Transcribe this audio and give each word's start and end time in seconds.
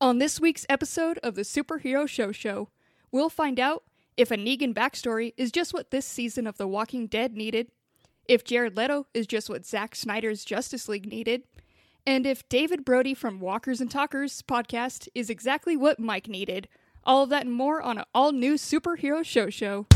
On 0.00 0.18
this 0.18 0.38
week's 0.38 0.64
episode 0.68 1.18
of 1.24 1.34
the 1.34 1.42
Superhero 1.42 2.08
Show 2.08 2.30
Show, 2.30 2.68
we'll 3.10 3.28
find 3.28 3.58
out 3.58 3.82
if 4.16 4.30
a 4.30 4.36
Negan 4.36 4.72
backstory 4.72 5.34
is 5.36 5.50
just 5.50 5.74
what 5.74 5.90
this 5.90 6.06
season 6.06 6.46
of 6.46 6.56
The 6.56 6.68
Walking 6.68 7.08
Dead 7.08 7.36
needed, 7.36 7.72
if 8.28 8.44
Jared 8.44 8.76
Leto 8.76 9.08
is 9.12 9.26
just 9.26 9.50
what 9.50 9.66
Zack 9.66 9.96
Snyder's 9.96 10.44
Justice 10.44 10.88
League 10.88 11.08
needed, 11.08 11.42
and 12.06 12.26
if 12.26 12.48
David 12.48 12.84
Brody 12.84 13.12
from 13.12 13.40
Walkers 13.40 13.80
and 13.80 13.90
Talkers 13.90 14.40
podcast 14.40 15.08
is 15.16 15.30
exactly 15.30 15.76
what 15.76 15.98
Mike 15.98 16.28
needed. 16.28 16.68
All 17.02 17.24
of 17.24 17.30
that 17.30 17.46
and 17.46 17.52
more 17.52 17.82
on 17.82 17.98
an 17.98 18.04
all 18.14 18.30
new 18.30 18.54
Superhero 18.54 19.24
Show 19.24 19.50
Show. 19.50 19.88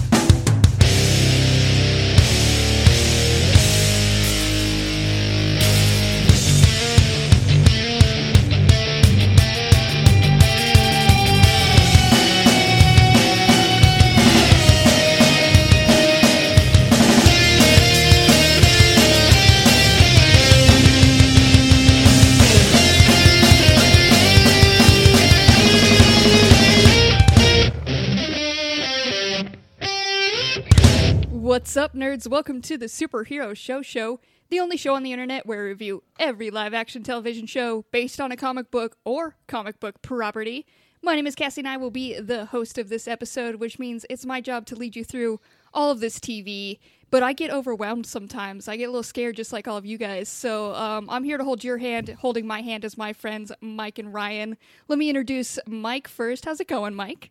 What's 31.53 31.77
up, 31.77 31.93
nerds? 31.93 32.27
Welcome 32.27 32.63
to 32.63 32.79
the 32.79 32.87
Superhero 32.87 33.55
Show 33.55 33.83
Show, 33.83 34.21
the 34.49 34.59
only 34.59 34.79
show 34.79 34.95
on 34.95 35.03
the 35.03 35.13
internet 35.13 35.45
where 35.45 35.65
we 35.65 35.69
review 35.69 36.03
every 36.19 36.51
live 36.51 36.73
action 36.73 37.03
television 37.03 37.45
show 37.45 37.85
based 37.93 38.23
on 38.23 38.33
a 38.33 38.39
comic 38.39 38.71
book 38.71 38.97
or 39.05 39.37
comic 39.49 39.79
book 39.79 40.01
property. 40.01 40.65
My 41.03 41.15
name 41.15 41.27
is 41.27 41.35
Cassie, 41.35 41.61
and 41.61 41.69
I 41.69 41.77
will 41.77 41.91
be 41.91 42.19
the 42.19 42.47
host 42.47 42.79
of 42.79 42.89
this 42.89 43.07
episode, 43.07 43.57
which 43.57 43.79
means 43.79 44.07
it's 44.09 44.25
my 44.25 44.41
job 44.41 44.65
to 44.69 44.75
lead 44.75 44.97
you 44.97 45.05
through 45.05 45.41
all 45.75 45.91
of 45.91 46.01
this 46.01 46.19
TV. 46.19 46.79
But 47.11 47.23
I 47.23 47.35
get 47.35 47.51
overwhelmed 47.51 48.07
sometimes. 48.07 48.67
I 48.67 48.79
get 48.79 48.85
a 48.85 48.91
little 48.91 49.03
scared, 49.03 49.37
just 49.37 49.53
like 49.53 49.69
all 49.69 49.77
of 49.77 49.85
you 49.85 49.99
guys. 49.99 50.31
So 50.31 50.75
um, 50.75 51.11
I'm 51.11 51.23
here 51.23 51.37
to 51.37 51.45
hold 51.45 51.63
your 51.63 51.77
hand. 51.77 52.17
Holding 52.21 52.47
my 52.47 52.63
hand 52.63 52.83
as 52.83 52.97
my 52.97 53.13
friends 53.13 53.53
Mike 53.61 53.99
and 53.99 54.15
Ryan. 54.15 54.57
Let 54.89 54.99
me 54.99 55.11
introduce 55.11 55.59
Mike 55.67 56.09
first. 56.09 56.47
How's 56.47 56.61
it 56.61 56.69
going, 56.69 56.95
Mike? 56.95 57.31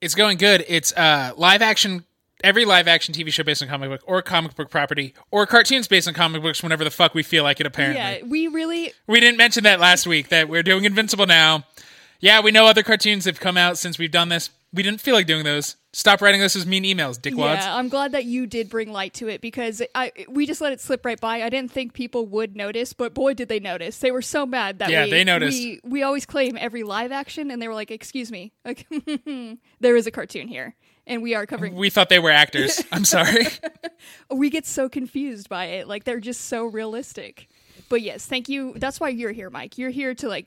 It's 0.00 0.14
going 0.14 0.38
good. 0.38 0.64
It's 0.66 0.94
uh, 0.94 1.34
live 1.36 1.60
action. 1.60 2.06
Every 2.42 2.64
live 2.64 2.88
action 2.88 3.14
TV 3.14 3.32
show 3.32 3.42
based 3.42 3.62
on 3.62 3.68
comic 3.68 3.90
book 3.90 4.00
or 4.06 4.22
comic 4.22 4.54
book 4.54 4.70
property 4.70 5.14
or 5.30 5.46
cartoons 5.46 5.86
based 5.88 6.08
on 6.08 6.14
comic 6.14 6.42
books 6.42 6.62
whenever 6.62 6.84
the 6.84 6.90
fuck 6.90 7.14
we 7.14 7.22
feel 7.22 7.44
like 7.44 7.60
it, 7.60 7.66
apparently. 7.66 8.00
Yeah, 8.00 8.24
we 8.24 8.48
really 8.48 8.92
We 9.06 9.20
didn't 9.20 9.38
mention 9.38 9.64
that 9.64 9.80
last 9.80 10.06
week 10.06 10.28
that 10.28 10.48
we're 10.48 10.62
doing 10.62 10.84
Invincible 10.84 11.26
now. 11.26 11.64
Yeah, 12.20 12.40
we 12.40 12.50
know 12.50 12.66
other 12.66 12.82
cartoons 12.82 13.24
have 13.24 13.40
come 13.40 13.56
out 13.56 13.78
since 13.78 13.98
we've 13.98 14.10
done 14.10 14.28
this. 14.28 14.50
We 14.72 14.82
didn't 14.82 15.00
feel 15.00 15.14
like 15.14 15.26
doing 15.26 15.42
those. 15.42 15.76
Stop 15.92 16.20
writing 16.20 16.42
us 16.42 16.54
as 16.54 16.64
mean 16.64 16.84
emails, 16.84 17.18
dickwads. 17.18 17.56
Yeah, 17.56 17.74
I'm 17.74 17.88
glad 17.88 18.12
that 18.12 18.24
you 18.24 18.46
did 18.46 18.68
bring 18.68 18.92
light 18.92 19.14
to 19.14 19.26
it 19.28 19.40
because 19.40 19.82
I 19.94 20.12
we 20.28 20.46
just 20.46 20.60
let 20.60 20.72
it 20.72 20.80
slip 20.80 21.04
right 21.04 21.20
by. 21.20 21.42
I 21.42 21.48
didn't 21.48 21.72
think 21.72 21.94
people 21.94 22.26
would 22.26 22.54
notice, 22.54 22.92
but 22.92 23.12
boy, 23.12 23.34
did 23.34 23.48
they 23.48 23.58
notice! 23.58 23.98
They 23.98 24.12
were 24.12 24.22
so 24.22 24.46
mad 24.46 24.78
that 24.78 24.90
Yeah, 24.90 25.04
we, 25.04 25.10
they 25.10 25.24
noticed. 25.24 25.58
We, 25.58 25.80
we 25.82 26.02
always 26.04 26.26
claim 26.26 26.56
every 26.56 26.84
live 26.84 27.10
action, 27.10 27.50
and 27.50 27.60
they 27.60 27.66
were 27.66 27.74
like, 27.74 27.90
"Excuse 27.90 28.30
me, 28.30 28.52
like, 28.64 28.86
there 29.80 29.96
is 29.96 30.06
a 30.06 30.12
cartoon 30.12 30.46
here, 30.46 30.76
and 31.10 31.22
we 31.22 31.34
are 31.34 31.44
covering." 31.44 31.74
We 31.74 31.90
thought 31.90 32.08
they 32.08 32.18
were 32.18 32.30
actors. 32.30 32.82
I'm 32.92 33.04
sorry. 33.04 33.46
we 34.30 34.48
get 34.48 34.64
so 34.64 34.88
confused 34.88 35.48
by 35.50 35.66
it, 35.66 35.88
like 35.88 36.04
they're 36.04 36.20
just 36.20 36.42
so 36.46 36.64
realistic. 36.64 37.48
But 37.90 38.00
yes, 38.02 38.24
thank 38.24 38.48
you. 38.48 38.72
That's 38.76 38.98
why 39.00 39.10
you're 39.10 39.32
here, 39.32 39.50
Mike. 39.50 39.76
You're 39.76 39.90
here 39.90 40.14
to 40.14 40.28
like 40.28 40.46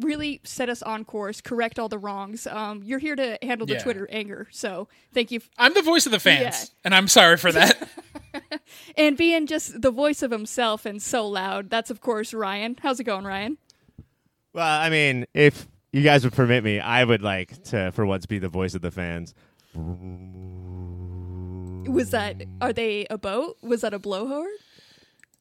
really 0.00 0.40
set 0.44 0.68
us 0.68 0.82
on 0.82 1.04
course, 1.04 1.40
correct 1.40 1.78
all 1.78 1.88
the 1.88 1.98
wrongs. 1.98 2.46
Um, 2.46 2.82
you're 2.84 2.98
here 3.00 3.16
to 3.16 3.38
handle 3.42 3.66
the 3.66 3.72
Yeah. 3.74 3.82
Twitter 3.82 4.06
anger. 4.10 4.46
So 4.52 4.86
thank 5.12 5.30
you. 5.32 5.40
I'm 5.58 5.74
the 5.74 5.82
voice 5.82 6.06
of 6.06 6.12
the 6.12 6.20
fans, 6.20 6.42
Yeah. 6.42 6.64
and 6.84 6.94
I'm 6.94 7.08
sorry 7.08 7.36
for 7.38 7.50
that. 7.52 7.88
And 8.96 9.16
being 9.16 9.46
just 9.46 9.80
the 9.82 9.90
voice 9.90 10.22
of 10.22 10.30
himself 10.30 10.86
and 10.86 11.02
so 11.02 11.26
loud, 11.26 11.70
that's 11.70 11.90
of 11.90 12.00
course 12.00 12.32
Ryan. 12.32 12.76
How's 12.80 13.00
it 13.00 13.04
going, 13.04 13.24
Ryan? 13.24 13.58
Well, 14.52 14.66
I 14.66 14.90
mean, 14.90 15.26
if 15.34 15.66
you 15.92 16.02
guys 16.02 16.22
would 16.24 16.32
permit 16.32 16.62
me, 16.64 16.78
I 16.80 17.02
would 17.04 17.22
like 17.22 17.62
to, 17.64 17.90
for 17.92 18.06
once, 18.06 18.26
be 18.26 18.38
the 18.38 18.48
voice 18.48 18.74
of 18.74 18.82
the 18.82 18.90
fans. 18.90 19.34
Was 21.90 22.10
that 22.10 22.42
are 22.60 22.72
they 22.72 23.06
a 23.10 23.18
boat? 23.18 23.56
Was 23.62 23.80
that 23.82 23.94
a 23.94 23.98
blowhorn? 23.98 24.46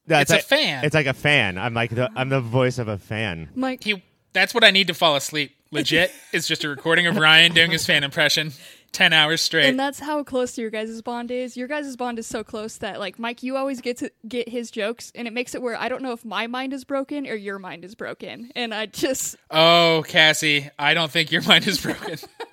No, 0.08 0.20
It's 0.20 0.32
a 0.32 0.36
like- 0.36 0.44
fan. 0.44 0.84
It's 0.86 0.96
like 0.96 1.06
a 1.08 1.14
fan. 1.14 1.58
I'm 1.58 1.74
like 1.74 1.92
the 1.92 2.10
I'm 2.16 2.30
the 2.30 2.42
voice 2.42 2.78
of 2.80 2.88
a 2.88 2.98
fan. 2.98 3.50
Mike 3.56 3.84
he, 3.84 4.02
that's 4.34 4.54
what 4.54 4.64
I 4.64 4.72
need 4.72 4.88
to 4.88 4.94
fall 4.94 5.16
asleep. 5.16 5.56
Legit, 5.72 6.12
it's 6.34 6.48
just 6.48 6.64
a 6.64 6.70
recording 6.70 7.06
of 7.06 7.16
Ryan 7.18 7.54
doing 7.54 7.70
his 7.70 7.86
fan 7.86 8.04
impression, 8.04 8.54
ten 8.92 9.14
hours 9.14 9.40
straight. 9.42 9.66
and 9.70 9.80
that's 9.80 10.00
how 10.00 10.24
close 10.24 10.58
your 10.58 10.72
guys' 10.72 11.00
bond 11.04 11.30
is. 11.30 11.56
Your 11.56 11.68
guys' 11.68 11.96
bond 11.96 12.18
is 12.18 12.26
so 12.26 12.44
close 12.44 12.78
that 12.78 13.00
like 13.00 13.20
Mike, 13.20 13.44
you 13.44 13.56
always 13.56 13.80
get 13.80 13.98
to 13.98 14.12
get 14.28 14.50
his 14.50 14.72
jokes 14.72 15.12
and 15.14 15.28
it 15.28 15.32
makes 15.32 15.54
it 15.54 15.62
where 15.62 15.80
I 15.80 15.88
don't 15.90 16.02
know 16.02 16.12
if 16.14 16.26
my 16.26 16.48
mind 16.48 16.74
is 16.74 16.84
broken 16.86 17.28
or 17.28 17.36
your 17.36 17.60
mind 17.60 17.86
is 17.86 17.94
broken. 17.94 18.50
And 18.56 18.74
I 18.74 18.88
just 18.88 19.36
oh, 19.52 20.04
Cassie, 20.08 20.70
I 20.80 20.96
don't 20.96 21.12
think 21.12 21.32
your 21.32 21.42
mind 21.48 21.68
is 21.68 21.80
broken. 21.80 22.18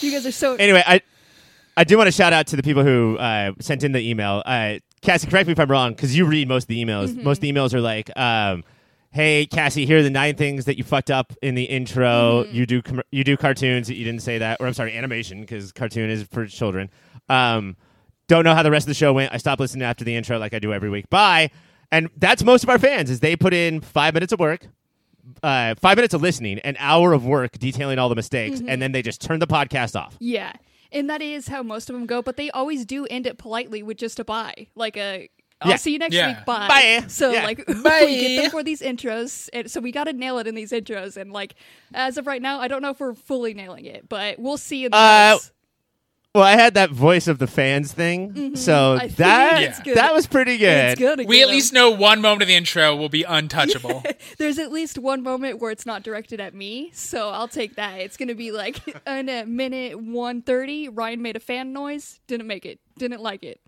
you 0.00 0.12
guys 0.12 0.26
are 0.26 0.32
so 0.32 0.54
Anyway, 0.56 0.82
I 0.86 1.00
I 1.76 1.84
do 1.84 1.96
want 1.96 2.08
to 2.08 2.12
shout 2.12 2.32
out 2.32 2.46
to 2.48 2.56
the 2.56 2.62
people 2.62 2.84
who 2.84 3.16
uh, 3.16 3.52
sent 3.60 3.82
in 3.82 3.92
the 3.92 4.00
email. 4.00 4.42
Uh, 4.44 4.78
Cassie, 5.00 5.28
correct 5.28 5.46
me 5.46 5.52
if 5.52 5.60
I'm 5.60 5.70
wrong, 5.70 5.92
because 5.92 6.16
you 6.16 6.26
read 6.26 6.48
most 6.48 6.64
of 6.64 6.68
the 6.68 6.84
emails. 6.84 7.08
Mm-hmm. 7.08 7.24
Most 7.24 7.38
of 7.38 7.42
the 7.42 7.52
emails 7.52 7.74
are 7.74 7.80
like, 7.80 8.10
um, 8.16 8.62
"Hey, 9.10 9.46
Cassie, 9.46 9.86
here 9.86 9.98
are 9.98 10.02
the 10.02 10.10
nine 10.10 10.36
things 10.36 10.66
that 10.66 10.78
you 10.78 10.84
fucked 10.84 11.10
up 11.10 11.32
in 11.42 11.54
the 11.54 11.64
intro. 11.64 12.44
Mm-hmm. 12.44 12.54
You 12.54 12.66
do 12.66 12.82
com- 12.82 13.02
you 13.10 13.24
do 13.24 13.36
cartoons 13.36 13.88
that 13.88 13.94
you 13.94 14.04
didn't 14.04 14.22
say 14.22 14.38
that, 14.38 14.60
or 14.60 14.66
I'm 14.66 14.74
sorry, 14.74 14.96
animation, 14.96 15.40
because 15.40 15.72
cartoon 15.72 16.10
is 16.10 16.22
for 16.24 16.46
children. 16.46 16.90
Um, 17.28 17.76
don't 18.28 18.44
know 18.44 18.54
how 18.54 18.62
the 18.62 18.70
rest 18.70 18.84
of 18.84 18.88
the 18.88 18.94
show 18.94 19.12
went. 19.12 19.32
I 19.32 19.38
stopped 19.38 19.60
listening 19.60 19.82
after 19.82 20.04
the 20.04 20.14
intro, 20.14 20.38
like 20.38 20.54
I 20.54 20.58
do 20.58 20.72
every 20.72 20.90
week. 20.90 21.08
Bye." 21.10 21.50
And 21.90 22.08
that's 22.16 22.42
most 22.42 22.64
of 22.64 22.70
our 22.70 22.78
fans. 22.78 23.10
Is 23.10 23.20
they 23.20 23.36
put 23.36 23.52
in 23.52 23.80
five 23.80 24.14
minutes 24.14 24.32
of 24.32 24.40
work, 24.40 24.66
uh, 25.42 25.74
five 25.76 25.96
minutes 25.96 26.14
of 26.14 26.22
listening, 26.22 26.58
an 26.60 26.76
hour 26.78 27.12
of 27.12 27.24
work 27.24 27.58
detailing 27.58 27.98
all 27.98 28.08
the 28.08 28.14
mistakes, 28.16 28.58
Mm-hmm. 28.60 28.68
and 28.68 28.82
then 28.82 28.92
they 28.92 29.02
just 29.02 29.20
turn 29.20 29.38
the 29.40 29.46
podcast 29.46 29.94
off. 29.98 30.16
Yeah. 30.20 30.52
And 30.90 31.08
that 31.08 31.22
is 31.22 31.48
how 31.48 31.62
most 31.62 31.88
of 31.88 31.94
them 31.94 32.06
go, 32.06 32.20
but 32.22 32.36
they 32.36 32.50
always 32.50 32.84
do 32.84 33.06
end 33.06 33.26
it 33.26 33.38
politely 33.38 33.82
with 33.82 33.96
just 33.96 34.18
a 34.20 34.24
bye. 34.24 34.66
Like 34.74 34.96
a 34.96 35.28
I'll 35.64 35.70
Yeah. 35.70 35.76
see 35.76 35.92
you 35.92 35.98
next 36.00 36.14
Yeah. 36.14 36.36
week. 36.38 36.44
Bye. 36.44 36.66
Bye. 36.68 37.04
So 37.06 37.30
Yeah. 37.30 37.44
like 37.44 37.64
Bye. 37.82 38.02
we 38.04 38.20
get 38.20 38.42
them 38.42 38.50
for 38.50 38.64
these 38.64 38.82
intros, 38.82 39.48
and 39.52 39.70
so 39.70 39.80
we 39.80 39.92
got 39.92 40.04
to 40.04 40.12
nail 40.12 40.38
it 40.38 40.46
in 40.48 40.54
these 40.56 40.72
intros. 40.72 41.16
And 41.16 41.32
like 41.32 41.54
as 41.94 42.18
of 42.18 42.26
right 42.26 42.42
now, 42.42 42.58
I 42.60 42.66
don't 42.68 42.82
know 42.82 42.90
if 42.90 42.98
we're 43.00 43.14
fully 43.14 43.54
nailing 43.54 43.84
it, 43.86 44.08
but 44.08 44.38
we'll 44.40 44.56
see. 44.58 44.84
In 44.86 44.90
the 44.90 44.96
Uh, 44.96 45.30
notes. 45.34 45.52
Well, 46.34 46.44
I 46.44 46.52
had 46.52 46.72
that 46.74 46.88
voice 46.90 47.28
of 47.28 47.38
the 47.38 47.46
fans 47.46 47.92
thing, 47.92 48.56
so 48.56 48.96
Mm-hmm. 48.96 49.04
I 49.04 49.08
that 49.16 49.62
it's 49.64 49.80
good. 49.80 49.98
that 49.98 50.14
was 50.14 50.26
pretty 50.26 50.56
good. 50.56 50.68
it's 50.92 50.98
good. 50.98 51.18
to 51.18 51.24
we 51.26 51.42
at 51.42 51.48
least 51.48 51.74
know 51.74 51.90
one 51.90 52.22
moment 52.22 52.40
of 52.40 52.48
the 52.48 52.54
intro 52.54 52.96
will 52.96 53.10
be 53.10 53.22
untouchable. 53.22 54.02
There's 54.38 54.58
at 54.58 54.72
least 54.72 54.96
one 54.98 55.22
moment 55.22 55.60
where 55.60 55.70
it's 55.70 55.84
not 55.84 56.02
directed 56.02 56.40
at 56.40 56.54
me, 56.54 56.90
so 56.94 57.28
I'll 57.28 57.48
take 57.48 57.76
that. 57.76 58.00
It's 58.00 58.16
gonna 58.16 58.34
be 58.34 58.50
like 58.50 58.78
in 59.06 59.28
a 59.28 59.44
minute 59.44 60.00
one 60.00 60.40
thirty. 60.40 60.88
Ryan 60.88 61.20
made 61.20 61.36
a 61.36 61.40
fan 61.40 61.74
noise. 61.74 62.18
Didn't 62.26 62.46
make 62.46 62.64
it. 62.64 62.80
Didn't 62.96 63.20
like 63.20 63.42
it. 63.42 63.60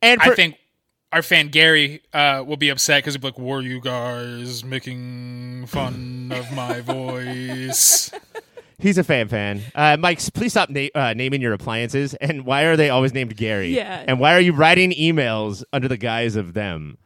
And 0.00 0.22
for, 0.22 0.32
I 0.32 0.34
think 0.34 0.56
our 1.12 1.20
fan 1.20 1.48
Gary 1.48 2.02
uh, 2.14 2.42
will 2.46 2.56
be 2.56 2.70
upset 2.70 3.02
because 3.04 3.12
he'll 3.16 3.20
be 3.20 3.26
like, 3.28 3.38
"Were 3.38 3.60
you 3.60 3.82
guys 3.82 4.64
making 4.64 5.66
fun 5.66 6.32
of 6.34 6.50
my 6.52 6.80
voice?" 6.80 8.10
He's 8.78 8.98
a 8.98 9.04
fan 9.04 9.28
fan. 9.28 9.62
Uh, 9.74 9.96
Mike, 9.98 10.20
please 10.34 10.52
stop 10.52 10.70
na- 10.70 10.88
uh, 10.94 11.14
naming 11.14 11.40
your 11.40 11.52
appliances. 11.52 12.14
And 12.26 12.44
why 12.44 12.62
are 12.62 12.76
they 12.76 12.90
always 12.90 13.14
named 13.14 13.36
Gary? 13.36 13.74
Yeah. 13.76 14.04
And 14.06 14.18
why 14.18 14.34
are 14.34 14.40
you 14.40 14.52
writing 14.52 14.90
emails 14.92 15.62
under 15.72 15.86
the 15.86 15.96
guise 15.96 16.34
of 16.34 16.54
them? 16.54 16.98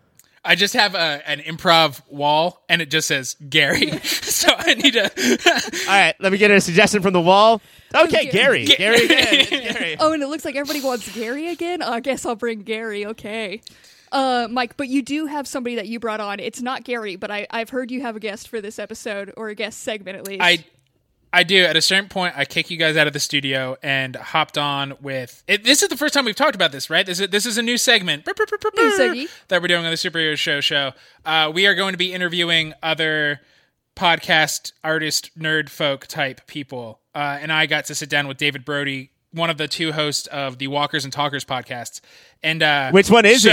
I 0.42 0.54
just 0.54 0.72
have 0.72 0.94
a, 0.94 1.20
an 1.26 1.40
improv 1.40 2.00
wall, 2.08 2.64
and 2.68 2.80
it 2.80 2.90
just 2.90 3.08
says 3.08 3.36
Gary. 3.48 3.98
so 4.02 4.48
I 4.56 4.74
need 4.74 4.94
to. 4.94 5.02
All 5.02 5.94
right, 5.94 6.14
let 6.20 6.32
me 6.32 6.38
get 6.38 6.50
a 6.50 6.60
suggestion 6.60 7.02
from 7.02 7.12
the 7.12 7.20
wall. 7.20 7.60
Okay, 7.94 8.30
Gary. 8.30 8.64
Gary. 8.64 8.66
Gary 8.66 9.04
again. 9.04 9.26
It's 9.32 9.50
Gary. 9.50 9.96
Oh, 10.00 10.12
and 10.12 10.22
it 10.22 10.28
looks 10.28 10.44
like 10.44 10.56
everybody 10.56 10.84
wants 10.84 11.12
Gary 11.14 11.48
again. 11.48 11.82
I 11.82 12.00
guess 12.00 12.24
I'll 12.24 12.36
bring 12.36 12.62
Gary. 12.62 13.04
Okay. 13.06 13.60
Uh, 14.12 14.48
Mike, 14.50 14.76
but 14.76 14.88
you 14.88 15.02
do 15.02 15.26
have 15.26 15.46
somebody 15.46 15.76
that 15.76 15.88
you 15.88 16.00
brought 16.00 16.20
on. 16.20 16.40
It's 16.40 16.62
not 16.62 16.84
Gary, 16.84 17.16
but 17.16 17.30
I, 17.30 17.46
I've 17.50 17.70
heard 17.70 17.90
you 17.90 18.00
have 18.00 18.16
a 18.16 18.20
guest 18.20 18.48
for 18.48 18.60
this 18.60 18.78
episode, 18.78 19.32
or 19.36 19.50
a 19.50 19.54
guest 19.54 19.80
segment 19.80 20.16
at 20.16 20.26
least. 20.26 20.42
I 20.42 20.64
I 21.32 21.44
do. 21.44 21.64
At 21.64 21.76
a 21.76 21.82
certain 21.82 22.08
point, 22.08 22.34
I 22.36 22.44
kick 22.44 22.70
you 22.70 22.76
guys 22.76 22.96
out 22.96 23.06
of 23.06 23.12
the 23.12 23.20
studio 23.20 23.76
and 23.82 24.16
hopped 24.16 24.58
on 24.58 24.94
with. 25.00 25.44
It, 25.46 25.64
this 25.64 25.82
is 25.82 25.88
the 25.88 25.96
first 25.96 26.12
time 26.12 26.24
we've 26.24 26.34
talked 26.34 26.54
about 26.54 26.72
this, 26.72 26.90
right? 26.90 27.06
This 27.06 27.20
is 27.20 27.28
this 27.28 27.46
is 27.46 27.56
a 27.56 27.62
new 27.62 27.78
segment 27.78 28.24
New 28.26 28.98
seggy. 28.98 29.30
that 29.48 29.62
we're 29.62 29.68
doing 29.68 29.84
on 29.84 29.90
the 29.90 29.96
Superhero 29.96 30.36
Show 30.36 30.60
show. 30.60 30.92
Uh, 31.24 31.50
we 31.54 31.66
are 31.66 31.74
going 31.74 31.92
to 31.92 31.98
be 31.98 32.12
interviewing 32.12 32.74
other 32.82 33.40
podcast 33.96 34.72
artist 34.82 35.30
nerd 35.38 35.68
folk 35.68 36.06
type 36.06 36.46
people, 36.46 37.00
uh, 37.14 37.38
and 37.40 37.52
I 37.52 37.66
got 37.66 37.84
to 37.86 37.94
sit 37.94 38.08
down 38.08 38.26
with 38.26 38.36
David 38.36 38.64
Brody, 38.64 39.10
one 39.32 39.50
of 39.50 39.56
the 39.58 39.68
two 39.68 39.92
hosts 39.92 40.26
of 40.28 40.58
the 40.58 40.66
Walkers 40.66 41.04
and 41.04 41.12
Talkers 41.12 41.44
podcasts. 41.44 42.00
And 42.42 42.62
uh, 42.62 42.90
Which 42.90 43.10
one 43.10 43.24
is 43.24 43.44
he? 43.44 43.50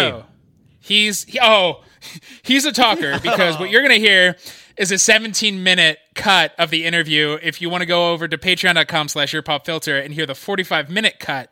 He's 0.79 1.24
he, 1.25 1.39
oh, 1.41 1.83
he's 2.44 2.65
a 2.65 2.71
talker 2.71 3.19
because 3.24 3.59
what 3.59 3.69
you're 3.69 3.81
gonna 3.81 3.95
hear 3.95 4.35
is 4.77 4.91
a 4.91 4.97
17 4.97 5.62
minute 5.63 6.00
cut 6.15 6.53
of 6.57 6.69
the 6.69 6.85
interview. 6.85 7.38
If 7.41 7.62
you 7.62 7.69
want 7.69 7.81
to 7.81 7.85
go 7.85 8.12
over 8.12 8.27
to 8.27 8.38
patreon.com 8.38 9.09
slash 9.09 9.33
your 9.33 9.41
pop 9.41 9.65
filter 9.65 9.97
and 9.97 10.13
hear 10.13 10.25
the 10.25 10.35
45 10.35 10.89
minute 10.89 11.19
cut, 11.19 11.51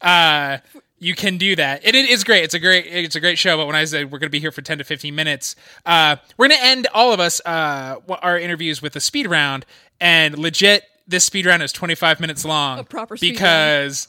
uh, 0.00 0.58
you 0.98 1.14
can 1.14 1.36
do 1.36 1.56
that. 1.56 1.84
And 1.84 1.96
it 1.96 2.08
is 2.08 2.24
great. 2.24 2.44
It's 2.44 2.54
a 2.54 2.58
great 2.58 2.86
it's 2.86 3.16
a 3.16 3.20
great 3.20 3.38
show. 3.38 3.56
But 3.56 3.66
when 3.66 3.76
I 3.76 3.84
said 3.84 4.10
we're 4.10 4.18
going 4.18 4.28
to 4.28 4.30
be 4.30 4.40
here 4.40 4.52
for 4.52 4.62
10 4.62 4.78
to 4.78 4.84
15 4.84 5.14
minutes, 5.14 5.56
uh, 5.84 6.16
we're 6.36 6.48
going 6.48 6.60
to 6.60 6.66
end 6.66 6.86
all 6.94 7.12
of 7.12 7.20
us 7.20 7.40
uh, 7.44 7.96
our 8.08 8.38
interviews 8.38 8.80
with 8.80 8.96
a 8.96 9.00
speed 9.00 9.26
round. 9.26 9.66
And 10.00 10.38
legit, 10.38 10.84
this 11.06 11.24
speed 11.24 11.46
round 11.46 11.62
is 11.62 11.72
25 11.72 12.20
minutes 12.20 12.44
long. 12.44 12.78
A 12.78 12.84
proper 12.84 13.16
speed 13.16 13.32
because. 13.32 14.08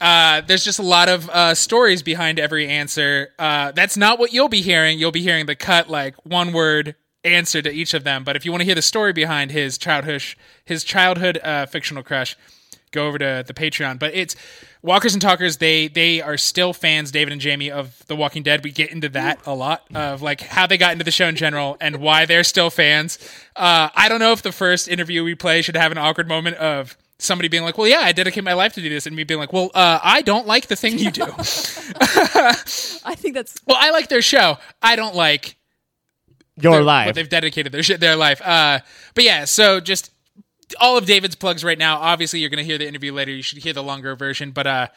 Uh, 0.00 0.42
there's 0.42 0.64
just 0.64 0.80
a 0.80 0.82
lot 0.82 1.08
of 1.08 1.30
uh, 1.30 1.54
stories 1.54 2.02
behind 2.02 2.40
every 2.40 2.66
answer. 2.68 3.28
Uh, 3.38 3.70
that's 3.70 3.96
not 3.96 4.18
what 4.18 4.32
you'll 4.32 4.48
be 4.48 4.60
hearing. 4.60 4.98
You'll 4.98 5.12
be 5.12 5.22
hearing 5.22 5.46
the 5.46 5.54
cut, 5.54 5.88
like 5.88 6.16
one 6.26 6.52
word 6.52 6.96
answer 7.24 7.62
to 7.62 7.70
each 7.70 7.94
of 7.94 8.04
them. 8.04 8.24
But 8.24 8.36
if 8.36 8.44
you 8.44 8.52
want 8.52 8.60
to 8.60 8.66
hear 8.66 8.74
the 8.74 8.82
story 8.82 9.12
behind 9.12 9.50
his 9.50 9.78
childhood, 9.78 10.22
his 10.64 10.84
childhood 10.84 11.38
uh, 11.42 11.66
fictional 11.66 12.02
crush, 12.02 12.36
go 12.92 13.06
over 13.06 13.18
to 13.18 13.44
the 13.46 13.52
Patreon. 13.52 13.98
But 13.98 14.14
it's 14.14 14.36
Walkers 14.82 15.14
and 15.14 15.20
Talkers. 15.20 15.58
They 15.58 15.88
they 15.88 16.22
are 16.22 16.36
still 16.36 16.72
fans, 16.72 17.10
David 17.10 17.32
and 17.32 17.40
Jamie, 17.40 17.70
of 17.70 18.06
The 18.06 18.16
Walking 18.16 18.42
Dead. 18.42 18.64
We 18.64 18.70
get 18.70 18.90
into 18.90 19.08
that 19.10 19.40
a 19.46 19.54
lot 19.54 19.82
of 19.94 20.22
like 20.22 20.40
how 20.40 20.66
they 20.66 20.78
got 20.78 20.92
into 20.92 21.04
the 21.04 21.10
show 21.10 21.26
in 21.26 21.36
general 21.36 21.76
and 21.80 21.96
why 21.96 22.24
they're 22.24 22.44
still 22.44 22.70
fans. 22.70 23.18
Uh, 23.56 23.90
I 23.94 24.08
don't 24.08 24.20
know 24.20 24.32
if 24.32 24.42
the 24.42 24.52
first 24.52 24.88
interview 24.88 25.24
we 25.24 25.34
play 25.34 25.62
should 25.62 25.76
have 25.76 25.92
an 25.92 25.98
awkward 25.98 26.28
moment 26.28 26.56
of 26.56 26.96
somebody 27.18 27.48
being 27.48 27.62
like, 27.62 27.76
"Well, 27.76 27.88
yeah, 27.88 28.00
I 28.00 28.12
dedicate 28.12 28.44
my 28.44 28.54
life 28.54 28.74
to 28.74 28.80
do 28.80 28.88
this," 28.88 29.06
and 29.06 29.16
me 29.16 29.24
being 29.24 29.40
like, 29.40 29.52
"Well, 29.52 29.70
uh, 29.74 29.98
I 30.02 30.22
don't 30.22 30.46
like 30.46 30.68
the 30.68 30.76
thing 30.76 30.98
you 30.98 31.10
do." 31.10 31.24
I 33.06 33.14
think 33.16 33.34
that's 33.34 33.56
well, 33.66 33.78
I 33.80 33.90
like 33.90 34.08
their 34.08 34.22
show. 34.22 34.58
I 34.82 34.96
don't 34.96 35.14
like 35.14 35.56
Your 36.60 36.82
life. 36.82 37.06
what 37.06 37.14
they've 37.14 37.28
dedicated 37.28 37.72
their 37.72 37.82
shit, 37.82 38.00
their 38.00 38.16
life. 38.16 38.40
Uh, 38.42 38.80
but 39.14 39.24
yeah, 39.24 39.44
so 39.44 39.80
just 39.80 40.10
all 40.80 40.96
of 40.96 41.06
David's 41.06 41.34
plugs 41.34 41.64
right 41.64 41.78
now. 41.78 41.98
Obviously, 41.98 42.40
you're 42.40 42.50
going 42.50 42.58
to 42.58 42.64
hear 42.64 42.78
the 42.78 42.86
interview 42.86 43.12
later. 43.12 43.32
You 43.32 43.42
should 43.42 43.58
hear 43.58 43.72
the 43.72 43.82
longer 43.82 44.14
version, 44.16 44.50
but 44.50 44.66
uh, 44.66 44.88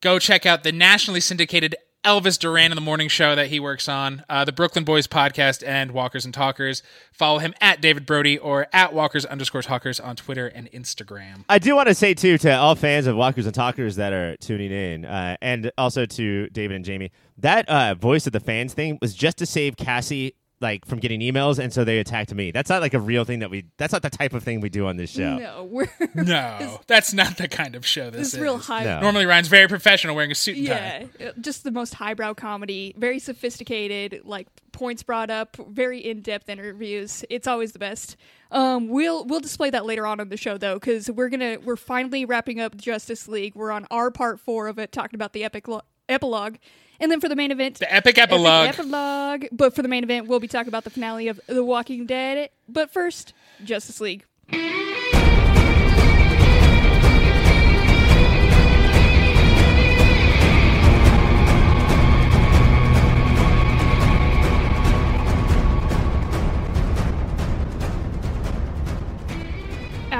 go 0.00 0.18
check 0.18 0.46
out 0.46 0.62
the 0.62 0.72
nationally 0.72 1.20
syndicated 1.20 1.76
Elvis 2.04 2.38
Duran 2.38 2.70
in 2.70 2.74
the 2.74 2.82
Morning 2.82 3.08
Show 3.08 3.34
that 3.34 3.46
he 3.46 3.58
works 3.58 3.88
on, 3.88 4.24
uh, 4.28 4.44
the 4.44 4.52
Brooklyn 4.52 4.84
Boys 4.84 5.06
podcast, 5.06 5.66
and 5.66 5.92
Walkers 5.92 6.26
and 6.26 6.34
Talkers. 6.34 6.82
Follow 7.12 7.38
him 7.38 7.54
at 7.62 7.80
David 7.80 8.04
Brody 8.04 8.36
or 8.36 8.66
at 8.74 8.92
Walkers 8.92 9.24
underscore 9.24 9.62
Talkers 9.62 9.98
on 9.98 10.14
Twitter 10.14 10.46
and 10.46 10.70
Instagram. 10.72 11.44
I 11.48 11.58
do 11.58 11.74
want 11.74 11.88
to 11.88 11.94
say 11.94 12.12
too 12.12 12.36
to 12.38 12.54
all 12.54 12.74
fans 12.74 13.06
of 13.06 13.16
Walkers 13.16 13.46
and 13.46 13.54
Talkers 13.54 13.96
that 13.96 14.12
are 14.12 14.36
tuning 14.36 14.70
in, 14.70 15.06
uh, 15.06 15.38
and 15.40 15.72
also 15.78 16.04
to 16.04 16.48
David 16.48 16.76
and 16.76 16.84
Jamie, 16.84 17.10
that 17.38 17.66
uh, 17.70 17.94
voice 17.94 18.26
of 18.26 18.34
the 18.34 18.40
fans 18.40 18.74
thing 18.74 18.98
was 19.00 19.14
just 19.14 19.38
to 19.38 19.46
save 19.46 19.78
Cassie 19.78 20.34
like 20.64 20.84
from 20.84 20.98
getting 20.98 21.20
emails, 21.20 21.60
and 21.60 21.72
so 21.72 21.84
they 21.84 22.00
attacked 22.00 22.34
me. 22.34 22.50
That's 22.50 22.68
not 22.68 22.82
like 22.82 22.94
a 22.94 22.98
real 22.98 23.24
thing 23.24 23.38
that 23.38 23.50
we. 23.50 23.66
That's 23.76 23.92
not 23.92 24.02
the 24.02 24.10
type 24.10 24.32
of 24.34 24.42
thing 24.42 24.60
we 24.60 24.68
do 24.68 24.86
on 24.88 24.96
this 24.96 25.10
show. 25.10 25.38
no, 25.38 25.64
we're 25.70 25.86
No, 26.16 26.80
that's 26.88 27.12
not 27.12 27.36
the 27.36 27.46
kind 27.46 27.76
of 27.76 27.86
show 27.86 28.10
this 28.10 28.20
this 28.22 28.34
is. 28.34 28.40
real 28.40 28.58
high. 28.58 28.82
No. 28.82 29.00
Normally, 29.00 29.26
Ryan's 29.26 29.46
very 29.46 29.68
professional, 29.68 30.16
wearing 30.16 30.32
a 30.32 30.34
suit 30.34 30.56
and 30.56 30.66
tie. 30.66 31.08
Yeah, 31.20 31.28
uh, 31.28 31.32
just 31.40 31.62
the 31.62 31.70
most 31.70 31.94
highbrow 31.94 32.34
comedy, 32.34 32.92
very 32.98 33.20
sophisticated, 33.20 34.22
like 34.24 34.48
points 34.72 35.04
brought 35.04 35.30
up, 35.30 35.56
very 35.68 36.00
in-depth 36.00 36.48
interviews. 36.48 37.24
It's 37.30 37.46
always 37.46 37.70
the 37.72 37.78
best. 37.78 38.16
Um, 38.50 38.88
we'll 38.88 39.24
we'll 39.26 39.40
display 39.40 39.70
that 39.70 39.84
later 39.86 40.06
on 40.06 40.18
in 40.20 40.28
the 40.30 40.36
show 40.36 40.56
though, 40.58 40.74
because 40.74 41.10
we're 41.10 41.28
gonna 41.28 41.58
we're 41.64 41.76
finally 41.76 42.24
wrapping 42.24 42.58
up 42.60 42.76
Justice 42.76 43.28
League. 43.28 43.54
We're 43.54 43.70
on 43.70 43.86
our 43.90 44.10
part 44.10 44.40
four 44.40 44.68
of 44.68 44.78
it, 44.78 44.92
talking 44.92 45.16
about 45.16 45.32
the 45.32 45.44
epic 45.44 45.68
lo- 45.68 45.82
epilogue, 46.08 46.56
and 47.00 47.10
then 47.10 47.20
for 47.20 47.28
the 47.28 47.36
main 47.36 47.50
event, 47.50 47.78
The 47.78 47.92
epic 47.92 48.18
epilogue. 48.18 48.68
Epic 48.68 48.80
epilogue. 48.80 49.46
But 49.52 49.74
for 49.74 49.82
the 49.82 49.88
main 49.88 50.04
event, 50.04 50.26
we'll 50.28 50.40
be 50.40 50.48
talking 50.48 50.68
about 50.68 50.84
the 50.84 50.90
finale 50.90 51.28
of 51.28 51.40
The 51.46 51.64
Walking 51.64 52.06
Dead. 52.06 52.50
But 52.68 52.90
first, 52.90 53.32
Justice 53.64 54.00
League. 54.00 54.24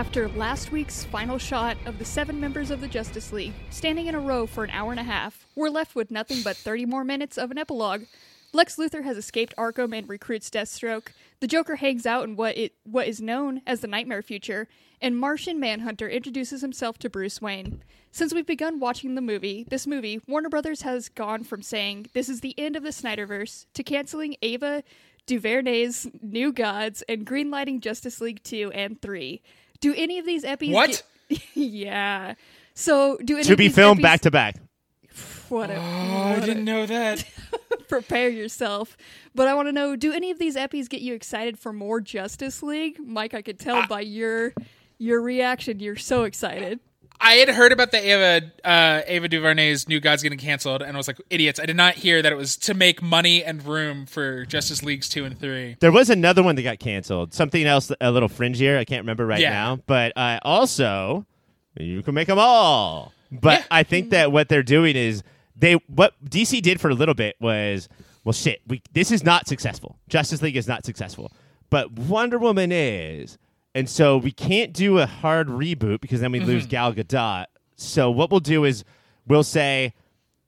After 0.04 0.28
last 0.28 0.70
week's 0.70 1.02
final 1.02 1.38
shot 1.38 1.78
of 1.86 1.98
the 1.98 2.04
seven 2.04 2.38
members 2.38 2.70
of 2.70 2.82
the 2.82 2.86
Justice 2.86 3.32
League 3.32 3.54
standing 3.70 4.06
in 4.06 4.14
a 4.14 4.20
row 4.20 4.46
for 4.46 4.62
an 4.62 4.70
hour 4.70 4.90
and 4.90 5.00
a 5.00 5.04
half, 5.04 5.46
we're 5.56 5.70
left 5.70 5.96
with 5.96 6.10
nothing 6.10 6.42
but 6.44 6.56
30 6.56 6.84
more 6.84 7.04
minutes 7.04 7.38
of 7.38 7.50
an 7.50 7.56
epilogue. 7.58 8.02
Lex 8.52 8.76
Luthor 8.76 9.02
has 9.02 9.16
escaped 9.16 9.56
Arkham 9.56 9.96
and 9.96 10.08
recruits 10.08 10.50
Deathstroke. 10.50 11.08
The 11.40 11.48
Joker 11.48 11.76
hangs 11.76 12.04
out 12.04 12.24
in 12.24 12.36
what 12.36 12.56
it 12.56 12.74
what 12.84 13.08
is 13.08 13.20
known 13.22 13.62
as 13.66 13.80
the 13.80 13.88
Nightmare 13.88 14.22
Future, 14.22 14.68
and 15.00 15.18
Martian 15.18 15.58
Manhunter 15.58 16.08
introduces 16.08 16.60
himself 16.60 16.98
to 16.98 17.10
Bruce 17.10 17.40
Wayne. 17.40 17.82
Since 18.12 18.34
we've 18.34 18.46
begun 18.46 18.78
watching 18.78 19.14
the 19.14 19.22
movie, 19.22 19.64
this 19.68 19.86
movie, 19.86 20.20
Warner 20.28 20.50
Brothers 20.50 20.82
has 20.82 21.08
gone 21.08 21.42
from 21.44 21.62
saying 21.62 22.08
this 22.12 22.28
is 22.28 22.40
the 22.40 22.56
end 22.58 22.76
of 22.76 22.84
the 22.84 22.90
Snyderverse 22.90 23.66
to 23.72 23.82
canceling 23.82 24.36
Ava 24.42 24.84
DuVernay's 25.26 26.06
New 26.20 26.52
Gods 26.52 27.02
and 27.08 27.26
greenlighting 27.26 27.80
Justice 27.80 28.20
League 28.20 28.42
2 28.44 28.70
and 28.72 29.00
3. 29.00 29.40
Do 29.84 29.94
any 29.96 30.18
of 30.18 30.24
these 30.24 30.44
epis 30.44 30.72
What? 30.72 31.02
get- 31.28 31.40
yeah. 31.54 32.34
So, 32.74 33.18
do 33.22 33.34
any 33.34 33.44
To 33.44 33.52
of 33.52 33.58
be 33.58 33.68
these 33.68 33.74
filmed 33.74 34.00
back 34.00 34.20
to 34.22 34.30
back. 34.30 34.56
What 35.50 35.68
a, 35.70 35.76
Oh, 35.76 35.80
I 35.80 36.30
what 36.34 36.42
a- 36.42 36.46
didn't 36.46 36.64
know 36.64 36.86
that. 36.86 37.24
prepare 37.88 38.30
yourself. 38.30 38.96
But 39.34 39.46
I 39.46 39.52
want 39.54 39.68
to 39.68 39.72
know: 39.72 39.94
Do 39.94 40.10
any 40.12 40.30
of 40.30 40.38
these 40.38 40.56
epis 40.56 40.88
get 40.88 41.02
you 41.02 41.12
excited 41.14 41.58
for 41.58 41.72
more 41.72 42.00
Justice 42.00 42.62
League, 42.62 42.96
Mike? 42.98 43.34
I 43.34 43.42
could 43.42 43.58
tell 43.58 43.76
Ah. 43.76 43.86
by 43.86 44.00
your 44.00 44.54
your 44.98 45.20
reaction. 45.20 45.80
You're 45.80 45.96
so 45.96 46.24
excited. 46.24 46.80
I 47.20 47.34
had 47.34 47.48
heard 47.48 47.72
about 47.72 47.90
the 47.90 47.98
Ava 47.98 48.52
uh, 48.64 49.02
Ava 49.06 49.28
DuVernay's 49.28 49.88
New 49.88 50.00
Gods 50.00 50.22
getting 50.22 50.38
canceled, 50.38 50.82
and 50.82 50.92
I 50.92 50.96
was 50.96 51.06
like, 51.08 51.20
idiots! 51.30 51.58
I 51.58 51.66
did 51.66 51.76
not 51.76 51.94
hear 51.94 52.20
that 52.20 52.30
it 52.32 52.34
was 52.36 52.56
to 52.58 52.74
make 52.74 53.00
money 53.02 53.42
and 53.42 53.64
room 53.64 54.04
for 54.06 54.44
Justice 54.44 54.82
Leagues 54.82 55.08
two 55.08 55.24
and 55.24 55.38
three. 55.38 55.76
There 55.80 55.92
was 55.92 56.10
another 56.10 56.42
one 56.42 56.56
that 56.56 56.62
got 56.62 56.78
canceled. 56.80 57.32
Something 57.32 57.64
else 57.66 57.90
a 58.00 58.10
little 58.10 58.28
fringier. 58.28 58.76
I 58.78 58.84
can't 58.84 59.02
remember 59.02 59.26
right 59.26 59.40
Yeah. 59.40 59.50
now. 59.50 59.76
But 59.86 60.12
uh, 60.16 60.38
also, 60.42 61.24
you 61.78 62.02
can 62.02 62.14
make 62.14 62.28
them 62.28 62.38
all. 62.38 63.12
But 63.32 63.60
Yeah. 63.60 63.64
I 63.70 63.82
think 63.84 64.10
that 64.10 64.30
what 64.30 64.48
they're 64.48 64.62
doing 64.62 64.94
is 64.96 65.22
they 65.56 65.74
what 65.88 66.14
DC 66.24 66.60
did 66.62 66.80
for 66.80 66.90
a 66.90 66.94
little 66.94 67.14
bit 67.14 67.36
was 67.40 67.88
well 68.24 68.32
shit. 68.32 68.60
We 68.66 68.82
this 68.92 69.10
is 69.10 69.24
not 69.24 69.48
successful. 69.48 69.98
Justice 70.08 70.42
League 70.42 70.56
is 70.56 70.68
not 70.68 70.84
successful, 70.84 71.32
but 71.70 71.92
Wonder 71.92 72.38
Woman 72.38 72.70
is, 72.72 73.38
and 73.74 73.88
so 73.88 74.16
we 74.16 74.30
can't 74.32 74.72
do 74.72 74.98
a 74.98 75.06
hard 75.06 75.48
reboot 75.48 76.00
because 76.00 76.20
then 76.20 76.32
we 76.32 76.38
Mm-hmm. 76.38 76.48
lose 76.48 76.66
Gal 76.66 76.92
Gadot. 76.94 77.46
So 77.76 78.10
what 78.10 78.30
we'll 78.30 78.40
do 78.40 78.64
is 78.64 78.84
we'll 79.26 79.42
say. 79.44 79.94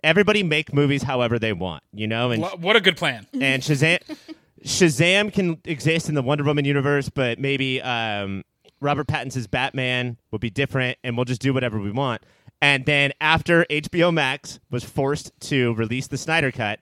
Everybody 0.05 0.45
make 0.45 0.73
movies 0.73 1.03
however 1.03 1.37
they 1.37 1.53
want, 1.53 1.83
you 1.93 2.07
know, 2.07 2.31
and 2.31 2.41
What 2.61 2.77
a 2.77 2.81
good 2.81 2.97
plan! 2.97 3.27
and 3.41 3.61
Shazam 3.61 3.99
Shazam 4.65 5.33
can 5.33 5.59
exist 5.65 6.09
in 6.09 6.15
the 6.15 6.23
Wonder 6.23 6.45
Woman 6.45 6.65
universe, 6.65 7.09
but 7.09 7.39
maybe 7.41 7.83
um, 7.83 8.45
Robert 8.81 9.09
Pattinson's 9.09 9.49
Batman 9.49 10.17
will 10.31 10.39
be 10.39 10.51
different, 10.51 10.99
and 11.03 11.17
we'll 11.17 11.25
just 11.25 11.41
do 11.41 11.53
whatever 11.53 11.81
we 11.81 11.91
want. 11.91 12.23
And 12.63 12.85
then 12.87 13.13
after 13.21 13.65
HBO 13.69 14.13
Max 14.15 14.61
was 14.71 14.85
forced 14.85 15.33
to 15.49 15.75
release 15.75 16.07
the 16.07 16.19
Snyder 16.19 16.53
Cut 16.53 16.81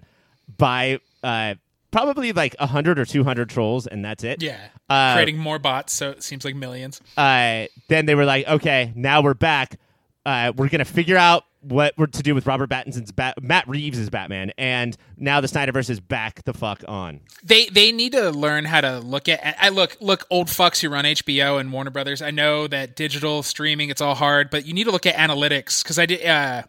by 0.58 0.98
uh, 1.22 1.54
probably 1.94 2.32
like 2.32 2.56
hundred 2.58 2.98
or 2.98 3.04
two 3.04 3.24
hundred 3.24 3.48
trolls, 3.48 3.86
and 3.86 4.04
that's 4.04 4.24
it. 4.24 4.42
Yeah, 4.42 4.58
Uh, 4.88 5.14
creating 5.14 5.38
more 5.38 5.58
bots, 5.58 5.92
so 5.92 6.10
it 6.10 6.22
seems 6.22 6.44
like 6.44 6.54
millions. 6.54 7.00
uh, 7.16 7.66
then 7.88 8.06
they 8.06 8.14
were 8.14 8.24
like, 8.24 8.46
okay, 8.48 8.92
now 8.94 9.22
we're 9.22 9.34
back. 9.34 9.78
Uh, 10.26 10.52
we're 10.56 10.68
gonna 10.68 10.84
figure 10.84 11.16
out 11.18 11.44
what 11.60 11.94
we're 11.96 12.06
to 12.06 12.22
do 12.22 12.34
with 12.34 12.46
Robert 12.46 12.68
Pattinson's 12.68 13.10
Bat- 13.12 13.42
Matt 13.42 13.66
Reeves' 13.68 13.98
is 13.98 14.10
Batman, 14.10 14.52
and 14.58 14.96
now 15.16 15.40
the 15.40 15.46
Snyderverse 15.48 15.88
is 15.90 16.00
back 16.00 16.42
the 16.44 16.52
fuck 16.52 16.82
on. 16.88 17.20
They 17.42 17.66
they 17.66 17.92
need 17.92 18.12
to 18.12 18.30
learn 18.30 18.64
how 18.64 18.80
to 18.80 19.00
look 19.00 19.28
at. 19.28 19.56
I 19.60 19.68
look 19.68 19.96
look 20.00 20.26
old 20.30 20.48
fucks 20.48 20.80
who 20.80 20.88
run 20.88 21.04
HBO 21.04 21.58
and 21.60 21.72
Warner 21.72 21.90
Brothers. 21.90 22.20
I 22.22 22.30
know 22.30 22.66
that 22.66 22.96
digital 22.96 23.42
streaming 23.42 23.90
it's 23.90 24.00
all 24.00 24.14
hard, 24.14 24.50
but 24.50 24.66
you 24.66 24.72
need 24.74 24.84
to 24.84 24.90
look 24.90 25.06
at 25.06 25.14
analytics 25.14 25.82
because 25.82 25.98
I 25.98 26.06
did. 26.06 26.24
Uh, 26.26 26.62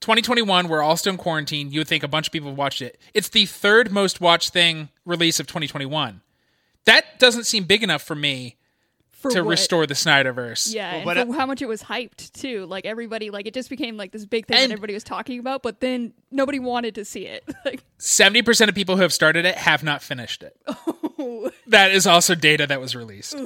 2021, 0.00 0.68
we're 0.68 0.82
all 0.82 0.96
still 0.96 1.12
in 1.12 1.16
quarantine. 1.18 1.70
You 1.70 1.80
would 1.80 1.88
think 1.88 2.02
a 2.02 2.08
bunch 2.08 2.26
of 2.28 2.32
people 2.32 2.54
watched 2.54 2.80
it. 2.82 2.98
It's 3.14 3.28
the 3.28 3.46
third 3.46 3.90
most 3.92 4.20
watched 4.20 4.52
thing 4.52 4.88
release 5.04 5.38
of 5.40 5.46
2021. 5.46 6.22
That 6.86 7.18
doesn't 7.18 7.44
seem 7.44 7.64
big 7.64 7.82
enough 7.82 8.02
for 8.02 8.14
me 8.14 8.56
For 9.10 9.30
to 9.30 9.42
what- 9.42 9.50
restore 9.50 9.86
the 9.86 9.92
Snyderverse. 9.94 10.72
Yeah, 10.74 10.90
Well, 10.90 10.96
and 10.98 11.04
but, 11.04 11.16
for 11.26 11.34
uh, 11.34 11.38
how 11.38 11.44
much 11.46 11.60
it 11.60 11.68
was 11.68 11.82
hyped 11.82 12.32
too. 12.32 12.64
Like 12.64 12.86
everybody, 12.86 13.28
like 13.30 13.46
it 13.46 13.52
just 13.52 13.68
became 13.68 13.98
like 13.98 14.12
this 14.12 14.24
big 14.24 14.46
thing 14.46 14.56
And- 14.56 14.70
that 14.70 14.74
everybody 14.74 14.94
was 14.94 15.04
talking 15.04 15.38
about. 15.38 15.62
But 15.62 15.80
then 15.80 16.14
nobody 16.30 16.58
wanted 16.58 16.94
to 16.94 17.04
see 17.04 17.26
it. 17.26 17.44
Like, 17.66 17.82
70% 17.98 18.68
of 18.70 18.74
people 18.74 18.96
who 18.96 19.02
have 19.02 19.12
started 19.12 19.44
it 19.44 19.54
have 19.56 19.82
not 19.84 20.02
finished 20.02 20.42
it. 20.42 20.56
that 21.66 21.90
is 21.90 22.06
also 22.06 22.34
data 22.34 22.66
that 22.66 22.80
was 22.80 22.96
released. 22.96 23.36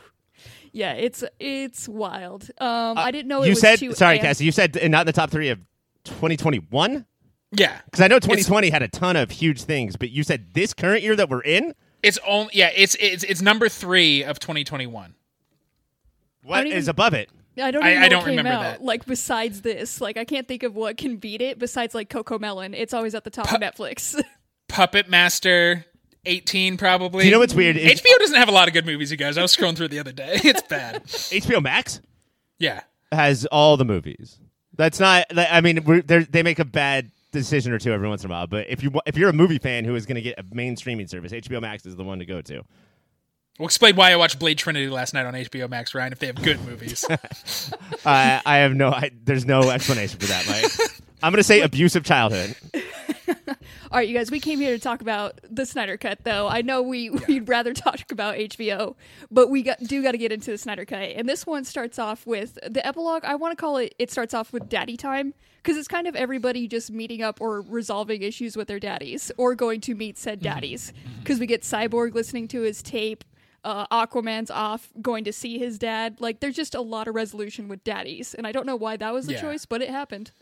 yeah, 0.72 0.92
it's 0.92 1.24
it's 1.40 1.88
wild. 1.88 2.50
Um, 2.58 2.98
I 2.98 3.10
didn't 3.10 3.28
know 3.28 3.38
it 3.38 3.44
Uh, 3.44 3.44
you 3.46 3.50
was 3.52 3.60
said 3.60 3.78
too 3.78 3.94
sorry, 3.94 4.18
amped- 4.18 4.22
Cassie. 4.22 4.44
You 4.44 4.52
said 4.52 4.76
uh, 4.76 4.86
not 4.88 5.00
in 5.00 5.06
the 5.06 5.12
top 5.14 5.30
three 5.30 5.48
of 5.48 5.58
2021 6.06 7.04
Yeah. 7.52 7.78
because 7.84 8.00
I 8.00 8.08
know 8.08 8.18
2020 8.18 8.70
had 8.70 8.82
a 8.82 8.88
ton 8.88 9.16
of 9.16 9.30
huge 9.30 9.62
things, 9.62 9.96
but 9.96 10.10
you 10.10 10.22
said 10.22 10.54
this 10.54 10.72
current 10.74 11.02
year 11.02 11.16
that 11.16 11.28
we're 11.28 11.42
in. 11.42 11.74
It's 12.02 12.18
only 12.26 12.50
yeah. 12.54 12.70
It's 12.74 12.94
it's 13.00 13.24
it's 13.24 13.42
number 13.42 13.68
three 13.68 14.22
of 14.22 14.38
2021. 14.38 15.14
What 16.42 16.62
don't 16.62 16.72
is 16.72 16.88
above 16.88 17.14
it? 17.14 17.30
I 17.60 17.70
don't 17.70 17.82
I- 17.82 17.92
even 17.92 18.02
I 18.02 18.06
know 18.06 18.10
don't 18.10 18.18
what 18.20 18.26
came 18.28 18.36
remember 18.36 18.50
out. 18.58 18.62
that. 18.78 18.82
Like 18.82 19.06
besides 19.06 19.62
this, 19.62 20.00
like 20.00 20.16
I 20.16 20.24
can't 20.24 20.46
think 20.46 20.62
of 20.62 20.74
what 20.76 20.96
can 20.98 21.16
beat 21.16 21.40
it 21.42 21.58
besides 21.58 21.94
like 21.94 22.08
CoComelon. 22.10 22.74
It's 22.74 22.94
always 22.94 23.14
at 23.14 23.24
the 23.24 23.30
top 23.30 23.50
of 23.50 23.60
Netflix. 23.60 24.20
Puppet 24.68 25.08
Master 25.08 25.84
18 26.26 26.76
probably. 26.76 27.20
Do 27.22 27.26
you 27.26 27.32
know 27.32 27.38
what's 27.38 27.54
weird? 27.54 27.76
Is 27.76 28.00
HBO 28.00 28.18
doesn't 28.18 28.36
have 28.36 28.48
a 28.48 28.52
lot 28.52 28.68
of 28.68 28.74
good 28.74 28.84
movies, 28.86 29.10
you 29.10 29.16
guys. 29.16 29.38
I 29.38 29.42
was 29.42 29.56
scrolling 29.56 29.76
through 29.76 29.88
the 29.88 29.98
other 30.00 30.12
day. 30.12 30.38
It's 30.44 30.62
bad. 30.62 31.04
HBO 31.04 31.62
Max 31.62 32.00
Yeah. 32.58 32.82
has 33.10 33.46
all 33.46 33.76
the 33.76 33.84
movies. 33.84 34.38
That's 34.76 35.00
not. 35.00 35.26
I 35.36 35.60
mean, 35.60 35.84
we're, 35.84 36.02
they're- 36.02 36.26
make 36.44 36.58
a 36.58 36.64
bad 36.64 37.10
decision 37.32 37.72
or 37.72 37.78
two 37.78 37.92
every 37.92 38.08
once 38.08 38.24
in 38.24 38.30
a 38.30 38.32
while. 38.34 38.46
But 38.46 38.66
if 38.68 38.82
you 38.82 38.92
if 39.06 39.16
you're 39.16 39.28
a 39.30 39.32
movie 39.34 39.58
fan 39.58 39.84
who 39.84 39.94
is 39.94 40.06
going 40.06 40.16
to 40.16 40.22
get 40.22 40.38
a 40.38 40.44
main 40.52 40.76
streaming 40.76 41.06
service, 41.06 41.32
HBO 41.32 41.60
Max 41.60 41.84
is 41.86 41.96
the 41.96 42.04
one 42.04 42.18
to 42.20 42.26
go 42.26 42.40
to. 42.42 42.62
We'll 43.58 43.66
explain 43.66 43.96
why 43.96 44.12
I 44.12 44.16
watched 44.16 44.38
Blade 44.38 44.58
Trinity 44.58 44.88
last 44.88 45.14
night 45.14 45.24
on 45.24 45.32
HBO 45.32 45.68
Max, 45.70 45.94
Ryan, 45.94 46.12
if 46.12 46.18
they 46.18 46.26
have 46.26 46.42
good 46.42 46.62
movies. 46.66 47.06
I 48.04 48.42
I 48.44 48.56
have 48.58 48.74
no. 48.74 48.90
I, 48.90 49.10
there's 49.24 49.46
no 49.46 49.70
explanation 49.70 50.18
for 50.20 50.26
that, 50.26 50.46
Mike. 50.46 50.90
I'm 51.22 51.32
going 51.32 51.38
to 51.38 51.42
say 51.44 51.62
abusive 51.62 52.04
childhood. 52.04 52.54
All 53.96 54.00
right, 54.00 54.08
you 54.10 54.14
guys, 54.14 54.30
we 54.30 54.40
came 54.40 54.60
here 54.60 54.76
to 54.76 54.78
talk 54.78 55.00
about 55.00 55.40
the 55.50 55.64
Snyder 55.64 55.96
Cut, 55.96 56.18
though. 56.22 56.46
I 56.48 56.60
know 56.60 56.82
we 56.82 57.08
we'd 57.08 57.48
rather 57.48 57.72
talk 57.72 58.12
about 58.12 58.34
HBO, 58.36 58.94
but 59.30 59.48
we 59.48 59.62
got, 59.62 59.78
do 59.80 60.02
got 60.02 60.12
to 60.12 60.18
get 60.18 60.30
into 60.32 60.50
the 60.50 60.58
Snyder 60.58 60.84
Cut. 60.84 60.98
And 60.98 61.26
this 61.26 61.46
one 61.46 61.64
starts 61.64 61.98
off 61.98 62.26
with 62.26 62.58
the 62.62 62.86
epilogue. 62.86 63.24
I 63.24 63.36
want 63.36 63.52
to 63.52 63.56
call 63.56 63.78
it. 63.78 63.94
It 63.98 64.10
starts 64.10 64.34
off 64.34 64.52
with 64.52 64.68
Daddy 64.68 64.98
Time 64.98 65.32
because 65.62 65.78
it's 65.78 65.88
kind 65.88 66.06
of 66.06 66.14
everybody 66.14 66.68
just 66.68 66.90
meeting 66.90 67.22
up 67.22 67.40
or 67.40 67.62
resolving 67.62 68.20
issues 68.20 68.54
with 68.54 68.68
their 68.68 68.78
daddies 68.78 69.32
or 69.38 69.54
going 69.54 69.80
to 69.80 69.94
meet 69.94 70.18
said 70.18 70.40
daddies. 70.40 70.92
Because 71.20 71.40
we 71.40 71.46
get 71.46 71.62
Cyborg 71.62 72.12
listening 72.12 72.48
to 72.48 72.60
his 72.60 72.82
tape. 72.82 73.24
Uh, 73.64 73.86
Aquaman's 73.86 74.50
off 74.50 74.92
going 75.00 75.24
to 75.24 75.32
see 75.32 75.58
his 75.58 75.78
dad. 75.78 76.20
Like, 76.20 76.40
there's 76.40 76.54
just 76.54 76.74
a 76.74 76.82
lot 76.82 77.08
of 77.08 77.14
resolution 77.14 77.66
with 77.66 77.82
daddies, 77.82 78.34
and 78.34 78.46
I 78.46 78.52
don't 78.52 78.66
know 78.66 78.76
why 78.76 78.98
that 78.98 79.14
was 79.14 79.24
the 79.24 79.32
Yeah. 79.32 79.40
choice, 79.40 79.64
but 79.64 79.80
it 79.80 79.88
happened. 79.88 80.32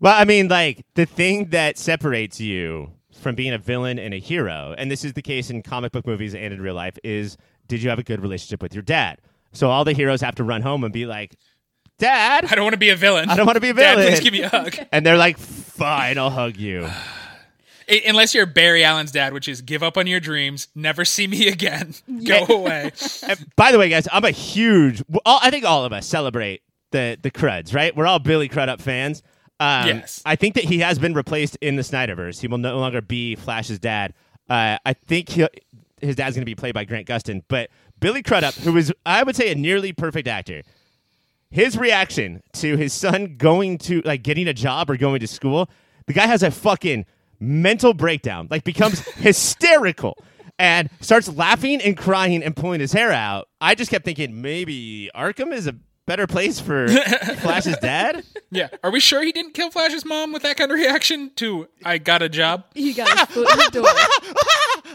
Well, 0.00 0.14
I 0.14 0.24
mean, 0.24 0.48
like 0.48 0.84
the 0.94 1.06
thing 1.06 1.46
that 1.50 1.78
separates 1.78 2.40
you 2.40 2.90
from 3.20 3.34
being 3.34 3.52
a 3.52 3.58
villain 3.58 3.98
and 3.98 4.12
a 4.12 4.18
hero, 4.18 4.74
and 4.76 4.90
this 4.90 5.04
is 5.04 5.12
the 5.14 5.22
case 5.22 5.50
in 5.50 5.62
comic 5.62 5.92
book 5.92 6.06
movies 6.06 6.34
and 6.34 6.52
in 6.52 6.60
real 6.60 6.74
life, 6.74 6.98
is 7.04 7.36
did 7.68 7.82
you 7.82 7.88
have 7.90 7.98
a 7.98 8.02
good 8.02 8.20
relationship 8.20 8.62
with 8.62 8.74
your 8.74 8.82
dad? 8.82 9.18
So 9.52 9.70
all 9.70 9.84
the 9.84 9.92
heroes 9.92 10.20
have 10.20 10.34
to 10.36 10.44
run 10.44 10.62
home 10.62 10.84
and 10.84 10.92
be 10.92 11.06
like, 11.06 11.36
"Dad, 11.98 12.44
I 12.44 12.54
don't 12.54 12.64
want 12.64 12.74
to 12.74 12.78
be 12.78 12.90
a 12.90 12.96
villain. 12.96 13.30
I 13.30 13.36
don't 13.36 13.46
want 13.46 13.56
to 13.56 13.60
be 13.60 13.70
a 13.70 13.74
Dad, 13.74 13.96
villain." 13.96 14.08
please 14.12 14.20
give 14.20 14.32
me 14.32 14.42
a 14.42 14.48
hug. 14.48 14.76
and 14.92 15.06
they're 15.06 15.16
like, 15.16 15.38
"Fine, 15.38 16.18
I'll 16.18 16.30
hug 16.30 16.56
you." 16.56 16.88
Unless 18.06 18.34
you're 18.34 18.46
Barry 18.46 18.82
Allen's 18.82 19.12
dad, 19.12 19.32
which 19.34 19.46
is 19.46 19.60
give 19.60 19.82
up 19.82 19.98
on 19.98 20.06
your 20.06 20.18
dreams, 20.20 20.68
never 20.74 21.04
see 21.04 21.26
me 21.26 21.48
again, 21.48 21.94
go 22.24 22.46
away. 22.48 22.90
And 23.28 23.46
by 23.56 23.72
the 23.72 23.78
way, 23.78 23.88
guys, 23.88 24.08
I'm 24.10 24.24
a 24.24 24.30
huge. 24.30 25.02
all- 25.24 25.38
I 25.42 25.50
think 25.50 25.64
all 25.64 25.84
of 25.84 25.92
us 25.92 26.06
celebrate 26.06 26.62
the 26.90 27.16
the 27.22 27.30
Cruds, 27.30 27.72
right? 27.72 27.94
We're 27.96 28.06
all 28.06 28.18
Billy 28.18 28.48
Crudup 28.48 28.80
fans. 28.80 29.22
Um, 29.60 29.86
Yes. 29.88 30.22
I 30.26 30.36
think 30.36 30.54
that 30.56 30.64
he 30.64 30.78
has 30.80 30.98
been 30.98 31.14
replaced 31.14 31.56
in 31.60 31.76
the 31.76 31.82
Snyderverse. 31.82 32.40
He 32.40 32.48
will 32.48 32.58
no 32.58 32.78
longer 32.78 33.00
be 33.00 33.36
Flash's 33.36 33.78
dad. 33.78 34.14
Uh, 34.48 34.78
I 34.84 34.92
think 34.92 35.30
his 36.00 36.16
dad's 36.16 36.34
going 36.36 36.42
to 36.42 36.46
be 36.46 36.54
played 36.54 36.74
by 36.74 36.84
Grant 36.84 37.06
Gustin. 37.06 37.42
But 37.48 37.70
Billy 38.00 38.22
Crudup, 38.22 38.54
who 38.54 38.76
is, 38.76 38.92
I 39.06 39.22
would 39.22 39.36
say, 39.36 39.50
a 39.50 39.54
nearly 39.54 39.92
perfect 39.92 40.28
actor, 40.28 40.62
his 41.50 41.78
reaction 41.78 42.42
to 42.54 42.76
his 42.76 42.92
son 42.92 43.36
going 43.38 43.78
to 43.78 44.02
like 44.02 44.22
getting 44.22 44.48
a 44.48 44.52
job 44.54 44.90
or 44.90 44.96
going 44.96 45.20
to 45.20 45.26
school, 45.26 45.70
the 46.06 46.12
guy 46.12 46.26
has 46.26 46.42
a 46.42 46.50
fucking 46.50 47.06
mental 47.40 47.94
breakdown, 47.94 48.48
like 48.50 48.64
becomes 48.64 49.00
hysterical 49.16 50.18
and 50.58 50.90
starts 51.00 51.28
laughing 51.28 51.80
and 51.80 51.96
crying 51.96 52.42
and 52.42 52.54
pulling 52.56 52.80
his 52.80 52.92
hair 52.92 53.12
out. 53.12 53.48
I 53.60 53.74
just 53.74 53.90
kept 53.90 54.04
thinking 54.04 54.42
maybe 54.42 55.10
Arkham 55.14 55.52
is 55.52 55.66
a 55.66 55.74
better 56.06 56.26
place 56.26 56.60
for 56.60 56.88
Flash's 57.38 57.76
dad. 57.78 58.24
Yeah. 58.50 58.68
Are 58.82 58.90
we 58.90 59.00
sure 59.00 59.22
he 59.22 59.32
didn't 59.32 59.54
kill 59.54 59.70
Flash's 59.70 60.04
mom 60.04 60.32
with 60.32 60.42
that 60.42 60.56
kind 60.56 60.70
of 60.70 60.78
reaction 60.78 61.30
to 61.36 61.68
I 61.84 61.98
got 61.98 62.22
a 62.22 62.28
job? 62.28 62.64
He 62.74 62.92
got 62.92 63.08
his 63.18 63.28
foot 63.36 63.50
in 63.50 63.58
the 63.58 63.70
door. 63.72 64.94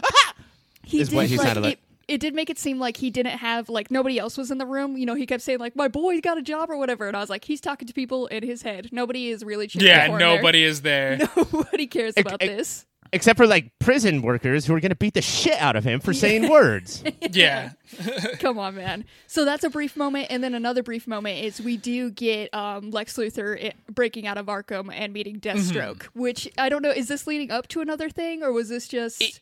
He 0.82 1.00
Is 1.00 1.08
did 1.10 1.16
what 1.16 1.26
he 1.26 1.36
like, 1.38 1.46
sounded 1.46 1.60
like. 1.60 1.72
It, 1.74 2.14
it 2.14 2.20
did 2.20 2.34
make 2.34 2.50
it 2.50 2.58
seem 2.58 2.80
like 2.80 2.96
he 2.96 3.10
didn't 3.10 3.38
have 3.38 3.68
like 3.68 3.92
nobody 3.92 4.18
else 4.18 4.36
was 4.36 4.50
in 4.50 4.58
the 4.58 4.66
room. 4.66 4.96
You 4.96 5.06
know, 5.06 5.14
he 5.14 5.24
kept 5.24 5.40
saying 5.40 5.60
like 5.60 5.76
my 5.76 5.86
boy 5.86 6.20
got 6.20 6.36
a 6.36 6.42
job 6.42 6.68
or 6.68 6.76
whatever, 6.76 7.06
and 7.06 7.16
I 7.16 7.20
was 7.20 7.30
like, 7.30 7.44
he's 7.44 7.60
talking 7.60 7.86
to 7.86 7.94
people 7.94 8.26
in 8.26 8.42
his 8.42 8.62
head. 8.62 8.88
Nobody 8.90 9.28
is 9.28 9.44
really 9.44 9.68
cheering 9.68 9.86
Yeah, 9.86 10.06
for 10.06 10.12
him 10.14 10.18
nobody 10.18 10.64
is 10.64 10.82
there. 10.82 11.18
there. 11.18 11.28
Nobody 11.52 11.86
cares 11.86 12.14
about 12.16 12.42
ex- 12.42 12.52
this. 12.56 12.86
Except 13.12 13.36
for 13.36 13.46
like 13.46 13.76
prison 13.80 14.22
workers 14.22 14.66
who 14.66 14.74
are 14.74 14.80
going 14.80 14.90
to 14.90 14.96
beat 14.96 15.14
the 15.14 15.22
shit 15.22 15.58
out 15.60 15.74
of 15.76 15.82
him 15.84 15.98
for 16.00 16.12
saying 16.14 16.48
words. 16.48 17.02
Yeah. 17.32 17.70
Come 18.40 18.58
on, 18.58 18.74
man. 18.76 19.04
So 19.26 19.44
that's 19.44 19.62
a 19.64 19.70
brief 19.70 19.96
moment, 19.96 20.28
and 20.30 20.42
then 20.44 20.54
another 20.54 20.82
brief 20.82 21.06
moment 21.06 21.38
is 21.44 21.60
we 21.60 21.76
do 21.76 22.10
get 22.10 22.52
um, 22.54 22.90
Lex 22.90 23.16
Luthor 23.16 23.66
i- 23.66 23.72
breaking 23.90 24.26
out 24.26 24.36
of 24.38 24.46
Arkham 24.46 24.92
and 24.92 25.12
meeting 25.12 25.38
Deathstroke. 25.40 25.98
Mm-hmm. 25.98 26.20
Which 26.20 26.48
I 26.58 26.68
don't 26.68 26.82
know. 26.82 26.90
Is 26.90 27.08
this 27.08 27.26
leading 27.26 27.50
up 27.50 27.68
to 27.68 27.80
another 27.80 28.08
thing, 28.10 28.42
or 28.42 28.52
was 28.52 28.68
this 28.68 28.86
just? 28.88 29.20
It- 29.22 29.40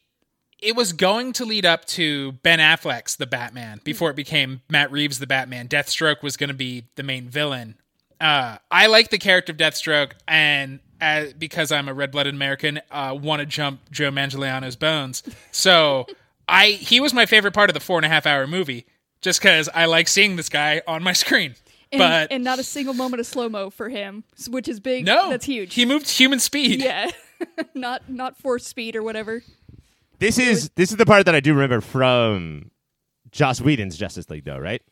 It 0.60 0.76
was 0.76 0.92
going 0.92 1.32
to 1.34 1.44
lead 1.44 1.64
up 1.64 1.84
to 1.86 2.32
Ben 2.42 2.58
Affleck's 2.58 3.16
The 3.16 3.26
Batman 3.26 3.80
before 3.84 4.10
it 4.10 4.16
became 4.16 4.60
Matt 4.68 4.90
Reeves' 4.90 5.18
The 5.18 5.26
Batman. 5.26 5.68
Deathstroke 5.68 6.22
was 6.22 6.36
going 6.36 6.48
to 6.48 6.54
be 6.54 6.84
the 6.96 7.02
main 7.02 7.28
villain. 7.28 7.76
Uh, 8.20 8.58
I 8.70 8.86
like 8.88 9.10
the 9.10 9.18
character 9.18 9.52
of 9.52 9.56
Deathstroke, 9.58 10.12
and 10.26 10.80
uh, 11.00 11.26
because 11.38 11.70
I'm 11.72 11.88
a 11.88 11.94
red-blooded 11.94 12.34
American, 12.34 12.80
uh, 12.90 13.16
want 13.20 13.40
to 13.40 13.46
jump 13.46 13.80
Joe 13.90 14.10
Manganiello's 14.10 14.76
bones. 14.76 15.22
So 15.50 16.06
I 16.48 16.68
he 16.70 17.00
was 17.00 17.12
my 17.12 17.26
favorite 17.26 17.54
part 17.54 17.70
of 17.70 17.74
the 17.74 17.80
four 17.80 17.98
and 17.98 18.06
a 18.06 18.08
half 18.08 18.26
hour 18.26 18.46
movie, 18.46 18.86
just 19.20 19.40
because 19.40 19.68
I 19.74 19.84
like 19.86 20.08
seeing 20.08 20.36
this 20.36 20.48
guy 20.48 20.82
on 20.86 21.02
my 21.02 21.12
screen. 21.12 21.54
and, 21.92 21.98
but 21.98 22.28
and 22.30 22.44
not 22.44 22.58
a 22.58 22.64
single 22.64 22.94
moment 22.94 23.20
of 23.20 23.26
slow 23.26 23.48
mo 23.48 23.70
for 23.70 23.88
him, 23.88 24.24
which 24.48 24.68
is 24.68 24.80
big. 24.80 25.04
no, 25.04 25.30
that's 25.30 25.46
huge. 25.46 25.74
He 25.74 25.84
moved 25.84 26.08
human 26.08 26.38
speed. 26.40 26.82
yeah, 26.82 27.10
not 27.74 28.08
not 28.08 28.36
force 28.36 28.66
speed 28.66 28.96
or 28.96 29.02
whatever. 29.02 29.42
This 30.18 30.38
is 30.38 30.70
this 30.74 30.90
is 30.90 30.96
the 30.96 31.06
part 31.06 31.26
that 31.26 31.34
I 31.34 31.40
do 31.40 31.54
remember 31.54 31.80
from 31.80 32.70
Joss 33.30 33.60
Whedon's 33.60 33.96
Justice 33.96 34.28
League, 34.30 34.44
though, 34.44 34.58
right? 34.58 34.82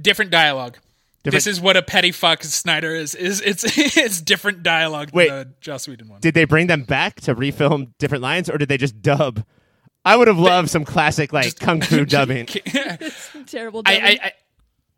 different 0.00 0.30
dialogue. 0.32 0.78
Different- 1.22 1.44
This 1.44 1.46
is 1.46 1.60
what 1.60 1.76
a 1.76 1.82
petty 1.82 2.10
fuck 2.12 2.42
Snyder 2.42 2.94
is. 2.94 3.14
Is 3.14 3.40
it's 3.40 3.64
it's 3.96 4.20
different 4.20 4.62
dialogue 4.62 5.10
Wait. 5.12 5.28
than 5.28 5.38
the 5.38 5.54
Joss 5.60 5.86
Whedon 5.86 6.08
one. 6.08 6.20
Did 6.20 6.34
they 6.34 6.44
bring 6.44 6.66
them 6.66 6.82
back 6.82 7.20
to 7.22 7.34
refilm 7.34 7.92
different 7.98 8.22
lines, 8.22 8.50
or 8.50 8.58
did 8.58 8.68
they 8.68 8.76
just 8.76 9.00
dub? 9.02 9.44
I 10.04 10.16
would 10.16 10.26
have 10.26 10.38
loved 10.38 10.68
some 10.68 10.84
classic 10.84 11.32
like 11.32 11.58
kung 11.60 11.80
fu 11.80 12.04
dubbing. 12.06 12.46
Terrible. 13.46 13.82
I. 13.86 13.94
I, 13.96 14.18
I 14.26 14.32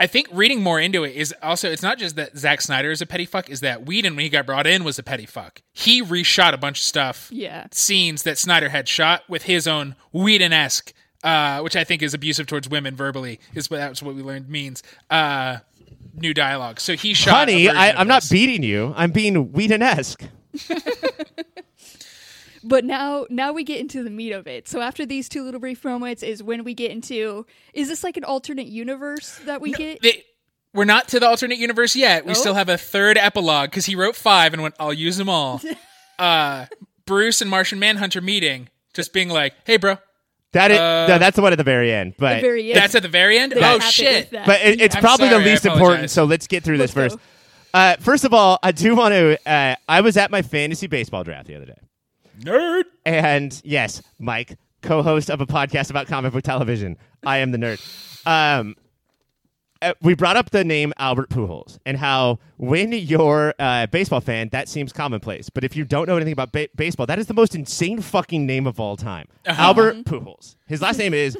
I 0.01 0.09
think 0.09 0.27
reading 0.33 0.61
more 0.61 0.81
into 0.81 1.05
it 1.05 1.15
is 1.15 1.33
also 1.41 1.71
it's 1.71 1.83
not 1.83 1.99
just 1.99 2.17
that 2.17 2.37
Zack 2.37 2.61
Snyder 2.63 2.91
is 2.91 3.01
a 3.01 3.07
petty 3.07 3.27
fuck, 3.27 3.49
is 3.49 3.61
that 3.61 3.87
Whedon 3.87 4.17
when 4.17 4.25
he 4.25 4.29
got 4.29 4.45
brought 4.45 4.67
in 4.67 4.83
was 4.83 4.99
a 4.99 5.05
petty 5.05 5.25
fuck. 5.25 5.63
He 5.73 6.03
reshot 6.03 6.53
a 6.53 6.57
bunch 6.57 6.79
of 6.81 6.85
stuff, 6.85 7.29
Yeah. 7.31 7.69
scenes 7.71 8.25
that 8.25 8.37
Snyder 8.37 8.71
had 8.71 8.89
shot 8.89 9.23
with 9.29 9.45
his 9.45 9.69
own 9.69 9.95
Whedon 10.13 10.53
esque, 10.53 10.93
uh, 11.23 11.61
which 11.61 11.77
I 11.77 11.85
think 11.85 12.03
is 12.03 12.13
abusive 12.13 12.49
towards 12.49 12.69
women 12.69 12.97
verbally. 12.97 13.39
Is 13.55 13.71
what 13.71 13.77
that's 13.77 14.03
what 14.03 14.17
we 14.17 14.23
learned 14.23 14.49
means. 14.49 14.83
Uh, 15.11 15.59
new 16.17 16.35
dialogue. 16.35 16.81
So 16.81 16.95
he 16.97 17.15
shot. 17.15 17.49
a 17.49 17.53
Honey, 17.53 17.69
I, 17.69 17.93
I'm 17.93 18.09
not 18.09 18.27
beating 18.31 18.63
you. 18.63 18.93
I'm 18.97 19.11
being 19.11 19.53
Whedon-esque. 19.53 20.23
But 22.67 22.85
now, 22.87 23.27
now 23.29 23.53
we 23.53 23.63
get 23.63 23.79
into 23.81 24.03
the 24.03 24.09
meat 24.09 24.33
of 24.33 24.47
it. 24.47 24.67
So 24.69 24.81
after 24.81 25.05
these 25.05 25.29
two 25.29 25.45
little 25.45 25.61
brief 25.61 25.85
moments 25.85 26.23
is 26.23 26.43
when 26.43 26.65
we 26.65 26.73
get 26.73 26.91
into. 26.91 27.45
Is 27.75 27.89
this 27.89 28.03
like 28.03 28.17
an 28.17 28.25
alternate 28.25 28.67
universe 28.69 29.39
that 29.45 29.61
we 29.61 29.73
get? 29.73 30.01
They- 30.01 30.25
we're 30.73 30.87
not 30.87 31.09
to 31.09 31.21
the 31.21 31.27
alternate 31.29 31.59
universe 31.59 31.95
yet. 31.95 32.25
We 32.25 32.31
Oh. 32.31 32.35
still 32.35 32.55
have 32.55 32.69
a 32.71 32.79
third 32.79 33.19
epilogue 33.19 33.69
because 33.71 33.85
he 33.85 33.95
wrote 33.95 34.17
five 34.17 34.55
and 34.55 34.63
went, 34.63 34.75
I'll 34.81 34.95
use 34.95 35.19
them 35.19 35.29
all. 35.29 35.61
uh, 36.19 36.67
Bruce 37.05 37.41
and 37.43 37.51
Martian 37.51 37.79
Manhunter 37.79 38.21
meeting, 38.23 38.71
just 38.95 39.13
being 39.13 39.29
like, 39.29 39.53
hey, 39.67 39.77
bro. 39.77 39.99
That 40.55 40.71
is, 40.71 40.79
Uh, 40.79 41.07
no, 41.09 41.19
that's 41.19 41.37
the 41.37 41.43
one 41.43 41.53
at 41.53 41.59
the 41.59 41.65
very 41.65 41.93
end. 41.93 42.15
But 42.19 42.37
the 42.37 42.41
very 42.41 42.73
end. 42.73 42.77
That's 42.81 42.95
at 42.95 43.03
the 43.03 43.09
very 43.09 43.39
end? 43.39 43.53
They 43.53 43.59
Oh, 43.59 43.79
cap 43.79 43.89
it 43.89 43.93
shit. 43.93 44.31
but 44.33 44.61
it, 44.63 44.81
it's 44.81 44.97
I'm 44.97 45.03
probably 45.03 45.29
sorry, 45.29 45.45
the 45.45 45.51
least 45.51 45.67
important. 45.67 46.11
So 46.11 46.25
let's 46.25 46.47
get 46.47 46.65
through 46.65 46.79
this 46.79 46.95
Let's 46.97 47.15
first. 47.15 47.25
Uh, 47.75 47.97
first 48.01 48.25
of 48.25 48.33
all, 48.33 48.59
I 48.63 48.73
do 48.73 48.95
want 48.97 49.13
to. 49.13 49.39
Uh, 49.49 49.75
I 49.89 50.01
was 50.01 50.17
at 50.17 50.31
my 50.31 50.43
fantasy 50.43 50.87
baseball 50.87 51.25
draft 51.25 51.47
the 51.49 51.57
other 51.57 51.67
day, 51.67 51.79
Nerd. 52.41 52.85
and 53.05 53.61
yes, 53.65 54.01
Mike, 54.19 54.57
co-host 54.83 55.29
of 55.31 55.41
a 55.41 55.47
podcast 55.47 55.91
about 55.91 56.07
comic 56.07 56.33
book 56.33 56.43
television. 56.45 56.97
I 57.27 57.39
am 57.39 57.51
the 57.51 57.59
nerd. 57.59 57.81
Um, 58.27 58.77
we 60.03 60.15
brought 60.15 60.37
up 60.37 60.51
the 60.51 60.65
name 60.65 60.93
Albert 60.99 61.31
Pujols 61.31 61.79
and 61.85 61.97
how 61.97 62.39
when 62.57 62.93
you're 62.93 63.55
a 63.59 63.87
baseball 63.91 64.21
fan, 64.21 64.49
that 64.51 64.69
seems 64.69 64.93
commonplace. 64.93 65.51
But 65.51 65.65
if 65.65 65.77
you 65.77 65.85
don't 65.85 66.07
know 66.07 66.17
anything 66.17 66.33
about 66.33 66.53
ba- 66.53 66.69
baseball, 66.77 67.07
that 67.07 67.19
is 67.19 67.27
the 67.27 67.35
most 67.35 67.55
insane 67.55 68.01
fucking 68.01 68.47
name 68.47 68.67
of 68.67 68.81
all 68.81 68.97
time. 68.97 69.27
Albert 69.47 70.05
Pujols. 70.05 70.57
His 70.67 70.81
last 70.81 70.99
name 70.99 71.15
is 71.15 71.37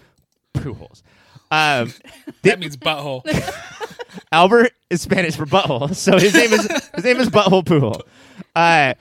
Pujols. 0.55 1.03
Um, 1.51 1.93
That 2.43 2.59
means 2.59 2.77
butthole. 2.77 3.23
Albert 4.33 4.73
is 4.91 5.01
Spanish 5.03 5.37
for 5.37 5.47
butthole, 5.47 5.95
so 5.95 6.19
his 6.19 6.35
name 6.35 6.53
is 6.53 6.69
his 6.95 7.05
name 7.05 7.19
is 7.19 7.29
Butthole 7.29 7.65
Pujol. 7.65 8.01
Uh, 8.55 8.95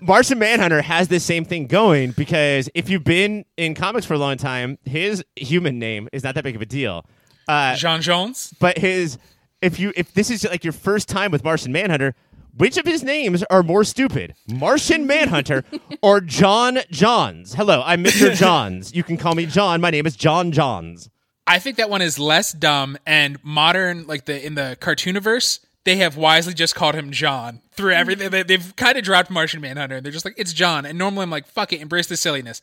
Martian 0.00 0.38
Manhunter 0.38 0.80
has 0.80 1.08
this 1.08 1.24
same 1.24 1.44
thing 1.44 1.66
going 1.66 2.12
because 2.12 2.70
if 2.74 2.88
you've 2.88 3.04
been 3.04 3.44
in 3.56 3.74
comics 3.74 4.06
for 4.06 4.14
a 4.14 4.18
long 4.18 4.36
time, 4.36 4.78
his 4.84 5.24
human 5.36 5.78
name 5.78 6.08
is 6.12 6.22
not 6.22 6.34
that 6.36 6.44
big 6.44 6.56
of 6.56 6.62
a 6.62 6.66
deal. 6.66 7.04
Uh, 7.48 7.74
John 7.76 8.02
Jones. 8.02 8.54
but 8.60 8.78
his 8.78 9.18
if 9.62 9.80
you 9.80 9.92
if 9.96 10.12
this 10.14 10.30
is 10.30 10.44
like 10.44 10.64
your 10.64 10.72
first 10.72 11.08
time 11.08 11.30
with 11.32 11.42
Martian 11.42 11.72
Manhunter, 11.72 12.14
which 12.56 12.76
of 12.76 12.84
his 12.84 13.02
names 13.02 13.42
are 13.44 13.62
more 13.62 13.84
stupid? 13.84 14.34
Martian 14.48 15.06
Manhunter 15.06 15.64
or 16.02 16.20
John 16.20 16.78
Johns? 16.90 17.54
Hello, 17.54 17.82
I'm 17.84 18.04
Mr. 18.04 18.34
Johns. 18.36 18.94
You 18.94 19.02
can 19.02 19.16
call 19.16 19.34
me 19.34 19.46
John. 19.46 19.80
My 19.80 19.90
name 19.90 20.06
is 20.06 20.14
John 20.16 20.52
Johns. 20.52 21.08
I 21.46 21.58
think 21.58 21.76
that 21.78 21.88
one 21.88 22.02
is 22.02 22.18
less 22.18 22.52
dumb 22.52 22.98
and 23.06 23.42
modern. 23.42 24.06
Like 24.06 24.26
the 24.26 24.44
in 24.44 24.54
the 24.54 24.76
cartooniverse, 24.80 25.60
they 25.84 25.96
have 25.96 26.16
wisely 26.18 26.52
just 26.52 26.74
called 26.74 26.94
him 26.94 27.10
John 27.10 27.62
through 27.72 27.94
everything. 27.94 28.28
They, 28.30 28.42
they've 28.42 28.76
kind 28.76 28.98
of 28.98 29.04
dropped 29.04 29.30
Martian 29.30 29.62
Manhunter. 29.62 30.00
They're 30.02 30.12
just 30.12 30.26
like 30.26 30.34
it's 30.36 30.52
John. 30.52 30.84
And 30.84 30.98
normally 30.98 31.22
I'm 31.22 31.30
like, 31.30 31.46
fuck 31.46 31.72
it, 31.72 31.80
embrace 31.80 32.06
the 32.06 32.16
silliness. 32.18 32.60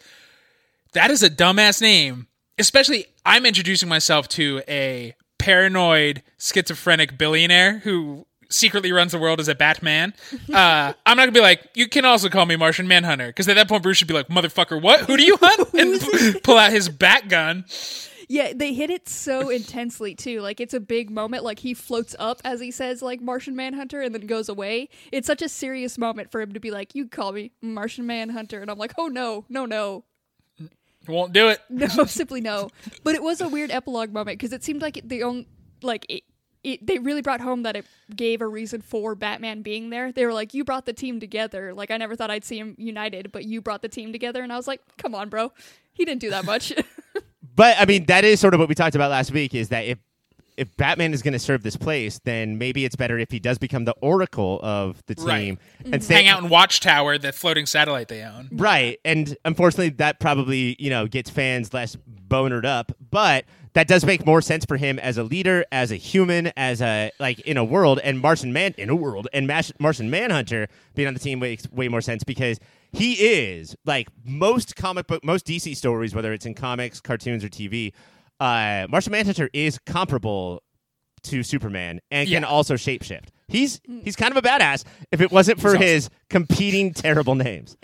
That 0.93 1.09
is 1.09 1.23
a 1.23 1.29
dumbass 1.29 1.81
name. 1.81 2.27
Especially, 2.57 3.07
I'm 3.25 3.45
introducing 3.45 3.89
myself 3.89 4.27
to 4.29 4.61
a 4.67 5.15
paranoid, 5.39 6.21
schizophrenic 6.37 7.17
billionaire 7.17 7.79
who 7.79 8.25
secretly 8.49 8.91
runs 8.91 9.11
the 9.11 9.17
world 9.19 9.39
as 9.39 9.47
a 9.47 9.55
Batman. 9.55 10.13
Uh, 10.53 10.93
I'm 11.05 11.17
not 11.17 11.23
gonna 11.23 11.31
be 11.33 11.41
like, 11.41 11.67
you 11.73 11.89
can 11.89 12.05
also 12.05 12.29
call 12.29 12.45
me 12.45 12.55
Martian 12.55 12.87
Manhunter, 12.87 13.27
because 13.27 13.47
at 13.49 13.55
that 13.55 13.67
point 13.67 13.83
Bruce 13.83 13.97
should 13.97 14.07
be 14.07 14.13
like, 14.13 14.29
motherfucker, 14.29 14.81
what? 14.81 15.01
Who 15.01 15.17
do 15.17 15.23
you 15.23 15.37
hunt? 15.41 15.73
and 15.73 15.99
p- 15.99 16.39
pull 16.43 16.57
out 16.57 16.71
his 16.71 16.87
bat 16.87 17.27
gun. 17.27 17.65
Yeah, 18.29 18.53
they 18.55 18.73
hit 18.73 18.89
it 18.89 19.09
so 19.09 19.49
intensely 19.49 20.15
too. 20.15 20.39
Like 20.41 20.61
it's 20.61 20.73
a 20.73 20.79
big 20.79 21.09
moment. 21.09 21.43
Like 21.43 21.59
he 21.59 21.73
floats 21.73 22.15
up 22.19 22.41
as 22.45 22.61
he 22.61 22.71
says 22.71 23.01
like 23.01 23.21
Martian 23.21 23.55
Manhunter 23.55 24.01
and 24.01 24.15
then 24.15 24.27
goes 24.27 24.47
away. 24.49 24.87
It's 25.11 25.27
such 25.27 25.41
a 25.41 25.49
serious 25.49 25.97
moment 25.97 26.31
for 26.31 26.41
him 26.41 26.53
to 26.53 26.59
be 26.59 26.71
like, 26.71 26.95
"You 26.95 27.07
call 27.07 27.33
me 27.33 27.51
Martian 27.61 28.07
Manhunter," 28.07 28.61
and 28.61 28.71
I'm 28.71 28.77
like, 28.77 28.93
"Oh 28.97 29.07
no, 29.07 29.45
no, 29.49 29.65
no, 29.65 30.05
Won't 31.07 31.33
do 31.33 31.49
it. 31.49 31.59
no, 31.69 31.87
simply 32.05 32.41
no." 32.41 32.69
But 33.03 33.15
it 33.15 33.23
was 33.23 33.41
a 33.41 33.47
weird 33.47 33.71
epilogue 33.71 34.11
moment 34.11 34.39
because 34.39 34.53
it 34.53 34.63
seemed 34.63 34.81
like 34.81 35.01
the 35.03 35.23
only 35.23 35.47
like 35.81 36.05
it, 36.09 36.23
it. 36.63 36.85
They 36.85 36.99
really 36.99 37.21
brought 37.21 37.41
home 37.41 37.63
that 37.63 37.75
it 37.75 37.85
gave 38.15 38.41
a 38.41 38.47
reason 38.47 38.81
for 38.81 39.15
Batman 39.15 39.61
being 39.61 39.89
there. 39.89 40.11
They 40.11 40.25
were 40.25 40.33
like, 40.33 40.53
"You 40.53 40.63
brought 40.63 40.85
the 40.85 40.93
team 40.93 41.19
together." 41.19 41.73
Like 41.73 41.91
I 41.91 41.97
never 41.97 42.15
thought 42.15 42.31
I'd 42.31 42.45
see 42.45 42.59
him 42.59 42.75
united, 42.77 43.31
but 43.31 43.45
you 43.45 43.61
brought 43.61 43.81
the 43.81 43.89
team 43.89 44.11
together, 44.11 44.43
and 44.43 44.51
I 44.51 44.57
was 44.57 44.67
like, 44.67 44.81
"Come 44.97 45.15
on, 45.15 45.29
bro." 45.29 45.51
He 45.93 46.03
didn't 46.03 46.21
do 46.21 46.29
that 46.31 46.45
much. 46.45 46.73
But 47.55 47.77
I 47.79 47.85
mean, 47.85 48.05
that 48.07 48.25
is 48.25 48.39
sort 48.39 48.53
of 48.53 48.59
what 48.59 48.67
we 48.67 48.75
talked 48.75 48.95
about 48.95 49.09
last 49.09 49.31
week. 49.31 49.55
Is 49.55 49.69
that 49.69 49.85
if 49.85 49.97
if 50.57 50.75
Batman 50.77 51.13
is 51.13 51.21
going 51.21 51.33
to 51.33 51.39
serve 51.39 51.63
this 51.63 51.75
place, 51.75 52.19
then 52.23 52.57
maybe 52.57 52.85
it's 52.85 52.95
better 52.95 53.17
if 53.19 53.31
he 53.31 53.39
does 53.39 53.57
become 53.57 53.85
the 53.85 53.95
oracle 54.01 54.59
of 54.63 55.03
the 55.07 55.15
team 55.15 55.25
Right. 55.27 55.57
and 55.93 56.03
stay 56.03 56.15
Hang 56.15 56.27
out 56.27 56.41
in 56.43 56.49
Watchtower, 56.49 57.17
the 57.17 57.31
floating 57.31 57.65
satellite 57.65 58.07
they 58.07 58.23
own. 58.23 58.49
Right. 58.51 58.99
And 59.03 59.35
unfortunately, 59.45 59.89
that 59.97 60.19
probably, 60.19 60.75
you 60.79 60.89
know, 60.89 61.07
gets 61.07 61.29
fans 61.29 61.73
less 61.73 61.95
bonered 62.07 62.65
up. 62.65 62.91
But 63.11 63.45
that 63.73 63.87
does 63.87 64.05
make 64.05 64.25
more 64.25 64.41
sense 64.41 64.63
for 64.65 64.77
him 64.77 64.97
as 64.99 65.17
a 65.17 65.23
leader, 65.23 65.65
as 65.71 65.91
a 65.91 65.97
human, 65.97 66.51
as 66.55 66.81
a, 66.81 67.11
like, 67.19 67.39
in 67.41 67.57
a 67.57 67.63
world. 67.63 67.99
And 68.03 68.19
Martian 68.19 68.53
Man, 68.53 68.73
in 68.77 68.89
a 68.89 68.95
world, 68.95 69.27
and 69.33 69.47
Mash- 69.47 69.73
Martian 69.79 70.09
Manhunter 70.09 70.67
being 70.95 71.07
on 71.09 71.13
the 71.13 71.19
team 71.19 71.39
makes 71.39 71.69
way 71.69 71.89
more 71.89 71.99
sense 72.01 72.23
because 72.23 72.57
he 72.93 73.13
is, 73.15 73.75
like, 73.85 74.07
most 74.23 74.77
comic 74.77 75.07
book, 75.07 75.25
most 75.25 75.45
DC 75.45 75.75
stories, 75.75 76.15
whether 76.15 76.31
it's 76.31 76.45
in 76.45 76.53
comics, 76.53 77.01
cartoons, 77.01 77.43
or 77.43 77.49
TV, 77.49 77.91
uh, 78.39 78.87
Martian 78.89 79.11
Manhunter 79.11 79.49
is 79.53 79.79
comparable 79.85 80.61
to 81.23 81.43
Superman 81.43 81.99
and 82.11 82.29
can 82.29 82.43
also 82.43 82.75
shapeshift. 82.75 83.29
He's 83.47 83.79
he's 84.03 84.15
kind 84.15 84.35
of 84.35 84.43
a 84.43 84.47
badass 84.47 84.83
if 85.11 85.21
it 85.21 85.31
wasn't 85.31 85.59
for 85.59 85.69
awesome. 85.69 85.81
his 85.81 86.09
competing 86.29 86.93
terrible 86.93 87.35
names. 87.35 87.77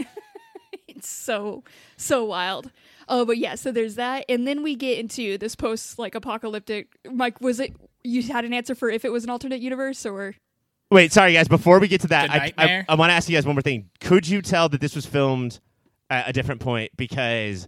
it's 0.88 1.10
so 1.10 1.64
so 1.98 2.26
wild. 2.26 2.72
Oh, 3.08 3.26
but 3.26 3.38
yeah, 3.38 3.56
so 3.56 3.72
there's 3.72 3.96
that, 3.96 4.26
and 4.30 4.48
then 4.48 4.64
we 4.64 4.76
get 4.76 4.98
into 4.98 5.38
this 5.38 5.56
post 5.56 6.00
like 6.00 6.16
apocalyptic. 6.16 6.88
Mike, 7.12 7.42
was 7.42 7.60
it 7.60 7.76
you 8.04 8.24
had 8.24 8.46
an 8.46 8.54
answer 8.54 8.74
for 8.74 8.90
if 8.90 9.06
it 9.06 9.12
was 9.12 9.24
an 9.24 9.30
alternate 9.30 9.62
universe 9.62 10.06
or? 10.06 10.36
Wait, 10.90 11.12
sorry 11.12 11.34
guys. 11.34 11.48
Before 11.48 11.80
we 11.80 11.88
get 11.88 12.02
to 12.02 12.08
that, 12.08 12.30
I, 12.30 12.52
I, 12.58 12.86
I 12.90 12.96
want 12.96 13.12
to 13.12 13.14
ask 13.14 13.30
you 13.30 13.38
guys 13.38 13.46
one 13.46 13.56
more 13.56 13.62
thing. 13.62 13.90
Could 14.02 14.28
you 14.28 14.42
tell 14.42 14.68
that 14.70 14.82
this 14.82 14.96
was 14.96 15.06
filmed 15.06 15.60
at 16.10 16.28
a 16.28 16.34
different 16.34 16.60
point 16.60 16.92
because 16.98 17.68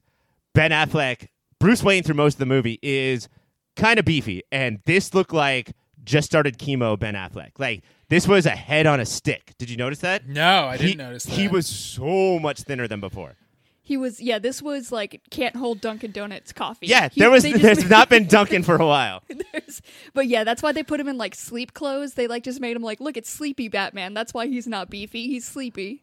Ben 0.54 0.72
Affleck, 0.72 1.30
Bruce 1.64 1.82
Wayne 1.82 2.04
through 2.04 2.16
most 2.16 2.34
of 2.34 2.40
the 2.40 2.46
movie 2.46 2.78
is 2.82 3.30
kind 3.78 3.98
of 3.98 4.04
beefy, 4.04 4.44
and 4.52 4.82
this 4.84 5.14
looked 5.14 5.32
like 5.32 5.72
just 6.04 6.26
started 6.26 6.58
chemo 6.58 7.00
Ben 7.00 7.14
Affleck. 7.14 7.52
Like 7.58 7.84
this 8.10 8.28
was 8.28 8.46
a 8.46 8.50
head 8.50 8.86
on 8.86 9.00
a 9.00 9.06
stick. 9.06 9.54
Did 9.58 9.70
you 9.70 9.78
notice 9.78 10.00
that? 10.00 10.28
No, 10.28 10.66
I 10.66 10.76
didn't 10.76 10.90
he, 10.90 10.96
notice 10.96 11.24
that. 11.24 11.32
He 11.32 11.48
was 11.48 11.66
so 11.66 12.38
much 12.38 12.64
thinner 12.64 12.86
than 12.86 13.00
before. 13.00 13.38
He 13.82 13.96
was 13.96 14.20
yeah. 14.20 14.40
This 14.40 14.62
was 14.62 14.92
like 14.92 15.22
can't 15.30 15.56
hold 15.56 15.80
Dunkin' 15.80 16.12
Donuts 16.12 16.52
coffee. 16.52 16.88
Yeah, 16.88 17.08
He- 17.08 17.22
there 17.22 17.32
was. 17.32 17.44
they 17.44 17.54
There's 17.58 17.78
made- 17.84 17.90
not 17.90 18.10
been 18.10 18.28
Dunkin' 18.28 18.64
for 18.64 18.76
a 18.76 18.86
while. 18.86 19.24
but 20.14 20.28
yeah, 20.28 20.44
that's 20.44 20.62
why 20.62 20.74
they 20.74 20.84
put 20.84 21.00
him 21.00 21.08
in 21.08 21.18
like 21.18 21.34
sleep 21.34 21.74
clothes. 21.74 22.16
They 22.16 22.28
like 22.28 22.44
just 22.44 22.60
made 22.60 22.76
him 22.76 22.84
like, 22.84 23.00
look, 23.00 23.16
it's 23.16 23.30
sleepy 23.30 23.70
Batman. 23.70 24.14
That's 24.14 24.34
why 24.34 24.48
he's 24.48 24.68
not 24.68 24.90
beefy. 24.90 25.28
He's 25.28 25.48
sleepy. 25.48 26.03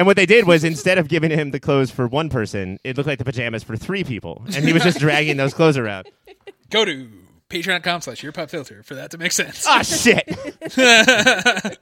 And 0.00 0.06
what 0.06 0.16
they 0.16 0.24
did 0.24 0.46
was 0.46 0.64
instead 0.64 0.96
of 0.96 1.08
giving 1.08 1.30
him 1.30 1.50
the 1.50 1.60
clothes 1.60 1.90
for 1.90 2.08
one 2.08 2.30
person, 2.30 2.78
it 2.84 2.96
looked 2.96 3.06
like 3.06 3.18
the 3.18 3.24
pajamas 3.26 3.62
for 3.62 3.76
three 3.76 4.02
people, 4.02 4.42
and 4.56 4.64
he 4.64 4.72
was 4.72 4.82
just 4.82 4.98
dragging 4.98 5.36
those 5.36 5.52
clothes 5.52 5.76
around. 5.76 6.08
Go 6.70 6.86
to 6.86 7.06
patreon.com 7.50 8.00
slash 8.00 8.22
your 8.22 8.32
pop 8.32 8.48
filter 8.48 8.82
for 8.82 8.94
that 8.94 9.10
to 9.10 9.18
make 9.18 9.30
sense. 9.32 9.66
Ah, 9.68 9.82
shit. 9.82 10.26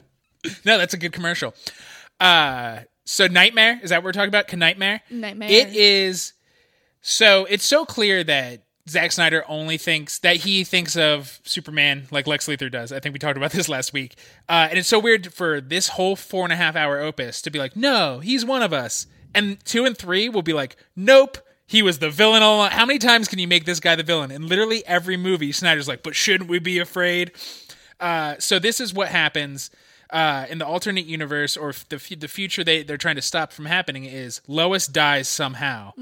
No, 0.65 0.79
that's 0.79 0.95
a 0.95 0.97
good 0.97 1.13
commercial. 1.13 1.55
Uh, 2.19 2.81
so 3.05 3.29
Nightmare 3.29 3.79
is 3.85 3.91
that 3.91 3.99
what 3.99 4.05
we're 4.05 4.13
talking 4.13 4.29
about? 4.29 4.49
Can 4.49 4.59
Nightmare? 4.59 5.01
Nightmare. 5.11 5.49
It 5.49 5.77
is. 5.77 6.33
So 7.01 7.45
it's 7.45 7.65
so 7.65 7.85
clear 7.85 8.25
that 8.25 8.65
Zack 8.89 9.13
Snyder 9.13 9.45
only 9.49 9.79
thinks 9.79 10.19
that 10.21 10.37
he 10.37 10.65
thinks 10.65 10.97
of 10.97 11.41
Superman 11.45 12.07
like 12.11 12.27
Lex 12.27 12.47
Luthor 12.47 12.71
does. 12.71 12.93
I 12.93 13.01
think 13.01 13.13
we 13.13 13.19
talked 13.19 13.37
about 13.37 13.51
this 13.53 13.69
last 13.69 13.93
week, 13.93 14.17
uh, 14.49 14.69
and 14.71 14.79
it's 14.79 14.89
so 14.89 14.99
weird 14.99 15.33
for 15.33 15.61
this 15.61 15.89
whole 15.89 16.17
four 16.17 16.45
and 16.45 16.53
a 16.53 16.57
half 16.57 16.77
hour 16.77 16.99
opus 16.99 17.43
to 17.43 17.51
be 17.51 17.59
like, 17.59 17.77
no, 17.77 18.21
he's 18.21 18.45
one 18.45 18.63
of 18.63 18.73
us, 18.73 19.07
and 19.35 19.65
two 19.65 19.85
and 19.85 19.97
three 19.97 20.29
will 20.29 20.43
be 20.43 20.53
like, 20.53 20.77
nope. 20.97 21.39
He 21.71 21.83
was 21.83 21.99
the 21.99 22.09
villain 22.09 22.43
all 22.43 22.57
along. 22.57 22.71
How 22.71 22.87
many 22.87 22.99
times 22.99 23.29
can 23.29 23.39
you 23.39 23.47
make 23.47 23.67
this 23.67 23.79
guy 23.79 23.95
the 23.95 24.03
villain? 24.03 24.31
In 24.31 24.47
literally 24.49 24.83
every 24.87 25.19
movie, 25.19 25.53
Snyder's 25.53 25.87
like, 25.87 26.03
but 26.03 26.17
shouldn't 26.17 26.49
we 26.49 26.59
be 26.59 26.79
afraid? 26.79 27.33
Uh, 28.01 28.37
so 28.39 28.59
this 28.59 28.81
is 28.81 28.95
what 28.95 29.09
happens 29.09 29.71
uh, 30.11 30.47
in 30.49 30.59
the 30.59 30.67
alternate 30.67 31.07
universe, 31.07 31.57
or 31.57 31.73
the 31.89 31.97
f- 31.97 32.19
the 32.19 32.29
future 32.29 32.65
they 32.65 32.83
they're 32.83 32.97
trying 32.97 33.17
to 33.17 33.23
stop 33.23 33.53
from 33.53 33.67
happening 33.67 34.05
is 34.05 34.41
Lois 34.47 34.87
dies 34.87 35.29
somehow, 35.29 35.93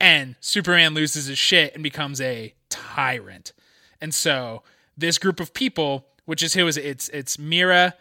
and 0.00 0.36
Superman 0.40 0.94
loses 0.94 1.26
his 1.26 1.38
shit 1.38 1.74
and 1.74 1.82
becomes 1.82 2.20
a 2.20 2.54
tyrant. 2.68 3.52
And 4.00 4.14
so 4.14 4.62
this 4.96 5.18
group 5.18 5.40
of 5.40 5.52
people, 5.52 6.06
which 6.24 6.42
is 6.42 6.54
who 6.54 6.66
is 6.66 6.76
it? 6.76 6.84
it's 6.84 7.08
it's 7.10 7.38
Mera, 7.38 7.94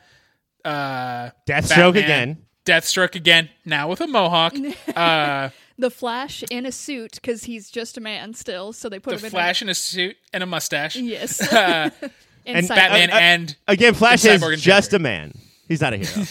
uh, 0.65 1.29
Deathstroke 1.47 1.93
Batman, 1.95 2.03
again. 2.03 2.37
Deathstroke 2.65 3.15
again, 3.15 3.49
now 3.65 3.87
with 3.89 4.01
a 4.01 4.07
mohawk. 4.07 4.53
Uh, 4.95 5.49
the 5.77 5.89
Flash 5.89 6.43
in 6.51 6.65
a 6.65 6.73
suit 6.73 7.13
because 7.15 7.45
he's 7.45 7.69
just 7.69 7.97
a 7.97 8.01
man 8.01 8.33
still. 8.33 8.73
So 8.73 8.89
they 8.89 8.99
put 8.99 9.17
the 9.17 9.25
him 9.27 9.31
Flash 9.31 9.61
in 9.61 9.69
a 9.69 9.73
suit 9.73 10.17
and 10.33 10.43
a 10.43 10.45
mustache. 10.45 10.97
yes. 10.97 11.41
Uh, 11.41 11.89
and 12.45 12.67
Batman 12.67 13.11
Uh, 13.11 13.13
uh, 13.15 13.19
and 13.19 13.55
Again, 13.67 13.93
Flash 13.93 14.25
And 14.25 14.43
is 14.43 14.61
just 14.61 14.93
a 14.93 14.99
man. 14.99 15.33
He's 15.69 15.79
not 15.79 15.93
a 15.93 15.97
hero. 15.97 16.25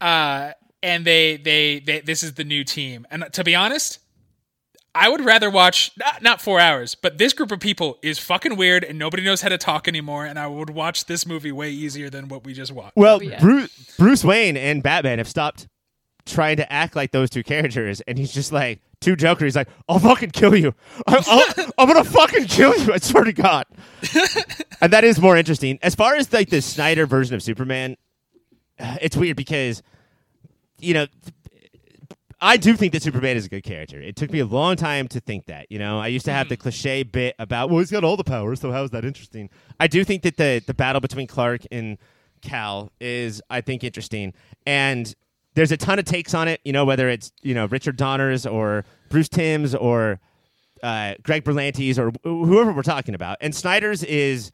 uh, 0.00 0.52
and 0.82 1.04
they, 1.06 1.38
they 1.38 1.80
they 1.80 2.00
this 2.00 2.22
is 2.22 2.34
the 2.34 2.44
new 2.44 2.64
team. 2.64 3.06
And 3.10 3.24
to 3.32 3.44
be 3.44 3.54
honest, 3.54 4.00
I 4.94 5.08
would 5.08 5.24
rather 5.24 5.48
watch 5.48 5.92
not, 5.96 6.22
not 6.22 6.40
four 6.42 6.60
hours, 6.60 6.94
but 6.94 7.16
this 7.18 7.32
group 7.32 7.52
of 7.52 7.60
people 7.60 7.98
is 8.02 8.18
fucking 8.18 8.56
weird 8.56 8.82
and 8.82 8.98
nobody 8.98 9.22
knows 9.22 9.40
how 9.40 9.48
to 9.48 9.58
talk 9.58 9.86
anymore. 9.86 10.26
And 10.26 10.38
I 10.38 10.46
would 10.48 10.70
watch 10.70 11.06
this 11.06 11.26
movie 11.26 11.52
way 11.52 11.70
easier 11.70 12.10
than 12.10 12.28
what 12.28 12.44
we 12.44 12.52
just 12.52 12.72
watched. 12.72 12.96
well, 12.96 13.22
yeah. 13.22 13.40
Bruce, 13.40 13.94
Bruce 13.96 14.24
Wayne 14.24 14.56
and 14.56 14.82
Batman 14.82 15.18
have 15.18 15.28
stopped 15.28 15.68
trying 16.26 16.56
to 16.56 16.72
act 16.72 16.96
like 16.96 17.12
those 17.12 17.30
two 17.30 17.42
characters, 17.42 18.00
and 18.02 18.18
he's 18.18 18.32
just 18.32 18.52
like 18.52 18.80
two 19.00 19.16
Joker. 19.16 19.44
He's 19.44 19.56
like, 19.56 19.68
"I'll 19.88 19.98
fucking 19.98 20.30
kill 20.30 20.54
you. 20.54 20.74
I, 21.06 21.22
I'll, 21.26 21.72
I'm 21.78 21.88
gonna 21.88 22.04
fucking 22.04 22.46
kill 22.46 22.76
you. 22.78 22.92
I 22.92 22.98
swear 22.98 23.24
to 23.24 23.32
God." 23.32 23.66
and 24.80 24.92
that 24.92 25.04
is 25.04 25.20
more 25.20 25.36
interesting. 25.36 25.78
As 25.82 25.94
far 25.94 26.14
as 26.16 26.32
like 26.32 26.50
the 26.50 26.62
Snyder 26.62 27.06
version 27.06 27.34
of 27.34 27.42
Superman, 27.42 27.96
uh, 28.78 28.96
it's 29.00 29.16
weird 29.16 29.36
because 29.36 29.82
you 30.78 30.94
know. 30.94 31.06
I 32.42 32.56
do 32.56 32.74
think 32.74 32.94
that 32.94 33.02
Superman 33.02 33.36
is 33.36 33.44
a 33.44 33.48
good 33.50 33.64
character. 33.64 34.00
It 34.00 34.16
took 34.16 34.30
me 34.30 34.38
a 34.38 34.46
long 34.46 34.74
time 34.74 35.08
to 35.08 35.20
think 35.20 35.44
that. 35.44 35.70
You 35.70 35.78
know, 35.78 35.98
I 35.98 36.06
used 36.06 36.24
to 36.24 36.32
have 36.32 36.48
the 36.48 36.56
mm-hmm. 36.56 36.62
cliche 36.62 37.02
bit 37.02 37.34
about, 37.38 37.68
well, 37.68 37.80
he's 37.80 37.90
got 37.90 38.02
all 38.02 38.16
the 38.16 38.24
powers, 38.24 38.62
so 38.62 38.72
how 38.72 38.82
is 38.82 38.92
that 38.92 39.04
interesting? 39.04 39.50
I 39.78 39.86
do 39.86 40.04
think 40.04 40.22
that 40.22 40.38
the 40.38 40.62
the 40.66 40.72
battle 40.72 41.02
between 41.02 41.26
Clark 41.26 41.62
and 41.70 41.98
Kal 42.40 42.92
is, 42.98 43.42
I 43.50 43.60
think, 43.60 43.84
interesting, 43.84 44.32
and 44.64 45.14
there's 45.54 45.72
a 45.72 45.76
ton 45.76 45.98
of 45.98 46.04
takes 46.06 46.32
on 46.32 46.48
it. 46.48 46.60
You 46.64 46.72
know, 46.72 46.84
whether 46.86 47.10
it's 47.10 47.30
you 47.42 47.54
know 47.54 47.66
Richard 47.66 47.96
Donner's 47.96 48.46
or 48.46 48.84
Bruce 49.10 49.28
Timm's 49.28 49.74
or 49.74 50.18
uh, 50.82 51.14
Greg 51.22 51.44
Berlanti's 51.44 51.98
or 51.98 52.10
wh- 52.10 52.24
whoever 52.24 52.72
we're 52.72 52.82
talking 52.82 53.14
about, 53.14 53.36
and 53.40 53.54
Snyder's 53.54 54.02
is 54.02 54.50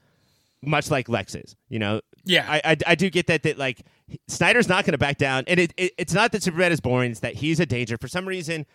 much 0.67 0.91
like 0.91 1.09
Lex's. 1.09 1.57
You 1.69 1.79
know, 1.79 2.01
Yeah. 2.25 2.45
I, 2.49 2.61
I, 2.73 2.77
I 2.89 2.95
do 2.95 3.09
get 3.11 3.27
that 3.29 3.43
that 3.45 3.57
like 3.59 3.83
Snyder's 4.29 4.69
not 4.69 4.85
going 4.85 4.93
to 4.93 4.99
back 4.99 5.19
down, 5.19 5.45
and 5.47 5.59
it, 5.61 5.73
it 5.77 5.93
it's 5.99 6.13
not 6.13 6.33
that 6.33 6.43
Superman 6.43 6.73
is 6.73 6.81
boring; 6.81 7.11
it's 7.13 7.21
that 7.21 7.35
he's 7.35 7.61
a 7.61 7.67
danger 7.67 7.97
for 7.99 8.09
some 8.09 8.27
reason. 8.27 8.67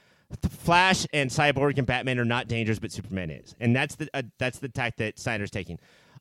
Flash 0.50 1.06
and 1.12 1.30
Cyborg 1.30 1.78
and 1.78 1.86
Batman 1.86 2.18
are 2.18 2.26
not 2.26 2.48
dangers, 2.48 2.80
but 2.80 2.92
Superman 2.92 3.30
is, 3.30 3.54
and 3.60 3.76
that's 3.76 3.96
the 3.96 4.10
uh, 4.14 4.22
that's 4.38 4.60
the 4.60 4.70
tack 4.70 4.96
that 4.98 5.20
Snyder's 5.20 5.52
taking. 5.52 5.78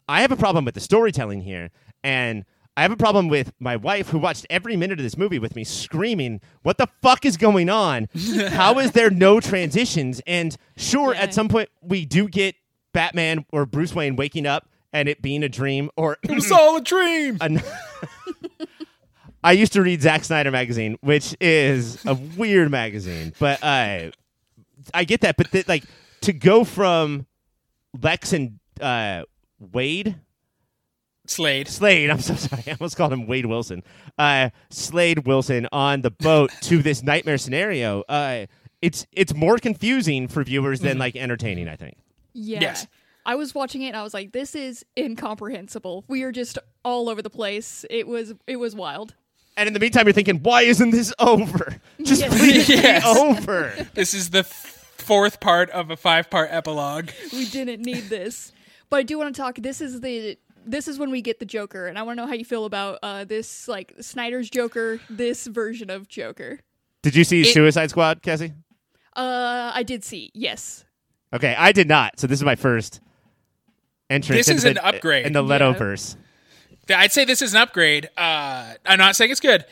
I 0.08 0.22
have 0.22 0.32
a 0.32 0.36
problem 0.36 0.64
with 0.64 0.74
the 0.74 0.80
storytelling 0.80 1.42
here, 1.42 1.70
and 2.02 2.44
I 2.76 2.82
have 2.82 2.90
a 2.90 2.96
problem 2.96 3.28
with 3.28 3.52
my 3.60 3.76
wife 3.76 4.08
who 4.08 4.18
watched 4.18 4.46
every 4.50 4.76
minute 4.76 4.98
of 4.98 5.04
this 5.04 5.16
movie 5.16 5.38
with 5.38 5.54
me, 5.54 5.62
screaming, 5.62 6.40
"What 6.62 6.78
the 6.78 6.88
fuck 7.02 7.24
is 7.24 7.36
going 7.36 7.68
on? 7.68 8.08
How 8.48 8.78
is 8.80 8.92
there 8.92 9.10
no 9.10 9.38
transitions?" 9.40 10.20
And 10.26 10.56
sure, 10.76 11.14
Yeah. 11.14 11.20
at 11.22 11.34
some 11.34 11.48
point 11.48 11.68
we 11.80 12.04
do 12.04 12.28
get 12.28 12.56
Batman 12.92 13.44
or 13.52 13.64
Bruce 13.66 13.94
Wayne 13.94 14.16
waking 14.16 14.46
up 14.46 14.68
and 14.92 15.08
it 15.08 15.22
being 15.22 15.42
a 15.42 15.48
dream, 15.48 15.90
or 15.96 16.16
it 16.22 16.30
was 16.30 16.50
all 16.50 16.76
a 16.76 16.80
dream. 16.80 17.38
an- 17.40 17.62
I 19.44 19.52
used 19.52 19.72
to 19.72 19.82
read 19.82 20.02
Zack 20.02 20.24
Snyder 20.24 20.50
magazine, 20.50 20.98
which 21.00 21.34
is 21.40 22.04
a 22.04 22.14
weird 22.14 22.70
magazine, 22.70 23.32
but 23.38 23.64
I 23.64 24.12
I 24.92 25.04
get 25.04 25.22
that. 25.22 25.36
But 25.36 25.50
th- 25.50 25.66
like 25.68 25.84
to 26.22 26.32
go 26.32 26.64
from 26.64 27.26
Lex 28.02 28.32
and 28.34 28.58
uh, 28.80 29.22
Wade 29.58 30.16
Slade. 31.26 31.68
Slade, 31.68 32.10
I'm 32.10 32.20
so 32.20 32.34
sorry, 32.36 32.64
I 32.66 32.72
almost 32.72 32.96
called 32.96 33.12
him 33.12 33.26
Wade 33.26 33.46
Wilson. 33.46 33.82
Uh, 34.18 34.50
Slade 34.68 35.26
Wilson 35.26 35.68
on 35.72 36.02
the 36.02 36.10
boat 36.10 36.50
to 36.62 36.82
this 36.82 37.02
nightmare 37.02 37.38
scenario. 37.38 38.02
Uh, 38.08 38.46
it's 38.82 39.06
it's 39.12 39.34
more 39.34 39.56
confusing 39.58 40.28
for 40.28 40.44
viewers 40.44 40.80
than 40.80 40.98
like 40.98 41.16
entertaining. 41.16 41.66
I 41.68 41.76
think. 41.76 41.96
Yeah. 42.34 42.60
Yes. 42.60 42.86
I 43.30 43.36
was 43.36 43.54
watching 43.54 43.82
it 43.82 43.88
and 43.88 43.96
I 43.96 44.02
was 44.02 44.12
like, 44.12 44.32
this 44.32 44.56
is 44.56 44.84
incomprehensible. 44.98 46.04
We 46.08 46.24
are 46.24 46.32
just 46.32 46.58
all 46.84 47.08
over 47.08 47.22
the 47.22 47.30
place. 47.30 47.84
It 47.88 48.08
was 48.08 48.34
it 48.48 48.56
was 48.56 48.74
wild. 48.74 49.14
And 49.56 49.66
in 49.68 49.72
the 49.72 49.78
meantime, 49.80 50.06
you're 50.06 50.12
thinking, 50.12 50.42
why 50.42 50.62
isn't 50.62 50.90
this 50.90 51.12
over? 51.18 51.76
Just 52.02 52.22
Yes. 52.22 52.38
please 52.38 52.68
Yes. 52.68 53.04
be 53.04 53.20
over. 53.20 53.72
This 53.94 54.14
is 54.14 54.30
the 54.30 54.42
th- 54.42 54.54
fourth 54.98 55.38
part 55.40 55.70
of 55.70 55.90
a 55.90 55.96
five 55.96 56.30
part 56.30 56.48
epilogue. 56.50 57.10
We 57.32 57.44
didn't 57.46 57.82
need 57.84 58.04
this. 58.08 58.52
But 58.88 58.96
I 58.98 59.02
do 59.04 59.18
want 59.18 59.34
to 59.34 59.40
talk 59.40 59.56
this 59.56 59.80
is 59.80 60.00
the 60.00 60.36
this 60.66 60.88
is 60.88 60.98
when 60.98 61.10
we 61.10 61.22
get 61.22 61.38
the 61.38 61.46
Joker 61.46 61.86
and 61.86 61.98
I 61.98 62.02
want 62.02 62.16
to 62.18 62.22
know 62.22 62.28
how 62.28 62.34
you 62.34 62.44
feel 62.44 62.64
about 62.64 62.98
uh 63.02 63.24
this 63.24 63.68
like 63.68 63.92
Snyder's 64.00 64.50
Joker, 64.50 64.98
this 65.08 65.46
version 65.46 65.88
of 65.90 66.08
Joker. 66.08 66.58
Did 67.02 67.14
you 67.14 67.22
see 67.24 67.42
It- 67.42 67.52
Suicide 67.54 67.90
Squad, 67.90 68.22
Cassie? 68.22 68.54
Uh 69.14 69.70
I 69.74 69.82
did 69.84 70.02
see. 70.04 70.30
Yes. 70.34 70.84
Okay, 71.32 71.54
I 71.56 71.70
did 71.72 71.86
not. 71.88 72.18
So 72.18 72.26
this 72.26 72.40
is 72.40 72.44
my 72.44 72.56
first 72.56 73.00
entrance. 74.10 74.46
This 74.46 74.56
is 74.56 74.62
the- 74.64 74.70
an 74.70 74.78
upgrade. 74.78 75.26
in 75.26 75.32
the 75.32 75.42
Leto 75.42 75.72
verse. 75.72 76.16
Th- 76.86 76.98
I'd 76.98 77.12
say 77.12 77.24
this 77.24 77.40
is 77.42 77.54
an 77.54 77.60
upgrade. 77.60 78.10
Uh, 78.16 78.74
I'm 78.84 78.98
not 78.98 79.16
saying 79.16 79.30
it's 79.30 79.40
good. 79.40 79.64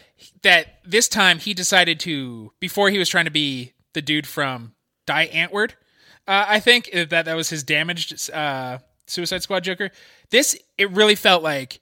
That 0.42 0.78
this 0.84 1.08
time 1.08 1.38
he 1.38 1.52
decided 1.54 2.00
to, 2.00 2.52
before 2.60 2.90
he 2.90 2.98
was 2.98 3.08
trying 3.08 3.24
to 3.26 3.30
be 3.30 3.72
the 3.94 4.02
dude 4.02 4.26
from 4.26 4.72
Die 5.06 5.26
Antwoord, 5.28 5.72
uh, 6.26 6.44
I 6.48 6.60
think 6.60 6.88
uh, 6.94 7.04
that 7.10 7.24
that 7.24 7.34
was 7.34 7.50
his 7.50 7.62
damaged 7.64 8.30
uh, 8.30 8.78
Suicide 9.06 9.42
Squad 9.42 9.64
Joker. 9.64 9.90
This 10.30 10.56
it 10.76 10.90
really 10.90 11.14
felt 11.14 11.42
like 11.42 11.80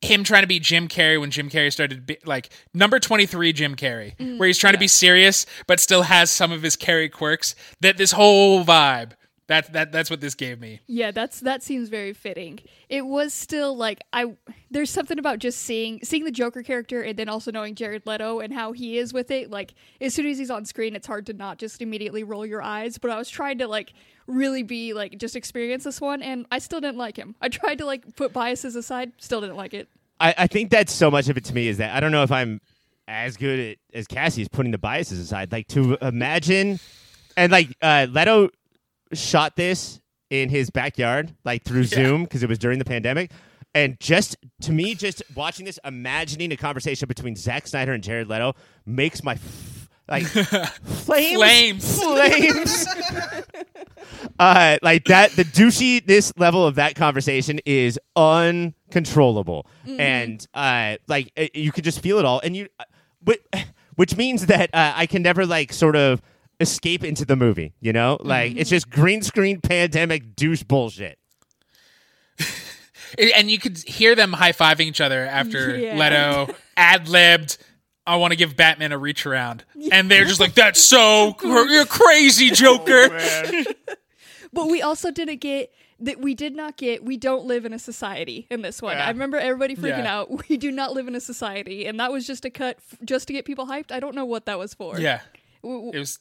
him 0.00 0.22
trying 0.24 0.42
to 0.42 0.48
be 0.48 0.60
Jim 0.60 0.86
Carrey 0.88 1.20
when 1.20 1.30
Jim 1.30 1.48
Carrey 1.50 1.72
started 1.72 2.06
be, 2.06 2.18
like 2.24 2.50
number 2.72 3.00
23 3.00 3.52
Jim 3.52 3.74
Carrey 3.74 4.14
where 4.38 4.46
he's 4.46 4.56
trying 4.58 4.74
to 4.74 4.78
be 4.78 4.86
serious 4.86 5.44
but 5.66 5.80
still 5.80 6.02
has 6.02 6.30
some 6.30 6.52
of 6.52 6.62
his 6.62 6.76
Carrey 6.76 7.10
quirks 7.10 7.56
that 7.80 7.96
this 7.96 8.12
whole 8.12 8.64
vibe 8.64 9.12
that 9.48 9.72
that 9.72 9.92
that's 9.92 10.10
what 10.10 10.20
this 10.20 10.34
gave 10.34 10.60
me 10.60 10.80
Yeah, 10.86 11.10
that's 11.10 11.40
that 11.40 11.62
seems 11.62 11.88
very 11.88 12.12
fitting. 12.12 12.60
It 12.88 13.06
was 13.06 13.34
still 13.34 13.76
like 13.76 14.00
I 14.12 14.36
there's 14.70 14.90
something 14.90 15.18
about 15.18 15.38
just 15.40 15.60
seeing 15.60 16.00
seeing 16.04 16.24
the 16.24 16.30
Joker 16.30 16.62
character 16.62 17.02
and 17.02 17.18
then 17.18 17.28
also 17.28 17.50
knowing 17.50 17.74
Jared 17.74 18.06
Leto 18.06 18.40
and 18.40 18.52
how 18.52 18.72
he 18.72 18.98
is 18.98 19.12
with 19.12 19.30
it. 19.30 19.50
Like 19.50 19.74
as 20.00 20.14
soon 20.14 20.26
as 20.26 20.38
he's 20.38 20.50
on 20.50 20.64
screen, 20.64 20.94
it's 20.94 21.06
hard 21.06 21.26
to 21.26 21.32
not 21.32 21.58
just 21.58 21.82
immediately 21.82 22.22
roll 22.22 22.46
your 22.46 22.62
eyes. 22.62 22.98
But 22.98 23.10
I 23.10 23.18
was 23.18 23.28
trying 23.28 23.58
to 23.58 23.66
like 23.66 23.92
really 24.26 24.62
be 24.62 24.92
like 24.92 25.18
just 25.18 25.34
experience 25.34 25.84
this 25.84 26.00
one, 26.00 26.22
and 26.22 26.46
I 26.52 26.58
still 26.58 26.80
didn't 26.80 26.98
like 26.98 27.16
him. 27.16 27.34
I 27.40 27.48
tried 27.48 27.78
to 27.78 27.86
like 27.86 28.14
put 28.16 28.32
biases 28.32 28.76
aside, 28.76 29.12
still 29.18 29.40
didn't 29.40 29.56
like 29.56 29.74
it. 29.74 29.88
I, 30.20 30.34
I 30.36 30.46
think 30.46 30.70
that's 30.70 30.92
so 30.92 31.10
much 31.10 31.28
of 31.28 31.36
it 31.36 31.44
to 31.44 31.54
me 31.54 31.68
is 31.68 31.78
that 31.78 31.94
I 31.94 32.00
don't 32.00 32.12
know 32.12 32.22
if 32.22 32.32
I'm 32.32 32.60
as 33.06 33.36
good 33.36 33.58
at, 33.58 33.76
as 33.94 34.06
Cassie 34.06 34.42
is 34.42 34.48
putting 34.48 34.72
the 34.72 34.78
biases 34.78 35.18
aside. 35.18 35.50
Like 35.50 35.68
to 35.68 35.96
imagine, 36.02 36.78
and 37.36 37.50
like 37.50 37.74
uh, 37.80 38.06
Leto 38.10 38.50
shot 39.12 39.56
this 39.56 40.00
in 40.30 40.48
his 40.48 40.70
backyard, 40.70 41.34
like 41.44 41.64
through 41.64 41.84
Zoom 41.84 42.24
because 42.24 42.42
it 42.42 42.48
was 42.48 42.58
during 42.58 42.78
the 42.78 42.84
pandemic. 42.84 43.30
And 43.74 43.98
just 44.00 44.36
to 44.62 44.72
me, 44.72 44.94
just 44.94 45.22
watching 45.34 45.66
this, 45.66 45.78
imagining 45.84 46.52
a 46.52 46.56
conversation 46.56 47.06
between 47.06 47.36
Zack 47.36 47.66
Snyder 47.66 47.92
and 47.92 48.02
Jared 48.02 48.28
Leto 48.28 48.54
makes 48.86 49.22
my 49.22 49.34
f- 49.34 49.88
like 50.08 50.24
flames, 50.84 51.98
Flames. 52.00 52.84
flames. 52.84 52.86
uh, 54.38 54.78
like 54.82 55.04
that, 55.04 55.32
the 55.32 55.44
douchiness 55.44 56.32
level 56.38 56.66
of 56.66 56.76
that 56.76 56.94
conversation 56.94 57.60
is 57.66 57.98
uncontrollable, 58.16 59.66
and 59.86 60.46
uh, 60.54 60.96
like 61.08 61.30
uh, 61.36 61.46
you 61.54 61.72
could 61.72 61.84
just 61.84 62.00
feel 62.00 62.18
it 62.18 62.24
all, 62.24 62.40
and 62.40 62.56
you, 62.56 62.68
uh, 62.80 62.84
which, 63.22 63.40
which 63.96 64.16
means 64.16 64.46
that 64.46 64.70
uh, 64.74 64.94
I 64.96 65.06
can 65.06 65.22
never 65.22 65.44
like 65.44 65.72
sort 65.74 65.94
of 65.94 66.22
escape 66.60 67.04
into 67.04 67.24
the 67.24 67.36
movie. 67.36 67.74
You 67.80 67.92
know, 67.92 68.18
like 68.20 68.52
it's 68.52 68.68
mm-hmm. 68.68 68.76
just 68.76 68.90
green 68.90 69.22
screen 69.22 69.60
pandemic 69.60 70.34
douche 70.36 70.62
bullshit. 70.62 71.18
and 73.34 73.50
you 73.50 73.58
could 73.58 73.78
hear 73.78 74.14
them 74.14 74.32
high 74.32 74.52
fiving 74.52 74.86
each 74.86 75.00
other 75.00 75.24
after 75.24 75.76
Yeah. 75.78 75.96
Leto 75.96 76.54
ad 76.76 77.08
libbed. 77.08 77.58
I 78.06 78.16
want 78.16 78.32
to 78.32 78.36
give 78.36 78.56
Batman 78.56 78.92
a 78.92 78.98
reach 78.98 79.26
around, 79.26 79.66
and 79.92 80.10
they're 80.10 80.24
just 80.24 80.40
like, 80.40 80.54
"That's 80.54 80.80
so 80.82 81.34
cr- 81.34 81.66
you're 81.66 81.84
crazy, 81.84 82.50
Joker." 82.50 83.10
But 84.50 84.68
we 84.70 84.80
also 84.80 85.10
didn't 85.10 85.42
get 85.42 85.70
that 86.00 86.18
we 86.18 86.34
did 86.34 86.54
not 86.56 86.78
get 86.78 87.04
we 87.04 87.18
don't 87.18 87.44
live 87.44 87.66
in 87.66 87.74
a 87.74 87.78
society 87.78 88.46
in 88.50 88.62
this 88.62 88.80
one. 88.80 88.96
Yeah. 88.96 89.04
I 89.04 89.10
remember 89.10 89.36
everybody 89.36 89.76
freaking 89.76 90.04
Yeah. 90.04 90.20
out. 90.20 90.48
We 90.48 90.56
do 90.56 90.70
not 90.70 90.94
live 90.94 91.06
in 91.06 91.14
a 91.14 91.20
society, 91.20 91.84
and 91.86 92.00
that 92.00 92.10
was 92.10 92.26
just 92.26 92.46
a 92.46 92.50
cut 92.50 92.78
f- 92.78 92.98
just 93.04 93.26
to 93.28 93.34
get 93.34 93.44
people 93.44 93.66
hyped. 93.66 93.92
I 93.92 94.00
don't 94.00 94.14
know 94.14 94.24
what 94.24 94.46
that 94.46 94.58
was 94.58 94.72
for. 94.72 94.98
yeah, 94.98 95.20
W- 95.62 95.78
w- 95.80 95.92
it 95.94 95.98
was. 95.98 96.18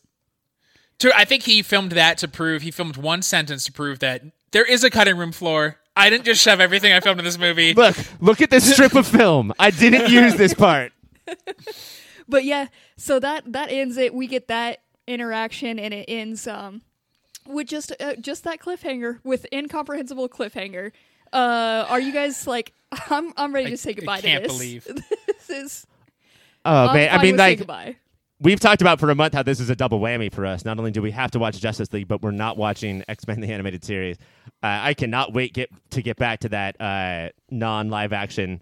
To, 1.00 1.12
I 1.16 1.26
think 1.26 1.44
he 1.44 1.62
filmed 1.62 1.92
that 1.92 2.18
to 2.20 2.28
prove 2.28 2.62
he 2.64 2.72
filmed 2.72 2.98
one 2.98 3.22
sentence 3.22 3.64
to 3.66 3.72
prove 3.72 4.00
that 4.00 4.24
there 4.52 4.66
is 4.66 4.84
a 4.84 4.90
cutting 4.90 5.18
room 5.18 5.32
floor. 5.32 5.78
I 5.96 6.10
didn't 6.10 6.26
just 6.26 6.42
shove 6.42 6.60
everything 6.60 6.94
I 6.94 7.00
filmed 7.00 7.20
in 7.20 7.26
this 7.26 7.38
movie. 7.38 7.74
Look, 7.74 7.96
look 8.20 8.42
at 8.42 8.50
this 8.50 8.72
strip 8.72 8.96
of 8.96 9.08
film. 9.08 9.54
I 9.60 9.72
didn't 9.72 10.10
use 10.12 10.36
this 10.36 10.54
part. 10.54 10.92
But 12.28 12.44
yeah, 12.44 12.68
so 12.98 13.20
that 13.20 13.52
that 13.54 13.72
ends 13.72 13.98
it. 13.98 14.14
We 14.14 14.28
get 14.28 14.48
that 14.50 14.82
interaction, 15.08 15.80
and 15.80 15.94
it 15.94 16.06
ends 16.08 16.48
um 16.48 16.82
with 17.46 17.68
just 17.68 17.94
uh, 18.02 18.16
just 18.16 18.44
that 18.44 18.60
cliffhanger 18.60 19.20
with 19.24 19.46
incomprehensible 19.54 20.30
cliffhanger. 20.30 20.92
Uh, 21.32 21.86
are 21.88 22.00
you 22.00 22.12
guys 22.12 22.46
like? 22.46 22.74
I'm 23.10 23.34
I'm 23.38 23.54
ready 23.54 23.70
to 23.70 23.78
say 23.78 23.94
goodbye 23.94 24.16
I 24.16 24.22
can't 24.22 24.44
to 24.44 24.48
this. 24.50 24.58
believe. 24.58 24.84
this 25.28 25.50
is. 25.50 25.88
Oh 26.66 26.88
I'm 26.88 26.96
man, 26.96 27.18
I 27.18 27.22
mean, 27.22 27.38
like 27.38 27.60
goodbye. 27.60 27.96
We've 28.40 28.60
talked 28.60 28.82
about 28.82 29.00
for 29.00 29.10
a 29.10 29.16
month 29.16 29.34
how 29.34 29.44
this 29.44 29.60
is 29.60 29.70
a 29.70 29.76
double 29.76 30.00
whammy 30.00 30.32
for 30.32 30.46
us. 30.46 30.64
Not 30.66 30.78
only 30.78 30.92
do 30.92 31.02
we 31.02 31.12
have 31.12 31.32
to 31.32 31.40
watch 31.40 31.60
Justice 31.60 31.92
League, 31.94 32.08
but 32.08 32.22
we're 32.22 32.32
not 32.32 32.58
watching 32.58 33.04
X 33.08 33.26
Men 33.28 33.40
the 33.42 33.52
animated 33.52 33.84
series. 33.84 34.18
Uh, 34.64 34.80
I 34.82 34.94
cannot 34.94 35.34
wait 35.34 35.54
get 35.54 35.70
to 35.92 36.02
get 36.02 36.18
back 36.18 36.40
to 36.42 36.50
that 36.50 36.80
uh, 36.82 37.30
non 37.50 37.90
live 37.90 38.14
action, 38.14 38.62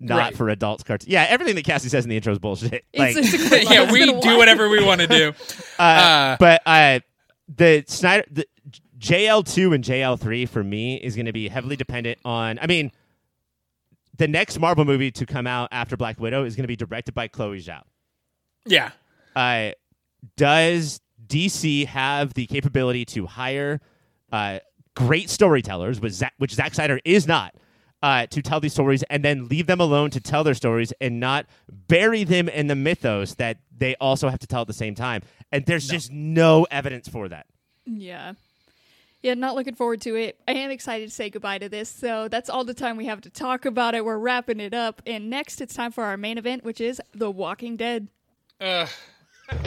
not 0.00 0.18
Right. 0.18 0.36
for 0.36 0.48
adults 0.48 0.82
cartoon. 0.82 1.10
Yeah, 1.10 1.26
everything 1.28 1.54
that 1.56 1.64
Cassie 1.64 1.88
says 1.88 2.04
in 2.04 2.10
the 2.10 2.16
intro 2.16 2.32
is 2.32 2.38
bullshit. 2.38 2.84
Like, 2.94 3.16
it's 3.16 3.32
a 3.34 3.48
great 3.48 3.70
yeah, 3.70 3.90
we 3.90 4.04
do 4.06 4.12
while. 4.14 4.38
whatever 4.38 4.68
we 4.68 4.84
want 4.84 5.00
to 5.00 5.06
do. 5.06 5.32
uh, 5.78 5.82
uh, 5.82 6.36
but 6.38 6.62
uh, 6.66 7.00
the 7.54 7.84
Snyder, 7.86 8.24
the 8.30 8.46
JL 8.98 9.44
two 9.50 9.72
and 9.72 9.84
JL 9.84 10.18
three 10.18 10.46
for 10.46 10.64
me 10.64 10.96
is 10.96 11.14
going 11.16 11.26
to 11.26 11.32
be 11.32 11.48
heavily 11.48 11.76
dependent 11.76 12.18
on. 12.24 12.58
I 12.60 12.66
mean, 12.66 12.90
the 14.16 14.26
next 14.28 14.58
Marvel 14.58 14.84
movie 14.84 15.10
to 15.12 15.26
come 15.26 15.46
out 15.46 15.68
after 15.72 15.96
Black 15.96 16.18
Widow 16.18 16.44
is 16.44 16.56
going 16.56 16.64
to 16.64 16.68
be 16.68 16.76
directed 16.76 17.14
by 17.14 17.28
Chloe 17.28 17.60
Zhao. 17.60 17.82
Yeah, 18.64 18.90
uh, 19.36 19.70
does 20.36 21.00
DC 21.26 21.86
have 21.86 22.34
the 22.34 22.46
capability 22.46 23.04
to 23.04 23.26
hire 23.26 23.80
uh, 24.32 24.58
great 24.96 25.30
storytellers, 25.30 26.00
which 26.00 26.14
Zack, 26.14 26.34
which 26.38 26.54
Zack 26.54 26.74
Snyder 26.74 26.98
is 27.04 27.28
not, 27.28 27.54
uh, 28.02 28.26
to 28.26 28.42
tell 28.42 28.60
these 28.60 28.72
stories 28.72 29.02
and 29.04 29.24
then 29.24 29.46
leave 29.48 29.66
them 29.66 29.80
alone 29.80 30.10
to 30.10 30.20
tell 30.20 30.42
their 30.42 30.54
stories 30.54 30.92
and 31.00 31.20
not 31.20 31.46
bury 31.68 32.24
them 32.24 32.48
in 32.48 32.66
the 32.66 32.74
mythos 32.74 33.34
that 33.34 33.58
they 33.76 33.94
also 33.96 34.28
have 34.28 34.38
to 34.40 34.46
tell 34.46 34.62
at 34.62 34.66
the 34.66 34.72
same 34.72 34.94
time? 34.94 35.22
And 35.52 35.64
there's 35.66 35.86
just 35.86 36.10
no 36.10 36.66
evidence 36.70 37.08
for 37.08 37.28
that. 37.28 37.46
Yeah. 37.84 38.32
Yeah, 39.22 39.34
not 39.34 39.54
looking 39.54 39.74
forward 39.74 40.00
to 40.02 40.14
it. 40.14 40.38
I 40.46 40.52
am 40.52 40.70
excited 40.70 41.08
to 41.08 41.14
say 41.14 41.30
goodbye 41.30 41.58
to 41.58 41.68
this. 41.68 41.88
So 41.88 42.28
that's 42.28 42.48
all 42.48 42.64
the 42.64 42.74
time 42.74 42.96
we 42.96 43.06
have 43.06 43.22
to 43.22 43.30
talk 43.30 43.64
about 43.64 43.94
it. 43.94 44.04
We're 44.04 44.18
wrapping 44.18 44.60
it 44.60 44.72
up. 44.72 45.02
And 45.06 45.28
next, 45.30 45.60
it's 45.60 45.74
time 45.74 45.90
for 45.90 46.04
our 46.04 46.16
main 46.16 46.38
event, 46.38 46.64
which 46.64 46.80
is 46.80 47.00
The 47.12 47.30
Walking 47.30 47.76
Dead. 47.76 48.08
Ugh. 48.60 48.88
On 49.48 49.58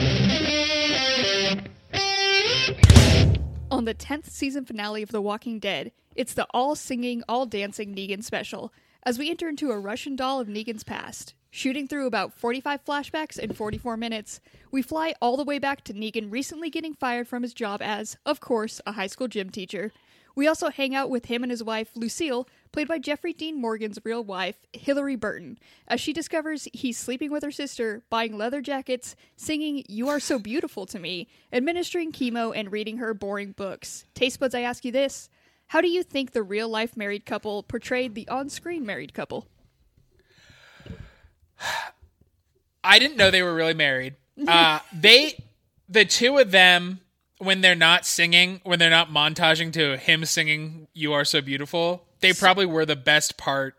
the 3.86 3.94
10th 3.94 4.28
season 4.28 4.66
finale 4.66 5.02
of 5.02 5.10
The 5.10 5.22
Walking 5.22 5.58
Dead, 5.58 5.92
it's 6.14 6.34
the 6.34 6.46
all 6.50 6.74
singing, 6.74 7.22
all 7.28 7.46
dancing 7.46 7.94
Negan 7.94 8.22
special. 8.22 8.74
as 9.02 9.18
we 9.18 9.30
enter 9.30 9.48
into 9.48 9.70
a 9.70 9.78
Russian 9.78 10.16
doll 10.16 10.38
of 10.40 10.48
Negan's 10.48 10.84
past. 10.84 11.32
Shooting 11.50 11.88
through 11.88 12.06
about 12.06 12.34
45 12.34 12.84
flashbacks 12.84 13.38
in 13.38 13.54
44 13.54 13.96
minutes, 13.96 14.40
we 14.70 14.82
fly 14.82 15.14
all 15.22 15.38
the 15.38 15.44
way 15.44 15.58
back 15.58 15.82
to 15.84 15.94
Negan 15.94 16.30
recently 16.30 16.68
getting 16.68 16.92
fired 16.92 17.26
from 17.26 17.42
his 17.42 17.54
job 17.54 17.80
as, 17.80 18.18
of 18.26 18.40
course, 18.40 18.82
a 18.84 18.92
high 18.92 19.06
school 19.06 19.28
gym 19.28 19.48
teacher. 19.48 19.92
We 20.40 20.46
also 20.46 20.70
hang 20.70 20.94
out 20.94 21.10
with 21.10 21.26
him 21.26 21.42
and 21.42 21.50
his 21.50 21.62
wife, 21.62 21.90
Lucille, 21.94 22.48
played 22.72 22.88
by 22.88 22.98
Jeffrey 22.98 23.34
Dean 23.34 23.60
Morgan's 23.60 23.98
real 24.04 24.24
wife, 24.24 24.56
Hilarie 24.72 25.20
Burton, 25.20 25.58
as 25.86 26.00
she 26.00 26.14
discovers 26.14 26.66
he's 26.72 26.96
sleeping 26.96 27.30
with 27.30 27.42
her 27.42 27.50
sister, 27.50 28.04
buying 28.08 28.38
leather 28.38 28.62
jackets, 28.62 29.16
singing 29.36 29.84
You 29.86 30.08
Are 30.08 30.18
So 30.18 30.38
Beautiful 30.38 30.86
to 30.86 30.98
Me, 30.98 31.28
administering 31.52 32.10
chemo, 32.10 32.56
and 32.56 32.72
reading 32.72 32.96
her 32.96 33.12
boring 33.12 33.52
books. 33.52 34.06
Taste 34.14 34.40
buds, 34.40 34.54
I 34.54 34.62
ask 34.62 34.82
you 34.82 34.90
this 34.90 35.28
How 35.66 35.82
do 35.82 35.88
you 35.88 36.02
think 36.02 36.32
the 36.32 36.42
real 36.42 36.70
life 36.70 36.96
married 36.96 37.26
couple 37.26 37.62
portrayed 37.62 38.14
the 38.14 38.26
on 38.28 38.48
screen 38.48 38.86
married 38.86 39.12
couple? 39.12 39.46
I 42.82 42.98
didn't 42.98 43.18
know 43.18 43.30
they 43.30 43.42
were 43.42 43.54
really 43.54 43.74
married. 43.74 44.16
Uh, 44.48 44.78
they, 44.90 45.44
the 45.86 46.06
two 46.06 46.38
of 46.38 46.50
them, 46.50 47.00
when 47.40 47.62
they're 47.62 47.74
not 47.74 48.06
singing, 48.06 48.60
when 48.64 48.78
they're 48.78 48.90
not 48.90 49.10
montaging 49.10 49.72
to 49.72 49.96
him 49.96 50.24
singing 50.24 50.86
"You 50.92 51.12
Are 51.14 51.24
So 51.24 51.40
Beautiful," 51.40 52.04
they 52.20 52.32
probably 52.32 52.66
were 52.66 52.86
the 52.86 52.96
best 52.96 53.36
part 53.36 53.74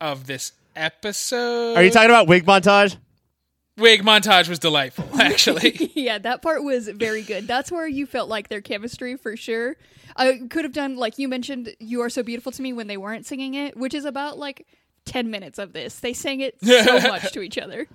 of 0.00 0.26
this 0.26 0.52
episode. 0.74 1.76
Are 1.76 1.82
you 1.82 1.90
talking 1.90 2.10
about 2.10 2.26
wig 2.26 2.44
montage? 2.44 2.96
Wig 3.78 4.02
montage 4.02 4.48
was 4.48 4.58
delightful, 4.58 5.08
actually. 5.20 5.92
yeah, 5.94 6.18
that 6.18 6.40
part 6.40 6.64
was 6.64 6.88
very 6.88 7.22
good. 7.22 7.46
That's 7.46 7.70
where 7.70 7.86
you 7.86 8.06
felt 8.06 8.28
like 8.28 8.48
their 8.48 8.62
chemistry 8.62 9.16
for 9.16 9.36
sure. 9.36 9.76
I 10.16 10.40
could 10.48 10.64
have 10.64 10.72
done, 10.72 10.96
like 10.96 11.18
you 11.18 11.28
mentioned, 11.28 11.76
You 11.78 12.00
Are 12.00 12.08
So 12.08 12.22
Beautiful 12.22 12.52
to 12.52 12.62
Me 12.62 12.72
when 12.72 12.86
they 12.86 12.96
weren't 12.96 13.26
singing 13.26 13.52
it, 13.52 13.76
which 13.76 13.92
is 13.92 14.06
about 14.06 14.38
like 14.38 14.66
10 15.04 15.30
minutes 15.30 15.58
of 15.58 15.74
this. 15.74 15.98
They 16.00 16.14
sang 16.14 16.40
it 16.40 16.56
so 16.64 16.98
much 17.08 17.32
to 17.32 17.42
each 17.42 17.58
other. 17.58 17.86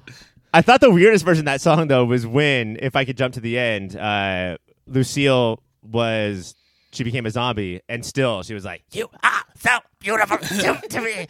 I 0.54 0.62
thought 0.62 0.82
the 0.82 0.92
weirdest 0.92 1.26
version 1.26 1.42
of 1.42 1.46
that 1.46 1.62
song 1.62 1.88
though 1.88 2.06
was 2.06 2.28
when, 2.28 2.78
if 2.80 2.96
I 2.96 3.06
could 3.06 3.18
jump 3.18 3.34
to 3.36 3.40
the 3.40 3.58
end, 3.58 3.96
uh, 3.96 4.58
Lucille 4.92 5.62
was 5.82 6.56
she 6.92 7.04
became 7.04 7.26
a 7.26 7.32
zombie, 7.32 7.82
and 7.90 8.06
still 8.06 8.44
she 8.44 8.54
was 8.54 8.66
like, 8.66 8.84
"You 8.92 9.10
are 9.24 9.44
so 9.58 9.78
beautiful 10.00 10.38
to, 10.60 10.82
to 10.90 11.02
me." 11.02 11.28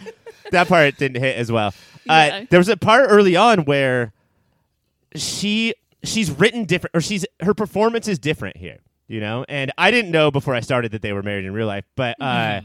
That 0.51 0.67
part 0.67 0.97
didn't 0.97 1.21
hit 1.21 1.37
as 1.37 1.51
well. 1.51 1.67
Uh, 2.09 2.29
Yeah. 2.31 2.45
there 2.49 2.59
was 2.59 2.69
a 2.69 2.77
part 2.77 3.07
early 3.09 3.35
on 3.35 3.65
where 3.65 4.11
she 5.15 5.73
she's 6.03 6.31
written 6.31 6.65
different, 6.65 6.95
or 6.95 7.01
she's 7.01 7.25
her 7.41 7.53
performance 7.53 8.07
is 8.07 8.19
different 8.19 8.57
here, 8.57 8.79
you 9.07 9.19
know. 9.19 9.45
And 9.47 9.71
I 9.77 9.91
didn't 9.91 10.11
know 10.11 10.31
before 10.31 10.55
I 10.55 10.61
started 10.61 10.91
that 10.93 11.01
they 11.01 11.13
were 11.13 11.23
married 11.23 11.45
in 11.45 11.53
real 11.53 11.67
life, 11.67 11.85
but 11.95 12.15
uh, 12.21 12.61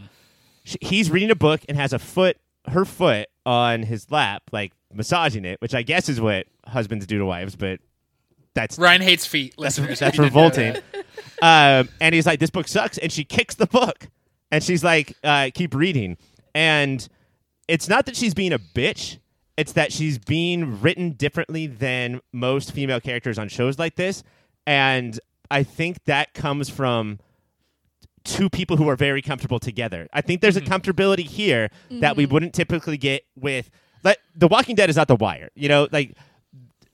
sh 0.65 0.77
he's 0.81 1.11
reading 1.11 1.31
a 1.31 1.35
book 1.37 1.61
and 1.69 1.77
has 1.77 1.93
a 1.93 1.99
foot, 1.99 2.39
her 2.69 2.85
foot 2.85 3.29
on 3.45 3.83
his 3.83 4.11
lap, 4.11 4.43
like 4.53 4.73
massaging 4.93 5.45
it, 5.45 5.61
which 5.61 5.75
I 5.75 5.83
guess 5.83 6.09
is 6.09 6.21
what 6.21 6.47
husbands 6.67 7.07
do 7.07 7.19
to 7.19 7.27
wives, 7.27 7.57
but 7.57 7.81
that's 8.57 8.79
Ryan 8.79 9.03
hates 9.03 9.25
feet, 9.25 9.57
listeners. 9.59 10.01
that's 10.01 10.19
if 10.19 10.19
you 10.19 10.25
didn't 10.25 10.35
know 10.35 10.43
revolting. 10.43 10.83
that. 11.41 11.81
um, 11.83 11.89
and 12.01 12.15
he's 12.15 12.27
like, 12.27 12.41
"This 12.41 12.51
book 12.51 12.67
sucks," 12.67 12.99
and 12.99 13.13
she 13.13 13.23
kicks 13.23 13.55
the 13.55 13.67
book, 13.67 14.09
and 14.51 14.65
she's 14.65 14.83
like, 14.83 15.15
uh, 15.23 15.51
"Keep 15.55 15.75
reading." 15.75 16.17
And 16.55 17.07
it's 17.69 17.89
not 17.89 18.07
that 18.07 18.17
she's 18.17 18.35
being 18.35 18.53
a 18.53 18.59
bitch; 18.59 19.19
it's 19.57 19.73
that 19.75 19.93
she's 19.93 20.19
being 20.19 20.81
written 20.81 21.13
differently 21.13 21.67
than 21.69 22.21
most 22.33 22.73
female 22.73 23.01
characters 23.01 23.39
on 23.39 23.49
shows 23.49 23.79
like 23.79 23.95
this, 23.97 24.25
and 24.67 25.21
I 25.51 25.63
think 25.63 26.05
that 26.07 26.35
comes 26.35 26.69
from 26.69 27.21
two 28.25 28.51
people 28.51 28.77
who 28.77 28.89
are 28.89 28.97
very 28.97 29.23
comfortable 29.23 29.61
together. 29.61 30.09
I 30.13 30.21
think 30.21 30.41
there's 30.41 30.57
a 30.57 30.61
comfortability 30.61 31.25
here 31.27 31.71
that 31.91 32.17
we 32.17 32.27
wouldn't 32.27 32.55
typically 32.55 32.97
get 32.97 33.23
with. 33.37 33.71
Like, 34.03 34.19
The 34.35 34.49
Walking 34.49 34.75
Dead 34.75 34.91
is 34.91 34.97
not 34.97 35.07
The 35.09 35.15
Wire, 35.17 35.51
you 35.55 35.69
know, 35.69 35.87
like 35.93 36.17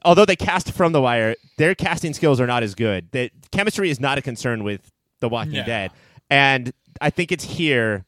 although 0.04 0.24
they 0.24 0.36
cast 0.36 0.72
from 0.72 0.92
The 0.92 1.00
Wire, 1.00 1.36
their 1.58 1.74
casting 1.74 2.14
skills 2.14 2.40
are 2.40 2.46
not 2.46 2.62
as 2.62 2.74
good. 2.74 3.10
The 3.12 3.30
chemistry 3.50 3.90
is 3.90 4.00
not 4.00 4.18
a 4.18 4.22
concern 4.22 4.64
with 4.64 4.90
The 5.20 5.28
Walking 5.28 5.52
No. 5.52 5.64
Dead, 5.64 5.90
and 6.30 6.72
I 7.00 7.10
think 7.10 7.32
it's 7.32 7.44
here 7.44 8.04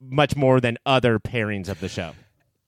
much 0.00 0.36
more 0.36 0.60
than 0.60 0.78
other 0.86 1.18
pairings 1.18 1.68
of 1.68 1.80
the 1.80 1.88
show. 1.88 2.12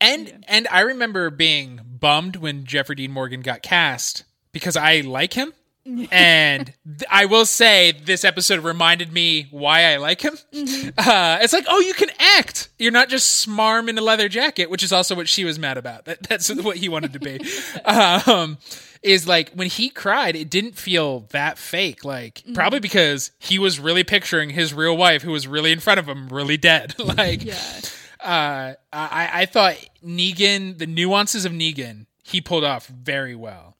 And 0.00 0.44
and 0.48 0.66
I 0.70 0.80
remember 0.80 1.30
being 1.30 1.80
bummed 1.84 2.36
when 2.36 2.64
Jeffrey 2.64 2.96
Dean 2.96 3.10
Morgan 3.10 3.42
got 3.42 3.62
cast 3.62 4.24
because 4.52 4.76
I 4.76 5.00
like 5.00 5.34
him. 5.34 5.52
And 5.86 6.66
th- 6.84 7.02
I 7.10 7.24
will 7.26 7.46
say 7.46 7.92
this 7.92 8.24
episode 8.24 8.62
reminded 8.62 9.12
me 9.12 9.48
why 9.50 9.92
I 9.92 9.96
like 9.96 10.20
him. 10.22 10.36
Uh, 10.98 11.38
it's 11.40 11.52
like, 11.52 11.64
oh, 11.68 11.80
you 11.80 11.94
can 11.94 12.08
act. 12.36 12.68
You're 12.78 12.92
not 12.92 13.08
just 13.08 13.46
smarm 13.46 13.88
in 13.88 13.96
a 13.96 14.00
leather 14.02 14.28
jacket, 14.28 14.68
which 14.70 14.82
is 14.82 14.92
also 14.92 15.14
what 15.14 15.28
she 15.28 15.44
was 15.44 15.58
mad 15.58 15.78
about. 15.78 16.04
That, 16.04 16.22
that's 16.24 16.52
what 16.62 16.76
he 16.76 16.88
wanted 16.88 17.12
to 17.14 17.18
be. 17.20 17.40
um, 17.84 18.58
is 19.02 19.26
like 19.26 19.50
when 19.52 19.68
he 19.68 19.88
cried, 19.88 20.36
it 20.36 20.50
didn't 20.50 20.76
feel 20.76 21.20
that 21.30 21.58
fake. 21.58 22.04
Like 22.04 22.42
probably 22.54 22.80
because 22.80 23.30
he 23.38 23.58
was 23.58 23.80
really 23.80 24.04
picturing 24.04 24.50
his 24.50 24.74
real 24.74 24.96
wife, 24.96 25.22
who 25.22 25.32
was 25.32 25.46
really 25.48 25.72
in 25.72 25.80
front 25.80 25.98
of 26.00 26.06
him, 26.08 26.28
really 26.28 26.56
dead. 26.58 26.94
like, 26.98 27.42
Yeah. 27.44 27.58
uh, 28.20 28.74
I, 28.92 29.30
I 29.32 29.46
thought 29.46 29.76
Negan, 30.04 30.78
the 30.78 30.86
nuances 30.86 31.44
of 31.44 31.52
Negan, 31.52 32.06
he 32.22 32.40
pulled 32.40 32.64
off 32.64 32.86
very 32.86 33.34
well. 33.34 33.76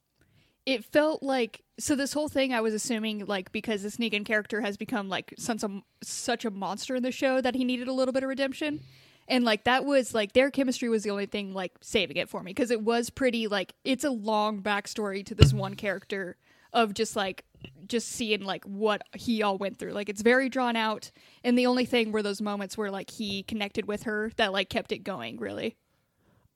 It 0.65 0.85
felt 0.85 1.23
like 1.23 1.63
so 1.79 1.95
this 1.95 2.13
whole 2.13 2.29
thing 2.29 2.53
I 2.53 2.61
was 2.61 2.73
assuming 2.73 3.25
like 3.25 3.51
because 3.51 3.81
this 3.81 3.97
Negan 3.97 4.25
character 4.25 4.61
has 4.61 4.77
become 4.77 5.09
like 5.09 5.33
such 5.37 5.63
a 5.63 5.81
such 6.03 6.45
a 6.45 6.51
monster 6.51 6.95
in 6.95 7.03
the 7.03 7.11
show 7.11 7.41
that 7.41 7.55
he 7.55 7.63
needed 7.63 7.87
a 7.87 7.93
little 7.93 8.13
bit 8.13 8.23
of 8.23 8.29
redemption. 8.29 8.81
And 9.27 9.43
like 9.43 9.63
that 9.63 9.85
was 9.85 10.13
like 10.13 10.33
their 10.33 10.51
chemistry 10.51 10.89
was 10.89 11.03
the 11.03 11.09
only 11.09 11.25
thing 11.25 11.53
like 11.53 11.71
saving 11.81 12.17
it 12.17 12.29
for 12.29 12.43
me 12.43 12.51
because 12.51 12.69
it 12.69 12.81
was 12.81 13.09
pretty 13.09 13.47
like 13.47 13.73
it's 13.83 14.03
a 14.03 14.11
long 14.11 14.61
backstory 14.61 15.25
to 15.25 15.35
this 15.35 15.53
one 15.53 15.75
character 15.75 16.37
of 16.73 16.93
just 16.93 17.15
like 17.15 17.45
just 17.87 18.09
seeing 18.09 18.43
like 18.43 18.63
what 18.65 19.01
he 19.15 19.41
all 19.41 19.57
went 19.57 19.79
through. 19.79 19.93
Like 19.93 20.09
it's 20.09 20.21
very 20.21 20.49
drawn 20.49 20.75
out 20.75 21.11
and 21.43 21.57
the 21.57 21.65
only 21.65 21.85
thing 21.85 22.11
were 22.11 22.21
those 22.21 22.41
moments 22.41 22.77
where 22.77 22.91
like 22.91 23.09
he 23.09 23.43
connected 23.43 23.87
with 23.87 24.03
her 24.03 24.31
that 24.37 24.53
like 24.53 24.69
kept 24.69 24.91
it 24.91 24.99
going, 24.99 25.37
really. 25.37 25.75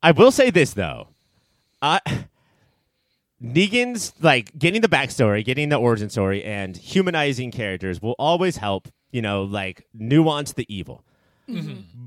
I 0.02 0.12
will 0.12 0.30
say 0.30 0.50
this 0.50 0.74
though, 0.74 1.08
uh, 1.82 2.00
Negan's 3.42 4.12
like 4.20 4.56
getting 4.58 4.80
the 4.80 4.88
backstory, 4.88 5.44
getting 5.44 5.68
the 5.68 5.76
origin 5.76 6.08
story, 6.10 6.42
and 6.44 6.76
humanizing 6.76 7.50
characters 7.50 8.00
will 8.00 8.14
always 8.18 8.56
help. 8.56 8.88
You 9.12 9.22
know, 9.22 9.44
like 9.44 9.86
nuance 9.94 10.52
the 10.52 10.66
evil. 10.74 11.04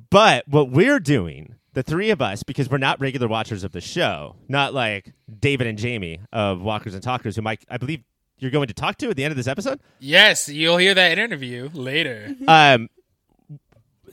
But 0.09 0.47
what 0.47 0.69
we're 0.69 0.99
doing, 0.99 1.55
the 1.73 1.81
three 1.81 2.09
of 2.09 2.21
us, 2.21 2.43
because 2.43 2.69
we're 2.69 2.77
not 2.77 2.99
regular 2.99 3.27
watchers 3.27 3.63
of 3.63 3.71
the 3.71 3.81
show, 3.81 4.35
not 4.47 4.73
like 4.73 5.13
David 5.39 5.65
and 5.67 5.77
Jamie 5.77 6.19
of 6.33 6.61
Walkers 6.61 6.93
and 6.93 7.01
Talkers, 7.01 7.35
who 7.37 7.41
Mike, 7.41 7.65
I 7.69 7.77
believe 7.77 8.03
you're 8.37 8.51
going 8.51 8.67
to 8.67 8.73
talk 8.73 8.97
to 8.97 9.09
at 9.09 9.15
the 9.15 9.23
end 9.23 9.31
of 9.31 9.37
this 9.37 9.47
episode. 9.47 9.79
Yes, 9.99 10.49
you'll 10.49 10.77
hear 10.77 10.93
that 10.93 11.17
interview 11.17 11.69
later. 11.73 12.35
um, 12.47 12.89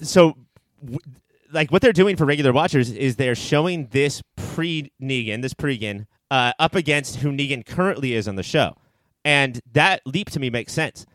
so, 0.03 0.37
w- 0.83 0.99
like, 1.53 1.71
what 1.73 1.83
they're 1.83 1.93
doing 1.93 2.17
for 2.17 2.25
regular 2.25 2.53
watchers 2.53 2.91
is 2.91 3.17
they're 3.17 3.35
showing 3.35 3.89
this 3.89 4.23
pre 4.37 4.91
Negan, 5.03 5.43
this 5.43 5.55
Pregan, 5.55 6.07
uh, 6.31 6.53
up 6.59 6.75
against 6.75 7.17
who 7.17 7.31
Negan 7.31 7.65
currently 7.65 8.15
is 8.15 8.27
on 8.29 8.37
the 8.37 8.43
show, 8.43 8.77
and 9.25 9.61
that 9.73 10.03
leap 10.07 10.31
to 10.31 10.41
me 10.41 10.51
makes 10.51 10.73
sense. 10.73 11.07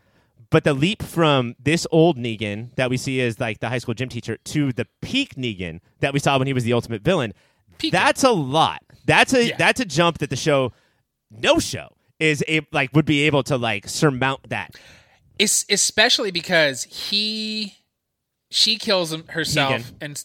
But 0.50 0.64
the 0.64 0.74
leap 0.74 1.02
from 1.02 1.54
this 1.58 1.86
old 1.90 2.18
Negan 2.18 2.74
that 2.76 2.90
we 2.90 2.96
see 2.98 3.20
as 3.22 3.40
like 3.40 3.60
the 3.60 3.68
high 3.70 3.78
school 3.78 3.94
gym 3.94 4.08
teacher 4.10 4.36
to 4.36 4.72
the 4.72 4.86
peak 5.00 5.34
Negan 5.36 5.80
that 6.00 6.12
we 6.12 6.18
saw 6.18 6.36
when 6.36 6.46
he 6.46 6.52
was 6.52 6.64
the 6.64 6.74
ultimate 6.74 7.02
villain, 7.02 7.32
Peak. 7.78 7.90
that's 7.92 8.22
a 8.22 8.32
lot. 8.32 8.82
That's 9.06 9.32
a 9.32 9.48
Yeah. 9.48 9.56
that's 9.56 9.80
a 9.80 9.84
jump 9.86 10.18
that 10.18 10.28
the 10.30 10.36
show, 10.36 10.72
no 11.30 11.58
show 11.58 11.88
is 12.20 12.44
a, 12.48 12.60
like 12.70 12.92
would 12.94 13.06
be 13.06 13.22
able 13.22 13.42
to 13.44 13.56
like 13.56 13.88
surmount 13.88 14.48
that. 14.50 14.74
Es- 15.40 15.64
especially 15.70 16.30
because 16.30 16.84
he 16.84 17.76
she 18.50 18.76
kills 18.76 19.10
him 19.12 19.24
herself 19.28 19.72
Negan. 19.72 19.94
and 20.02 20.24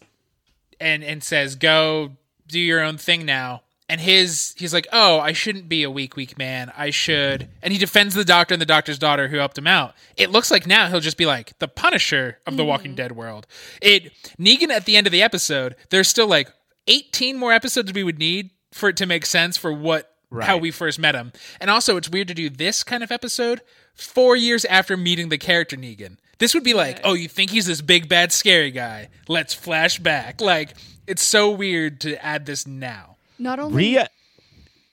and 0.82 1.04
and 1.06 1.24
says 1.24 1.56
go 1.56 2.18
do 2.48 2.60
your 2.60 2.82
own 2.82 2.98
thing 2.98 3.26
now 3.26 3.62
and 3.90 4.02
his 4.02 4.54
he's 4.58 4.74
like 4.74 4.88
oh 4.92 5.20
i 5.20 5.32
shouldn't 5.32 5.70
be 5.70 5.84
a 5.84 5.92
weak 5.92 6.16
weak 6.16 6.38
man 6.38 6.72
i 6.76 6.90
should 6.90 7.48
and 7.62 7.72
he 7.72 7.80
defends 7.80 8.16
the 8.16 8.26
doctor 8.26 8.54
and 8.54 8.62
the 8.62 8.66
doctor's 8.66 9.00
daughter 9.00 9.28
who 9.28 9.38
helped 9.38 9.58
him 9.58 9.68
out 9.68 9.94
it 10.16 10.30
looks 10.30 10.52
like 10.52 10.68
now 10.68 10.88
he'll 10.88 11.00
just 11.00 11.18
be 11.18 11.26
like 11.26 11.58
the 11.60 11.68
punisher 11.68 12.38
of 12.46 12.58
the 12.58 12.66
walking 12.66 12.92
mm-hmm. 12.92 12.98
dead 12.98 13.12
world 13.14 13.48
it 13.82 14.12
negan 14.40 14.70
at 14.70 14.86
the 14.86 14.98
end 14.98 15.08
of 15.08 15.12
the 15.12 15.24
episode 15.24 15.76
there's 15.90 16.08
still 16.08 16.28
like 16.28 16.52
18 16.88 17.38
more 17.38 17.54
episodes 17.54 17.94
we 17.94 18.04
would 18.04 18.20
need 18.20 18.52
for 18.72 18.90
it 18.90 18.98
to 18.98 19.06
make 19.06 19.26
sense 19.26 19.58
for 19.58 19.72
what 19.72 20.14
how 20.42 20.58
we 20.58 20.72
first 20.72 21.00
met 21.00 21.16
him. 21.16 21.32
And 21.60 21.70
also, 21.70 21.98
it's 21.98 22.10
weird 22.10 22.28
to 22.28 22.34
do 22.34 22.50
this 22.50 22.84
kind 22.84 23.04
of 23.04 23.12
episode 23.12 23.62
four 23.94 24.36
years 24.36 24.66
after 24.66 24.98
meeting 24.98 25.30
the 25.30 25.38
character 25.38 25.78
Negan. 25.78 26.18
This 26.40 26.54
would 26.54 26.64
be 26.64 26.74
like, 26.74 27.00
oh, 27.04 27.14
you 27.14 27.28
think 27.28 27.52
he's 27.52 27.66
this 27.66 27.82
big, 27.82 28.08
bad, 28.08 28.32
scary 28.32 28.72
guy? 28.72 29.10
Let's 29.28 29.54
flash 29.54 29.98
back. 30.00 30.40
Like, 30.40 30.76
it's 31.08 31.24
so 31.24 31.50
weird 31.50 32.00
to 32.02 32.24
add 32.24 32.46
this 32.46 32.68
now. 32.68 33.17
Not 33.40 33.60
only 33.60 33.76
Rhea, 33.76 34.10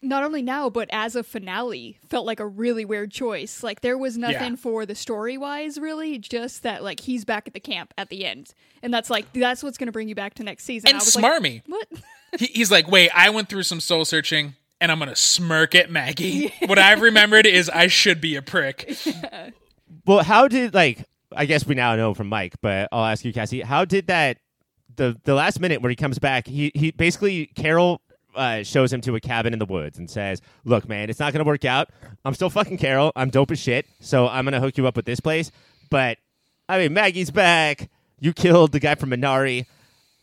not 0.03 0.23
only 0.23 0.43
now, 0.43 0.69
but 0.69 0.89
as 0.93 1.17
a 1.17 1.23
finale, 1.23 1.99
felt 2.09 2.27
like 2.27 2.41
a 2.41 2.47
really 2.47 2.85
weird 2.85 3.11
choice. 3.11 3.63
Like 3.63 3.81
there 3.81 3.97
was 3.97 4.19
nothing 4.19 4.53
Yeah. 4.53 4.57
for 4.57 4.85
the 4.85 4.95
story 4.95 5.39
wise, 5.39 5.79
really, 5.79 6.19
just 6.19 6.63
that 6.63 6.83
like 6.83 7.01
he's 7.01 7.25
back 7.25 7.47
at 7.47 7.55
the 7.55 7.61
camp 7.61 7.95
at 7.97 8.11
the 8.11 8.25
end, 8.27 8.53
and 8.83 8.93
that's 8.93 9.09
like 9.11 9.33
that's 9.33 9.63
what's 9.63 9.79
going 9.79 9.87
to 9.87 9.93
bring 9.93 10.09
you 10.09 10.15
back 10.15 10.35
to 10.35 10.43
next 10.45 10.65
season. 10.65 10.89
And 10.89 10.97
I 10.97 10.99
was 11.01 11.17
like, 11.17 11.25
smarmy. 11.25 11.63
what? 11.67 11.89
He, 12.37 12.47
he's 12.47 12.69
like, 12.73 12.91
wait, 12.91 13.11
I 13.15 13.31
went 13.31 13.49
through 13.49 13.63
some 13.63 13.79
soul 13.79 14.05
searching 14.05 14.57
and 14.81 14.91
I'm 14.91 14.99
going 14.99 15.09
to 15.09 15.15
smirk 15.15 15.77
at 15.77 15.89
Maggie. 15.89 16.53
what 16.67 16.81
I've 16.81 17.01
remembered 17.01 17.47
is 17.47 17.71
I 17.71 17.87
should 17.87 18.21
be 18.21 18.35
a 18.35 18.43
prick. 18.43 18.97
Well, 20.07 20.23
how 20.25 20.49
did 20.49 20.75
like 20.75 21.05
I 21.35 21.47
guess 21.47 21.65
we 21.67 21.75
now 21.75 21.95
know 21.97 22.13
from 22.15 22.29
Mike, 22.29 22.55
but 22.61 22.89
I'll 22.93 23.05
ask 23.05 23.25
you, 23.25 23.33
Cassie. 23.33 23.61
How 23.63 23.85
did 23.85 24.09
that 24.09 24.39
the 24.97 25.17
the 25.25 25.35
last 25.35 25.61
minute 25.61 25.81
where 25.81 25.91
he 25.91 25.97
comes 25.97 26.19
back? 26.19 26.47
He 26.47 26.73
he 26.75 26.91
basically 26.91 27.47
Carol 27.55 28.01
uh, 28.37 28.63
shows 28.63 28.93
him 28.93 29.01
to 29.03 29.15
a 29.17 29.21
cabin 29.21 29.53
in 29.53 29.59
the 29.59 29.67
woods 29.67 29.99
and 29.99 30.11
says, 30.11 30.41
"Look, 30.65 30.89
man, 30.89 31.11
it's 31.11 31.21
not 31.21 31.33
gonna 31.33 31.45
work 31.45 31.65
out. 31.65 31.91
I'm 32.25 32.35
still 32.35 32.51
fucking 32.51 32.79
Carol. 32.79 33.13
I'm 33.17 33.31
dope 33.31 33.51
as 33.51 33.59
shit. 33.59 33.87
So 34.01 34.29
I'm 34.29 34.45
gonna 34.45 34.61
hook 34.61 34.77
you 34.77 34.87
up 34.87 34.97
with 34.97 35.07
this 35.07 35.21
place. 35.21 35.51
But 35.91 36.19
I 36.69 36.79
mean, 36.79 36.93
Maggie's 36.93 37.31
back. 37.31 37.91
You 38.21 38.33
killed 38.33 38.73
the 38.73 38.81
guy 38.81 38.95
from 38.95 39.11
Minari. 39.11 39.67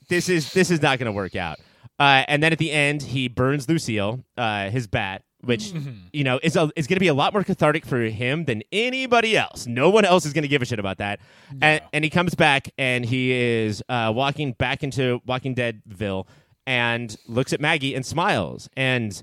This 0.09 0.29
is 0.29 0.53
this 0.53 0.71
is 0.71 0.81
not 0.81 0.99
gonna 0.99 1.11
work 1.11 1.35
out." 1.35 1.59
Uh, 1.99 2.23
and 2.27 2.41
then 2.41 2.51
at 2.51 2.57
the 2.57 2.71
end, 2.71 3.03
he 3.03 3.27
burns 3.27 3.69
Lucille, 3.69 4.23
uh, 4.35 4.71
his 4.71 4.87
bat, 4.87 5.21
which 5.41 5.71
you 6.11 6.23
know 6.23 6.39
is 6.41 6.55
a, 6.55 6.71
is 6.75 6.87
going 6.87 6.95
to 6.95 6.99
be 6.99 7.07
a 7.09 7.13
lot 7.13 7.31
more 7.31 7.43
cathartic 7.43 7.85
for 7.85 7.99
him 8.01 8.45
than 8.45 8.63
anybody 8.71 9.37
else. 9.37 9.67
No 9.67 9.91
one 9.91 10.03
else 10.03 10.25
is 10.25 10.33
going 10.33 10.41
to 10.41 10.47
give 10.47 10.63
a 10.63 10.65
shit 10.65 10.79
about 10.79 10.97
that. 10.97 11.19
And, 11.61 11.81
and 11.93 12.03
he 12.03 12.09
comes 12.09 12.33
back 12.33 12.69
and 12.77 13.05
he 13.05 13.31
is 13.31 13.83
uh, 13.87 14.11
walking 14.15 14.53
back 14.53 14.81
into 14.83 15.21
Walking 15.27 15.53
Deadville 15.53 16.27
and 16.71 17.17
looks 17.27 17.51
at 17.51 17.59
Maggie 17.59 17.93
and 17.93 18.05
smiles. 18.05 18.69
And 18.77 19.21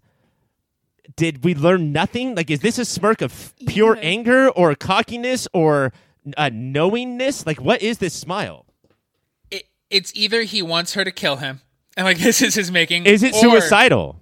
did 1.17 1.45
we 1.45 1.55
learn 1.55 1.93
nothing? 1.93 2.35
Like, 2.35 2.51
is 2.51 2.61
this 2.61 2.79
a 2.79 2.85
smirk 2.85 3.23
of 3.23 3.55
pure 3.67 3.97
Yeah. 3.97 4.03
anger 4.03 4.49
or 4.51 4.75
cockiness 4.75 5.49
or 5.55 5.91
uh, 6.37 6.51
knowingness? 6.53 7.47
Like, 7.47 7.59
what 7.59 7.81
is 7.81 7.99
this 7.99 8.13
smile? 8.13 8.67
It, 9.51 9.63
it's 9.89 10.13
either 10.15 10.43
he 10.43 10.61
wants 10.61 10.93
her 10.93 11.05
to 11.05 11.11
kill 11.11 11.37
him, 11.37 11.63
and 11.97 12.05
like 12.05 12.19
this 12.29 12.43
is 12.43 12.55
his 12.55 12.71
making. 12.71 13.07
Is 13.07 13.23
it 13.23 13.33
or 13.33 13.41
suicidal? 13.41 14.21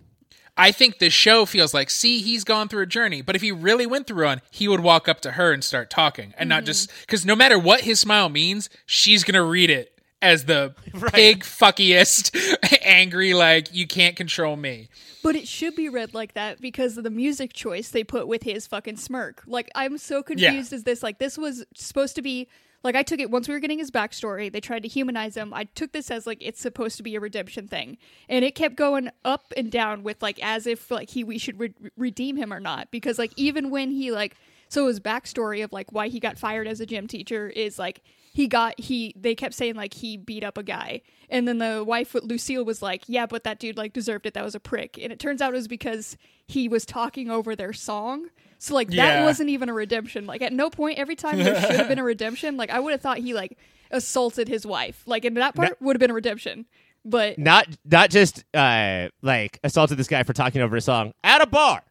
I 0.56 0.70
think 0.70 1.00
the 1.00 1.10
show 1.10 1.46
feels 1.46 1.74
like, 1.74 1.90
see, 1.90 2.20
he's 2.20 2.44
gone 2.44 2.68
through 2.68 2.82
a 2.84 2.86
journey. 2.86 3.22
But 3.22 3.34
if 3.34 3.42
he 3.42 3.50
really 3.50 3.86
went 3.86 4.06
through 4.06 4.24
one, 4.24 4.40
he 4.52 4.68
would 4.68 4.80
walk 4.80 5.08
up 5.08 5.20
to 5.22 5.32
her 5.32 5.52
and 5.52 5.64
start 5.64 5.90
talking, 5.90 6.32
and 6.38 6.48
not 6.48 6.64
just 6.64 6.92
because 7.00 7.26
no 7.26 7.34
matter 7.34 7.58
what 7.58 7.80
his 7.80 7.98
smile 7.98 8.28
means, 8.28 8.70
she's 8.86 9.24
gonna 9.24 9.42
read 9.44 9.68
it 9.68 9.95
as 10.22 10.44
the 10.44 10.74
pig 11.12 11.40
fuckiest, 11.40 12.34
angry, 12.82 13.34
like 13.34 13.74
you 13.74 13.86
can't 13.86 14.16
control 14.16 14.56
me. 14.56 14.88
But 15.22 15.36
it 15.36 15.48
should 15.48 15.74
be 15.74 15.88
read 15.88 16.14
like 16.14 16.34
that 16.34 16.60
because 16.60 16.96
of 16.96 17.04
the 17.04 17.10
music 17.10 17.52
choice 17.52 17.88
they 17.90 18.04
put 18.04 18.28
with 18.28 18.42
his 18.42 18.66
fucking 18.66 18.96
smirk. 18.96 19.42
Like 19.46 19.70
I'm 19.74 19.98
so 19.98 20.22
confused 20.22 20.72
as 20.72 20.84
this 20.84 21.02
like 21.02 21.18
this 21.18 21.36
was 21.36 21.64
supposed 21.74 22.16
to 22.16 22.22
be 22.22 22.48
like 22.82 22.94
I 22.94 23.02
took 23.02 23.18
it 23.18 23.30
once 23.30 23.48
we 23.48 23.54
were 23.54 23.60
getting 23.60 23.78
his 23.78 23.90
backstory, 23.90 24.50
they 24.50 24.60
tried 24.60 24.82
to 24.84 24.88
humanize 24.88 25.36
him. 25.36 25.52
I 25.52 25.64
took 25.64 25.92
this 25.92 26.10
as 26.10 26.26
like 26.26 26.38
it's 26.40 26.60
supposed 26.60 26.96
to 26.98 27.02
be 27.02 27.16
a 27.16 27.20
redemption 27.20 27.66
thing. 27.66 27.98
And 28.28 28.44
it 28.44 28.54
kept 28.54 28.76
going 28.76 29.10
up 29.24 29.52
and 29.56 29.70
down 29.70 30.02
with 30.02 30.22
like 30.22 30.38
as 30.42 30.66
if 30.66 30.90
like 30.90 31.10
he 31.10 31.24
we 31.24 31.38
should 31.38 31.58
re- 31.58 31.74
redeem 31.96 32.36
him 32.36 32.52
or 32.52 32.60
not 32.60 32.90
because 32.90 33.18
like 33.18 33.32
even 33.36 33.70
when 33.70 33.90
he 33.90 34.12
like 34.12 34.36
so 34.68 34.88
his 34.88 35.00
backstory 35.00 35.62
of 35.62 35.72
like 35.72 35.92
why 35.92 36.08
he 36.08 36.20
got 36.20 36.38
fired 36.38 36.66
as 36.66 36.80
a 36.80 36.86
gym 36.86 37.06
teacher 37.06 37.48
is 37.48 37.78
like 37.78 38.02
he 38.32 38.46
got 38.48 38.78
he 38.78 39.14
they 39.16 39.34
kept 39.34 39.54
saying 39.54 39.76
like 39.76 39.94
he 39.94 40.16
beat 40.16 40.44
up 40.44 40.58
a 40.58 40.62
guy. 40.62 41.02
And 41.30 41.46
then 41.48 41.58
the 41.58 41.82
wife 41.84 42.14
with 42.14 42.24
lucille 42.24 42.64
was 42.64 42.82
like 42.82 43.04
yeah 43.06 43.26
but 43.26 43.44
that 43.44 43.58
dude 43.58 43.76
like 43.76 43.92
deserved 43.92 44.26
it. 44.26 44.34
That 44.34 44.44
was 44.44 44.54
a 44.54 44.60
prick. 44.60 44.98
And 45.00 45.12
it 45.12 45.18
turns 45.18 45.40
out 45.40 45.52
it 45.52 45.56
was 45.56 45.68
because 45.68 46.16
he 46.46 46.68
was 46.68 46.84
talking 46.84 47.30
over 47.30 47.56
their 47.56 47.72
song. 47.72 48.26
So 48.58 48.74
like 48.74 48.90
that 48.90 49.24
wasn't 49.24 49.50
even 49.50 49.68
a 49.68 49.74
redemption. 49.74 50.26
Like 50.26 50.42
at 50.42 50.52
no 50.52 50.70
point 50.70 50.98
every 50.98 51.16
time 51.16 51.38
there 51.38 51.60
should 51.60 51.76
have 51.76 51.88
been 51.88 51.98
a 51.98 52.04
redemption 52.14 52.56
like 52.56 52.70
i 52.70 52.80
would 52.80 52.92
have 52.92 53.00
thought 53.00 53.18
he 53.18 53.34
like 53.34 53.56
assaulted 53.90 54.48
his 54.48 54.66
wife. 54.66 55.02
Like 55.06 55.24
and 55.24 55.36
that 55.36 55.54
part 55.54 55.80
would 55.80 55.96
have 55.96 56.00
been 56.00 56.10
a 56.10 56.14
redemption. 56.14 56.66
But 57.04 57.38
not 57.38 57.68
not 57.84 58.10
just 58.10 58.44
uh 58.52 59.08
like 59.22 59.60
assaulted 59.62 59.96
this 59.96 60.08
guy 60.08 60.24
for 60.24 60.32
talking 60.32 60.60
over 60.60 60.76
a 60.76 60.80
song. 60.80 61.14
At 61.22 61.40
a 61.40 61.46
bar. 61.46 61.82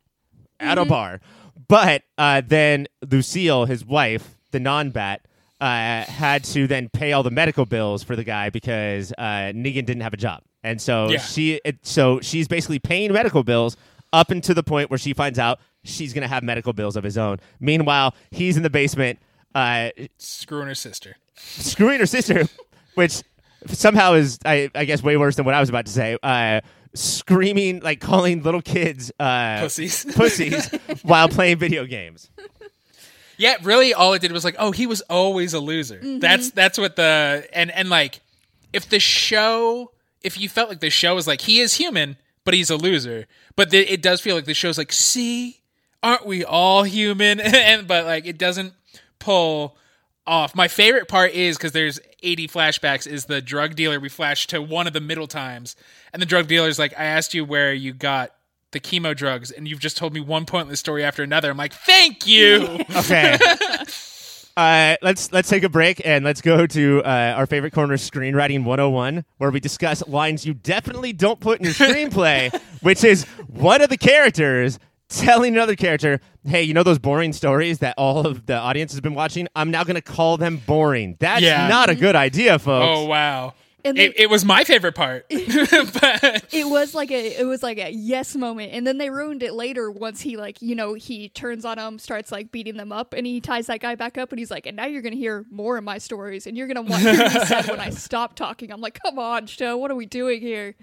At 0.59 0.77
a 0.77 0.85
bar 0.85 1.21
but 1.67 2.03
uh 2.17 2.41
then 2.45 2.87
lucille 3.09 3.65
his 3.65 3.85
wife 3.85 4.35
the 4.51 4.59
non-bat 4.59 5.21
uh 5.61 6.03
had 6.03 6.43
to 6.43 6.67
then 6.67 6.89
pay 6.89 7.13
all 7.13 7.23
the 7.23 7.31
medical 7.31 7.65
bills 7.65 8.03
for 8.03 8.15
the 8.15 8.23
guy 8.23 8.49
because 8.49 9.11
uh 9.17 9.51
negan 9.53 9.85
didn't 9.85 10.01
have 10.01 10.13
a 10.13 10.17
job 10.17 10.41
and 10.63 10.81
so 10.81 11.09
Yeah. 11.09 11.19
she 11.19 11.61
it, 11.65 11.77
so 11.83 12.19
she's 12.21 12.47
basically 12.47 12.79
paying 12.79 13.11
medical 13.13 13.43
bills 13.43 13.77
up 14.11 14.31
until 14.31 14.55
the 14.55 14.63
point 14.63 14.89
where 14.89 14.97
she 14.99 15.13
finds 15.13 15.39
out 15.39 15.59
she's 15.83 16.13
gonna 16.13 16.27
have 16.27 16.43
medical 16.43 16.73
bills 16.73 16.95
of 16.95 17.03
his 17.03 17.17
own 17.17 17.39
meanwhile 17.59 18.13
he's 18.31 18.57
in 18.57 18.63
the 18.63 18.69
basement 18.69 19.19
uh 19.53 19.89
Screwing 20.17 20.67
her 20.67 20.75
sister. 20.75 21.15
screwing 21.37 21.99
her 21.99 22.05
sister, 22.05 22.43
which 22.95 23.21
somehow 23.67 24.13
is, 24.13 24.37
I, 24.45 24.69
I 24.75 24.83
guess, 24.85 25.01
way 25.01 25.15
worse 25.17 25.37
than 25.37 25.45
what 25.45 25.55
I 25.55 25.59
was 25.59 25.69
about 25.69 25.85
to 25.87 25.91
say. 25.91 26.17
Uh, 26.21 26.59
screaming, 26.95 27.81
like 27.81 27.99
calling 27.99 28.43
little 28.43 28.61
kids 28.61 29.11
uh, 29.19 29.59
Pussies. 29.59 30.05
pussies 30.15 30.69
while 31.03 31.29
playing 31.29 31.57
video 31.57 31.85
games. 31.85 32.29
Yeah, 33.37 33.55
really, 33.63 33.93
all 33.93 34.13
it 34.13 34.21
did 34.21 34.31
was 34.31 34.45
like, 34.45 34.55
oh, 34.57 34.71
he 34.71 34.87
was 34.87 35.01
always 35.01 35.53
a 35.53 35.59
loser. 35.59 35.99
That's 36.19 36.51
that's 36.51 36.77
what 36.77 36.95
the 36.95 37.47
and 37.53 37.69
and 37.71 37.89
like, 37.89 38.21
if 38.71 38.89
the 38.89 38.99
show, 38.99 39.91
if 40.21 40.39
you 40.39 40.47
felt 40.47 40.69
like 40.69 40.79
the 40.79 40.89
show 40.89 41.15
was 41.15 41.27
like 41.27 41.41
he 41.41 41.59
is 41.59 41.73
human, 41.73 42.17
but 42.45 42.53
he's 42.53 42.69
a 42.69 42.77
loser, 42.77 43.27
but 43.55 43.71
the, 43.71 43.79
it 43.79 44.01
does 44.01 44.21
feel 44.21 44.35
like 44.35 44.45
the 44.45 44.53
show's 44.53 44.77
like, 44.77 44.91
see, 44.91 45.61
aren't 46.01 46.25
we 46.25 46.45
all 46.45 46.83
human? 46.83 47.39
and 47.41 47.87
but 47.87 48.05
like 48.05 48.25
it 48.25 48.37
doesn't 48.37 48.73
pull 49.19 49.77
off. 50.25 50.55
My 50.55 50.67
favorite 50.67 51.07
part 51.07 51.31
is 51.33 51.57
because 51.57 51.73
there's 51.73 51.99
80 52.25 52.47
flashbacks. 52.47 53.07
Is 53.07 53.25
the 53.25 53.41
drug 53.41 53.75
dealer 53.75 53.99
we 53.99 54.09
flash 54.09 54.47
to 54.47 54.61
one 54.61 54.87
of 54.87 54.93
the 54.93 55.01
middle 55.01 55.27
times, 55.27 55.75
and 56.11 56.21
the 56.21 56.25
drug 56.25 56.47
dealer's 56.47 56.79
like, 56.79 56.93
I 56.99 57.05
asked 57.05 57.33
you 57.33 57.45
where 57.45 57.73
you 57.73 57.93
got. 57.93 58.31
The 58.71 58.79
chemo 58.81 59.15
drugs, 59.15 59.51
and 59.51 59.69
you've 59.69 59.79
just 59.79 59.95
told 59.95 60.13
me 60.13 60.19
one 60.19 60.45
pointless 60.45 60.81
story 60.81 61.01
after 61.01 61.23
another. 61.23 61.49
I'm 61.49 61.55
like, 61.55 61.71
thank 61.71 62.27
you. 62.27 62.83
Okay. 62.97 63.37
Uh, 64.57 64.95
let's 65.01 65.33
let's 65.33 65.49
take 65.49 65.63
a 65.63 65.69
break 65.69 66.01
and 66.05 66.23
let's 66.23 66.39
go 66.39 66.65
to 66.65 67.01
uh, 67.03 67.33
our 67.35 67.45
favorite 67.45 67.73
corner, 67.73 67.95
screenwriting 67.95 68.63
101, 68.63 69.25
where 69.37 69.51
we 69.51 69.59
discuss 69.59 70.05
lines 70.07 70.45
you 70.45 70.53
definitely 70.53 71.11
don't 71.11 71.41
put 71.41 71.59
in 71.59 71.65
your 71.65 71.73
screenplay, 71.73 72.57
which 72.81 73.03
is 73.03 73.25
one 73.47 73.81
of 73.81 73.89
the 73.89 73.97
characters 73.97 74.79
telling 75.09 75.53
another 75.53 75.75
character, 75.75 76.21
"Hey, 76.45 76.63
you 76.63 76.73
know 76.73 76.83
those 76.83 76.99
boring 76.99 77.33
stories 77.33 77.79
that 77.79 77.95
all 77.97 78.25
of 78.25 78.45
the 78.45 78.55
audience 78.55 78.91
has 78.93 79.01
been 79.01 79.15
watching? 79.15 79.47
I'm 79.55 79.71
now 79.71 79.83
going 79.83 79.95
to 79.95 80.01
call 80.01 80.37
them 80.37 80.57
boring. 80.65 81.17
That's 81.19 81.41
Yeah. 81.41 81.67
not 81.67 81.89
a 81.89 81.95
good 81.95 82.15
idea, 82.15 82.59
folks." 82.59 82.85
Oh 82.99 83.05
wow! 83.05 83.53
And 83.83 83.97
it, 83.99 84.15
they- 84.17 84.23
it 84.23 84.29
was 84.29 84.43
my 84.45 84.63
favorite 84.63 84.95
part. 84.95 85.25
but 85.29 86.43
it 86.53 86.67
was 86.67 86.93
like 86.95 87.11
a 87.11 87.39
it 87.39 87.45
was 87.45 87.61
like 87.63 87.77
a 87.77 87.91
yes 87.91 88.35
moment 88.35 88.71
and 88.73 88.85
then 88.85 88.97
they 88.97 89.09
ruined 89.09 89.43
it 89.43 89.53
later 89.53 89.91
once 89.91 90.21
he 90.21 90.37
like 90.37 90.61
you 90.61 90.73
know 90.75 90.93
he 90.93 91.29
turns 91.29 91.65
on 91.65 91.77
them 91.77 91.99
starts 91.99 92.31
like 92.31 92.51
beating 92.51 92.77
them 92.77 92.91
up 92.91 93.13
and 93.13 93.25
he 93.27 93.39
ties 93.41 93.67
that 93.67 93.79
guy 93.79 93.95
back 93.95 94.17
up 94.17 94.31
and 94.31 94.39
he's 94.39 94.49
like 94.51 94.65
and 94.65 94.75
now 94.75 94.85
you're 94.85 95.01
gonna 95.01 95.15
hear 95.15 95.45
more 95.51 95.77
of 95.77 95.83
my 95.83 95.97
stories 95.97 96.47
and 96.47 96.57
you're 96.57 96.67
gonna 96.67 96.81
want 96.81 97.03
to 97.03 97.11
hear 97.13 97.23
what 97.23 97.47
said 97.47 97.67
when 97.67 97.79
i 97.79 97.89
stop 97.91 98.35
talking 98.35 98.71
i'm 98.71 98.81
like 98.81 98.99
come 99.01 99.19
on 99.19 99.45
show 99.45 99.77
what 99.77 99.91
are 99.91 99.95
we 99.95 100.05
doing 100.05 100.41
here 100.41 100.75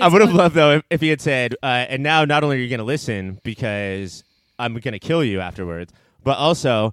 I 0.00 0.08
would 0.08 0.20
have 0.20 0.32
loved 0.34 0.54
though 0.54 0.72
if, 0.72 0.82
if 0.90 1.00
he 1.00 1.08
had 1.08 1.22
said, 1.22 1.54
uh, 1.62 1.86
"And 1.88 2.02
now, 2.02 2.26
not 2.26 2.44
only 2.44 2.56
are 2.56 2.60
you 2.60 2.68
going 2.68 2.80
to 2.80 2.84
listen 2.84 3.40
because 3.44 4.24
I'm 4.58 4.78
to 4.78 4.98
kill 4.98 5.24
you 5.24 5.40
afterwards, 5.40 5.92
but 6.22 6.36
also." 6.36 6.92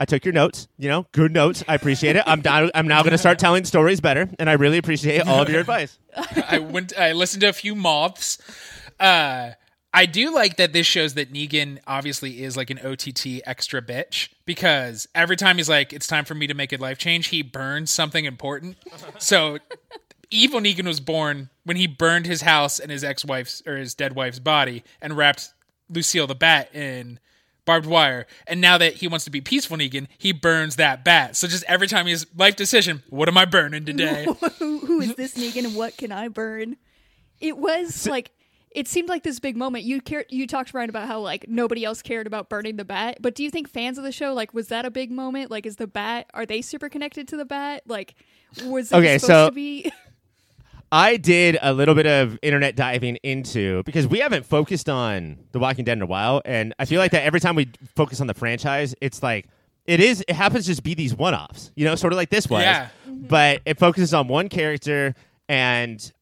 I 0.00 0.04
took 0.04 0.24
your 0.24 0.32
notes, 0.32 0.68
you 0.78 0.88
know, 0.88 1.06
good 1.10 1.32
notes. 1.32 1.64
I 1.66 1.74
appreciate 1.74 2.14
it. 2.14 2.22
I'm 2.24 2.40
down, 2.40 2.70
I'm 2.72 2.86
now 2.86 3.02
going 3.02 3.10
to 3.10 3.18
start 3.18 3.40
telling 3.40 3.64
stories 3.64 4.00
better, 4.00 4.30
and 4.38 4.48
I 4.48 4.52
really 4.52 4.78
appreciate 4.78 5.26
all 5.26 5.42
of 5.42 5.48
your 5.48 5.58
advice. 5.58 5.98
I 6.48 6.60
went. 6.60 6.96
I 6.96 7.12
listened 7.14 7.40
to 7.40 7.48
a 7.48 7.52
few 7.52 7.74
moths. 7.74 8.38
Uh, 9.00 9.50
I 9.92 10.06
do 10.06 10.32
like 10.32 10.56
that 10.58 10.72
this 10.72 10.86
shows 10.86 11.14
that 11.14 11.32
Negan 11.32 11.80
obviously 11.86 12.42
is 12.42 12.56
like 12.56 12.70
an 12.70 12.78
OTT 12.78 13.42
extra 13.46 13.82
bitch 13.82 14.28
because 14.44 15.08
every 15.14 15.36
time 15.36 15.56
he's 15.56 15.68
like, 15.68 15.92
"It's 15.92 16.06
time 16.06 16.24
for 16.24 16.34
me 16.34 16.46
to 16.46 16.54
make 16.54 16.72
a 16.72 16.76
life 16.76 16.98
change," 16.98 17.28
he 17.28 17.42
burns 17.42 17.90
something 17.90 18.24
important. 18.24 18.76
So 19.18 19.58
evil 20.30 20.60
Negan 20.60 20.86
was 20.86 21.00
born 21.00 21.48
when 21.64 21.76
he 21.76 21.86
burned 21.86 22.26
his 22.26 22.42
house 22.42 22.78
and 22.78 22.90
his 22.92 23.02
ex-wife's 23.02 23.62
or 23.66 23.76
his 23.76 23.94
dead 23.94 24.14
wife's 24.14 24.38
body 24.38 24.84
and 25.00 25.16
wrapped 25.16 25.52
Lucille 25.90 26.26
the 26.26 26.34
bat 26.34 26.74
in 26.74 27.18
barbed 27.64 27.86
wire. 27.86 28.26
And 28.46 28.60
now 28.60 28.78
that 28.78 28.94
he 28.94 29.08
wants 29.08 29.24
to 29.26 29.30
be 29.30 29.40
peaceful 29.42 29.76
Negan, 29.76 30.06
he 30.16 30.32
burns 30.32 30.76
that 30.76 31.04
bat. 31.04 31.36
So 31.36 31.46
just 31.46 31.64
every 31.68 31.86
time 31.86 32.06
his 32.06 32.26
life 32.36 32.56
decision, 32.56 33.02
what 33.10 33.28
am 33.28 33.36
I 33.36 33.44
burning 33.44 33.84
today? 33.84 34.26
who, 34.58 34.78
who 34.80 35.00
is 35.00 35.14
this 35.16 35.34
Negan 35.34 35.64
and 35.66 35.74
what 35.76 35.96
can 35.96 36.10
I 36.10 36.28
burn? 36.28 36.76
It 37.40 37.58
was 37.58 38.06
like 38.06 38.30
it 38.70 38.86
seemed 38.86 39.08
like 39.08 39.22
this 39.22 39.40
big 39.40 39.56
moment. 39.56 39.84
You 39.84 40.00
cared, 40.00 40.26
you 40.28 40.46
talked 40.46 40.74
Ryan 40.74 40.90
about 40.90 41.08
how 41.08 41.20
like 41.20 41.48
nobody 41.48 41.84
else 41.84 42.02
cared 42.02 42.26
about 42.26 42.48
burning 42.50 42.76
the 42.76 42.84
bat, 42.84 43.18
but 43.20 43.34
do 43.34 43.42
you 43.42 43.50
think 43.50 43.68
fans 43.68 43.96
of 43.98 44.04
the 44.04 44.12
show 44.12 44.34
like 44.34 44.52
was 44.54 44.68
that 44.68 44.84
a 44.84 44.90
big 44.90 45.10
moment? 45.10 45.50
Like, 45.50 45.64
is 45.66 45.76
the 45.76 45.86
bat 45.86 46.26
are 46.34 46.44
they 46.46 46.60
super 46.62 46.88
connected 46.88 47.28
to 47.28 47.36
the 47.36 47.44
bat? 47.46 47.82
Like, 47.86 48.14
was 48.64 48.92
it 48.92 48.96
Okay, 48.96 49.18
supposed 49.18 49.26
so- 49.26 49.48
to 49.50 49.54
be? 49.54 49.90
I 50.90 51.16
did 51.16 51.58
a 51.60 51.72
little 51.72 51.94
bit 51.94 52.06
of 52.06 52.38
internet 52.42 52.76
diving 52.76 53.16
into 53.16 53.82
because 53.84 54.06
we 54.06 54.20
haven't 54.20 54.46
focused 54.46 54.88
on 54.88 55.38
The 55.52 55.58
Walking 55.58 55.84
Dead 55.84 55.98
in 55.98 56.02
a 56.02 56.06
while, 56.06 56.40
and 56.44 56.74
I 56.78 56.84
feel 56.86 56.98
like 56.98 57.12
that 57.12 57.24
every 57.24 57.40
time 57.40 57.56
we 57.56 57.70
focus 57.94 58.20
on 58.20 58.26
the 58.26 58.34
franchise, 58.34 58.94
it's 59.00 59.22
like 59.22 59.48
it 59.86 60.00
is. 60.00 60.24
It 60.26 60.34
happens 60.34 60.64
to 60.64 60.70
just 60.70 60.82
be 60.82 60.94
these 60.94 61.14
one-offs, 61.14 61.72
you 61.76 61.84
know, 61.84 61.94
sort 61.94 62.12
of 62.12 62.16
like 62.16 62.30
this 62.30 62.48
was. 62.48 62.62
Yeah. 62.62 62.88
But 63.06 63.60
it 63.66 63.78
focuses 63.78 64.14
on 64.14 64.28
one 64.28 64.48
character, 64.48 65.14
and 65.48 66.12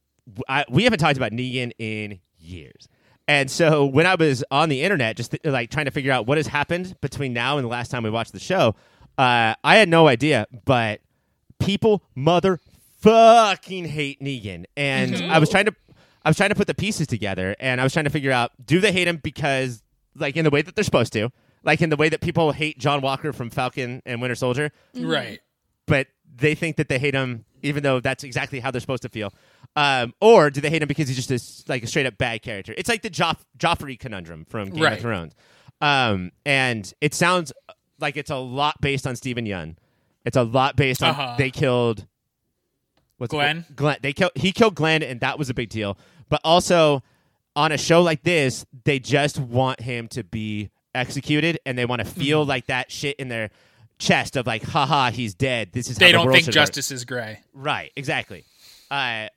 I, 0.48 0.64
we 0.68 0.84
haven't 0.84 0.98
talked 0.98 1.16
about 1.16 1.32
Negan 1.32 1.72
in 1.78 2.20
years. 2.38 2.88
And 3.28 3.50
so 3.50 3.84
when 3.84 4.06
I 4.06 4.14
was 4.14 4.44
on 4.50 4.68
the 4.68 4.82
internet, 4.82 5.16
just 5.16 5.36
like 5.44 5.70
trying 5.70 5.86
to 5.86 5.90
figure 5.90 6.12
out 6.12 6.26
what 6.26 6.38
has 6.38 6.46
happened 6.46 6.96
between 7.00 7.32
now 7.32 7.58
and 7.58 7.64
the 7.64 7.68
last 7.68 7.90
time 7.90 8.04
we 8.04 8.10
watched 8.10 8.32
the 8.32 8.40
show, 8.40 8.76
uh, 9.18 9.54
I 9.64 9.76
had 9.76 9.88
no 9.88 10.06
idea. 10.06 10.46
But 10.64 11.00
people 11.58 12.04
motherfucking 13.06 13.86
hate 13.86 14.20
Negan, 14.20 14.64
and 14.76 15.16
I 15.30 15.38
was 15.38 15.48
trying 15.50 15.66
to, 15.66 15.74
I 16.24 16.28
was 16.30 16.36
trying 16.36 16.50
to 16.50 16.54
put 16.54 16.66
the 16.66 16.74
pieces 16.74 17.06
together, 17.06 17.54
and 17.60 17.80
I 17.80 17.84
was 17.84 17.92
trying 17.92 18.04
to 18.04 18.10
figure 18.10 18.32
out 18.32 18.52
do 18.64 18.80
they 18.80 18.92
hate 18.92 19.08
him 19.08 19.18
because, 19.22 19.82
like, 20.14 20.36
in 20.36 20.44
the 20.44 20.50
way 20.50 20.62
that 20.62 20.74
they're 20.74 20.84
supposed 20.84 21.12
to, 21.14 21.30
like 21.62 21.80
in 21.82 21.90
the 21.90 21.96
way 21.96 22.08
that 22.08 22.20
people 22.20 22.52
hate 22.52 22.78
John 22.78 23.00
Walker 23.00 23.32
from 23.32 23.50
Falcon 23.50 24.02
and 24.06 24.20
Winter 24.20 24.34
Soldier, 24.34 24.70
Right. 24.94 25.40
but 25.86 26.08
they 26.34 26.54
think 26.54 26.76
that 26.76 26.88
they 26.88 26.98
hate 26.98 27.14
him 27.14 27.44
even 27.62 27.82
though 27.82 27.98
that's 27.98 28.22
exactly 28.22 28.60
how 28.60 28.70
they're 28.70 28.80
supposed 28.80 29.02
to 29.02 29.08
feel. 29.08 29.32
Um, 29.74 30.14
or 30.20 30.50
do 30.50 30.60
they 30.60 30.70
hate 30.70 30.82
him 30.82 30.88
because 30.88 31.08
he's 31.08 31.16
just 31.16 31.30
a, 31.30 31.34
s- 31.34 31.64
like 31.68 31.82
a 31.82 31.86
straight 31.86 32.06
up 32.06 32.16
bad 32.18 32.42
character? 32.42 32.72
It's 32.76 32.88
like 32.88 33.02
the 33.02 33.10
Joff- 33.10 33.42
Joffrey 33.58 33.98
conundrum 33.98 34.44
from 34.48 34.70
Game 34.70 34.82
Right. 34.84 34.92
of 34.92 35.00
Thrones. 35.00 35.34
Um, 35.80 36.30
and 36.44 36.92
it 37.00 37.12
sounds 37.14 37.52
like 37.98 38.16
it's 38.16 38.30
a 38.30 38.36
lot 38.36 38.80
based 38.80 39.06
on 39.06 39.16
Steven 39.16 39.46
Yeun. 39.46 39.76
It's 40.24 40.36
a 40.36 40.44
lot 40.44 40.76
based 40.76 41.02
on 41.02 41.10
Uh-huh. 41.10 41.34
they 41.38 41.50
killed 41.50 42.06
what's 43.18 43.30
Glenn? 43.30 43.64
Glenn. 43.74 43.98
They 44.02 44.12
killed 44.12 44.32
he 44.34 44.52
killed 44.52 44.74
Glenn, 44.74 45.02
and 45.02 45.20
that 45.20 45.38
was 45.38 45.50
a 45.50 45.54
big 45.54 45.68
deal. 45.68 45.96
But 46.28 46.40
also 46.44 47.02
on 47.54 47.72
a 47.72 47.78
show 47.78 48.02
like 48.02 48.22
this, 48.22 48.66
they 48.84 48.98
just 48.98 49.38
want 49.38 49.80
him 49.80 50.08
to 50.08 50.22
be 50.24 50.70
executed, 50.94 51.58
and 51.66 51.76
they 51.78 51.84
want 51.86 52.00
to 52.00 52.04
feel 52.06 52.42
Mm-hmm. 52.42 52.48
like 52.50 52.66
that 52.66 52.90
shit 52.90 53.16
in 53.16 53.28
their 53.28 53.50
chest 53.98 54.36
of 54.36 54.46
like, 54.46 54.62
haha, 54.62 55.10
he's 55.10 55.34
dead. 55.34 55.70
This 55.72 55.88
is 55.88 55.96
how 55.96 56.00
They 56.06 56.12
the 56.12 56.18
don't 56.18 56.26
world 56.26 56.34
think 56.36 56.44
should 56.46 56.54
work." 56.56 56.66
justice 56.66 56.90
is 56.90 57.04
gray. 57.04 57.40
Right, 57.54 57.92
exactly. 57.96 58.44
Uh, 58.90 59.28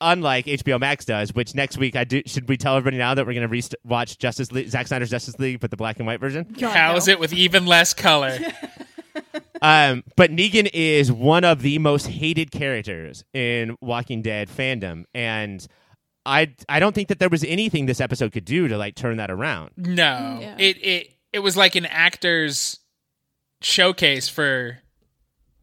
unlike 0.00 0.46
HBO 0.46 0.78
Max 0.78 1.04
does, 1.04 1.34
which 1.34 1.54
next 1.54 1.78
week 1.78 1.96
I 1.96 2.04
do. 2.04 2.22
Should 2.26 2.48
we 2.48 2.56
tell 2.56 2.76
everybody 2.76 2.98
now 2.98 3.14
that 3.14 3.26
we're 3.26 3.32
going 3.34 3.42
to 3.42 3.48
re- 3.48 3.62
watch 3.84 4.18
Justice 4.18 4.52
League, 4.52 4.68
Zack 4.68 4.86
Snyder's 4.86 5.10
Justice 5.10 5.38
League, 5.38 5.58
but 5.60 5.70
the 5.70 5.76
black 5.76 5.96
and 5.98 6.06
white 6.06 6.20
version? 6.20 6.46
God, 6.58 6.76
How 6.76 6.92
no. 6.92 6.98
is 6.98 7.08
it 7.08 7.18
with 7.18 7.32
even 7.32 7.66
less 7.66 7.92
color? 7.94 8.38
Um, 9.62 10.04
but 10.16 10.30
Negan 10.30 10.68
is 10.72 11.10
one 11.10 11.44
of 11.44 11.62
the 11.62 11.78
most 11.78 12.06
hated 12.06 12.50
characters 12.50 13.24
in 13.32 13.76
Walking 13.80 14.22
Dead 14.22 14.48
fandom, 14.48 15.04
and 15.14 15.66
I 16.24 16.54
I 16.68 16.80
don't 16.80 16.94
think 16.94 17.08
that 17.08 17.18
there 17.18 17.28
was 17.28 17.44
anything 17.44 17.86
this 17.86 18.00
episode 18.00 18.32
could 18.32 18.44
do 18.44 18.68
to 18.68 18.76
like 18.76 18.94
turn 18.94 19.16
that 19.18 19.30
around. 19.30 19.70
No, 19.76 20.38
Yeah. 20.40 20.56
it 20.58 20.76
it 20.84 21.10
it 21.32 21.38
was 21.40 21.56
like 21.56 21.74
an 21.76 21.86
actor's 21.86 22.80
showcase 23.62 24.28
for 24.28 24.78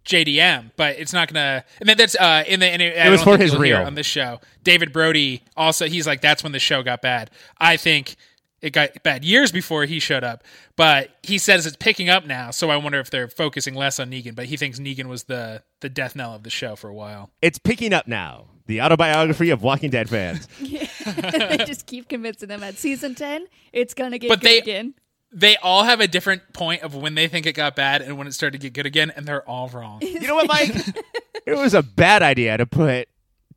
JDM, 0.05 0.71
but 0.75 0.97
it's 0.97 1.13
not 1.13 1.27
gonna. 1.31 1.63
And 1.79 1.87
then 1.87 1.97
that's 1.97 2.15
uh 2.19 2.43
in 2.47 2.59
the. 2.59 2.65
And 2.67 2.81
it, 2.81 2.97
I 2.97 3.09
was 3.09 3.23
for 3.23 3.37
his 3.37 3.53
you'll 3.53 3.61
reel. 3.61 3.77
on 3.77 3.95
this 3.95 4.05
show. 4.05 4.39
David 4.63 4.91
Brody 4.91 5.43
also 5.55 5.87
he's 5.87 6.05
like 6.07 6.21
that's 6.21 6.43
when 6.43 6.51
the 6.51 6.59
show 6.59 6.83
got 6.83 7.01
bad. 7.01 7.31
I 7.59 7.77
think 7.77 8.15
it 8.63 8.71
got 8.71 9.03
bad 9.03 9.23
years 9.23 9.51
before 9.51 9.85
he 9.85 9.99
showed 9.99 10.23
up, 10.23 10.43
but 10.75 11.11
he 11.21 11.37
says 11.37 11.65
it's 11.67 11.75
picking 11.75 12.09
up 12.09 12.25
now. 12.25 12.49
So 12.49 12.69
I 12.71 12.77
wonder 12.77 12.99
if 12.99 13.11
they're 13.11 13.27
focusing 13.27 13.75
less 13.75 13.99
on 13.99 14.09
Negan. 14.09 14.33
But 14.35 14.45
he 14.45 14.57
thinks 14.57 14.79
Negan 14.79 15.05
was 15.05 15.25
the 15.25 15.61
the 15.81 15.89
death 15.89 16.15
knell 16.15 16.33
of 16.33 16.43
the 16.43 16.49
show 16.49 16.75
for 16.75 16.89
a 16.89 16.93
while. 16.93 17.29
It's 17.41 17.59
picking 17.59 17.93
up 17.93 18.07
now. 18.07 18.45
The 18.65 18.81
autobiography 18.81 19.49
of 19.49 19.61
Walking 19.61 19.89
Dead 19.89 20.09
fans. 20.09 20.47
they 20.61 21.57
just 21.67 21.85
keep 21.85 22.07
convincing 22.07 22.47
them 22.47 22.63
at 22.63 22.77
season 22.77 23.13
10, 23.13 23.45
it's 23.73 23.93
going 23.93 24.11
to 24.11 24.17
get 24.17 24.29
But 24.29 24.39
good 24.39 24.47
they- 24.49 24.57
again. 24.59 24.93
They 25.35 25.57
all 25.57 25.83
have 25.83 25.99
a 25.99 26.07
different 26.07 26.53
point 26.53 26.83
of 26.83 26.93
when 26.95 27.15
they 27.15 27.27
think 27.27 27.47
it 27.47 27.53
got 27.53 27.75
bad 27.75 28.03
and 28.03 28.19
when 28.19 28.27
it 28.27 28.33
started 28.33 28.61
to 28.61 28.67
get 28.69 28.73
good 28.73 28.85
again, 28.85 29.11
and 29.15 29.25
they're 29.25 29.41
all 29.49 29.67
wrong. 29.67 29.99
You 30.03 30.19
know 30.27 30.35
what, 30.35 30.47
Mike? 30.47 30.69
it 31.47 31.57
was 31.57 31.73
a 31.73 31.81
bad 31.81 32.21
idea 32.21 32.55
to 32.55 32.67
put 32.67 33.09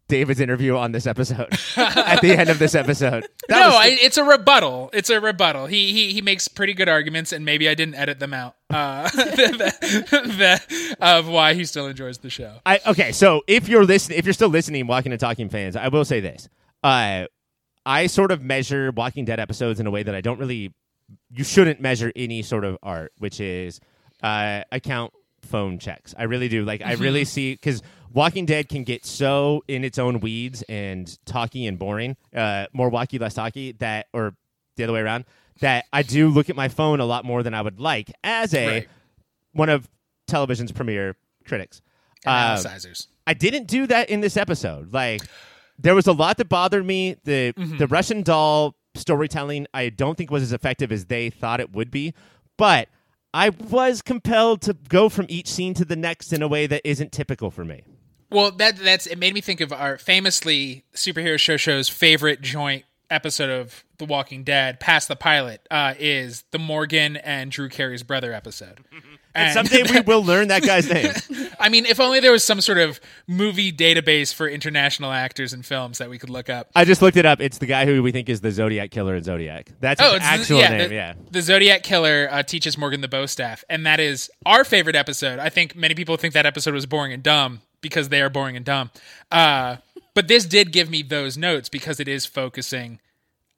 David's 0.08 0.38
interview 0.40 0.76
on 0.76 0.92
this 0.92 1.06
episode 1.06 1.48
at 1.76 2.20
the 2.20 2.36
end 2.36 2.48
of 2.48 2.58
this 2.58 2.74
episode. 2.74 3.26
That 3.48 3.60
no, 3.60 3.66
was- 3.68 3.74
I, 3.76 3.88
it's 4.00 4.16
a 4.16 4.24
rebuttal. 4.24 4.90
It's 4.92 5.10
a 5.10 5.20
rebuttal. 5.20 5.66
He 5.66 5.92
he 5.92 6.12
he 6.12 6.22
makes 6.22 6.46
pretty 6.48 6.74
good 6.74 6.88
arguments, 6.88 7.32
and 7.32 7.44
maybe 7.44 7.68
I 7.68 7.74
didn't 7.74 7.96
edit 7.96 8.20
them 8.20 8.32
out 8.32 8.54
uh, 8.70 9.08
the- 9.10 10.60
the- 10.70 10.96
of 11.00 11.28
why 11.28 11.54
he 11.54 11.64
still 11.64 11.86
enjoys 11.86 12.18
the 12.18 12.30
show. 12.30 12.56
I 12.64 12.80
okay, 12.86 13.12
so 13.12 13.42
if 13.46 13.68
you're 13.68 13.84
listening, 13.84 14.18
if 14.18 14.24
you're 14.24 14.32
still 14.34 14.48
listening, 14.48 14.86
Walking 14.86 15.12
and 15.12 15.20
Talking 15.20 15.48
fans, 15.48 15.74
I 15.76 15.88
will 15.88 16.04
say 16.04 16.20
this: 16.20 16.48
uh, 16.84 17.26
I 17.84 18.06
sort 18.06 18.30
of 18.30 18.42
measure 18.42 18.92
Walking 18.92 19.24
Dead 19.24 19.40
episodes 19.40 19.80
in 19.80 19.86
a 19.86 19.90
way 19.90 20.02
that 20.02 20.14
I 20.14 20.20
don't 20.20 20.38
really. 20.38 20.72
You 21.30 21.44
shouldn't 21.44 21.80
measure 21.80 22.12
any 22.16 22.42
sort 22.42 22.64
of 22.64 22.78
art, 22.82 23.12
which 23.18 23.40
is 23.40 23.80
uh, 24.22 24.62
I 24.72 24.80
count 24.82 25.12
phone 25.42 25.78
checks. 25.78 26.14
I 26.18 26.24
really 26.24 26.48
do. 26.48 26.64
Like 26.64 26.82
I 26.82 26.94
really 26.94 27.24
see 27.26 27.52
because 27.54 27.82
Walking 28.16 28.46
Dead 28.46 28.68
can 28.70 28.82
get 28.82 29.04
so 29.04 29.62
in 29.68 29.84
its 29.84 29.98
own 29.98 30.20
weeds 30.20 30.62
and 30.70 31.06
talky 31.26 31.66
and 31.66 31.78
boring, 31.78 32.16
uh, 32.34 32.64
more 32.72 32.88
walkie 32.88 33.18
less 33.18 33.34
talky 33.34 33.72
that, 33.72 34.06
or 34.14 34.34
the 34.76 34.84
other 34.84 34.94
way 34.94 35.00
around. 35.00 35.26
That 35.60 35.84
I 35.92 36.02
do 36.02 36.28
look 36.30 36.48
at 36.50 36.56
my 36.56 36.68
phone 36.68 36.98
a 37.00 37.04
lot 37.04 37.26
more 37.26 37.42
than 37.42 37.52
I 37.52 37.60
would 37.60 37.78
like 37.78 38.10
as 38.24 38.54
a 38.54 38.66
Right. 38.66 38.88
one 39.52 39.68
of 39.68 39.86
television's 40.26 40.72
premier 40.72 41.14
critics. 41.46 41.82
Analyzers. 42.24 43.08
I 43.26 43.34
didn't 43.34 43.66
do 43.66 43.86
that 43.86 44.08
in 44.10 44.20
this 44.22 44.36
episode. 44.38 44.92
Like 44.94 45.20
there 45.78 45.94
was 45.94 46.06
a 46.06 46.12
lot 46.12 46.38
that 46.38 46.48
bothered 46.48 46.84
me. 46.86 47.16
The 47.24 47.52
Mm-hmm. 47.56 47.76
the 47.76 47.86
Russian 47.86 48.22
doll 48.22 48.74
storytelling 48.94 49.66
I 49.74 49.90
don't 49.90 50.16
think 50.16 50.30
was 50.30 50.42
as 50.42 50.52
effective 50.54 50.90
as 50.90 51.04
they 51.06 51.28
thought 51.30 51.60
it 51.60 51.72
would 51.72 51.90
be. 51.90 52.14
But 52.56 52.88
I 53.34 53.50
was 53.50 54.00
compelled 54.00 54.62
to 54.62 54.72
go 54.88 55.10
from 55.10 55.26
each 55.28 55.48
scene 55.48 55.74
to 55.74 55.84
the 55.84 55.96
next 55.96 56.32
in 56.32 56.42
a 56.42 56.48
way 56.48 56.66
that 56.66 56.80
isn't 56.84 57.12
typical 57.12 57.50
for 57.50 57.64
me. 57.64 57.82
Well, 58.30 58.50
that 58.52 58.76
that's 58.76 59.06
it 59.06 59.18
made 59.18 59.34
me 59.34 59.40
think 59.40 59.60
of 59.60 59.72
our 59.72 59.98
famously 59.98 60.84
superhero 60.94 61.38
show 61.38 61.56
show's 61.56 61.88
favorite 61.88 62.40
joint 62.40 62.84
episode 63.08 63.50
of 63.50 63.84
The 63.98 64.04
Walking 64.04 64.42
Dead, 64.42 64.80
past 64.80 65.06
the 65.08 65.14
pilot, 65.16 65.64
uh, 65.70 65.94
is 65.98 66.42
the 66.50 66.58
Morgan 66.58 67.16
and 67.16 67.50
Drew 67.52 67.68
Carey's 67.68 68.02
brother 68.02 68.32
episode. 68.32 68.80
And 69.32 69.52
Someday 69.52 69.82
we 69.88 70.00
will 70.06 70.24
learn 70.24 70.48
that 70.48 70.62
guy's 70.62 70.90
name. 70.90 71.12
I 71.60 71.68
mean, 71.68 71.84
if 71.86 72.00
only 72.00 72.20
there 72.20 72.32
was 72.32 72.42
some 72.42 72.60
sort 72.60 72.78
of 72.78 72.98
movie 73.28 73.70
database 73.70 74.32
for 74.34 74.48
international 74.48 75.12
actors 75.12 75.52
and 75.52 75.64
films 75.64 75.98
that 75.98 76.08
we 76.10 76.18
could 76.18 76.30
look 76.30 76.48
up. 76.50 76.68
I 76.74 76.84
just 76.86 77.00
looked 77.02 77.16
it 77.18 77.26
up. 77.26 77.40
It's 77.40 77.58
the 77.58 77.66
guy 77.66 77.84
who 77.86 78.02
we 78.02 78.12
think 78.12 78.28
is 78.30 78.40
the 78.40 78.50
Zodiac 78.50 78.90
killer 78.90 79.14
in 79.14 79.22
Zodiac. 79.22 79.70
That's 79.78 80.00
his 80.00 80.10
Oh, 80.10 80.14
the- 80.18 80.24
actual 80.24 80.58
yeah, 80.60 80.68
name. 80.70 80.88
the, 80.88 80.94
yeah. 80.94 81.14
The 81.30 81.42
Zodiac 81.42 81.82
Killer 81.84 82.28
uh, 82.30 82.42
teaches 82.42 82.76
Morgan 82.78 83.02
the 83.02 83.08
bow 83.08 83.26
staff, 83.26 83.62
and 83.68 83.84
that 83.86 84.00
is 84.00 84.30
our 84.46 84.64
favorite 84.64 84.96
episode. 84.96 85.38
I 85.38 85.50
think 85.50 85.76
many 85.76 85.94
people 85.94 86.16
think 86.16 86.32
that 86.34 86.46
episode 86.46 86.74
was 86.74 86.86
boring 86.86 87.12
and 87.12 87.22
dumb 87.22 87.60
because 87.80 88.08
they 88.08 88.20
are 88.20 88.30
boring 88.30 88.56
and 88.56 88.64
dumb. 88.64 88.90
Uh, 89.30 89.76
but 90.14 90.28
this 90.28 90.46
did 90.46 90.72
give 90.72 90.90
me 90.90 91.02
those 91.02 91.36
notes 91.36 91.68
because 91.68 92.00
it 92.00 92.08
is 92.08 92.26
focusing 92.26 93.00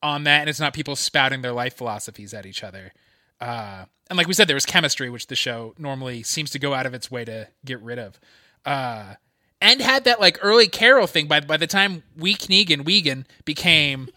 on 0.03 0.25
that, 0.25 0.41
and 0.41 0.51
it's 0.51 0.61
not 0.61 0.75
people 0.75 0.97
spouting 0.97 1.43
their 1.43 1.53
life 1.53 1.77
philosophies 1.77 2.35
at 2.35 2.47
each 2.47 2.63
other. 2.63 2.93
Uh, 3.41 3.85
and 4.11 4.17
like 4.17 4.27
we 4.27 4.35
said, 4.35 4.49
there 4.49 4.57
was 4.57 4.67
chemistry, 4.67 5.11
which 5.11 5.27
the 5.27 5.37
show 5.37 5.75
normally 5.79 6.23
seems 6.23 6.51
to 6.51 6.59
go 6.59 6.75
out 6.75 6.87
of 6.87 6.95
its 6.95 7.11
way 7.11 7.25
to 7.25 7.49
get 7.65 7.81
rid 7.81 7.99
of. 7.99 8.19
Uh, 8.65 9.15
and 9.61 9.81
had 9.81 10.05
that 10.05 10.21
like 10.21 10.39
early 10.43 10.69
Carol 10.69 11.07
thing. 11.07 11.27
By 11.27 11.41
by 11.41 11.57
the 11.57 11.67
time 11.67 12.03
Weak 12.17 12.41
Negan 12.43 12.85
Wegan 12.85 13.27
became 13.45 14.09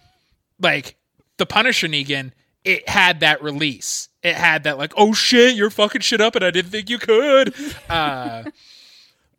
like 0.59 0.97
the 1.37 1.45
Punisher 1.45 1.87
Negan, 1.87 2.31
it 2.63 2.87
had 2.87 3.19
that 3.21 3.41
release. 3.41 4.09
It 4.23 4.35
had 4.35 4.63
that 4.63 4.77
like, 4.77 4.93
oh 4.95 5.13
shit, 5.13 5.55
you're 5.55 5.71
fucking 5.71 6.01
shit 6.01 6.21
up, 6.21 6.35
and 6.35 6.45
I 6.45 6.51
didn't 6.51 6.71
think 6.71 6.89
you 6.89 6.99
could. 6.99 7.53
Uh, 7.89 8.43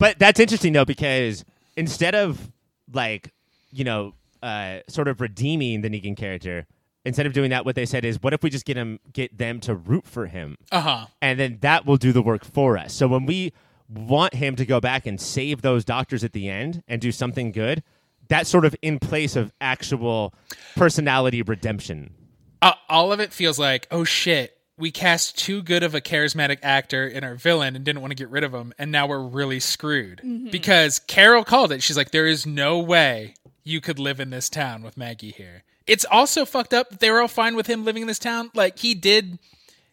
But 0.02 0.18
that's 0.18 0.40
interesting 0.40 0.72
though 0.72 0.84
because 0.84 1.44
instead 1.76 2.16
of 2.16 2.50
like 2.92 3.32
you 3.70 3.84
know 3.84 4.14
uh, 4.42 4.80
sort 4.88 5.06
of 5.06 5.20
redeeming 5.20 5.82
the 5.82 5.88
Negan 5.88 6.16
character, 6.16 6.66
instead 7.04 7.24
of 7.24 7.32
doing 7.32 7.50
that, 7.50 7.64
what 7.64 7.76
they 7.76 7.86
said 7.86 8.04
is, 8.04 8.20
what 8.20 8.32
if 8.32 8.42
we 8.42 8.50
just 8.50 8.64
get 8.64 8.76
him 8.76 8.98
get 9.12 9.38
them 9.38 9.60
to 9.60 9.76
root 9.76 10.04
for 10.04 10.26
him, 10.26 10.56
uh 10.72 10.80
huh. 10.80 11.06
and 11.20 11.38
then 11.38 11.58
that 11.60 11.86
will 11.86 11.98
do 11.98 12.10
the 12.10 12.20
work 12.20 12.44
for 12.44 12.76
us. 12.76 12.92
So 12.92 13.06
when 13.06 13.26
we 13.26 13.52
want 13.88 14.34
him 14.34 14.56
to 14.56 14.66
go 14.66 14.80
back 14.80 15.06
and 15.06 15.20
save 15.20 15.62
those 15.62 15.84
doctors 15.84 16.24
at 16.24 16.32
the 16.32 16.48
end 16.48 16.82
and 16.88 17.00
do 17.00 17.12
something 17.12 17.52
good, 17.52 17.84
that's 18.26 18.50
sort 18.50 18.64
of 18.64 18.74
in 18.82 18.98
place 18.98 19.36
of 19.36 19.52
actual 19.60 20.34
personality 20.74 21.42
redemption. 21.42 22.12
Uh, 22.60 22.72
all 22.88 23.12
of 23.12 23.20
it 23.20 23.32
feels 23.32 23.56
like, 23.56 23.86
oh 23.92 24.02
shit, 24.02 24.58
we 24.82 24.90
cast 24.90 25.38
too 25.38 25.62
good 25.62 25.84
of 25.84 25.94
a 25.94 26.00
charismatic 26.00 26.58
actor 26.60 27.06
in 27.06 27.22
our 27.22 27.36
villain 27.36 27.76
and 27.76 27.84
didn't 27.84 28.02
want 28.02 28.10
to 28.10 28.16
get 28.16 28.28
rid 28.30 28.42
of 28.42 28.52
him, 28.52 28.74
and 28.78 28.90
now 28.90 29.06
we're 29.06 29.22
really 29.22 29.60
screwed. 29.60 30.18
Mm-hmm. 30.24 30.50
Because 30.50 30.98
Carol 30.98 31.44
called 31.44 31.70
it. 31.70 31.84
She's 31.84 31.96
like, 31.96 32.10
there 32.10 32.26
is 32.26 32.46
no 32.46 32.80
way 32.80 33.34
you 33.62 33.80
could 33.80 34.00
live 34.00 34.18
in 34.18 34.30
this 34.30 34.48
town 34.48 34.82
with 34.82 34.96
Maggie 34.96 35.30
here. 35.30 35.62
It's 35.86 36.04
also 36.04 36.44
fucked 36.44 36.74
up 36.74 36.90
that 36.90 36.98
they 36.98 37.12
were 37.12 37.20
all 37.20 37.28
fine 37.28 37.54
with 37.54 37.68
him 37.68 37.84
living 37.84 38.02
in 38.02 38.08
this 38.08 38.18
town. 38.18 38.50
Like, 38.54 38.80
he 38.80 38.94
did 38.94 39.38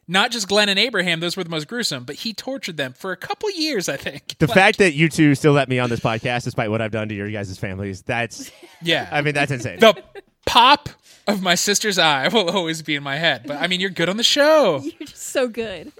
Not 0.07 0.31
just 0.31 0.47
Glenn 0.47 0.69
and 0.69 0.79
Abraham; 0.79 1.19
those 1.19 1.37
were 1.37 1.43
the 1.43 1.51
most 1.51 1.67
gruesome. 1.67 2.03
But 2.03 2.15
he 2.15 2.33
tortured 2.33 2.77
them 2.77 2.93
for 2.93 3.11
a 3.11 3.17
couple 3.17 3.51
years, 3.51 3.87
I 3.87 3.95
think. 3.95 4.39
The 4.39 4.47
Like, 4.47 4.55
fact 4.55 4.77
that 4.79 4.93
you 4.93 5.07
two 5.07 5.35
still 5.35 5.53
let 5.53 5.69
me 5.69 5.77
on 5.77 5.91
this 5.91 5.99
podcast, 5.99 6.45
despite 6.45 6.71
what 6.71 6.81
I've 6.81 6.89
done 6.89 7.09
to 7.09 7.15
your 7.15 7.29
guys' 7.29 7.59
families, 7.59 8.01
that's, 8.01 8.49
yeah, 8.81 9.07
I 9.11 9.21
mean, 9.21 9.35
that's 9.35 9.51
insane. 9.51 9.79
the 9.79 10.01
pop 10.49 10.89
of 11.27 11.41
my 11.41 11.55
sister's 11.55 11.99
eye 11.99 12.27
will 12.33 12.49
always 12.49 12.81
be 12.81 12.95
in 12.95 13.03
my 13.03 13.17
head. 13.17 13.43
But 13.45 13.57
I 13.61 13.67
mean, 13.67 13.79
you're 13.79 13.89
good 13.89 14.09
on 14.09 14.17
the 14.17 14.23
show. 14.23 14.79
You're 14.83 15.07
just 15.07 15.27
so 15.27 15.47
good. 15.47 15.91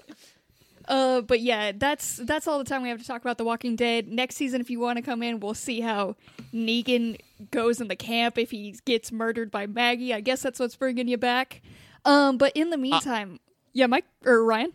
Uh, 0.88 1.20
but 1.20 1.38
yeah, 1.40 1.70
that's 1.72 2.16
that's 2.16 2.48
all 2.48 2.58
the 2.58 2.64
time 2.64 2.82
we 2.82 2.88
have 2.88 2.98
to 2.98 3.06
talk 3.06 3.20
about 3.20 3.38
The 3.38 3.44
Walking 3.44 3.76
Dead. 3.76 4.08
Next 4.08 4.34
season, 4.34 4.60
if 4.60 4.70
you 4.70 4.80
want 4.80 4.96
to 4.96 5.02
come 5.02 5.22
in, 5.22 5.38
we'll 5.38 5.54
see 5.54 5.80
how 5.80 6.16
Negan 6.52 7.16
goes 7.52 7.80
in 7.80 7.86
the 7.86 7.94
camp 7.94 8.38
if 8.38 8.50
he 8.50 8.74
gets 8.84 9.12
murdered 9.12 9.52
by 9.52 9.68
Maggie. 9.68 10.12
I 10.12 10.20
guess 10.20 10.42
that's 10.42 10.58
what's 10.58 10.74
bringing 10.74 11.06
you 11.06 11.16
back. 11.16 11.62
Um, 12.04 12.38
but 12.38 12.52
in 12.56 12.70
the 12.70 12.76
meantime, 12.76 13.38
yeah, 13.72 13.86
Mike 13.86 14.06
or 14.24 14.44
Ryan. 14.44 14.72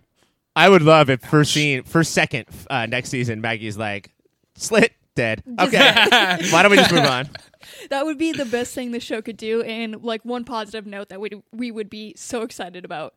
I 0.56 0.70
would 0.70 0.84
love 0.84 1.10
if 1.10 1.20
first 1.20 1.52
scene, 1.52 1.84
first 1.84 2.14
second 2.14 2.46
uh, 2.70 2.86
next 2.86 3.10
season, 3.10 3.42
Maggie's 3.42 3.78
like, 3.78 4.10
slit, 4.56 4.94
dead. 5.16 5.44
Okay. 5.60 5.94
Why 6.52 6.62
don't 6.62 6.72
we 6.72 6.78
just 6.78 6.94
move 6.94 7.04
on? 7.04 7.30
That 7.90 8.06
would 8.06 8.18
be 8.18 8.32
the 8.32 8.46
best 8.46 8.74
thing 8.74 8.92
the 8.92 9.00
show 9.00 9.22
could 9.22 9.38
do, 9.38 9.62
and 9.62 10.04
like 10.04 10.24
one 10.26 10.44
positive 10.44 10.86
note 10.86 11.10
that 11.10 11.22
we 11.22 11.30
we 11.52 11.72
would 11.72 11.90
be 11.90 12.14
so 12.18 12.42
excited 12.42 12.86
about. 12.86 13.14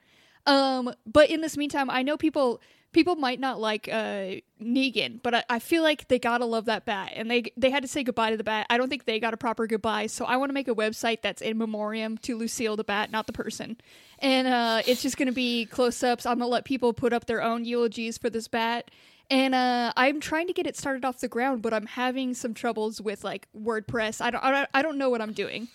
Um, 0.46 0.92
but 1.06 1.30
in 1.30 1.40
this 1.40 1.56
meantime, 1.56 1.90
I 1.90 2.02
know 2.02 2.16
people 2.16 2.60
people 2.92 3.16
might 3.16 3.38
not 3.38 3.60
like 3.60 3.88
uh, 3.88 4.40
Negan, 4.62 5.22
but 5.22 5.34
I, 5.34 5.44
I 5.50 5.58
feel 5.58 5.82
like 5.82 6.08
they 6.08 6.18
gotta 6.18 6.46
love 6.46 6.64
that 6.66 6.84
bat, 6.84 7.12
and 7.14 7.30
they 7.30 7.44
they 7.56 7.70
had 7.70 7.82
to 7.82 7.88
say 7.88 8.02
goodbye 8.02 8.30
to 8.30 8.36
the 8.36 8.44
bat. 8.44 8.66
I 8.70 8.78
don't 8.78 8.88
think 8.88 9.04
they 9.04 9.20
got 9.20 9.34
a 9.34 9.36
proper 9.36 9.66
goodbye, 9.66 10.06
so 10.06 10.24
I 10.24 10.36
want 10.36 10.50
to 10.50 10.54
make 10.54 10.68
a 10.68 10.74
website 10.74 11.22
that's 11.22 11.42
in 11.42 11.58
memoriam 11.58 12.18
to 12.18 12.36
Lucille 12.36 12.76
the 12.76 12.84
bat, 12.84 13.10
not 13.10 13.26
the 13.26 13.32
person. 13.32 13.76
And 14.20 14.48
uh, 14.48 14.82
it's 14.86 15.02
just 15.02 15.16
gonna 15.16 15.32
be 15.32 15.66
close 15.66 16.02
ups. 16.02 16.26
I'm 16.26 16.38
gonna 16.38 16.50
let 16.50 16.64
people 16.64 16.92
put 16.92 17.12
up 17.12 17.26
their 17.26 17.42
own 17.42 17.64
eulogies 17.64 18.18
for 18.18 18.30
this 18.30 18.48
bat. 18.48 18.90
And 19.30 19.54
uh, 19.54 19.92
I'm 19.96 20.20
trying 20.20 20.46
to 20.46 20.52
get 20.52 20.66
it 20.66 20.76
started 20.76 21.04
off 21.04 21.20
the 21.20 21.28
ground, 21.28 21.60
but 21.60 21.74
I'm 21.74 21.86
having 21.86 22.32
some 22.32 22.54
troubles 22.54 23.00
with 23.00 23.24
like 23.24 23.46
WordPress. 23.56 24.20
I 24.20 24.30
don't, 24.30 24.42
I 24.42 24.50
don't, 24.50 24.68
I 24.72 24.82
don't 24.82 24.96
know 24.96 25.10
what 25.10 25.20
I'm 25.20 25.32
doing. 25.32 25.68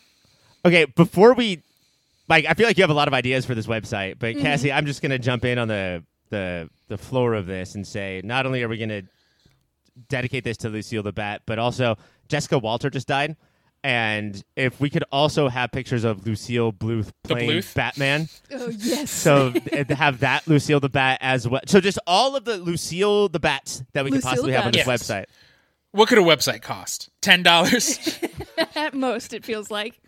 Okay, 0.66 0.86
before 0.86 1.34
we, 1.34 1.62
like, 2.28 2.46
I 2.46 2.54
feel 2.54 2.66
like 2.66 2.78
you 2.78 2.84
have 2.84 2.90
a 2.90 2.96
lot 2.96 3.08
of 3.08 3.14
ideas 3.14 3.46
for 3.46 3.54
this 3.54 3.68
website, 3.68 4.18
but 4.18 4.38
Cassie, 4.38 4.72
I'm 4.72 4.86
just 4.86 5.02
gonna 5.02 5.20
jump 5.20 5.46
in 5.46 5.58
on 5.58 5.68
the 5.68 6.04
the 6.30 6.70
the 6.88 6.98
floor 6.98 7.34
of 7.34 7.46
this 7.46 7.76
and 7.76 7.86
say, 7.86 8.22
not 8.24 8.46
only 8.46 8.64
are 8.64 8.70
we 8.70 8.78
gonna 8.78 9.04
dedicate 10.10 10.44
this 10.44 10.58
to 10.58 10.70
Lucille 10.70 11.04
the 11.04 11.12
Bat, 11.12 11.44
but 11.46 11.60
also 11.60 11.98
Jessica 12.30 12.58
Walter 12.58 12.90
just 12.90 13.08
died. 13.08 13.36
And 13.84 14.42
if 14.56 14.80
we 14.80 14.90
could 14.90 15.04
also 15.12 15.50
have 15.50 15.72
pictures 15.74 16.06
of 16.06 16.26
Lucille 16.26 16.72
Bluth 16.72 17.12
playing 17.24 17.50
Bluth? 17.50 17.74
Batman, 17.76 18.30
Oh 18.54 18.70
yes. 18.70 19.12
so 19.12 19.52
th- 19.52 19.88
to 19.90 19.96
have 19.96 20.22
that 20.22 20.48
Lucille 20.48 20.80
the 20.80 20.88
Bat 20.88 21.18
as 21.22 21.48
well. 21.48 21.60
So 21.68 21.82
just 21.82 22.00
all 22.08 22.36
of 22.38 22.46
the 22.46 22.58
Lucille 22.58 23.28
the 23.28 23.40
Bats 23.42 23.84
that 23.94 24.06
we 24.06 24.12
could 24.12 24.18
Lucille 24.18 24.30
possibly 24.32 24.54
have 24.54 24.66
on 24.68 24.72
this 24.72 24.86
Bats. 24.86 25.04
website. 25.04 25.26
What 25.92 26.08
could 26.08 26.18
a 26.18 26.22
website 26.22 26.62
cost? 26.62 27.10
Ten 27.22 27.44
dollars. 27.44 28.18
At 28.76 28.94
most, 28.94 29.34
it 29.34 29.44
feels 29.46 29.70
like. 29.70 30.00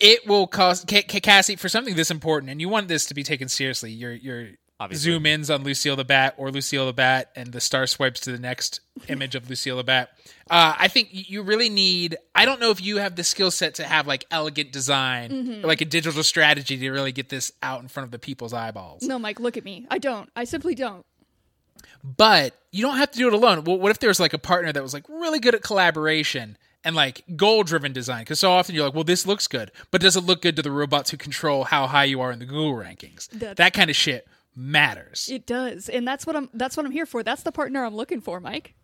it 0.00 0.26
will 0.26 0.46
cost 0.46 0.88
Ca- 0.88 1.04
Ca- 1.08 1.20
Cassie 1.20 1.56
for 1.56 1.68
something 1.68 1.94
this 1.96 2.10
important, 2.10 2.50
and 2.50 2.60
you 2.60 2.68
want 2.68 2.88
this 2.88 3.06
to 3.06 3.14
be 3.14 3.22
taken 3.22 3.48
seriously. 3.48 3.92
Your 3.92 4.12
your 4.12 4.48
Obviously. 4.80 5.10
zoom 5.12 5.26
ins 5.26 5.50
on 5.50 5.64
Lucille 5.64 5.96
the 5.96 6.04
Bat 6.04 6.34
or 6.38 6.52
Lucille 6.52 6.86
the 6.86 6.92
Bat, 6.92 7.30
and 7.34 7.52
the 7.52 7.60
star 7.60 7.86
swipes 7.88 8.20
to 8.20 8.30
the 8.32 8.38
next 8.38 8.80
image 9.08 9.34
of 9.34 9.50
Lucille 9.50 9.76
the 9.76 9.82
Bat. 9.82 10.10
Uh, 10.48 10.74
I 10.78 10.86
think 10.86 11.08
you 11.10 11.42
really 11.42 11.68
need. 11.68 12.16
I 12.34 12.44
don't 12.44 12.60
know 12.60 12.70
if 12.70 12.80
you 12.80 12.98
have 12.98 13.16
the 13.16 13.24
skill 13.24 13.50
set 13.50 13.74
to 13.76 13.84
have 13.84 14.06
like 14.06 14.24
elegant 14.30 14.70
design, 14.70 15.62
or 15.64 15.66
like 15.66 15.80
a 15.80 15.84
digital 15.84 16.22
strategy 16.22 16.76
to 16.78 16.90
really 16.92 17.10
get 17.12 17.28
this 17.28 17.50
out 17.60 17.82
in 17.82 17.88
front 17.88 18.04
of 18.04 18.12
the 18.12 18.20
people's 18.20 18.52
eyeballs. 18.52 19.02
No, 19.02 19.18
Mike, 19.18 19.40
look 19.40 19.56
at 19.56 19.64
me. 19.64 19.86
I 19.90 19.98
don't. 19.98 20.30
I 20.36 20.44
simply 20.44 20.74
don't. 20.76 21.04
but 22.04 22.54
you 22.70 22.82
don't 22.82 22.96
have 22.98 23.10
to 23.10 23.18
do 23.18 23.26
it 23.28 23.34
alone. 23.34 23.64
Well, 23.64 23.78
what 23.78 23.90
if 23.90 23.98
there's 23.98 24.20
like 24.20 24.32
a 24.32 24.38
partner 24.38 24.72
that 24.72 24.82
was 24.82 24.94
like 24.94 25.04
really 25.08 25.40
good 25.40 25.54
at 25.54 25.62
collaboration 25.62 26.56
and 26.84 26.94
like 26.94 27.24
goal 27.36 27.62
driven 27.64 27.92
design? 27.92 28.20
Because 28.22 28.38
so 28.40 28.50
often 28.52 28.74
you're 28.74 28.84
like, 28.84 28.94
well, 28.94 29.04
this 29.04 29.26
looks 29.26 29.46
good, 29.48 29.72
but 29.90 30.00
does 30.00 30.16
it 30.16 30.20
look 30.22 30.42
good 30.42 30.56
to 30.56 30.62
the 30.62 30.70
robots 30.70 31.10
who 31.10 31.16
control 31.16 31.64
how 31.64 31.86
high 31.86 32.04
you 32.04 32.20
are 32.20 32.30
in 32.30 32.38
the 32.38 32.46
Google 32.46 32.74
rankings? 32.74 33.28
That's- 33.30 33.56
that 33.56 33.72
kind 33.72 33.90
of 33.90 33.96
shit 33.96 34.26
matters. 34.54 35.28
It 35.30 35.46
does, 35.46 35.88
and 35.88 36.06
that's 36.06 36.26
what 36.26 36.36
I'm. 36.36 36.50
That's 36.52 36.76
what 36.76 36.86
I'm 36.86 36.92
here 36.92 37.06
for. 37.06 37.22
That's 37.22 37.42
the 37.42 37.52
partner 37.52 37.84
I'm 37.84 37.94
looking 37.94 38.20
for, 38.20 38.40
Mike. 38.40 38.74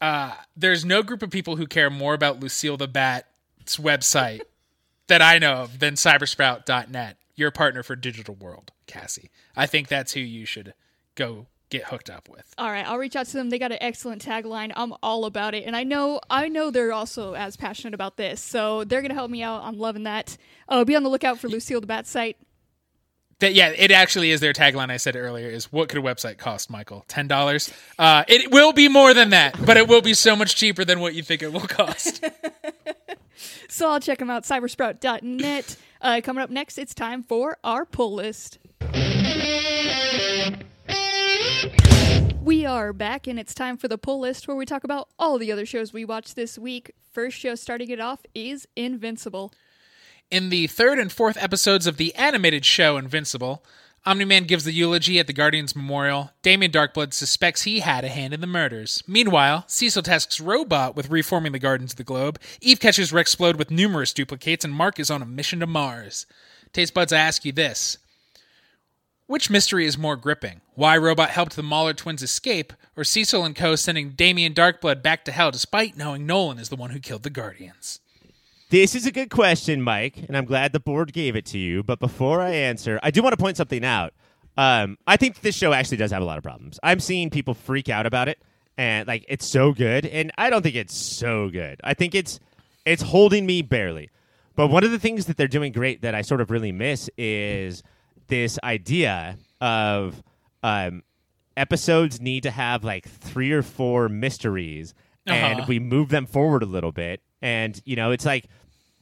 Uh, 0.00 0.34
there's 0.56 0.84
no 0.84 1.02
group 1.02 1.22
of 1.22 1.30
people 1.30 1.56
who 1.56 1.66
care 1.66 1.90
more 1.90 2.14
about 2.14 2.40
Lucille 2.40 2.76
the 2.76 2.88
Bat's 2.88 3.76
website 3.76 4.40
that 5.06 5.22
I 5.22 5.38
know 5.38 5.54
of 5.54 5.78
than 5.78 5.94
cybersprout.net, 5.94 7.16
your 7.36 7.50
partner 7.50 7.82
for 7.82 7.96
digital 7.96 8.34
world, 8.34 8.72
Cassie. 8.86 9.30
I 9.56 9.66
think 9.66 9.88
that's 9.88 10.12
who 10.12 10.20
you 10.20 10.44
should 10.44 10.74
go 11.14 11.46
get 11.70 11.84
hooked 11.84 12.10
up 12.10 12.28
with. 12.28 12.54
All 12.58 12.70
right, 12.70 12.86
I'll 12.86 12.98
reach 12.98 13.16
out 13.16 13.26
to 13.26 13.32
them. 13.32 13.50
They 13.50 13.58
got 13.58 13.72
an 13.72 13.78
excellent 13.80 14.24
tagline. 14.24 14.72
I'm 14.76 14.92
all 15.02 15.24
about 15.24 15.54
it, 15.54 15.64
and 15.64 15.74
I 15.74 15.84
know. 15.84 16.20
I 16.28 16.48
know 16.48 16.70
they're 16.70 16.92
also 16.92 17.34
as 17.34 17.56
passionate 17.56 17.94
about 17.94 18.16
this, 18.16 18.40
so 18.40 18.84
they're 18.84 19.02
gonna 19.02 19.14
help 19.14 19.30
me 19.30 19.42
out. 19.42 19.62
I'm 19.62 19.78
loving 19.78 20.04
that. 20.04 20.36
Oh, 20.68 20.84
be 20.84 20.96
on 20.96 21.02
the 21.02 21.08
lookout 21.08 21.38
for 21.38 21.48
Lucille 21.48 21.80
the 21.80 21.86
Bat 21.86 22.06
site. 22.06 22.36
That 23.40 23.54
yeah, 23.54 23.68
it 23.70 23.90
actually 23.90 24.30
is 24.30 24.40
their 24.40 24.52
tagline. 24.52 24.90
I 24.90 24.96
said 24.96 25.16
earlier 25.16 25.48
is 25.48 25.72
what 25.72 25.88
could 25.88 25.98
a 25.98 26.02
website 26.02 26.38
cost, 26.38 26.70
Michael? 26.70 27.04
Ten 27.08 27.26
dollars. 27.26 27.72
Uh, 27.98 28.24
it 28.28 28.50
will 28.52 28.72
be 28.72 28.88
more 28.88 29.12
than 29.12 29.30
that, 29.30 29.56
but 29.64 29.76
it 29.76 29.88
will 29.88 30.02
be 30.02 30.14
so 30.14 30.36
much 30.36 30.56
cheaper 30.56 30.84
than 30.84 31.00
what 31.00 31.14
you 31.14 31.22
think 31.22 31.42
it 31.42 31.52
will 31.52 31.60
cost. 31.60 32.24
So 33.68 33.90
I'll 33.90 34.00
check 34.00 34.18
them 34.18 34.30
out. 34.30 34.44
Cybersprout.net. 34.44 35.76
Uh, 36.00 36.20
coming 36.22 36.42
up 36.42 36.50
next, 36.50 36.78
it's 36.78 36.94
time 36.94 37.24
for 37.24 37.58
our 37.64 37.84
pull 37.84 38.14
list. 38.14 38.58
We 42.40 42.66
are 42.66 42.92
back, 42.92 43.26
and 43.26 43.38
it's 43.40 43.54
time 43.54 43.76
for 43.76 43.88
the 43.88 43.98
pull 43.98 44.20
list 44.20 44.46
where 44.46 44.56
we 44.56 44.66
talk 44.66 44.84
about 44.84 45.08
all 45.18 45.38
the 45.38 45.50
other 45.50 45.66
shows 45.66 45.92
we 45.92 46.04
watched 46.04 46.36
this 46.36 46.58
week. 46.58 46.92
First 47.10 47.36
show 47.38 47.54
starting 47.54 47.90
it 47.90 48.00
off 48.00 48.20
is 48.34 48.68
Invincible. 48.76 49.52
In 50.34 50.48
the 50.48 50.66
third 50.66 50.98
and 50.98 51.12
fourth 51.12 51.40
episodes 51.40 51.86
of 51.86 51.96
the 51.96 52.12
animated 52.16 52.64
show 52.64 52.96
Invincible, 52.96 53.62
Omni 54.04 54.24
Man 54.24 54.46
gives 54.46 54.64
the 54.64 54.72
eulogy 54.72 55.20
at 55.20 55.28
the 55.28 55.32
Guardians 55.32 55.76
Memorial. 55.76 56.32
Damien 56.42 56.72
Darkblood 56.72 57.12
suspects 57.12 57.62
he 57.62 57.78
had 57.78 58.02
a 58.04 58.08
hand 58.08 58.34
in 58.34 58.40
the 58.40 58.48
murders. 58.48 59.04
Meanwhile, 59.06 59.62
Cecil 59.68 60.02
tasks 60.02 60.40
Robot 60.40 60.96
with 60.96 61.08
reforming 61.08 61.52
the 61.52 61.60
Guardians 61.60 61.92
of 61.92 61.98
the 61.98 62.02
Globe. 62.02 62.40
Eve 62.60 62.80
catches 62.80 63.12
Rexplode 63.12 63.54
with 63.54 63.70
numerous 63.70 64.12
duplicates, 64.12 64.64
and 64.64 64.74
Mark 64.74 64.98
is 64.98 65.08
on 65.08 65.22
a 65.22 65.24
mission 65.24 65.60
to 65.60 65.68
Mars. 65.68 66.26
Taste 66.72 66.94
buds, 66.94 67.12
I 67.12 67.18
ask 67.18 67.44
you 67.44 67.52
this. 67.52 67.98
Which 69.28 69.50
mystery 69.50 69.86
is 69.86 69.96
more 69.96 70.16
gripping? 70.16 70.62
Why 70.74 70.96
Robot 70.96 71.30
helped 71.30 71.54
the 71.54 71.62
Mauler 71.62 71.94
twins 71.94 72.24
escape, 72.24 72.72
or 72.96 73.04
Cecil 73.04 73.44
and 73.44 73.54
Co. 73.54 73.76
sending 73.76 74.10
Damien 74.10 74.52
Darkblood 74.52 75.00
back 75.00 75.24
to 75.26 75.30
hell 75.30 75.52
despite 75.52 75.96
knowing 75.96 76.26
Nolan 76.26 76.58
is 76.58 76.70
the 76.70 76.76
one 76.76 76.90
who 76.90 76.98
killed 76.98 77.22
the 77.22 77.30
Guardians? 77.30 78.00
This 78.70 78.94
is 78.94 79.06
a 79.06 79.12
good 79.12 79.30
question, 79.30 79.82
Mike, 79.82 80.16
and 80.26 80.36
I'm 80.36 80.46
glad 80.46 80.72
the 80.72 80.80
board 80.80 81.12
gave 81.12 81.36
it 81.36 81.44
to 81.46 81.58
you. 81.58 81.82
But 81.82 82.00
before 82.00 82.40
I 82.40 82.50
answer, 82.50 82.98
I 83.02 83.10
do 83.10 83.22
want 83.22 83.32
to 83.32 83.36
point 83.36 83.56
something 83.56 83.84
out. 83.84 84.14
Um, 84.56 84.98
I 85.06 85.16
think 85.16 85.40
this 85.40 85.54
show 85.54 85.72
actually 85.72 85.98
does 85.98 86.10
have 86.10 86.22
a 86.22 86.24
lot 86.24 86.38
of 86.38 86.44
problems. 86.44 86.80
I'm 86.82 87.00
seeing 87.00 87.30
people 87.30 87.54
freak 87.54 87.88
out 87.88 88.06
about 88.06 88.28
it, 88.28 88.38
and 88.78 89.06
like 89.06 89.24
it's 89.28 89.46
so 89.46 89.72
good, 89.72 90.06
and 90.06 90.32
I 90.38 90.50
don't 90.50 90.62
think 90.62 90.76
it's 90.76 90.94
so 90.96 91.50
good. 91.50 91.80
I 91.84 91.94
think 91.94 92.14
it's 92.14 92.40
it's 92.86 93.02
holding 93.02 93.46
me 93.46 93.62
barely. 93.62 94.10
But 94.56 94.68
one 94.68 94.84
of 94.84 94.90
the 94.92 94.98
things 94.98 95.26
that 95.26 95.36
they're 95.36 95.48
doing 95.48 95.72
great 95.72 96.02
that 96.02 96.14
I 96.14 96.22
sort 96.22 96.40
of 96.40 96.50
really 96.50 96.72
miss 96.72 97.10
is 97.18 97.82
this 98.28 98.58
idea 98.62 99.36
of 99.60 100.22
um, 100.62 101.02
episodes 101.56 102.20
need 102.20 102.44
to 102.44 102.50
have 102.52 102.84
like 102.84 103.08
three 103.08 103.52
or 103.52 103.62
four 103.62 104.08
mysteries, 104.08 104.94
and 105.26 105.58
Uh-huh. 105.60 105.66
we 105.68 105.78
move 105.80 106.08
them 106.10 106.26
forward 106.26 106.62
a 106.62 106.66
little 106.66 106.92
bit. 106.92 107.20
And 107.42 107.80
you 107.84 107.96
know, 107.96 108.10
it's 108.10 108.24
like 108.24 108.46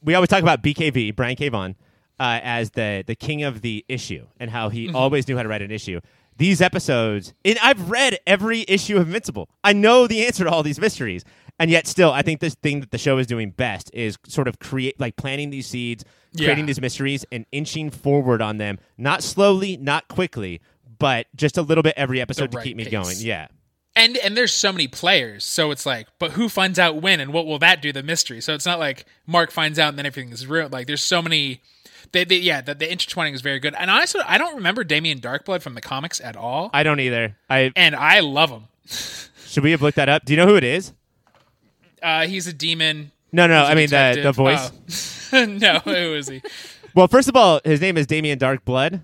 we 0.03 0.15
always 0.15 0.29
talk 0.29 0.41
about 0.41 0.61
BKV, 0.63 1.15
Brian 1.15 1.35
K. 1.35 1.49
Vaughan, 1.49 1.75
uh, 2.19 2.39
as 2.43 2.71
the 2.71 3.03
the 3.05 3.15
king 3.15 3.43
of 3.43 3.61
the 3.61 3.85
issue 3.87 4.25
and 4.39 4.49
how 4.51 4.69
he 4.69 4.91
always 4.93 5.27
knew 5.27 5.37
how 5.37 5.43
to 5.43 5.49
write 5.49 5.61
an 5.61 5.71
issue. 5.71 5.99
These 6.37 6.61
episodes, 6.61 7.33
and 7.45 7.57
I've 7.61 7.89
read 7.91 8.17
every 8.25 8.65
issue 8.67 8.97
of 8.97 9.05
Invincible. 9.07 9.49
I 9.63 9.71
know 9.73 10.07
the 10.07 10.25
answer 10.25 10.43
to 10.45 10.49
all 10.49 10.63
these 10.63 10.79
mysteries, 10.79 11.23
and 11.59 11.69
yet 11.69 11.85
still, 11.85 12.11
I 12.11 12.23
think 12.23 12.39
this 12.39 12.55
thing 12.55 12.79
that 12.79 12.89
the 12.89 12.97
show 12.97 13.19
is 13.19 13.27
doing 13.27 13.51
best 13.51 13.91
is 13.93 14.17
sort 14.27 14.47
of 14.47 14.57
create 14.57 14.99
like 14.99 15.15
planting 15.15 15.51
these 15.51 15.67
seeds, 15.67 16.03
creating 16.35 16.63
Yeah. 16.63 16.65
these 16.65 16.81
mysteries, 16.81 17.23
and 17.31 17.45
inching 17.51 17.91
forward 17.91 18.41
on 18.41 18.57
them, 18.57 18.79
not 18.97 19.21
slowly, 19.21 19.77
not 19.77 20.07
quickly, 20.07 20.59
but 20.97 21.27
just 21.35 21.55
a 21.55 21.61
little 21.61 21.83
bit 21.83 21.93
every 21.97 22.19
episode 22.19 22.51
to 22.51 22.57
right 22.57 22.63
keep 22.63 22.77
me 22.77 22.85
pace. 22.85 22.91
going. 22.91 23.15
Yeah. 23.19 23.47
And 23.95 24.17
and 24.17 24.35
there's 24.35 24.53
so 24.53 24.71
many 24.71 24.87
players 24.87 25.43
so 25.45 25.71
it's 25.71 25.85
like 25.85 26.07
but 26.19 26.31
who 26.31 26.49
finds 26.49 26.79
out 26.79 27.01
when 27.01 27.19
and 27.19 27.31
what 27.33 27.45
will 27.45 27.59
that 27.59 27.81
do 27.81 27.91
the 27.91 28.03
mystery 28.03 28.41
so 28.41 28.53
it's 28.53 28.65
not 28.65 28.79
like 28.79 29.05
mark 29.27 29.51
finds 29.51 29.77
out 29.79 29.89
and 29.89 29.97
then 29.97 30.05
everything 30.05 30.31
is 30.31 30.47
ruined 30.47 30.71
like 30.73 30.87
there's 30.87 31.01
so 31.03 31.21
many 31.21 31.61
they, 32.11 32.23
they 32.23 32.37
yeah 32.37 32.61
the, 32.61 32.73
the 32.75 32.91
intertwining 32.91 33.33
is 33.33 33.41
very 33.41 33.59
good 33.59 33.75
and 33.77 33.89
honestly 33.91 34.21
i 34.25 34.37
don't 34.37 34.55
remember 34.55 34.83
damien 34.83 35.19
darkblood 35.19 35.61
from 35.61 35.75
the 35.75 35.81
comics 35.81 36.19
at 36.21 36.35
all 36.35 36.69
I 36.73 36.83
don't 36.83 36.99
either. 36.99 37.35
I 37.49 37.71
and 37.75 37.95
i 37.95 38.19
love 38.21 38.49
him 38.49 38.63
should 39.45 39.63
we 39.63 39.71
have 39.71 39.81
looked 39.81 39.97
that 39.97 40.09
up? 40.09 40.25
Do 40.25 40.33
you 40.33 40.37
know 40.37 40.47
who 40.47 40.55
it 40.55 40.63
is? 40.63 40.93
uh 42.01 42.25
he's 42.27 42.47
a 42.47 42.53
demon 42.53 43.11
No, 43.31 43.45
no. 43.47 43.63
i 43.63 43.75
mean 43.75 43.89
the 43.89 44.19
the 44.23 44.31
voice. 44.31 44.71
Oh. 45.31 45.45
no 45.45 45.79
who 45.79 46.15
is 46.15 46.27
he 46.27 46.41
Well, 46.95 47.07
first 47.07 47.27
of 47.27 47.35
all, 47.35 47.59
his 47.65 47.81
name 47.81 47.97
is 47.97 48.05
Damien 48.05 48.37
Darkblood. 48.37 49.01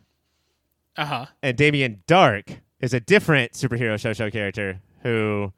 Uh 0.95 1.05
huh. 1.05 1.25
and 1.41 1.57
Damien 1.57 2.03
Dark 2.05 2.59
is 2.81 2.93
a 2.93 2.99
different 2.99 3.53
superhero 3.53 3.99
show 3.99 4.13
show 4.13 4.29
character 4.29 4.79
who 5.03 5.51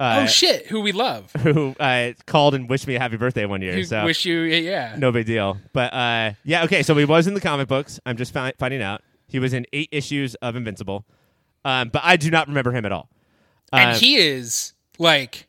uh, 0.00 0.20
oh 0.22 0.26
shit! 0.26 0.66
Who 0.66 0.80
we 0.80 0.90
love? 0.92 1.30
who 1.38 1.74
uh, 1.78 2.12
called 2.26 2.54
and 2.54 2.68
wished 2.68 2.86
me 2.86 2.96
a 2.96 2.98
happy 2.98 3.16
birthday 3.16 3.46
one 3.46 3.62
year. 3.62 3.74
Who 3.74 3.84
so 3.84 4.04
wish 4.04 4.24
you? 4.24 4.40
Yeah. 4.40 4.96
no 4.98 5.12
big 5.12 5.24
deal. 5.26 5.58
But 5.72 5.94
uh, 5.94 6.32
yeah, 6.42 6.64
okay. 6.64 6.82
So 6.82 6.96
he 6.96 7.04
was 7.04 7.26
in 7.26 7.34
the 7.34 7.40
comic 7.40 7.68
books. 7.68 8.00
I'm 8.04 8.16
just 8.16 8.32
fi- 8.32 8.52
finding 8.58 8.82
out 8.82 9.02
he 9.28 9.38
was 9.38 9.52
in 9.52 9.66
eight 9.72 9.88
issues 9.92 10.34
of 10.36 10.56
Invincible, 10.56 11.04
um, 11.64 11.90
but 11.90 12.02
I 12.04 12.16
do 12.16 12.30
not 12.30 12.48
remember 12.48 12.72
him 12.72 12.84
at 12.84 12.90
all. 12.92 13.08
and 13.72 13.92
Uh, 13.92 13.94
he 13.94 14.16
is 14.16 14.72
like 14.98 15.46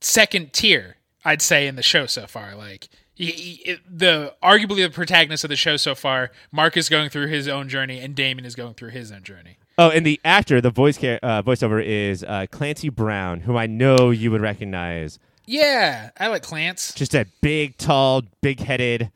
second 0.00 0.52
tier, 0.52 0.96
I'd 1.24 1.42
say, 1.42 1.66
in 1.66 1.74
the 1.74 1.82
show 1.82 2.06
so 2.06 2.28
far. 2.28 2.54
Like 2.54 2.88
he, 3.14 3.26
he- 3.32 3.76
the 3.90 4.32
arguably 4.40 4.84
the 4.84 4.90
protagonist 4.90 5.42
of 5.42 5.50
the 5.50 5.56
show 5.56 5.76
so 5.76 5.96
far, 5.96 6.30
Mark 6.52 6.76
is 6.76 6.88
going 6.88 7.10
through 7.10 7.26
his 7.26 7.48
own 7.48 7.68
journey, 7.68 7.98
and 7.98 8.14
Damon 8.14 8.44
is 8.44 8.54
going 8.54 8.74
through 8.74 8.90
his 8.90 9.10
own 9.10 9.24
journey. 9.24 9.58
Oh, 9.80 9.90
and 9.90 10.04
the 10.04 10.20
actor, 10.24 10.60
the 10.60 10.70
voice 10.70 10.98
ca- 10.98 11.20
uh, 11.22 11.40
voiceover 11.42 11.82
is 11.84 12.24
uh, 12.24 12.46
Clancy 12.50 12.88
Brown, 12.88 13.40
who 13.40 13.56
I 13.56 13.66
know 13.66 14.10
you 14.10 14.30
would 14.32 14.40
recognize. 14.40 15.18
Yeah, 15.46 16.10
I 16.18 16.26
like 16.26 16.42
Clance. 16.42 16.94
Just 16.94 17.14
a 17.14 17.26
big, 17.40 17.78
tall, 17.78 18.22
big-headed 18.42 19.10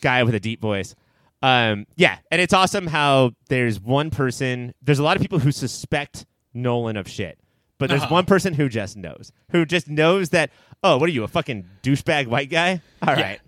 guy 0.00 0.22
with 0.22 0.34
a 0.34 0.40
deep 0.40 0.60
voice. 0.60 0.94
Um, 1.42 1.86
yeah, 1.96 2.18
and 2.30 2.40
it's 2.40 2.52
awesome 2.54 2.86
how 2.86 3.32
there's 3.48 3.80
one 3.80 4.10
person. 4.10 4.72
There's 4.82 4.98
a 5.00 5.02
lot 5.02 5.16
of 5.16 5.20
people 5.22 5.40
who 5.40 5.50
suspect 5.52 6.26
Nolan 6.54 6.96
of 6.96 7.08
shit, 7.08 7.38
but 7.78 7.88
there's 7.90 8.02
Uh-huh. 8.02 8.14
one 8.14 8.24
person 8.24 8.54
who 8.54 8.68
just 8.68 8.96
knows, 8.96 9.32
who 9.50 9.64
just 9.66 9.88
knows 9.88 10.30
that. 10.30 10.50
Oh, 10.82 10.96
what 10.96 11.08
are 11.08 11.12
you, 11.12 11.24
a 11.24 11.28
fucking 11.28 11.64
douchebag 11.82 12.28
white 12.28 12.50
guy? 12.50 12.80
All 13.02 13.16
Yeah. 13.16 13.22
right. 13.22 13.40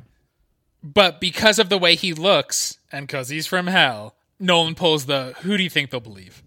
But 0.82 1.20
because 1.20 1.58
of 1.60 1.68
the 1.68 1.78
way 1.78 1.94
he 1.94 2.12
looks, 2.12 2.78
and 2.90 3.06
because 3.06 3.28
he's 3.28 3.46
from 3.46 3.68
hell, 3.68 4.14
Nolan 4.40 4.74
pulls 4.74 5.06
the 5.06 5.34
"Who 5.42 5.56
do 5.56 5.62
you 5.62 5.70
think 5.70 5.90
they'll 5.90 6.00
believe?" 6.00 6.42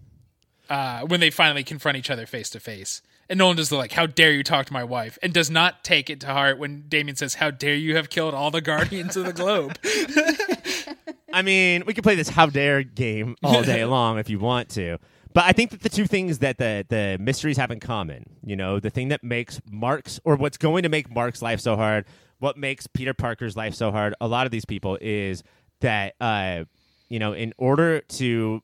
Uh, 0.68 1.02
when 1.02 1.20
they 1.20 1.30
finally 1.30 1.62
confront 1.62 1.96
each 1.96 2.10
other 2.10 2.26
face 2.26 2.50
to 2.50 2.60
face. 2.60 3.00
And 3.28 3.38
Nolan 3.38 3.56
does 3.56 3.70
the 3.70 3.76
like, 3.76 3.92
"How 3.92 4.06
dare 4.06 4.32
you 4.32 4.42
talk 4.42 4.66
to 4.66 4.72
my 4.72 4.84
wife?" 4.84 5.18
and 5.22 5.32
does 5.32 5.50
not 5.50 5.84
take 5.84 6.10
it 6.10 6.20
to 6.20 6.26
heart 6.26 6.58
when 6.58 6.84
Damien 6.88 7.16
says, 7.16 7.34
"How 7.34 7.50
dare 7.50 7.74
you 7.74 7.96
have 7.96 8.10
killed 8.10 8.34
all 8.34 8.50
the 8.50 8.60
guardians 8.60 9.16
of 9.16 9.24
the 9.24 9.32
globe?" 9.32 9.78
I 11.32 11.42
mean, 11.42 11.84
we 11.86 11.94
could 11.94 12.04
play 12.04 12.14
this 12.14 12.28
how 12.28 12.46
dare 12.46 12.82
game 12.82 13.36
all 13.42 13.62
day 13.62 13.84
long 13.86 14.18
if 14.18 14.28
you 14.28 14.38
want 14.38 14.68
to. 14.70 14.98
But 15.32 15.44
I 15.44 15.52
think 15.52 15.72
that 15.72 15.82
the 15.82 15.88
two 15.88 16.06
things 16.06 16.38
that 16.38 16.58
the 16.58 16.86
the 16.88 17.16
mysteries 17.20 17.56
have 17.56 17.70
in 17.70 17.80
common, 17.80 18.24
you 18.44 18.56
know, 18.56 18.78
the 18.78 18.90
thing 18.90 19.08
that 19.08 19.24
makes 19.24 19.60
Mark's 19.70 20.20
or 20.24 20.36
what's 20.36 20.56
going 20.56 20.84
to 20.84 20.88
make 20.88 21.10
Mark's 21.10 21.42
life 21.42 21.60
so 21.60 21.76
hard, 21.76 22.06
what 22.38 22.56
makes 22.56 22.86
Peter 22.86 23.14
Parker's 23.14 23.56
life 23.56 23.74
so 23.74 23.90
hard, 23.90 24.14
a 24.20 24.28
lot 24.28 24.46
of 24.46 24.52
these 24.52 24.64
people 24.64 24.96
is 25.00 25.42
that 25.80 26.14
uh 26.20 26.64
you 27.08 27.18
know, 27.18 27.32
in 27.32 27.52
order 27.58 28.00
to 28.00 28.62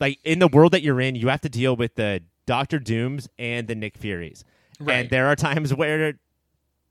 like 0.00 0.18
in 0.24 0.38
the 0.38 0.48
world 0.48 0.72
that 0.72 0.82
you're 0.82 1.00
in, 1.00 1.14
you 1.14 1.28
have 1.28 1.40
to 1.42 1.48
deal 1.48 1.76
with 1.76 1.94
the 1.94 2.22
Doctor 2.46 2.78
Dooms 2.78 3.28
and 3.38 3.68
the 3.68 3.74
Nick 3.74 3.96
Furies. 3.96 4.44
Right. 4.80 4.94
And 4.96 5.10
there 5.10 5.26
are 5.28 5.36
times 5.36 5.72
where 5.74 6.14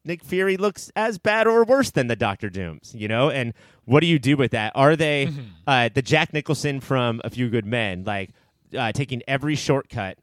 Nick 0.06 0.24
Fury 0.24 0.58
looks 0.58 0.92
as 0.96 1.18
bad 1.18 1.46
or 1.46 1.64
worse 1.66 1.92
than 1.92 2.08
the 2.08 2.16
Doctor 2.16 2.50
Dooms, 2.50 2.96
you 2.96 3.08
know? 3.08 3.30
And 3.30 3.54
what 3.86 4.00
do 4.00 4.08
you 4.08 4.18
do 4.18 4.38
with 4.38 4.52
that? 4.52 4.72
Are 4.76 4.96
they 4.96 5.28
Mm-hmm. 5.28 5.42
uh, 5.68 5.90
the 5.94 6.02
Jack 6.02 6.34
Nicholson 6.34 6.80
from 6.80 7.22
A 7.24 7.30
Few 7.30 7.50
Good 7.50 7.66
Men, 7.66 8.04
like 8.06 8.32
uh, 8.78 8.92
taking 8.94 9.22
every 9.28 9.56
shortcut 9.56 10.18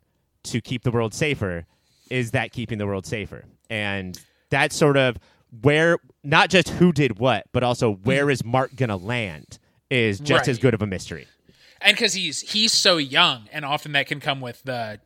to 0.45 0.61
keep 0.61 0.83
the 0.83 0.91
world 0.91 1.13
safer? 1.15 1.67
Is 2.11 2.31
that 2.31 2.53
keeping 2.53 2.79
the 2.79 2.87
world 2.87 3.05
safer? 3.07 3.45
And 3.69 4.19
that's 4.51 4.75
sort 4.75 4.97
of 4.97 5.19
where 5.61 5.99
not 6.25 6.49
just 6.49 6.71
who 6.71 6.91
did 6.93 7.19
what, 7.19 7.45
but 7.53 7.63
also 7.63 7.93
where 7.93 8.31
is 8.31 8.43
Mark 8.45 8.75
gonna 8.75 8.97
land 8.97 9.59
is 9.91 10.19
just 10.21 10.41
Right. 10.41 10.49
as 10.49 10.59
good 10.59 10.75
of 10.75 10.83
a 10.83 10.87
mystery. 10.87 11.27
and 11.81 11.97
because 11.97 12.13
he's 12.15 12.41
he's 12.41 12.73
so 12.73 12.97
young, 12.97 13.49
and 13.53 13.65
often 13.65 13.93
that 13.93 14.07
can 14.07 14.21
come 14.21 14.41
with 14.41 14.63
the, 14.65 15.01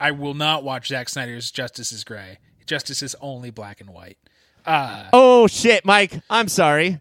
I 0.00 0.10
will 0.10 0.34
not 0.34 0.62
watch 0.64 0.88
Zack 0.88 1.08
Snyder's 1.08 1.50
Justice 1.50 1.90
is 1.92 2.04
Gray. 2.04 2.38
Justice 2.66 3.02
is 3.02 3.16
only 3.20 3.50
black 3.50 3.80
and 3.80 3.90
white. 3.90 4.18
Oh 4.66 5.46
shit, 5.46 5.84
Mike. 5.86 6.20
I'm 6.28 6.48
sorry. 6.48 7.00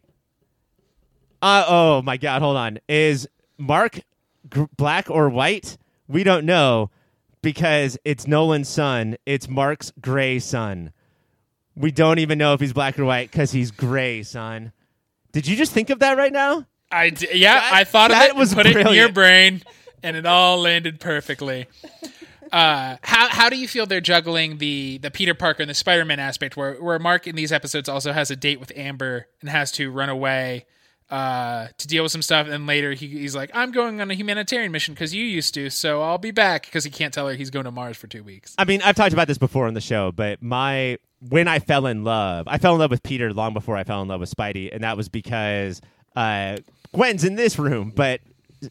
Uh 1.42 1.66
oh 1.68 2.02
my 2.02 2.18
god, 2.18 2.42
hold 2.42 2.58
on. 2.58 2.80
Is 2.88 3.28
Mark 3.58 4.00
gr- 4.50 4.64
black 4.76 5.10
or 5.10 5.30
white? 5.30 5.78
We 6.08 6.24
don't 6.24 6.46
know 6.46 6.90
because 7.42 7.98
it's 8.06 8.26
Nolan's 8.28 8.70
son. 8.70 9.18
It's 9.26 9.48
Mark's 9.50 9.92
gray 10.02 10.40
son. 10.40 10.94
We 11.76 11.92
don't 11.92 12.18
even 12.20 12.38
know 12.38 12.54
if 12.54 12.60
he's 12.62 12.74
black 12.74 12.98
or 12.98 13.06
white 13.06 13.32
cuz 13.32 13.52
he's 13.52 13.70
gray, 13.72 14.24
son. 14.24 14.72
Did 15.32 15.46
you 15.46 15.56
just 15.56 15.74
think 15.74 15.90
of 15.90 16.00
that 16.00 16.18
right 16.18 16.32
now? 16.34 16.66
I 16.92 17.10
d- 17.10 17.28
yeah, 17.34 17.56
That- 17.60 17.74
I 17.74 17.84
thought 17.84 18.12
of 18.12 18.18
it, 18.22 18.36
was 18.36 18.54
put 18.54 18.66
it 18.66 18.76
in 18.78 18.94
your 18.94 19.12
brain, 19.12 19.64
and 20.04 20.16
it 20.16 20.26
all 20.26 20.60
landed 20.62 21.00
perfectly. 21.00 21.68
Uh, 22.52 22.96
how 23.04 23.28
how 23.28 23.50
do 23.50 23.58
you 23.58 23.68
feel 23.68 23.86
they're 23.86 24.00
juggling 24.00 24.58
the 24.58 25.00
the 25.00 25.12
Peter 25.12 25.34
Parker 25.34 25.62
and 25.64 25.70
the 25.70 25.74
Spider 25.74 26.06
Man 26.06 26.20
aspect, 26.20 26.56
where 26.56 26.76
where 26.76 26.98
Mark 26.98 27.28
in 27.28 27.36
these 27.36 27.52
episodes 27.52 27.90
also 27.90 28.14
has 28.14 28.32
a 28.32 28.36
date 28.38 28.60
with 28.60 28.72
Amber 28.76 29.28
and 29.42 29.50
has 29.50 29.70
to 29.74 29.92
run 29.92 30.08
away 30.08 30.66
uh, 31.10 31.68
to 31.78 31.88
deal 31.88 32.04
with 32.04 32.12
some 32.14 32.22
stuff, 32.22 32.48
and 32.48 32.66
later 32.66 32.94
he, 32.94 33.08
he's 33.08 33.36
like, 33.36 33.52
"I'm 33.54 33.72
going 33.72 34.00
on 34.00 34.10
a 34.10 34.14
humanitarian 34.14 34.72
mission 34.72 34.94
because 34.94 35.14
you 35.14 35.26
used 35.26 35.54
to, 35.56 35.70
so 35.70 36.02
I'll 36.02 36.18
be 36.18 36.32
back." 36.32 36.66
Because 36.66 36.86
he 36.86 36.90
can't 36.90 37.14
tell 37.14 37.28
her 37.28 37.34
he's 37.34 37.50
going 37.50 37.66
to 37.66 37.72
Mars 37.72 37.98
for 37.98 38.08
two 38.08 38.24
weeks. 38.24 38.56
I 38.58 38.64
mean, 38.64 38.82
I've 38.82 38.96
talked 38.96 39.12
about 39.12 39.28
this 39.28 39.38
before 39.38 39.68
on 39.68 39.74
the 39.74 39.82
show, 39.82 40.14
but 40.14 40.42
my 40.42 41.00
when 41.28 41.50
I 41.50 41.60
fell 41.60 41.86
in 41.86 42.06
love, 42.06 42.48
I 42.48 42.60
fell 42.60 42.74
in 42.76 42.80
love 42.80 42.92
with 42.92 43.04
Peter 43.04 43.34
long 43.34 43.54
before 43.54 43.76
I 43.76 43.84
fell 43.84 44.02
in 44.02 44.08
love 44.08 44.22
with 44.22 44.34
Spidey, 44.34 44.70
and 44.74 44.86
that 44.86 44.96
was 44.96 45.10
because 45.10 45.82
uh, 46.18 46.57
Gwen's 46.93 47.24
in 47.24 47.36
this 47.36 47.59
room, 47.59 47.91
but 47.95 48.22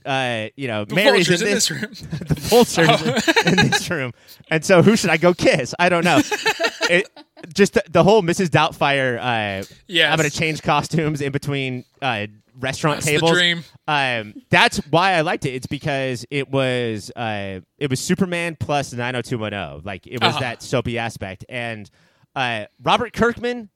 uh, 0.05 0.49
you 0.57 0.67
know, 0.67 0.85
Mary's 0.91 1.29
Vulture's 1.29 1.43
in 1.43 1.49
in 1.49 1.55
this, 1.55 1.69
this 1.69 1.71
room. 1.71 2.19
the 2.27 2.35
vultures 2.35 3.47
in 3.47 3.57
this 3.71 3.89
room, 3.91 4.13
and 4.51 4.65
so 4.65 4.83
who 4.83 4.97
should 4.97 5.11
I 5.11 5.17
go 5.17 5.33
kiss? 5.33 5.75
I 5.79 5.89
don't 5.89 6.05
know. 6.05 6.21
it, 6.91 7.09
just 7.55 7.75
the, 7.75 7.85
the 7.89 8.03
whole 8.03 8.23
Mrs. 8.23 8.49
Doubtfire. 8.49 9.19
Uh, 9.19 9.65
Yes. 9.87 10.11
I'm 10.11 10.17
going 10.19 10.29
to 10.29 10.37
change 10.37 10.63
costumes 10.63 11.21
in 11.21 11.31
between 11.31 11.85
uh, 12.03 12.27
restaurant 12.59 12.97
That's 12.97 13.07
the 13.07 13.13
tables. 13.13 13.33
dream. 13.33 13.63
Um, 13.87 14.35
that's 14.51 14.79
why 14.91 15.13
I 15.13 15.21
liked 15.21 15.45
it. 15.47 15.51
It's 15.51 15.69
because 15.69 16.27
it 16.31 16.51
was 16.51 17.13
uh, 17.15 17.61
it 17.79 17.89
was 17.89 18.01
Superman 18.01 18.57
plus 18.59 18.93
90210. 18.93 19.83
Like 19.85 20.07
it 20.09 20.21
was 20.21 20.31
Uh-huh. 20.31 20.41
that 20.41 20.63
soapy 20.63 20.99
aspect, 20.99 21.45
and 21.49 21.89
uh, 22.35 22.65
Robert 22.83 23.13
Kirkman 23.13 23.69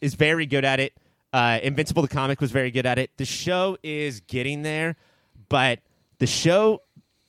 is 0.00 0.14
very 0.14 0.46
good 0.46 0.64
at 0.64 0.78
it. 0.78 0.92
Uh, 1.36 1.58
Invincible 1.62 2.00
the 2.00 2.08
comic 2.08 2.40
was 2.40 2.50
very 2.50 2.70
good 2.70 2.86
at 2.86 2.98
it. 2.98 3.10
The 3.18 3.26
show 3.26 3.76
is 3.82 4.20
getting 4.20 4.62
there, 4.62 4.96
but 5.50 5.80
the 6.18 6.26
show 6.26 6.80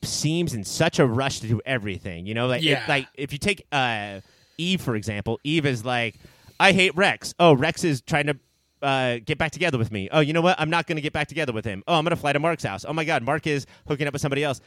seems 0.02 0.54
in 0.54 0.64
such 0.64 1.00
a 1.00 1.06
rush 1.06 1.42
to 1.42 1.48
do 1.48 1.60
everything. 1.66 2.26
You 2.26 2.34
know, 2.34 2.48
like 2.48 2.64
Yeah. 2.64 2.84
it, 2.84 2.88
like 2.88 3.08
if 3.16 3.34
you 3.34 3.38
take 3.38 3.66
uh, 3.72 4.22
Eve 4.58 4.80
for 4.80 4.96
example, 4.96 5.40
Eve 5.44 5.66
is 5.66 5.84
like, 5.84 6.16
I 6.58 6.72
hate 6.72 6.96
Rex. 6.96 7.34
Oh, 7.38 7.52
Rex 7.54 7.84
is 7.84 8.00
trying 8.02 8.28
to 8.28 8.38
uh, 8.82 9.18
get 9.26 9.38
back 9.38 9.52
together 9.52 9.78
with 9.78 9.92
me. 9.92 10.08
Oh, 10.10 10.22
you 10.22 10.32
know 10.32 10.42
what? 10.42 10.58
I'm 10.58 10.70
not 10.70 10.88
going 10.88 10.96
to 10.96 11.02
get 11.02 11.12
back 11.12 11.28
together 11.28 11.52
with 11.52 11.66
him. 11.66 11.84
Oh, 11.86 11.96
I'm 11.96 12.06
going 12.06 12.12
to 12.12 12.16
fly 12.16 12.32
to 12.32 12.40
Mark's 12.40 12.64
house. 12.64 12.86
Oh 12.88 12.94
my 12.94 13.04
God, 13.04 13.24
Mark 13.24 13.46
is 13.46 13.66
hooking 13.90 14.08
up 14.08 14.14
with 14.14 14.22
somebody 14.22 14.44
else. 14.44 14.62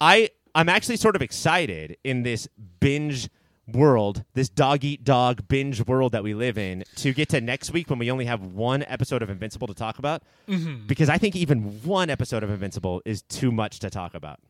I 0.00 0.30
I'm 0.54 0.68
actually 0.68 0.96
sort 0.98 1.16
of 1.16 1.22
excited 1.22 1.96
in 2.04 2.22
this 2.22 2.46
binge 2.78 3.28
world, 3.68 4.24
this 4.34 4.48
dog 4.48 4.84
eat 4.84 5.04
dog 5.04 5.48
binge 5.48 5.84
world 5.86 6.12
that 6.12 6.22
we 6.22 6.34
live 6.34 6.58
in, 6.58 6.84
to 6.96 7.12
get 7.12 7.28
to 7.30 7.40
next 7.40 7.72
week 7.72 7.90
when 7.90 7.98
we 7.98 8.10
only 8.10 8.24
have 8.26 8.42
one 8.42 8.84
episode 8.88 9.22
of 9.22 9.30
Invincible 9.30 9.66
to 9.66 9.74
talk 9.74 9.98
about. 9.98 10.22
Because 10.86 11.08
I 11.08 11.18
think 11.18 11.36
even 11.36 11.82
one 11.82 12.10
episode 12.10 12.42
of 12.42 12.50
Invincible 12.50 13.02
is 13.04 13.22
too 13.22 13.50
much 13.50 13.80
to 13.80 13.90
talk 13.90 14.14
about. 14.14 14.40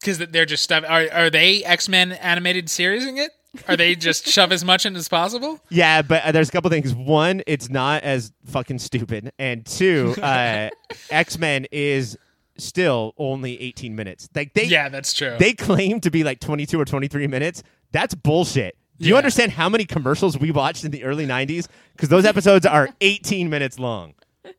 Because 0.00 0.18
they're 0.18 0.46
just 0.46 0.62
stuff. 0.62 0.84
Are 0.88 1.06
are 1.12 1.28
they 1.30 1.62
X 1.62 1.88
Men 1.88 2.12
animated 2.12 2.66
seriesing 2.66 3.18
it? 3.18 3.32
Are 3.68 3.76
they 3.76 3.94
just 3.94 4.26
shove 4.28 4.52
as 4.52 4.64
much 4.64 4.86
in 4.86 4.96
as 4.96 5.08
possible? 5.08 5.60
Yeah, 5.68 6.02
but 6.02 6.22
uh, 6.24 6.32
there's 6.32 6.48
a 6.48 6.52
couple 6.52 6.70
things. 6.70 6.94
One, 6.94 7.42
it's 7.46 7.68
not 7.68 8.02
as 8.02 8.32
fucking 8.46 8.78
stupid, 8.78 9.32
and 9.38 9.66
two, 9.66 10.14
uh, 10.22 10.70
X 11.10 11.38
Men 11.38 11.66
is 11.70 12.16
still 12.60 13.14
only 13.18 13.60
18 13.60 13.94
minutes. 13.96 14.28
Like 14.34 14.54
they, 14.54 14.64
Yeah, 14.64 14.88
that's 14.88 15.12
true. 15.12 15.36
they 15.38 15.52
claim 15.54 16.00
to 16.00 16.10
be 16.10 16.22
like 16.24 16.40
22 16.40 16.80
or 16.80 16.84
23 16.84 17.26
minutes. 17.26 17.62
That's 17.92 18.14
bullshit. 18.14 18.76
Do 18.98 19.06
you 19.08 19.14
Yeah. 19.14 19.18
understand 19.18 19.52
how 19.52 19.68
many 19.68 19.84
commercials 19.84 20.38
we 20.38 20.50
watched 20.50 20.84
in 20.84 20.90
the 20.90 21.04
early 21.04 21.26
90s? 21.26 21.66
Because 21.92 22.08
those 22.10 22.24
episodes 22.24 22.66
are 22.66 22.88
18 23.00 23.48
minutes 23.50 23.78
long. 23.78 24.14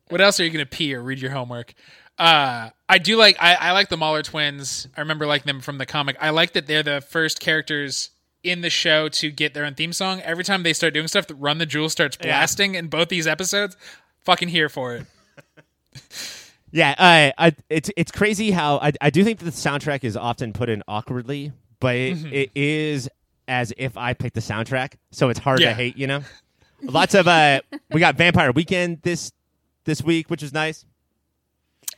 What 0.10 0.20
else 0.22 0.40
are 0.40 0.44
you 0.44 0.50
gonna 0.50 0.66
pee 0.66 0.94
or 0.94 1.02
read 1.02 1.20
your 1.20 1.32
homework? 1.32 1.74
Uh, 2.20 2.70
I 2.90 2.98
do 2.98 3.16
like 3.18 3.38
I, 3.40 3.56
I 3.56 3.72
like 3.72 3.90
the 3.90 3.98
Mauler 3.98 4.22
twins. 4.22 4.88
I 4.98 5.00
remember 5.02 5.26
liking 5.26 5.48
them 5.48 5.62
from 5.62 5.78
the 5.78 5.86
comic. 5.86 6.18
I 6.20 6.30
like 6.32 6.54
that 6.54 6.68
they're 6.68 6.84
the 6.84 7.02
first 7.02 7.40
characters 7.40 8.10
in 8.44 8.62
the 8.62 8.70
show 8.70 9.08
to 9.10 9.32
get 9.32 9.54
their 9.54 9.66
own 9.66 9.76
theme 9.76 9.94
song. 9.94 10.20
Every 10.22 10.44
time 10.44 10.64
they 10.64 10.74
start 10.74 10.94
doing 10.94 11.08
stuff, 11.08 11.26
Run 11.34 11.58
the 11.60 11.66
Jewel 11.66 11.90
starts 11.90 12.18
Yeah. 12.20 12.28
blasting 12.28 12.76
in 12.76 12.88
both 12.88 13.10
these 13.10 13.28
episodes. 13.28 13.78
Fucking 14.26 14.50
here 14.50 14.68
for 14.70 14.96
it. 14.96 15.06
Yeah, 16.72 16.92
uh, 16.98 17.32
I, 17.38 17.56
it's 17.70 17.90
it's 17.98 18.12
crazy 18.12 18.52
how 18.52 18.78
I, 18.78 18.94
I 19.02 19.10
do 19.10 19.24
think 19.24 19.40
that 19.40 19.46
the 19.46 19.52
soundtrack 19.52 20.04
is 20.04 20.16
often 20.16 20.54
put 20.54 20.70
in 20.70 20.84
awkwardly, 20.88 21.52
but 21.80 21.96
it, 21.96 22.18
Mm-hmm. 22.18 22.34
it 22.34 22.52
is 22.56 23.10
as 23.48 23.74
if 23.78 23.98
I 23.98 24.14
picked 24.14 24.36
the 24.36 24.42
soundtrack, 24.42 24.94
so 25.12 25.30
it's 25.30 25.40
hard 25.40 25.60
Yeah. 25.60 25.70
to 25.70 25.74
hate. 25.76 25.98
You 25.98 26.08
know, 26.08 26.24
lots 26.82 27.14
of 27.14 27.28
uh, 27.28 27.62
we 27.92 28.00
got 28.00 28.16
Vampire 28.16 28.52
Weekend 28.52 29.02
this 29.02 29.32
this 29.86 30.02
week, 30.02 30.30
which 30.30 30.44
is 30.44 30.54
nice. 30.54 30.86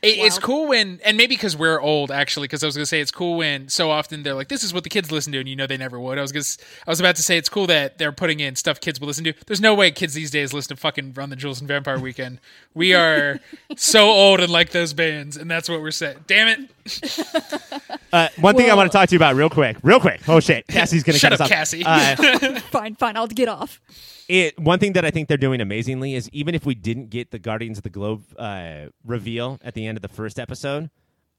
It, 0.04 0.18
it's 0.18 0.38
cool 0.38 0.68
when, 0.68 1.00
and 1.04 1.16
maybe 1.16 1.34
because 1.34 1.56
we're 1.56 1.80
old, 1.80 2.10
actually. 2.10 2.44
Because 2.44 2.62
I 2.62 2.66
was 2.66 2.76
gonna 2.76 2.86
say 2.86 3.00
it's 3.00 3.10
cool 3.10 3.36
when 3.38 3.68
so 3.68 3.90
often 3.90 4.22
they're 4.22 4.34
like, 4.34 4.48
"This 4.48 4.62
is 4.62 4.72
what 4.74 4.84
the 4.84 4.90
kids 4.90 5.10
listen 5.10 5.32
to," 5.32 5.38
and 5.40 5.48
you 5.48 5.56
know 5.56 5.66
they 5.66 5.76
never 5.76 5.98
would. 5.98 6.18
I 6.18 6.22
was 6.22 6.30
gonna, 6.32 6.40
s- 6.40 6.58
I 6.86 6.90
was 6.90 7.00
about 7.00 7.16
to 7.16 7.22
say 7.22 7.36
it's 7.38 7.48
cool 7.48 7.66
that 7.68 7.98
they're 7.98 8.12
putting 8.12 8.40
in 8.40 8.56
stuff 8.56 8.80
kids 8.80 9.00
will 9.00 9.06
listen 9.08 9.24
to. 9.24 9.32
There's 9.46 9.60
no 9.60 9.74
way 9.74 9.90
kids 9.90 10.14
these 10.14 10.30
days 10.30 10.52
listen 10.52 10.76
to 10.76 10.80
fucking 10.80 11.14
Run 11.14 11.30
the 11.30 11.36
Jewels 11.36 11.60
and 11.60 11.68
Vampire 11.68 11.98
Weekend. 11.98 12.40
We 12.74 12.94
are 12.94 13.40
so 13.76 14.08
old 14.10 14.40
and 14.40 14.52
like 14.52 14.70
those 14.70 14.92
bands, 14.92 15.36
and 15.36 15.50
that's 15.50 15.68
what 15.68 15.80
we're 15.80 15.90
saying. 15.90 16.18
Damn 16.26 16.48
it! 16.48 17.88
Uh, 18.12 18.28
one 18.40 18.54
thing 18.56 18.66
I 18.66 18.68
Well- 18.68 18.76
want 18.78 18.92
to 18.92 18.96
talk 18.98 19.08
to 19.08 19.12
you 19.14 19.18
about 19.18 19.34
real 19.36 19.50
quick, 19.50 19.76
real 19.82 20.00
quick. 20.00 20.20
Oh 20.28 20.40
shit, 20.40 20.66
Cassie's 20.68 21.02
gonna 21.02 21.18
Shut 21.18 21.30
cut 21.32 21.40
up, 21.40 21.44
us 21.46 21.50
off. 21.50 21.56
Cassie. 21.56 21.82
Uh, 21.84 22.60
Fine, 22.70 22.94
fine. 22.96 23.16
I'll 23.16 23.26
get 23.26 23.48
off. 23.48 23.80
It 24.28 24.58
one 24.58 24.78
thing 24.78 24.92
that 24.94 25.04
I 25.04 25.10
think 25.10 25.28
they're 25.28 25.36
doing 25.36 25.60
amazingly 25.60 26.14
is 26.14 26.28
even 26.32 26.54
if 26.54 26.64
we 26.66 26.74
didn't 26.74 27.10
get 27.10 27.30
the 27.30 27.38
Guardians 27.38 27.78
of 27.78 27.84
the 27.84 27.90
Globe 27.90 28.24
uh, 28.38 28.86
reveal 29.04 29.58
at 29.62 29.74
the 29.74 29.86
end 29.86 29.98
of 29.98 30.02
the 30.02 30.08
first 30.08 30.38
episode, 30.38 30.90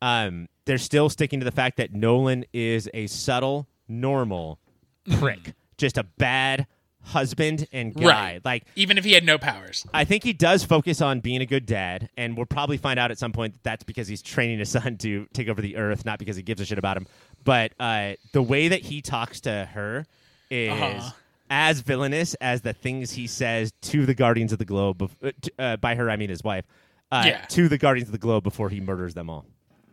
um, 0.02 0.48
they're 0.66 0.78
still 0.78 1.10
sticking 1.10 1.40
to 1.40 1.44
the 1.46 1.52
fact 1.52 1.78
that 1.78 1.94
Nolan 1.94 2.46
is 2.54 2.90
a 2.94 3.08
subtle, 3.08 3.68
normal 3.88 4.60
prick, 5.20 5.54
just 5.78 5.98
a 5.98 6.04
bad 6.04 6.68
husband 7.02 7.68
and 7.72 7.94
guy. 7.94 8.06
Right. 8.06 8.42
Like 8.46 8.66
Even 8.76 8.98
if 8.98 9.04
he 9.06 9.14
had 9.14 9.24
no 9.24 9.38
powers. 9.38 9.86
I 9.94 10.06
think 10.06 10.24
he 10.24 10.34
does 10.34 10.64
focus 10.64 11.02
on 11.02 11.20
being 11.20 11.42
a 11.42 11.46
good 11.46 11.66
dad, 11.68 12.10
and 12.18 12.36
we'll 12.36 12.48
probably 12.48 12.78
find 12.78 13.00
out 13.00 13.12
at 13.12 13.20
some 13.20 13.32
point 13.32 13.54
that 13.54 13.64
that's 13.64 13.84
because 13.84 14.08
he's 14.08 14.22
training 14.24 14.58
his 14.60 14.70
son 14.70 14.98
to 14.98 15.28
take 15.34 15.48
over 15.48 15.62
the 15.62 15.78
earth, 15.78 16.04
not 16.06 16.18
because 16.20 16.36
he 16.36 16.42
gives 16.42 16.62
a 16.62 16.66
shit 16.66 16.80
about 16.80 16.98
him. 16.98 17.06
But 17.44 17.74
uh, 17.80 18.14
the 18.32 18.42
way 18.42 18.70
that 18.70 18.82
he 18.82 19.02
talks 19.04 19.42
to 19.42 19.70
her 19.74 20.08
is 20.50 20.72
Uh-huh. 20.72 21.12
As 21.50 21.82
villainous 21.82 22.34
as 22.36 22.62
the 22.62 22.74
things 22.74 23.12
he 23.12 23.28
says 23.28 23.72
to 23.84 24.06
the 24.06 24.14
Guardians 24.14 24.52
of 24.52 24.60
the 24.60 24.66
Globe. 24.66 25.02
uh, 25.24 25.32
t- 25.42 25.52
uh, 25.60 25.78
by 25.78 25.96
her, 25.96 26.10
I 26.10 26.16
mean 26.18 26.30
his 26.30 26.44
wife. 26.44 26.66
Uh, 27.12 27.24
Yeah. 27.28 27.42
To 27.50 27.68
the 27.70 27.78
Guardians 27.78 28.08
of 28.10 28.12
the 28.14 28.18
Globe 28.18 28.44
before 28.44 28.70
he 28.70 28.80
murders 28.80 29.14
them 29.14 29.30
all. 29.30 29.46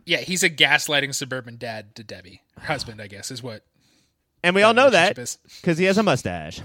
Yeah, 0.04 0.18
he's 0.18 0.42
a 0.42 0.50
gaslighting 0.50 1.14
suburban 1.14 1.56
dad 1.58 1.94
to 1.94 2.02
Debbie. 2.02 2.42
Her 2.58 2.66
husband, 2.66 3.00
I 3.00 3.06
guess, 3.06 3.30
is 3.30 3.42
what. 3.42 3.64
And 4.42 4.54
we 4.56 4.62
all 4.62 4.74
know 4.74 4.90
that 4.90 5.14
because 5.14 5.78
he 5.78 5.84
has 5.84 5.98
a 5.98 6.02
mustache. 6.02 6.60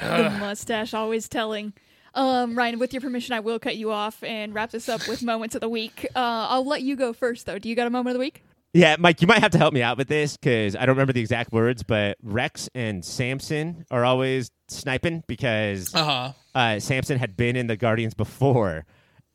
The 0.00 0.36
mustache 0.40 0.94
always 0.94 1.28
telling. 1.28 1.74
Um, 2.14 2.56
Ryan, 2.56 2.78
with 2.78 2.92
your 2.94 3.02
permission, 3.02 3.34
I 3.34 3.40
will 3.40 3.58
cut 3.58 3.76
you 3.76 3.90
off 3.92 4.22
and 4.24 4.54
wrap 4.54 4.70
this 4.70 4.88
up 4.88 5.06
with 5.06 5.22
moments 5.32 5.54
of 5.54 5.60
the 5.60 5.68
week. 5.68 6.06
Uh, 6.16 6.18
I'll 6.48 6.64
let 6.64 6.80
you 6.82 6.96
go 6.96 7.12
first, 7.12 7.44
though. 7.46 7.58
Do 7.58 7.68
you 7.68 7.74
got 7.76 7.86
a 7.86 7.90
moment 7.90 8.14
of 8.14 8.14
the 8.14 8.20
week? 8.24 8.42
Yeah, 8.72 8.94
Mike, 9.00 9.20
you 9.20 9.26
might 9.26 9.40
have 9.40 9.50
to 9.52 9.58
help 9.58 9.74
me 9.74 9.82
out 9.82 9.98
with 9.98 10.06
this 10.06 10.36
because 10.36 10.76
I 10.76 10.80
don't 10.86 10.94
remember 10.94 11.12
the 11.12 11.20
exact 11.20 11.52
words, 11.52 11.82
but 11.82 12.16
Rex 12.22 12.68
and 12.74 13.04
Samson 13.04 13.84
are 13.90 14.04
always 14.04 14.50
sniping 14.68 15.24
because 15.26 15.92
Uh 15.92 16.04
huh. 16.04 16.32
uh, 16.54 16.78
Samson 16.78 17.18
had 17.18 17.36
been 17.36 17.56
in 17.56 17.66
the 17.66 17.76
Guardians 17.76 18.14
before, 18.14 18.86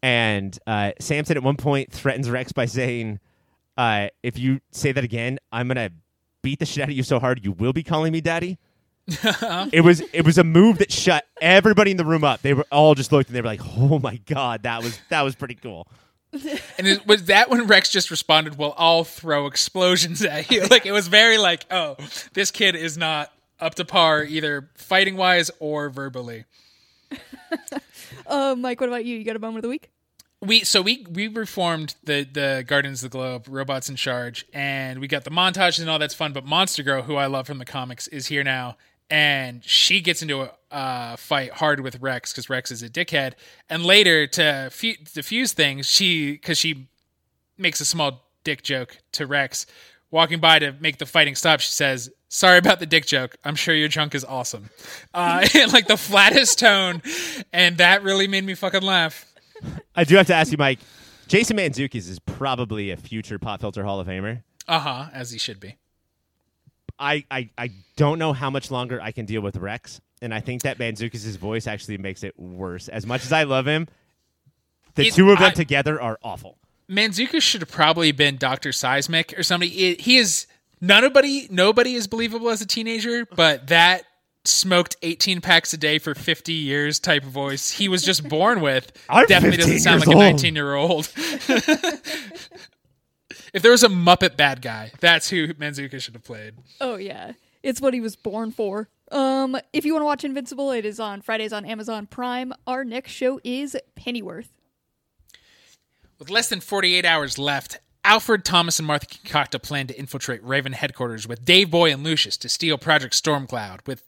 and 0.02 0.58
uh, 0.66 0.92
Samson 1.02 1.36
at 1.36 1.44
one 1.44 1.58
point 1.58 1.92
threatens 1.92 2.30
Rex 2.30 2.54
by 2.54 2.66
saying, 2.66 3.20
uh, 3.78 4.08
"If 4.24 4.40
you 4.40 4.62
say 4.72 4.94
that 4.94 5.04
again, 5.04 5.40
I'm 5.52 5.68
gonna 5.68 5.90
beat 6.42 6.60
the 6.60 6.66
shit 6.66 6.84
out 6.84 6.90
of 6.90 6.96
you 6.96 7.04
so 7.04 7.20
hard 7.20 7.44
you 7.44 7.52
will 7.52 7.74
be 7.74 7.84
calling 7.84 8.14
me 8.14 8.22
daddy." 8.22 8.58
it 9.08 9.84
was 9.84 10.02
it 10.14 10.24
was 10.26 10.38
a 10.38 10.44
move 10.46 10.78
that 10.78 10.92
shut 10.94 11.26
everybody 11.42 11.92
in 11.92 11.98
the 11.98 12.06
room 12.06 12.24
up. 12.24 12.42
They 12.42 12.54
were 12.54 12.66
all 12.72 12.96
just 12.96 13.12
looked 13.12 13.30
and 13.30 13.36
they 13.36 13.42
were 13.42 13.48
like, 13.48 13.62
"Oh 13.78 14.00
my 14.00 14.16
god, 14.26 14.64
that 14.64 14.82
was 14.82 14.98
that 15.10 15.24
was 15.24 15.36
pretty 15.36 15.56
cool." 15.56 15.90
And 16.78 16.88
it, 16.88 17.08
was 17.08 17.26
that 17.26 17.50
when 17.50 17.68
Rex 17.68 17.90
just 17.90 18.12
responded, 18.12 18.58
"Well, 18.58 18.74
I'll 18.78 19.04
throw 19.04 19.48
explosions 19.48 20.24
at 20.24 20.52
you." 20.52 20.64
Like 20.70 20.86
it 20.86 20.92
was 20.92 21.08
very 21.08 21.38
like, 21.38 21.66
"Oh, 21.72 21.96
this 22.34 22.52
kid 22.52 22.76
is 22.76 22.98
not 22.98 23.32
up 23.60 23.76
to 23.76 23.86
par 23.86 24.24
either 24.24 24.70
fighting 24.76 25.16
wise 25.18 25.52
or 25.60 25.90
verbally." 25.90 26.46
Uh, 28.28 28.56
Mike, 28.58 28.82
what 28.82 28.90
about 28.90 29.06
you? 29.06 29.18
You 29.18 29.24
got 29.24 29.36
a 29.36 29.40
moment 29.40 29.60
of 29.60 29.64
the 29.64 29.70
week? 29.70 29.92
we 30.42 30.64
so 30.64 30.82
we 30.82 31.06
we 31.10 31.28
reformed 31.28 31.96
the 32.04 32.24
the 32.24 32.64
Guardians 32.66 33.04
of 33.04 33.12
the 33.12 33.18
Globe, 33.18 33.48
robots 33.50 33.90
in 33.90 33.96
charge, 33.96 34.46
and 34.54 35.00
we 35.00 35.08
got 35.08 35.24
the 35.24 35.32
montages 35.32 35.80
and 35.80 35.90
all 35.90 36.00
that's 36.00 36.14
fun. 36.14 36.34
But 36.34 36.46
Monster 36.46 36.84
Girl, 36.84 37.04
who 37.04 37.16
I 37.16 37.26
love 37.28 37.48
from 37.48 37.58
the 37.58 37.66
comics, 37.66 38.08
is 38.08 38.28
here 38.28 38.44
now, 38.44 38.78
and 39.10 39.64
she 39.64 40.02
gets 40.02 40.22
into 40.22 40.42
a 40.42 40.52
uh, 40.72 41.16
fight 41.16 41.52
hard 41.52 41.80
with 41.80 42.02
Rex 42.02 42.34
because 42.34 42.50
Rex 42.50 42.72
is 42.72 42.84
a 42.84 42.90
dickhead. 42.90 43.34
And 43.70 43.86
later 43.86 44.28
to 44.28 44.70
fu- 44.72 44.96
diffuse 45.14 45.54
things, 45.54 45.88
she 45.88 46.34
because 46.34 46.58
she 46.58 46.88
makes 47.58 47.80
a 47.80 47.86
small 47.86 48.30
dick 48.44 48.64
joke 48.64 48.98
to 49.14 49.26
Rex. 49.26 49.66
Walking 50.12 50.40
by 50.40 50.60
to 50.60 50.74
make 50.80 50.98
the 50.98 51.06
fighting 51.06 51.36
stop, 51.36 51.60
she 51.60 51.72
says, 51.72 52.10
"Sorry 52.30 52.58
about 52.58 52.80
the 52.80 52.86
dick 52.86 53.06
joke. 53.06 53.36
I'm 53.44 53.56
sure 53.56 53.74
your 53.76 53.88
junk 53.88 54.16
is 54.16 54.24
awesome." 54.24 54.70
Uh, 55.14 55.46
in 55.56 55.70
like 55.72 55.88
the 55.88 55.98
flattest 55.98 56.60
tone, 56.60 57.02
and 57.52 57.78
that 57.78 58.04
really 58.04 58.28
made 58.28 58.44
me 58.46 58.54
fucking 58.54 58.84
laugh. 58.84 59.26
I 59.96 60.04
do 60.04 60.16
have 60.16 60.28
to 60.28 60.36
ask 60.36 60.52
you, 60.52 60.58
Mike. 60.58 60.80
Jason 61.28 61.58
Mantzoukas 61.58 62.08
is 62.08 62.20
probably 62.20 62.92
a 62.92 62.98
future 62.98 63.40
Pop 63.40 63.62
Filter 63.62 63.84
Hall 63.84 64.00
of 64.00 64.08
Famer. 64.08 64.44
Uh 64.68 64.80
huh, 64.80 65.06
as 65.12 65.32
he 65.32 65.40
should 65.40 65.60
be. 65.60 65.76
I, 67.00 67.26
I, 67.30 67.50
I 67.58 67.72
don't 67.98 68.20
know 68.20 68.34
how 68.34 68.50
much 68.50 68.72
longer 68.72 69.02
I 69.02 69.12
can 69.12 69.26
deal 69.26 69.42
with 69.42 69.58
Rex, 69.58 70.00
and 70.22 70.34
I 70.34 70.40
think 70.40 70.62
that 70.64 70.78
Mantzoukas' 70.78 71.38
voice 71.38 71.68
actually 71.68 71.98
makes 71.98 72.24
it 72.24 72.40
worse. 72.40 72.88
As 72.88 73.06
much 73.06 73.26
as 73.26 73.32
I 73.34 73.44
love 73.44 73.68
him, 73.68 73.88
the 74.96 75.08
It- 75.08 75.14
two 75.14 75.30
of 75.32 75.40
them 75.40 75.52
I- 75.52 75.54
together 75.54 76.02
are 76.02 76.18
awful. 76.24 76.58
Manzuka 76.90 77.42
should 77.42 77.62
have 77.62 77.72
probably 77.72 78.12
been 78.12 78.38
Doctor 78.38 78.72
Seismic 78.72 79.38
or 79.38 79.44
somebody. 79.44 79.72
It- 79.88 80.02
he 80.02 80.18
is 80.18 80.46
nobody. 80.80 81.48
Nobody 81.50 81.96
is 81.96 82.08
believable 82.08 82.50
as 82.50 82.62
a 82.62 82.66
teenager, 82.68 83.26
but 83.26 83.68
that 83.68 84.04
smoked 84.48 84.96
18 85.02 85.42
packs 85.42 85.74
a 85.74 85.78
day 85.78 85.98
for 85.98 86.14
50 86.14 86.54
years 86.54 87.00
type 87.00 87.24
of 87.24 87.30
voice 87.30 87.72
he 87.72 87.88
was 87.90 88.04
just 88.04 88.30
born 88.30 88.62
with 88.62 88.92
I'm 89.10 89.26
definitely 89.26 89.58
doesn't 89.58 89.80
sound 89.80 90.06
like 90.06 90.16
a 90.16 90.20
19 90.20 90.54
year 90.54 90.76
old 90.76 91.10
if 93.56 93.64
there 93.64 93.72
was 93.72 93.84
a 93.84 93.90
muppet 93.90 94.38
bad 94.38 94.62
guy 94.62 94.92
that's 95.00 95.30
who 95.30 95.54
manzuka 95.56 96.00
should 96.00 96.14
have 96.14 96.24
played 96.24 96.54
Oh 96.80 96.98
yeah, 96.98 97.32
it's 97.64 97.82
what 97.82 97.94
he 97.96 98.02
was 98.02 98.16
born 98.16 98.52
for. 98.52 98.90
Um, 99.12 99.58
if 99.74 99.86
you 99.86 99.94
want 99.94 100.02
to 100.02 100.06
watch 100.06 100.24
Invincible, 100.24 100.72
it 100.72 100.86
is 100.86 101.00
on 101.00 101.22
Fridays 101.22 101.54
on 101.54 101.66
Amazon 101.66 102.06
Prime. 102.08 102.54
Our 102.68 102.84
next 102.84 103.12
show 103.12 103.40
is 103.44 103.78
Pennyworth. 103.96 104.52
With 106.20 106.30
less 106.30 106.50
than 106.50 106.60
48 106.60 107.06
hours 107.06 107.38
left, 107.38 107.80
Alfred, 108.04 108.46
Thomas, 108.46 108.80
and 108.80 108.88
Martha 108.88 109.08
concoct 109.08 109.56
a 109.56 109.60
plan 109.60 109.88
to 109.88 109.98
infiltrate 109.98 110.44
Raven 110.44 110.74
headquarters 110.74 111.28
with 111.28 111.44
Dave 111.44 111.72
Boy 111.72 111.92
and 111.92 112.04
Lucius 112.04 112.38
to 112.38 112.50
steal 112.50 112.78
Project 112.78 113.14
Stormcloud. 113.14 113.86
With, 113.88 114.04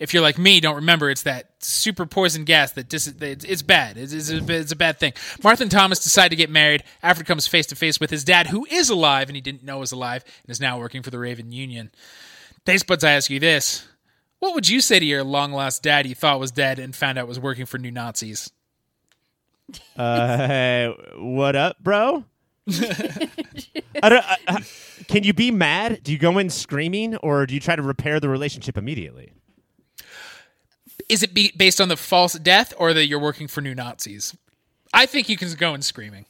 if 0.00 0.12
you're 0.14 0.22
like 0.22 0.38
me, 0.38 0.60
don't 0.60 0.76
remember, 0.76 1.10
it's 1.10 1.22
that 1.22 1.50
super 1.60 2.06
poison 2.06 2.44
gas 2.44 2.72
that 2.72 2.88
dis- 2.88 3.06
it's, 3.06 3.62
bad. 3.62 3.98
It's, 3.98 4.12
it's, 4.12 4.30
a, 4.30 4.38
it's 4.52 4.72
a 4.72 4.76
bad 4.76 4.98
thing. 4.98 5.12
Martha 5.44 5.62
and 5.62 5.70
Thomas 5.70 6.02
decide 6.02 6.30
to 6.30 6.36
get 6.36 6.50
married. 6.50 6.82
Alfred 7.02 7.26
comes 7.26 7.46
face 7.46 7.66
to 7.66 7.76
face 7.76 8.00
with 8.00 8.10
his 8.10 8.24
dad, 8.24 8.46
who 8.48 8.66
is 8.70 8.88
alive 8.90 9.28
and 9.28 9.36
he 9.36 9.42
didn't 9.42 9.62
know 9.62 9.78
was 9.78 9.92
alive, 9.92 10.24
and 10.42 10.50
is 10.50 10.60
now 10.60 10.78
working 10.78 11.02
for 11.02 11.10
the 11.10 11.18
Raven 11.18 11.52
Union. 11.52 11.90
Taste 12.64 12.86
buds, 12.86 13.04
I 13.04 13.12
ask 13.12 13.30
you 13.30 13.38
this: 13.38 13.86
What 14.38 14.54
would 14.54 14.68
you 14.68 14.80
say 14.80 14.98
to 14.98 15.04
your 15.04 15.22
long 15.22 15.52
lost 15.52 15.82
dad 15.82 16.06
you 16.06 16.14
thought 16.14 16.40
was 16.40 16.50
dead 16.50 16.78
and 16.78 16.96
found 16.96 17.18
out 17.18 17.28
was 17.28 17.38
working 17.38 17.66
for 17.66 17.78
new 17.78 17.90
Nazis? 17.90 18.50
Uh, 19.96 20.92
what 21.18 21.54
up, 21.56 21.78
bro? 21.82 22.24
I 22.68 24.08
don't, 24.08 24.24
I, 24.24 24.36
I- 24.48 24.64
can 25.08 25.24
you 25.24 25.32
be 25.32 25.50
mad? 25.50 26.02
Do 26.02 26.12
you 26.12 26.18
go 26.18 26.38
in 26.38 26.50
screaming, 26.50 27.16
or 27.16 27.44
do 27.46 27.54
you 27.54 27.60
try 27.60 27.76
to 27.76 27.82
repair 27.82 28.18
the 28.20 28.28
relationship 28.28 28.76
immediately? 28.78 29.32
Is 31.10 31.22
it 31.22 31.34
be 31.34 31.52
based 31.56 31.80
on 31.80 31.88
the 31.88 31.96
false 31.96 32.34
death 32.34 32.72
or 32.78 32.94
that 32.94 33.06
you're 33.06 33.20
working 33.20 33.48
for 33.48 33.60
new 33.60 33.74
Nazis? 33.74 34.36
I 34.94 35.06
think 35.06 35.28
you 35.28 35.36
can 35.36 35.52
go 35.54 35.74
in 35.74 35.82
screaming. 35.82 36.26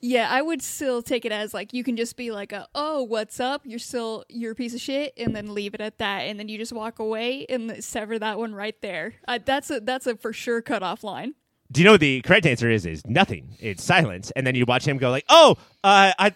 Yeah, 0.00 0.28
I 0.30 0.42
would 0.42 0.60
still 0.60 1.00
take 1.00 1.24
it 1.24 1.32
as 1.32 1.54
like 1.54 1.72
you 1.72 1.84
can 1.84 1.96
just 1.96 2.16
be 2.16 2.30
like 2.30 2.52
a 2.52 2.68
oh 2.74 3.02
what's 3.02 3.40
up 3.40 3.62
you're 3.64 3.78
still 3.78 4.24
you're 4.28 4.52
a 4.52 4.54
piece 4.54 4.74
of 4.74 4.80
shit 4.80 5.14
and 5.16 5.34
then 5.34 5.54
leave 5.54 5.72
it 5.72 5.80
at 5.80 5.96
that 5.96 6.20
and 6.20 6.38
then 6.38 6.48
you 6.48 6.58
just 6.58 6.74
walk 6.74 6.98
away 6.98 7.46
and 7.48 7.82
sever 7.82 8.18
that 8.18 8.38
one 8.38 8.54
right 8.54 8.80
there. 8.82 9.14
Uh, 9.26 9.38
that's 9.44 9.70
a 9.70 9.80
that's 9.80 10.06
a 10.06 10.16
for 10.16 10.32
sure 10.32 10.60
cutoff 10.60 11.04
line. 11.04 11.34
Do 11.72 11.80
you 11.80 11.86
know 11.86 11.92
what 11.92 12.00
the 12.00 12.20
correct 12.22 12.46
answer 12.46 12.70
is? 12.70 12.84
Is 12.84 13.06
nothing. 13.06 13.56
It's 13.60 13.82
silence, 13.82 14.30
and 14.36 14.46
then 14.46 14.54
you 14.54 14.64
watch 14.66 14.86
him 14.86 14.98
go 14.98 15.10
like, 15.10 15.24
"Oh, 15.28 15.56
uh, 15.82 16.12
I, 16.18 16.34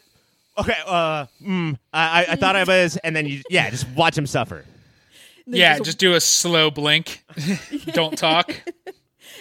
okay, 0.59 0.74
uh, 0.86 1.26
mm, 1.43 1.78
I, 1.93 2.24
I, 2.24 2.32
I 2.32 2.36
thought 2.36 2.57
I 2.57 2.64
was," 2.64 2.97
and 2.97 3.14
then 3.14 3.26
you, 3.26 3.43
yeah, 3.51 3.68
just 3.68 3.86
watch 3.91 4.16
him 4.16 4.26
suffer. 4.26 4.64
Then 5.49 5.61
yeah, 5.61 5.79
just 5.79 5.99
do 5.99 6.13
a 6.15 6.21
slow 6.21 6.71
blink. 6.71 7.25
Don't 7.93 8.19
talk. 8.19 8.55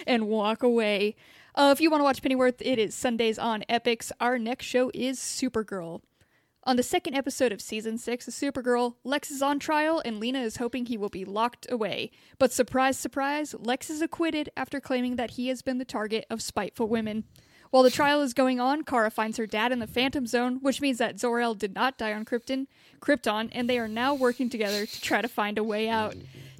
and 0.06 0.26
walk 0.26 0.62
away. 0.62 1.16
Uh, 1.54 1.70
if 1.72 1.82
you 1.82 1.90
want 1.90 2.00
to 2.00 2.04
watch 2.04 2.22
Pennyworth, 2.22 2.62
it 2.62 2.78
is 2.78 2.94
Sundays 2.94 3.38
on 3.38 3.62
Epix. 3.68 4.10
Our 4.18 4.38
next 4.38 4.64
show 4.64 4.90
is 4.94 5.18
Supergirl. 5.18 6.00
On 6.64 6.76
the 6.76 6.82
second 6.82 7.14
episode 7.14 7.52
of 7.52 7.60
season 7.60 7.98
six 7.98 8.26
of 8.26 8.34
Supergirl, 8.34 8.94
Lex 9.04 9.30
is 9.30 9.42
on 9.42 9.58
trial 9.58 10.02
and 10.04 10.18
Lena 10.18 10.40
is 10.40 10.56
hoping 10.56 10.86
he 10.86 10.96
will 10.96 11.08
be 11.08 11.24
locked 11.24 11.66
away. 11.70 12.10
But 12.38 12.52
surprise, 12.52 12.98
surprise, 12.98 13.54
Lex 13.58 13.90
is 13.90 14.02
acquitted 14.02 14.50
after 14.56 14.80
claiming 14.80 15.16
that 15.16 15.32
he 15.32 15.48
has 15.48 15.62
been 15.62 15.78
the 15.78 15.84
target 15.84 16.24
of 16.30 16.42
spiteful 16.42 16.88
women. 16.88 17.24
While 17.70 17.82
the 17.82 17.90
trial 17.90 18.22
is 18.22 18.32
going 18.32 18.60
on, 18.60 18.82
Kara 18.82 19.10
finds 19.10 19.36
her 19.36 19.46
dad 19.46 19.72
in 19.72 19.78
the 19.78 19.86
Phantom 19.86 20.26
Zone, 20.26 20.58
which 20.62 20.80
means 20.80 20.98
that 20.98 21.20
Zor-El 21.20 21.54
did 21.54 21.74
not 21.74 21.98
die 21.98 22.12
on 22.14 22.24
Krypton, 22.24 22.66
Krypton, 23.00 23.50
and 23.52 23.68
they 23.68 23.78
are 23.78 23.88
now 23.88 24.14
working 24.14 24.48
together 24.48 24.86
to 24.86 25.00
try 25.00 25.20
to 25.20 25.28
find 25.28 25.58
a 25.58 25.64
way 25.64 25.88
out. 25.88 26.14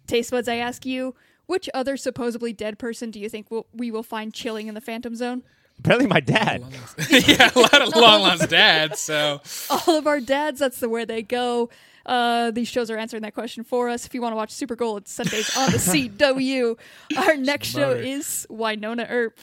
Taste 0.06 0.30
buds, 0.30 0.48
I 0.48 0.56
ask 0.56 0.84
you, 0.84 1.14
which 1.46 1.68
other 1.72 1.96
supposedly 1.96 2.52
dead 2.52 2.78
person 2.78 3.10
do 3.10 3.18
you 3.18 3.28
think 3.28 3.50
will, 3.50 3.66
we 3.72 3.90
will 3.90 4.02
find 4.02 4.34
chilling 4.34 4.68
in 4.68 4.74
the 4.74 4.80
Phantom 4.80 5.14
Zone? 5.16 5.42
Apparently, 5.78 6.08
my 6.08 6.20
dad. 6.20 6.62
yeah, 7.10 7.50
a 7.54 7.58
lot 7.58 7.80
of 7.80 7.94
long 7.94 8.22
lost 8.22 8.50
dads. 8.50 8.98
So 8.98 9.40
All 9.70 9.96
of 9.96 10.06
our 10.06 10.20
dads, 10.20 10.58
that's 10.58 10.80
the 10.80 10.88
where 10.88 11.06
they 11.06 11.22
go. 11.22 11.70
Uh, 12.04 12.50
these 12.50 12.68
shows 12.68 12.90
are 12.90 12.96
answering 12.96 13.22
that 13.22 13.34
question 13.34 13.62
for 13.62 13.88
us. 13.88 14.04
If 14.04 14.14
you 14.14 14.20
want 14.20 14.32
to 14.32 14.36
watch 14.36 14.50
Supergirl, 14.50 14.98
it's 14.98 15.12
Sundays 15.12 15.56
on 15.56 15.70
the 15.70 15.78
CW. 15.78 16.76
Our 17.16 17.36
next 17.36 17.68
show 17.68 17.92
is 17.92 18.46
Wynonna 18.50 19.06
Earp. 19.08 19.38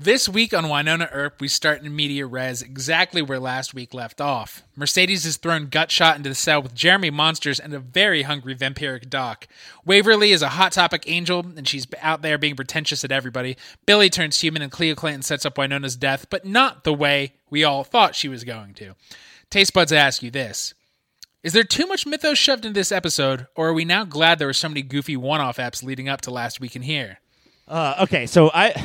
This 0.00 0.28
week 0.28 0.54
on 0.54 0.66
Wynonna 0.66 1.08
Earp, 1.10 1.40
we 1.40 1.48
start 1.48 1.82
in 1.82 1.96
media 1.96 2.24
res 2.24 2.62
exactly 2.62 3.20
where 3.20 3.40
last 3.40 3.74
week 3.74 3.92
left 3.92 4.20
off. 4.20 4.62
Mercedes 4.76 5.26
is 5.26 5.38
thrown 5.38 5.66
gutshot 5.66 6.14
into 6.14 6.28
the 6.28 6.36
cell 6.36 6.62
with 6.62 6.72
Jeremy 6.72 7.10
Monsters 7.10 7.58
and 7.58 7.74
a 7.74 7.80
very 7.80 8.22
hungry 8.22 8.54
vampiric 8.54 9.10
Doc. 9.10 9.48
Waverly 9.84 10.30
is 10.30 10.40
a 10.40 10.50
hot 10.50 10.70
topic 10.70 11.02
angel, 11.08 11.40
and 11.40 11.66
she's 11.66 11.84
out 12.00 12.22
there 12.22 12.38
being 12.38 12.54
pretentious 12.54 13.02
at 13.02 13.10
everybody. 13.10 13.56
Billy 13.86 14.08
turns 14.08 14.40
human, 14.40 14.62
and 14.62 14.70
Cleo 14.70 14.94
Clanton 14.94 15.22
sets 15.22 15.44
up 15.44 15.56
Wynonna's 15.56 15.96
death, 15.96 16.30
but 16.30 16.46
not 16.46 16.84
the 16.84 16.94
way 16.94 17.32
we 17.50 17.64
all 17.64 17.82
thought 17.82 18.14
she 18.14 18.28
was 18.28 18.44
going 18.44 18.74
to. 18.74 18.94
Taste 19.50 19.74
buds, 19.74 19.92
I 19.92 19.96
ask 19.96 20.22
you 20.22 20.30
this. 20.30 20.74
Is 21.42 21.54
there 21.54 21.64
too 21.64 21.88
much 21.88 22.06
mythos 22.06 22.38
shoved 22.38 22.64
into 22.64 22.78
this 22.78 22.92
episode, 22.92 23.48
or 23.56 23.70
are 23.70 23.74
we 23.74 23.84
now 23.84 24.04
glad 24.04 24.38
there 24.38 24.46
were 24.46 24.52
so 24.52 24.68
many 24.68 24.82
goofy 24.82 25.16
one 25.16 25.40
off 25.40 25.56
apps 25.56 25.82
leading 25.82 26.08
up 26.08 26.20
to 26.20 26.30
last 26.30 26.60
week 26.60 26.76
in 26.76 26.82
here? 26.82 27.18
Uh, 27.66 27.96
okay, 28.02 28.26
so 28.26 28.52
I 28.54 28.80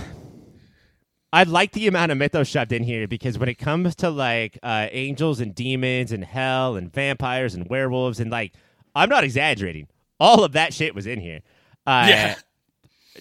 I 1.34 1.44
like 1.44 1.72
the 1.72 1.88
amount 1.88 2.12
of 2.12 2.18
mythos 2.20 2.48
shoved 2.48 2.72
in 2.72 2.84
here 2.84 3.08
because 3.08 3.40
when 3.40 3.50
it 3.50 3.56
comes 3.56 3.96
to 3.96 4.12
like 4.12 4.60
uh, 4.62 4.88
angels 4.92 5.40
and 5.40 5.56
demons 5.56 6.12
and 6.12 6.24
hell 6.24 6.76
and 6.76 6.94
vampires 6.94 7.56
and 7.56 7.68
werewolves 7.70 8.20
and 8.20 8.30
like 8.30 8.54
I'm 8.96 9.10
not 9.10 9.24
exaggerating, 9.24 9.88
all 10.20 10.44
of 10.44 10.52
that 10.54 10.76
shit 10.76 10.94
was 10.94 11.08
in 11.08 11.20
here. 11.20 11.40
Uh, 11.88 12.06
Yeah. 12.08 12.36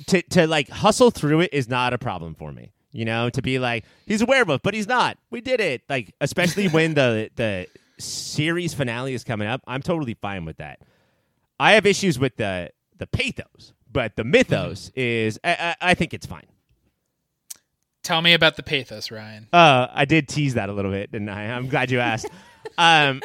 To 0.09 0.23
to 0.23 0.47
like 0.47 0.69
hustle 0.69 1.11
through 1.11 1.41
it 1.41 1.51
is 1.55 1.69
not 1.69 1.93
a 1.95 1.99
problem 1.99 2.35
for 2.35 2.53
me. 2.53 2.73
You 2.93 3.07
know, 3.07 3.31
to 3.31 3.41
be 3.41 3.59
like 3.59 3.85
he's 4.07 4.21
a 4.21 4.27
werewolf, 4.27 4.63
but 4.63 4.75
he's 4.75 4.87
not. 4.87 5.17
We 5.31 5.41
did 5.41 5.61
it. 5.61 5.83
Like 5.89 6.15
especially 6.21 6.69
when 6.69 6.93
the 6.95 7.31
the 7.37 7.67
series 7.99 8.75
finale 8.75 9.15
is 9.15 9.25
coming 9.25 9.49
up, 9.49 9.63
I'm 9.67 9.81
totally 9.81 10.15
fine 10.15 10.45
with 10.45 10.59
that. 10.59 10.81
I 11.59 11.73
have 11.73 11.87
issues 11.87 12.19
with 12.19 12.37
the 12.37 12.71
the 12.99 13.07
pathos, 13.07 13.73
but 13.91 14.17
the 14.17 14.25
mythos 14.25 14.91
is 14.95 15.39
I, 15.43 15.75
I, 15.81 15.91
I 15.91 15.95
think 15.95 16.13
it's 16.13 16.27
fine. 16.27 16.47
Tell 18.03 18.21
me 18.21 18.35
about 18.35 18.57
the 18.57 18.63
pathos, 18.63 19.11
Ryan. 19.11 19.49
Uh, 19.53 19.87
I 19.93 20.05
did 20.05 20.29
tease 20.29 20.55
that 20.55 20.69
a 20.69 20.73
little 20.73 20.91
bit, 20.91 21.13
didn't 21.13 21.29
I? 21.29 21.53
I'm 21.53 21.69
glad 21.69 21.91
you 21.91 22.01
asked. 22.01 22.27
um, 22.79 23.23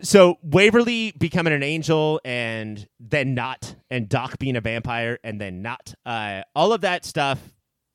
so 0.00 0.38
Waverly 0.42 1.12
becoming 1.18 1.52
an 1.52 1.62
angel 1.62 2.20
and 2.24 2.88
then 3.00 3.34
not, 3.34 3.74
and 3.90 4.08
Doc 4.08 4.38
being 4.38 4.56
a 4.56 4.60
vampire 4.60 5.18
and 5.22 5.40
then 5.40 5.60
not. 5.60 5.94
Uh, 6.06 6.42
all 6.54 6.72
of 6.72 6.82
that 6.82 7.04
stuff 7.04 7.38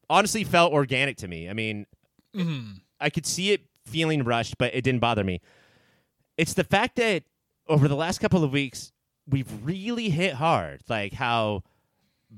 honestly 0.09 0.43
felt 0.43 0.73
organic 0.73 1.17
to 1.17 1.27
me. 1.27 1.49
I 1.49 1.53
mean, 1.53 1.85
I 2.99 3.09
could 3.09 3.25
see 3.25 3.51
it 3.51 3.61
feeling 3.85 4.23
rushed, 4.23 4.57
but 4.57 4.75
it 4.75 4.83
didn't 4.83 5.01
bother 5.01 5.23
me. 5.23 5.41
It's 6.37 6.53
the 6.53 6.63
fact 6.63 6.97
that 6.97 7.23
over 7.67 7.87
the 7.87 7.95
last 7.95 8.19
couple 8.19 8.43
of 8.43 8.51
weeks, 8.51 8.91
we've 9.27 9.51
really 9.63 10.09
hit 10.09 10.33
hard, 10.33 10.81
like 10.89 11.13
how 11.13 11.63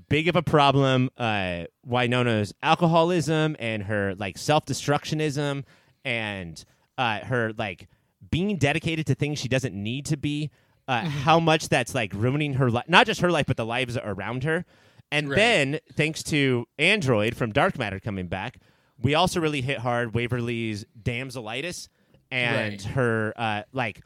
big 0.10 0.28
of 0.28 0.36
a 0.36 0.44
problem 0.44 1.10
uh, 1.18 1.66
Wynonna's 1.88 2.54
alcoholism 2.62 3.56
and 3.60 3.84
her 3.84 4.16
like 4.16 4.38
self 4.38 4.66
destructionism 4.66 5.64
and 6.04 6.64
uh, 6.98 7.20
her 7.20 7.54
like 7.58 7.88
being 8.32 8.58
dedicated 8.58 9.06
to 9.08 9.16
things 9.16 9.40
she 9.40 9.48
doesn't 9.48 9.74
need 9.76 10.06
to 10.08 10.18
be. 10.18 10.50
Uh, 10.88 11.02
How 11.06 11.40
much 11.40 11.70
that's 11.70 11.96
like 11.96 12.14
ruining 12.14 12.54
her 12.54 12.70
life, 12.70 12.86
not 12.88 13.08
just 13.08 13.22
her 13.22 13.32
life, 13.32 13.46
but 13.48 13.58
the 13.58 13.66
lives 13.66 13.98
around 13.98 14.44
her. 14.44 14.66
And 15.12 15.30
Right. 15.30 15.36
then, 15.36 15.80
thanks 15.94 16.22
to 16.24 16.68
Android 16.78 17.36
from 17.36 17.52
Dark 17.52 17.78
Matter 17.80 18.00
coming 18.00 18.28
back, 18.28 18.60
we 19.00 19.16
also 19.16 19.40
really 19.40 19.62
hit 19.62 19.80
hard 19.80 20.14
Waverly's 20.14 20.86
damselitis 21.02 21.88
and 22.32 22.74
Right. 22.74 22.84
her 22.84 23.34
uh, 23.36 23.64
like 23.72 24.02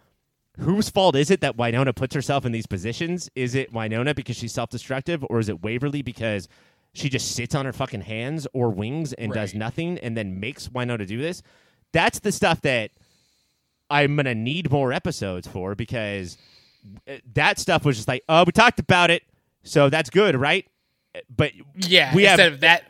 whose 0.59 0.89
fault 0.89 1.15
is 1.15 1.31
it 1.31 1.41
that 1.41 1.57
Wynonna 1.57 1.95
puts 1.95 2.13
herself 2.15 2.45
in 2.45 2.51
these 2.51 2.67
positions? 2.67 3.29
Is 3.35 3.55
it 3.55 3.73
Wynonna 3.73 4.15
because 4.15 4.35
she's 4.35 4.53
self 4.53 4.69
destructive, 4.69 5.25
or 5.29 5.39
is 5.39 5.49
it 5.49 5.61
Waverly 5.63 6.01
because 6.01 6.47
she 6.93 7.09
just 7.09 7.33
sits 7.35 7.55
on 7.55 7.65
her 7.65 7.73
fucking 7.73 8.01
hands 8.01 8.47
or 8.53 8.69
wings 8.69 9.13
and 9.13 9.31
does 9.31 9.53
nothing 9.53 9.97
and 9.99 10.17
then 10.17 10.39
makes 10.39 10.67
Wynonna 10.67 11.07
do 11.07 11.21
this? 11.21 11.41
That's 11.91 12.19
the 12.19 12.31
stuff 12.31 12.61
that 12.61 12.91
I'm 13.89 14.15
gonna 14.15 14.35
need 14.35 14.71
more 14.71 14.93
episodes 14.93 15.47
for 15.47 15.75
because 15.75 16.37
uh, 17.07 17.13
that 17.33 17.59
stuff 17.59 17.85
was 17.85 17.97
just 17.97 18.07
like, 18.07 18.23
oh, 18.29 18.43
we 18.45 18.51
talked 18.51 18.79
about 18.79 19.09
it, 19.11 19.23
so 19.63 19.89
that's 19.89 20.09
good, 20.09 20.35
right? 20.35 20.67
But 21.35 21.53
Yeah, 21.75 22.13
we 22.13 22.25
instead 22.25 22.39
have 22.43 22.53
of 22.53 22.59
that, 22.61 22.83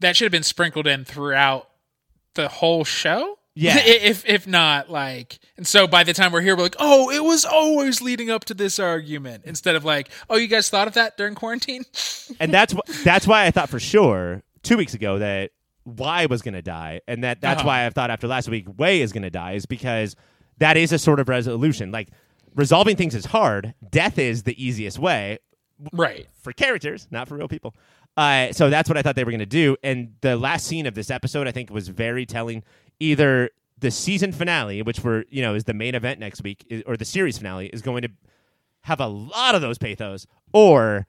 that 0.00 0.16
should 0.16 0.24
have 0.24 0.32
been 0.32 0.42
sprinkled 0.42 0.86
in 0.86 1.04
throughout 1.04 1.68
the 2.34 2.48
whole 2.48 2.84
show. 2.84 3.38
Yeah. 3.54 3.78
if 3.84 4.26
if 4.26 4.46
not 4.46 4.90
like, 4.90 5.38
and 5.56 5.66
so 5.66 5.86
by 5.86 6.02
the 6.04 6.12
time 6.12 6.32
we're 6.32 6.40
here, 6.40 6.56
we're 6.56 6.64
like, 6.64 6.76
oh, 6.78 7.10
it 7.10 7.22
was 7.22 7.44
always 7.44 8.02
leading 8.02 8.30
up 8.30 8.44
to 8.46 8.54
this 8.54 8.78
argument. 8.78 9.44
Instead 9.46 9.76
of 9.76 9.84
like, 9.84 10.10
oh, 10.28 10.36
you 10.36 10.48
guys 10.48 10.68
thought 10.70 10.88
of 10.88 10.94
that 10.94 11.16
during 11.16 11.34
quarantine. 11.34 11.84
and 12.40 12.52
that's 12.52 12.72
wh- 12.72 13.04
that's 13.04 13.26
why 13.26 13.46
I 13.46 13.50
thought 13.50 13.68
for 13.68 13.78
sure 13.80 14.42
two 14.62 14.76
weeks 14.76 14.94
ago 14.94 15.18
that 15.18 15.52
Y 15.84 16.26
was 16.26 16.42
going 16.42 16.54
to 16.54 16.62
die, 16.62 17.00
and 17.06 17.22
that 17.24 17.40
that's 17.40 17.60
Uh-huh. 17.60 17.68
why 17.68 17.86
I 17.86 17.90
thought 17.90 18.10
after 18.10 18.26
last 18.26 18.48
week 18.48 18.66
Way 18.78 19.00
is 19.02 19.12
going 19.12 19.22
to 19.22 19.30
die 19.30 19.52
is 19.52 19.66
because 19.66 20.16
that 20.58 20.76
is 20.76 20.92
a 20.92 20.98
sort 20.98 21.20
of 21.20 21.28
resolution. 21.28 21.92
Like 21.92 22.08
resolving 22.54 22.96
things 22.96 23.14
is 23.14 23.26
hard. 23.26 23.74
Death 23.90 24.18
is 24.18 24.44
the 24.44 24.64
easiest 24.64 24.98
way 24.98 25.38
right. 25.92 26.26
for 26.40 26.52
characters, 26.52 27.06
not 27.10 27.28
for 27.28 27.36
real 27.36 27.48
people. 27.48 27.74
Uh, 28.16 28.52
so 28.52 28.70
that's 28.70 28.88
what 28.88 28.96
I 28.96 29.02
thought 29.02 29.16
they 29.16 29.24
were 29.24 29.32
going 29.32 29.40
to 29.40 29.46
do. 29.46 29.76
And 29.82 30.14
the 30.20 30.36
last 30.36 30.66
scene 30.66 30.86
of 30.86 30.94
this 30.94 31.10
episode, 31.10 31.48
I 31.48 31.50
think, 31.50 31.70
was 31.70 31.88
very 31.88 32.24
telling. 32.24 32.62
Either 33.00 33.50
the 33.78 33.90
season 33.90 34.32
finale, 34.32 34.82
which 34.82 35.02
we're 35.02 35.24
you 35.28 35.42
know 35.42 35.54
is 35.54 35.64
the 35.64 35.74
main 35.74 35.94
event 35.94 36.20
next 36.20 36.42
week, 36.42 36.64
or 36.86 36.96
the 36.96 37.04
series 37.04 37.38
finale 37.38 37.66
is 37.66 37.82
going 37.82 38.02
to 38.02 38.10
have 38.82 39.00
a 39.00 39.06
lot 39.06 39.54
of 39.54 39.62
those 39.62 39.78
pathos, 39.78 40.26
or 40.52 41.06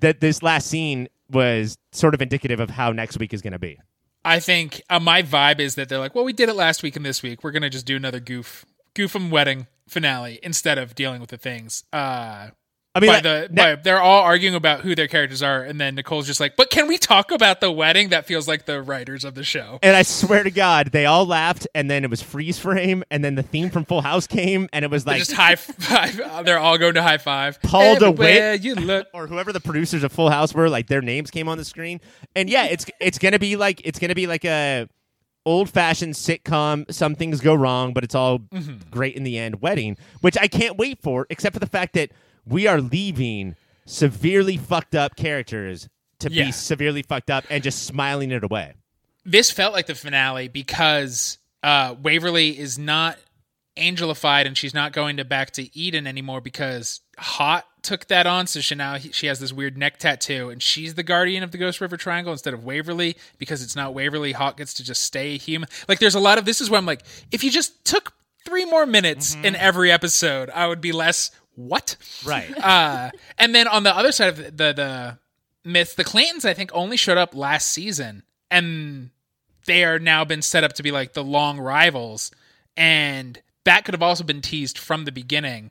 that 0.00 0.20
this 0.20 0.42
last 0.42 0.68
scene 0.68 1.08
was 1.30 1.78
sort 1.92 2.14
of 2.14 2.22
indicative 2.22 2.60
of 2.60 2.70
how 2.70 2.90
next 2.90 3.18
week 3.18 3.34
is 3.34 3.42
going 3.42 3.52
to 3.52 3.58
be. 3.58 3.78
I 4.24 4.40
think 4.40 4.82
uh, 4.90 5.00
my 5.00 5.22
vibe 5.22 5.60
is 5.60 5.74
that 5.76 5.88
they're 5.88 5.98
like, 5.98 6.14
well, 6.14 6.24
we 6.24 6.32
did 6.32 6.48
it 6.48 6.54
last 6.54 6.82
week 6.82 6.96
and 6.96 7.06
this 7.06 7.22
week. 7.22 7.42
We're 7.42 7.52
gonna 7.52 7.70
just 7.70 7.86
do 7.86 7.96
another 7.96 8.20
goof, 8.20 8.66
goof 8.94 9.14
wedding 9.14 9.66
finale 9.88 10.38
instead 10.42 10.76
of 10.76 10.94
dealing 10.94 11.20
with 11.20 11.30
the 11.30 11.38
things. 11.38 11.84
Uh, 11.92 12.48
I 12.94 13.00
mean, 13.00 13.10
by 13.10 13.14
like, 13.14 13.22
the 13.22 13.48
by, 13.52 13.74
they're 13.76 14.00
all 14.00 14.22
arguing 14.24 14.54
about 14.56 14.80
who 14.80 14.94
their 14.96 15.06
characters 15.06 15.40
are, 15.42 15.62
and 15.62 15.80
then 15.80 15.94
Nicole's 15.94 16.26
just 16.26 16.40
like, 16.40 16.56
"But 16.56 16.70
can 16.70 16.88
we 16.88 16.98
talk 16.98 17.30
about 17.30 17.60
the 17.60 17.70
wedding?" 17.70 18.08
That 18.08 18.26
feels 18.26 18.48
like 18.48 18.64
the 18.64 18.82
writers 18.82 19.24
of 19.24 19.34
the 19.34 19.44
show. 19.44 19.78
and 19.82 19.94
I 19.94 20.02
swear 20.02 20.42
to 20.42 20.50
God, 20.50 20.90
they 20.90 21.04
all 21.06 21.24
laughed, 21.24 21.68
and 21.76 21.88
then 21.88 22.02
it 22.02 22.10
was 22.10 22.22
freeze 22.22 22.58
frame, 22.58 23.04
and 23.10 23.22
then 23.22 23.36
the 23.36 23.42
theme 23.44 23.70
from 23.70 23.84
Full 23.84 24.00
House 24.00 24.26
came, 24.26 24.68
and 24.72 24.84
it 24.84 24.90
was 24.90 25.06
like 25.06 25.18
just 25.18 25.32
high 25.32 25.54
five. 25.56 26.44
They're 26.44 26.58
all 26.58 26.76
going 26.78 26.94
to 26.94 27.02
high 27.02 27.18
five. 27.18 27.60
Paul 27.62 27.96
DeWitt. 27.96 28.62
You 28.64 28.74
look. 28.74 29.06
or 29.14 29.26
whoever 29.28 29.52
the 29.52 29.60
producers 29.60 30.02
of 30.02 30.10
Full 30.10 30.30
House 30.30 30.52
were, 30.54 30.68
like 30.68 30.88
their 30.88 31.02
names 31.02 31.30
came 31.30 31.48
on 31.48 31.58
the 31.58 31.64
screen. 31.66 32.00
And 32.34 32.48
yeah, 32.50 32.64
it's 32.64 32.86
it's 33.00 33.18
gonna 33.18 33.38
be 33.38 33.54
like 33.54 33.80
it's 33.84 33.98
gonna 34.00 34.14
be 34.16 34.26
like 34.26 34.44
a 34.44 34.88
old 35.46 35.70
fashioned 35.70 36.14
sitcom. 36.14 36.90
Some 36.92 37.14
things 37.14 37.40
go 37.40 37.54
wrong, 37.54 37.92
but 37.92 38.02
it's 38.02 38.14
all 38.14 38.38
Mm-hmm. 38.40 38.90
great 38.90 39.14
in 39.14 39.22
the 39.22 39.38
end. 39.38 39.60
Wedding, 39.60 39.96
which 40.20 40.36
I 40.36 40.48
can't 40.48 40.76
wait 40.78 41.00
for, 41.00 41.26
except 41.30 41.52
for 41.54 41.60
the 41.60 41.66
fact 41.66 41.92
that 41.94 42.10
we 42.48 42.66
are 42.66 42.80
leaving 42.80 43.56
severely 43.86 44.56
fucked 44.56 44.94
up 44.94 45.16
characters 45.16 45.88
to 46.20 46.30
Yeah. 46.30 46.46
be 46.46 46.52
severely 46.52 47.02
fucked 47.02 47.30
up 47.30 47.44
and 47.48 47.62
just 47.62 47.84
smiling 47.84 48.30
it 48.30 48.44
away. 48.44 48.74
This 49.24 49.50
felt 49.50 49.72
like 49.72 49.86
the 49.86 49.94
finale 49.94 50.48
because 50.48 51.38
uh, 51.62 51.94
Waverly 52.02 52.58
is 52.58 52.78
not 52.78 53.18
angelified 53.76 54.46
and 54.46 54.56
she's 54.58 54.74
not 54.74 54.92
going 54.92 55.16
to 55.18 55.24
back 55.24 55.52
to 55.52 55.76
Eden 55.78 56.06
anymore 56.06 56.40
because 56.40 57.00
Haught 57.18 57.64
took 57.82 58.06
that 58.08 58.26
on. 58.26 58.46
So 58.46 58.60
she 58.60 58.74
now 58.74 58.98
she 58.98 59.26
has 59.28 59.38
this 59.38 59.52
weird 59.52 59.78
neck 59.78 59.98
tattoo 59.98 60.50
and 60.50 60.62
she's 60.62 60.94
the 60.94 61.02
guardian 61.04 61.42
of 61.42 61.52
the 61.52 61.58
Ghost 61.58 61.80
River 61.80 61.96
Triangle 61.96 62.32
instead 62.32 62.54
of 62.54 62.64
Waverly 62.64 63.16
because 63.38 63.62
it's 63.62 63.76
not 63.76 63.94
Waverly. 63.94 64.32
Haught 64.32 64.56
gets 64.56 64.74
to 64.74 64.84
just 64.84 65.02
stay 65.02 65.36
human. 65.38 65.68
Like 65.88 65.98
there's 66.00 66.16
a 66.16 66.20
lot 66.20 66.38
of 66.38 66.44
this 66.44 66.60
is 66.60 66.70
where 66.70 66.78
I'm 66.78 66.86
like, 66.86 67.02
if 67.30 67.44
you 67.44 67.50
just 67.50 67.84
took 67.84 68.14
three 68.44 68.64
more 68.64 68.86
minutes 68.86 69.34
in 69.42 69.54
every 69.54 69.92
episode, 69.92 70.50
I 70.50 70.66
would 70.66 70.80
be 70.80 70.90
less 70.92 71.30
what 71.58 71.96
Right. 72.24 72.56
uh, 72.64 73.10
and 73.36 73.54
then 73.54 73.66
on 73.66 73.82
the 73.82 73.94
other 73.94 74.12
side 74.12 74.28
of 74.28 74.36
the, 74.36 74.50
the 74.50 74.72
the 74.72 75.18
myth, 75.64 75.96
the 75.96 76.04
Clantons 76.04 76.44
I 76.44 76.54
think 76.54 76.70
only 76.72 76.96
showed 76.96 77.18
up 77.18 77.34
last 77.34 77.68
season, 77.68 78.22
and 78.50 79.10
they 79.66 79.84
are 79.84 79.98
now 79.98 80.24
been 80.24 80.42
set 80.42 80.64
up 80.64 80.72
to 80.74 80.82
be 80.82 80.90
like 80.90 81.12
the 81.12 81.24
long 81.24 81.58
rivals, 81.58 82.30
and 82.76 83.40
that 83.64 83.84
could 83.84 83.94
have 83.94 84.02
also 84.02 84.24
been 84.24 84.40
teased 84.40 84.78
from 84.78 85.04
the 85.04 85.12
beginning. 85.12 85.70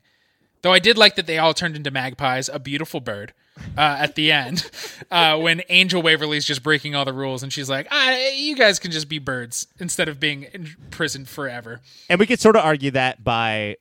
Though 0.61 0.73
I 0.73 0.79
did 0.79 0.97
like 0.97 1.15
that 1.15 1.27
they 1.27 1.37
all 1.37 1.53
turned 1.53 1.75
into 1.75 1.91
magpies, 1.91 2.49
a 2.49 2.59
beautiful 2.59 2.99
bird, 2.99 3.33
uh, 3.77 3.97
at 3.99 4.15
the 4.15 4.31
end, 4.31 4.69
uh, 5.11 5.37
when 5.37 5.61
Angel 5.69 6.01
Waverly's 6.01 6.45
just 6.45 6.63
breaking 6.63 6.95
all 6.95 7.05
the 7.05 7.13
rules, 7.13 7.43
and 7.43 7.53
she's 7.53 7.69
like, 7.69 7.87
"You 8.35 8.55
guys 8.55 8.79
can 8.79 8.91
just 8.91 9.07
be 9.07 9.19
birds 9.19 9.67
instead 9.79 10.09
of 10.09 10.19
being 10.19 10.47
imprisoned 10.53 11.29
forever." 11.29 11.81
And 12.09 12.19
we 12.19 12.25
could 12.25 12.39
sort 12.39 12.55
of 12.55 12.63
argue 12.65 12.91
that 12.91 13.23
by 13.23 13.77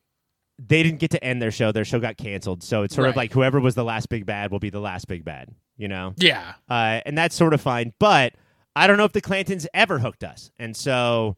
they 0.58 0.82
didn't 0.82 1.00
get 1.00 1.10
to 1.10 1.22
end 1.22 1.40
their 1.42 1.50
show. 1.50 1.70
Their 1.72 1.84
show 1.84 2.00
got 2.00 2.16
canceled. 2.16 2.62
So 2.62 2.82
it's 2.82 2.94
sort 2.94 3.08
of 3.08 3.16
like 3.16 3.32
whoever 3.32 3.60
was 3.60 3.74
the 3.74 3.84
last 3.84 4.08
big 4.08 4.24
bad 4.26 4.50
will 4.50 4.58
be 4.58 4.70
the 4.70 4.80
last 4.80 5.06
big 5.08 5.24
bad, 5.24 5.54
you 5.76 5.88
know? 5.88 6.14
Yeah, 6.16 6.54
Uh, 6.68 7.00
and 7.04 7.16
that's 7.16 7.34
sort 7.34 7.52
of 7.54 7.60
fine. 7.60 7.92
But 7.98 8.34
I 8.74 8.86
don't 8.86 8.96
know 8.98 9.04
if 9.04 9.12
the 9.12 9.20
Clantons 9.22 9.66
ever 9.74 9.98
hooked 9.98 10.24
us, 10.24 10.50
and 10.58 10.76
so 10.76 11.36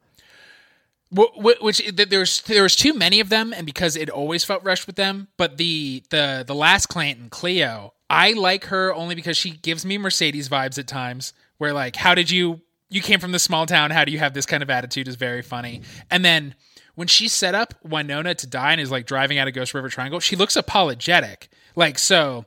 Wh- 1.16 1.32
wh- 1.40 1.62
Which 1.62 1.78
th- 1.78 2.08
there's 2.10 2.42
there 2.42 2.62
was 2.62 2.76
too 2.76 2.92
many 2.92 3.18
of 3.20 3.30
them, 3.30 3.54
and 3.54 3.64
because 3.64 3.96
it 3.96 4.10
always 4.10 4.44
felt 4.44 4.62
rushed 4.62 4.86
with 4.86 4.96
them. 4.96 5.28
But 5.38 5.56
the 5.56 6.02
the 6.10 6.44
the 6.46 6.54
last 6.54 6.86
Clanton, 6.86 7.30
Cleo, 7.30 7.94
I 8.10 8.32
like 8.34 8.66
her 8.66 8.94
only 8.94 9.14
because 9.14 9.36
she 9.38 9.52
gives 9.52 9.86
me 9.86 9.96
Mercedes 9.96 10.48
vibes 10.50 10.78
at 10.78 10.86
times. 10.86 11.32
Where 11.56 11.72
like, 11.72 11.96
how 11.96 12.14
did 12.14 12.30
you 12.30 12.60
you 12.90 13.00
came 13.00 13.20
from 13.20 13.32
the 13.32 13.38
small 13.38 13.64
town? 13.64 13.90
How 13.90 14.04
do 14.04 14.12
you 14.12 14.18
have 14.18 14.34
this 14.34 14.44
kind 14.44 14.62
of 14.62 14.68
attitude? 14.68 15.08
Is 15.08 15.16
very 15.16 15.40
funny. 15.40 15.80
And 16.10 16.22
then 16.24 16.54
when 16.98 17.06
she 17.06 17.28
set 17.28 17.54
up 17.54 17.74
Wynonna 17.86 18.34
to 18.34 18.46
die 18.48 18.72
and 18.72 18.80
is 18.80 18.90
like 18.90 19.06
driving 19.06 19.38
out 19.38 19.46
of 19.46 19.54
Ghost 19.54 19.72
River 19.72 19.88
Triangle, 19.88 20.18
she 20.18 20.34
looks 20.34 20.56
apologetic. 20.56 21.48
Like 21.76 21.96
so, 21.96 22.44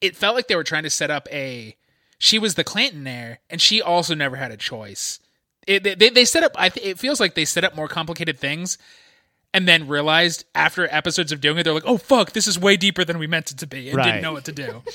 it 0.00 0.14
felt 0.14 0.36
like 0.36 0.46
they 0.46 0.54
were 0.54 0.62
trying 0.62 0.84
to 0.84 0.90
set 0.90 1.10
up 1.10 1.26
a 1.32 1.74
she 2.16 2.38
was 2.38 2.54
the 2.54 2.62
Clanton 2.62 3.04
heir, 3.06 3.40
and 3.50 3.60
she 3.60 3.82
also 3.82 4.14
never 4.14 4.36
had 4.36 4.52
a 4.52 4.56
choice. 4.56 5.18
It, 5.66 5.82
they, 5.82 6.08
they 6.10 6.24
set 6.24 6.44
up. 6.44 6.52
I 6.56 6.68
th- 6.68 6.86
it 6.86 6.98
feels 7.00 7.18
like 7.18 7.34
they 7.34 7.44
set 7.44 7.64
up 7.64 7.74
more 7.74 7.88
complicated 7.88 8.38
things, 8.38 8.78
and 9.52 9.66
then 9.66 9.88
realized 9.88 10.44
after 10.54 10.86
episodes 10.94 11.32
of 11.32 11.40
doing 11.40 11.58
it, 11.58 11.64
they're 11.64 11.74
like, 11.74 11.82
"Oh 11.84 11.96
fuck, 11.98 12.30
this 12.30 12.46
is 12.46 12.58
way 12.60 12.76
deeper 12.76 13.04
than 13.04 13.18
we 13.18 13.26
meant 13.26 13.50
it 13.50 13.58
to 13.58 13.66
be," 13.66 13.88
and 13.88 13.96
Right. 13.96 14.04
didn't 14.04 14.22
know 14.22 14.32
what 14.32 14.44
to 14.44 14.52
do. 14.52 14.82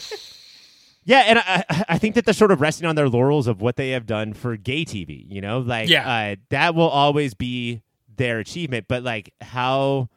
Yeah, 1.08 1.20
and 1.28 1.38
I, 1.38 1.64
I- 1.70 1.86
I 1.90 1.98
think 2.00 2.16
that 2.16 2.26
they're 2.26 2.34
sort 2.34 2.50
of 2.50 2.62
resting 2.62 2.88
on 2.88 2.96
their 2.96 3.08
laurels 3.08 3.46
of 3.46 3.62
what 3.62 3.76
they 3.76 3.92
have 3.92 4.08
done 4.08 4.34
for 4.34 4.58
gay 4.58 4.86
TV. 4.86 5.24
You 5.30 5.40
know, 5.40 5.60
like 5.60 5.88
Yeah. 5.88 6.10
uh, 6.10 6.36
that 6.50 6.74
will 6.74 6.90
always 6.90 7.36
be 7.36 7.84
their 8.18 8.40
achievement. 8.40 8.86
But 8.88 9.04
like 9.04 9.34
how 9.42 10.10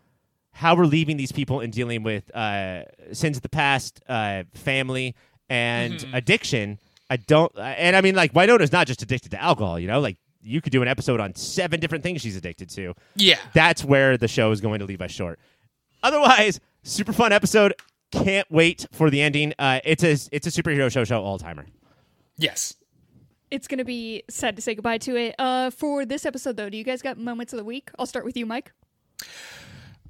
how 0.52 0.74
we're 0.74 0.86
leaving 0.86 1.16
these 1.16 1.32
people 1.32 1.60
and 1.60 1.72
dealing 1.72 2.02
with 2.02 2.34
uh, 2.34 2.82
sins 3.12 3.36
of 3.36 3.42
the 3.42 3.48
past, 3.48 4.00
uh, 4.08 4.42
family, 4.54 5.14
and 5.48 5.94
Mm-hmm. 5.94 6.14
addiction. 6.14 6.78
I 7.10 7.16
don't, 7.16 7.50
and 7.58 7.96
I 7.96 8.00
mean, 8.02 8.14
like 8.14 8.34
Wynonna's 8.34 8.70
not 8.72 8.86
just 8.86 9.00
addicted 9.02 9.30
to 9.30 9.42
alcohol. 9.42 9.78
You 9.78 9.86
know, 9.86 9.98
like 10.00 10.18
you 10.42 10.60
could 10.60 10.72
do 10.72 10.82
an 10.82 10.88
episode 10.88 11.20
on 11.20 11.34
seven 11.34 11.80
different 11.80 12.04
things 12.04 12.20
she's 12.20 12.36
addicted 12.36 12.68
to. 12.70 12.92
Yeah, 13.16 13.38
That's 13.54 13.82
where 13.84 14.18
the 14.18 14.28
show 14.28 14.50
is 14.52 14.60
going 14.60 14.80
to 14.80 14.84
leave 14.84 15.00
us 15.00 15.10
short. 15.10 15.38
Otherwise, 16.02 16.60
super 16.82 17.12
fun 17.12 17.32
episode. 17.32 17.72
Can't 18.12 18.50
wait 18.50 18.86
for 18.92 19.10
the 19.10 19.20
ending. 19.22 19.54
Uh, 19.58 19.80
it's 19.84 20.02
a 20.04 20.12
it's 20.32 20.46
a 20.46 20.50
superhero 20.62 20.90
show 20.90 21.04
show 21.04 21.22
all 21.22 21.38
timer. 21.38 21.66
yes. 22.36 22.74
It's 23.50 23.66
gonna 23.66 23.84
be 23.84 24.22
sad 24.28 24.56
to 24.56 24.62
say 24.62 24.74
goodbye 24.74 24.98
to 24.98 25.16
it. 25.16 25.34
Uh, 25.38 25.70
for 25.70 26.04
this 26.04 26.26
episode, 26.26 26.56
though, 26.56 26.68
do 26.68 26.76
you 26.76 26.84
guys 26.84 27.02
got 27.02 27.18
moments 27.18 27.52
of 27.52 27.58
the 27.58 27.64
week? 27.64 27.90
I'll 27.98 28.06
start 28.06 28.24
with 28.24 28.36
you, 28.36 28.46
Mike. 28.46 28.72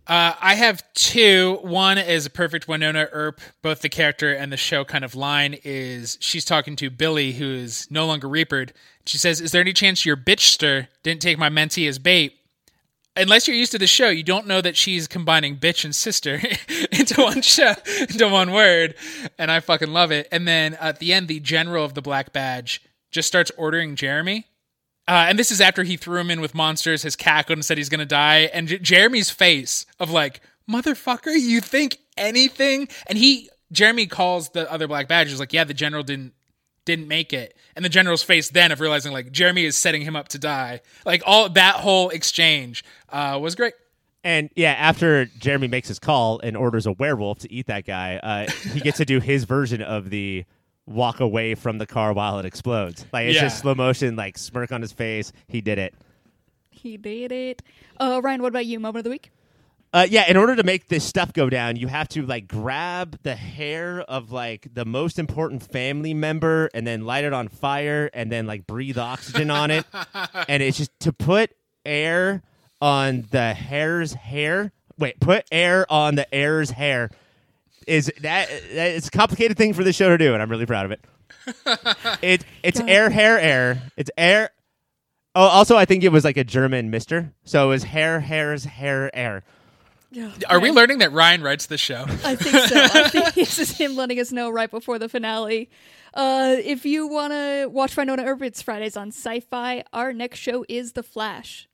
Uh, 0.09 0.35
I 0.41 0.55
have 0.55 0.83
two. 0.95 1.59
One 1.61 1.99
is 1.99 2.25
a 2.25 2.31
perfect 2.31 2.67
Wynonna 2.67 3.09
Earp. 3.13 3.43
Both 3.61 3.83
the 3.83 3.91
character 3.91 4.33
and 4.33 4.51
the 4.51 4.57
show 4.57 4.83
kind 4.83 5.05
of 5.05 5.15
line 5.15 5.57
is 5.65 6.17
she's 6.19 6.47
talking 6.47 6.77
to 6.77 6.89
Billy, 6.89 7.33
who 7.33 7.53
is 7.53 7.87
no 7.91 8.07
longer 8.07 8.27
Reapered. 8.27 8.73
She 9.05 9.19
says, 9.19 9.41
"Is 9.41 9.53
there 9.53 9.61
any 9.61 9.75
chance 9.75 10.07
your 10.07 10.17
bitchster 10.17 10.89
didn't 11.03 11.21
take 11.21 11.37
my 11.37 11.51
mentee 11.51 11.87
as 11.87 11.99
bait?" 11.99 12.35
Unless 13.17 13.49
you're 13.49 13.57
used 13.57 13.73
to 13.73 13.79
the 13.79 13.87
show, 13.87 14.09
you 14.09 14.23
don't 14.23 14.47
know 14.47 14.61
that 14.61 14.77
she's 14.77 15.09
combining 15.09 15.57
bitch 15.57 15.85
and 15.85 15.95
sister 15.95 16.41
into 16.93 17.21
one 17.21 17.43
show, 17.43 17.75
into 18.01 18.29
one 18.29 18.53
word, 18.53 18.95
and 19.39 19.51
I 19.51 19.61
fucking 19.61 19.93
love 19.93 20.11
it. 20.11 20.29
And 20.33 20.49
then 20.49 20.75
at 20.75 21.01
the 21.01 21.13
end, 21.13 21.29
the 21.29 21.41
general 21.41 21.85
of 21.85 21.93
the 21.95 22.03
Black 22.03 22.33
Badge 22.33 22.81
just 23.11 23.29
starts 23.29 23.51
ordering 23.57 23.97
Jeremy 23.97 24.47
uh, 25.09 25.25
and 25.27 25.39
this 25.39 25.51
is 25.51 25.61
after 25.63 25.85
he 25.85 25.97
threw 25.97 26.21
him 26.21 26.31
in 26.31 26.39
with 26.39 26.55
monsters, 26.55 27.03
has 27.03 27.17
cackled 27.17 27.57
and 27.57 27.65
said 27.65 27.79
he's 27.79 27.89
going 27.89 27.99
to 27.99 28.07
die. 28.07 28.51
And 28.53 28.69
J- 28.69 28.79
Jeremy's 28.79 29.31
face 29.31 29.87
of 29.99 30.11
like, 30.11 30.43
motherfucker, 30.71 31.35
you 31.35 31.63
think 31.63 31.97
anything? 32.19 32.89
And 33.07 33.17
he, 33.17 33.49
Jeremy 33.73 34.07
calls 34.07 34.51
the 34.51 34.71
other 34.71 34.87
Black 34.87 35.09
Badgers 35.09 35.41
like, 35.41 35.55
yeah, 35.55 35.65
the 35.65 35.75
general 35.75 36.03
didn't 36.03 36.35
didn't 36.85 37.09
make 37.09 37.35
it. 37.35 37.55
And 37.77 37.85
the 37.85 37.91
general's 37.91 38.23
face 38.23 38.49
then 38.49 38.73
of 38.73 38.81
realizing 38.81 39.13
like 39.13 39.31
Jeremy 39.31 39.67
is 39.67 39.77
setting 39.77 40.01
him 40.01 40.17
up 40.17 40.29
to 40.29 40.39
die. 40.39 40.81
Like 41.05 41.23
all 41.27 41.51
that 41.51 41.75
whole 41.75 42.09
exchange 42.09 42.83
uh, 43.11 43.39
was 43.41 43.55
great. 43.55 43.75
And 44.25 44.49
yeah, 44.57 44.73
after 44.73 45.27
Jeremy 45.27 45.69
makes 45.69 45.89
his 45.89 45.99
call 45.99 46.41
and 46.41 46.57
orders 46.57 46.87
a 46.87 46.93
werewolf 46.93 47.41
to 47.41 47.53
eat 47.53 47.67
that 47.67 47.85
guy, 47.85 48.17
uh, 48.17 48.51
he 48.73 48.81
gets 48.81 48.97
to 48.99 49.05
do 49.05 49.21
his 49.21 49.45
version 49.45 49.83
of 49.83 50.09
the 50.09 50.47
walk 50.89 51.21
away 51.21 51.55
from 51.55 51.79
the 51.79 51.87
car 51.87 52.13
while 52.13 52.39
it 52.39 52.45
explodes. 52.47 53.05
Like 53.13 53.27
it's 53.27 53.37
Yeah. 53.37 53.43
just 53.43 53.59
slow 53.59 53.75
motion, 53.75 54.17
like 54.17 54.39
smirk 54.39 54.73
on 54.73 54.81
his 54.83 54.93
face. 54.93 55.33
He 55.47 55.61
did 55.61 55.79
it. 55.79 55.95
He 56.71 56.97
did 56.97 57.33
it. 57.33 57.63
Uh, 57.99 58.21
Ryan, 58.23 58.43
what 58.43 58.49
about 58.49 58.67
you? 58.67 58.79
Moment 58.81 58.99
of 59.01 59.05
the 59.05 59.11
week? 59.11 59.31
Uh, 59.93 60.07
yeah, 60.09 60.29
in 60.29 60.37
order 60.37 60.55
to 60.55 60.63
make 60.63 60.89
this 60.89 61.03
stuff 61.03 61.33
go 61.33 61.49
down, 61.49 61.77
you 61.77 61.87
have 61.89 62.09
to 62.11 62.25
like 62.27 62.47
grab 62.47 63.19
the 63.23 63.35
hair 63.35 64.01
of 64.03 64.31
like 64.31 64.69
the 64.75 64.85
most 64.85 65.19
important 65.19 65.63
family 65.63 66.13
member 66.13 66.69
and 66.75 66.87
then 66.87 67.07
light 67.07 67.25
it 67.25 67.33
on 67.33 67.49
fire 67.49 68.11
and 68.13 68.31
then 68.31 68.47
like 68.47 68.67
breathe 68.67 68.99
oxygen 68.99 69.51
on 69.51 69.71
it. 69.71 69.87
And 70.49 70.63
it's 70.63 70.77
just 70.79 70.91
to 71.01 71.13
put 71.13 71.53
air 71.87 72.43
on 72.83 73.27
the 73.31 73.55
hair's 73.55 74.13
hair. 74.13 74.73
Wait, 74.99 75.19
put 75.21 75.47
air 75.51 75.91
on 75.91 76.17
the 76.17 76.33
heir's 76.35 76.71
hair 76.73 77.11
is 77.89 78.13
that, 78.21 78.49
that 78.49 78.91
it's 78.91 79.09
a 79.09 79.11
complicated 79.11 79.57
thing 79.57 79.73
for 79.73 79.83
the 79.83 79.93
show 79.93 80.11
to 80.11 80.19
do, 80.19 80.35
and 80.35 80.43
I'm 80.43 80.51
really 80.51 80.67
proud 80.67 80.87
of 80.87 80.93
it. 80.93 81.01
it 82.23 82.45
it's 82.63 82.79
God. 82.79 82.91
air 82.91 83.11
hair 83.11 83.39
air. 83.39 83.83
It's 83.97 84.11
air. 84.17 84.51
Oh, 85.35 85.43
also 85.43 85.77
I 85.77 85.85
think 85.85 86.05
it 86.05 86.11
was 86.11 86.25
like 86.25 86.37
a 86.37 86.45
German 86.45 86.91
Mister, 86.91 87.33
so 87.45 87.67
it 87.67 87.69
was 87.69 87.85
hair 87.85 88.21
hair's 88.21 88.65
hair 88.65 89.11
air. 89.17 89.45
Yeah. 90.11 90.31
Are 90.49 90.59
we 90.59 90.71
learning 90.71 90.99
that 90.99 91.13
Ryan 91.13 91.43
writes 91.43 91.67
the 91.67 91.77
show? 91.77 92.05
I 92.25 92.35
think 92.35 92.57
so. 92.57 92.81
I 92.81 93.09
think 93.11 93.35
this 93.35 93.59
is 93.59 93.77
him 93.77 93.95
letting 93.95 94.19
us 94.19 94.33
know 94.33 94.49
right 94.49 94.71
before 94.71 94.99
the 94.99 95.09
finale. 95.09 95.69
Uh, 96.15 96.57
if 96.59 96.87
you 96.87 97.07
want 97.07 97.35
to 97.35 97.67
watch 97.71 97.95
Wynonna 97.95 98.25
Earp, 98.25 98.43
it's 98.43 98.63
Fridays 98.63 98.97
on 98.97 99.11
Syfy. 99.11 99.83
Our 99.93 100.15
next 100.15 100.39
show 100.39 100.65
is 100.67 100.93
The 100.93 101.03
Flash. 101.03 101.69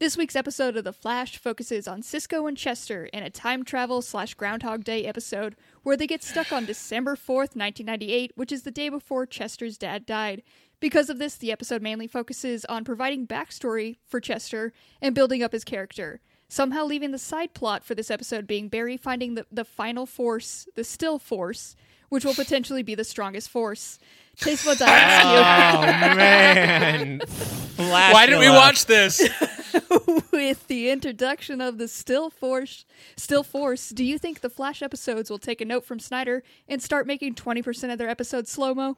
This 0.00 0.16
week's 0.16 0.34
episode 0.34 0.76
of 0.76 0.82
The 0.82 0.92
Flash 0.92 1.38
focuses 1.38 1.86
on 1.86 2.02
Cisco 2.02 2.48
and 2.48 2.56
Chester 2.56 3.06
in 3.12 3.22
a 3.22 3.30
time 3.30 3.64
travel 3.64 4.02
slash 4.02 4.34
Groundhog 4.34 4.82
Day 4.82 5.06
episode 5.06 5.54
where 5.84 5.96
they 5.96 6.08
get 6.08 6.22
stuck 6.24 6.52
on 6.52 6.64
December 6.64 7.14
4th, 7.14 7.54
1998, 7.54 8.32
which 8.34 8.50
is 8.50 8.62
the 8.62 8.72
day 8.72 8.88
before 8.88 9.24
Chester's 9.24 9.78
dad 9.78 10.04
died. 10.04 10.42
Because 10.80 11.08
of 11.10 11.18
this, 11.18 11.36
the 11.36 11.52
episode 11.52 11.80
mainly 11.80 12.08
focuses 12.08 12.64
on 12.64 12.82
providing 12.82 13.24
backstory 13.24 13.96
for 14.04 14.20
Chester 14.20 14.72
and 15.00 15.14
building 15.14 15.44
up 15.44 15.52
his 15.52 15.62
character. 15.62 16.20
Somehow 16.48 16.84
leaving 16.84 17.12
the 17.12 17.18
side 17.18 17.54
plot 17.54 17.84
for 17.84 17.94
this 17.94 18.10
episode 18.10 18.48
being 18.48 18.68
Barry 18.68 18.96
finding 18.96 19.36
the, 19.36 19.46
the 19.52 19.64
final 19.64 20.06
force, 20.06 20.66
the 20.74 20.82
still 20.82 21.20
force, 21.20 21.76
which 22.08 22.24
will 22.24 22.34
potentially 22.34 22.82
be 22.82 22.96
the 22.96 23.04
strongest 23.04 23.48
force. 23.48 24.00
Taste 24.36 24.64
buds, 24.64 24.82
I 24.82 24.90
ask 24.90 25.24
Oh 26.12 26.16
man! 26.16 27.20
Flash 27.20 28.12
Why 28.12 28.26
did 28.26 28.40
we 28.40 28.48
watch 28.48 28.86
this? 28.86 29.22
you, 29.74 30.22
with 30.32 30.66
the 30.68 30.90
introduction 30.90 31.60
of 31.60 31.78
the 31.78 31.88
still 31.88 32.30
force, 32.30 32.84
still 33.16 33.42
force, 33.42 33.90
do 33.90 34.04
you 34.04 34.18
think 34.18 34.40
the 34.40 34.50
Flash 34.50 34.82
episodes 34.82 35.30
will 35.30 35.38
take 35.38 35.60
a 35.60 35.64
note 35.64 35.84
from 35.84 35.98
Snyder 36.00 36.42
and 36.68 36.82
start 36.82 37.06
making 37.06 37.34
20% 37.34 37.92
of 37.92 37.98
their 37.98 38.08
episodes 38.08 38.50
slow-mo? 38.50 38.96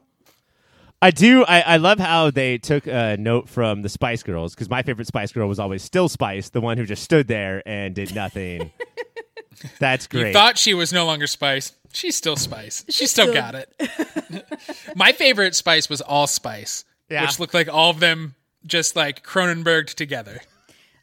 I 1.01 1.11
do. 1.11 1.43
I, 1.45 1.61
I 1.61 1.77
love 1.77 1.99
how 1.99 2.31
they 2.31 2.57
took 2.57 2.87
a 2.87 3.17
note 3.17 3.47
from 3.49 3.83
the 3.83 3.89
Spice 3.89 4.23
Girls 4.23 4.55
because 4.55 4.67
my 4.69 4.81
favorite 4.81 5.05
Spice 5.07 5.31
Girl 5.31 5.47
was 5.47 5.59
always 5.59 5.83
still 5.83 6.09
Spice, 6.09 6.49
the 6.49 6.61
one 6.61 6.77
who 6.77 6.85
just 6.85 7.03
stood 7.03 7.27
there 7.27 7.61
and 7.67 7.93
did 7.93 8.15
nothing. 8.15 8.71
That's 9.79 10.07
You 10.11 10.19
great. 10.21 10.33
thought 10.33 10.57
she 10.57 10.73
was 10.73 10.91
no 10.93 11.05
longer 11.05 11.27
Spice. 11.27 11.73
She's 11.93 12.15
still 12.15 12.35
Spice. 12.35 12.83
She 12.89 13.05
still, 13.05 13.25
still- 13.27 13.33
got 13.35 13.53
it. 13.55 14.45
My 14.95 15.11
favorite 15.11 15.53
Spice 15.55 15.87
was 15.89 16.01
Allspice, 16.01 16.83
Yeah. 17.09 17.21
which 17.23 17.39
looked 17.39 17.53
like 17.53 17.67
all 17.71 17.89
of 17.91 17.99
them 17.99 18.33
just 18.65 18.95
like 18.95 19.23
Cronenberg 19.23 19.93
together. 19.93 20.41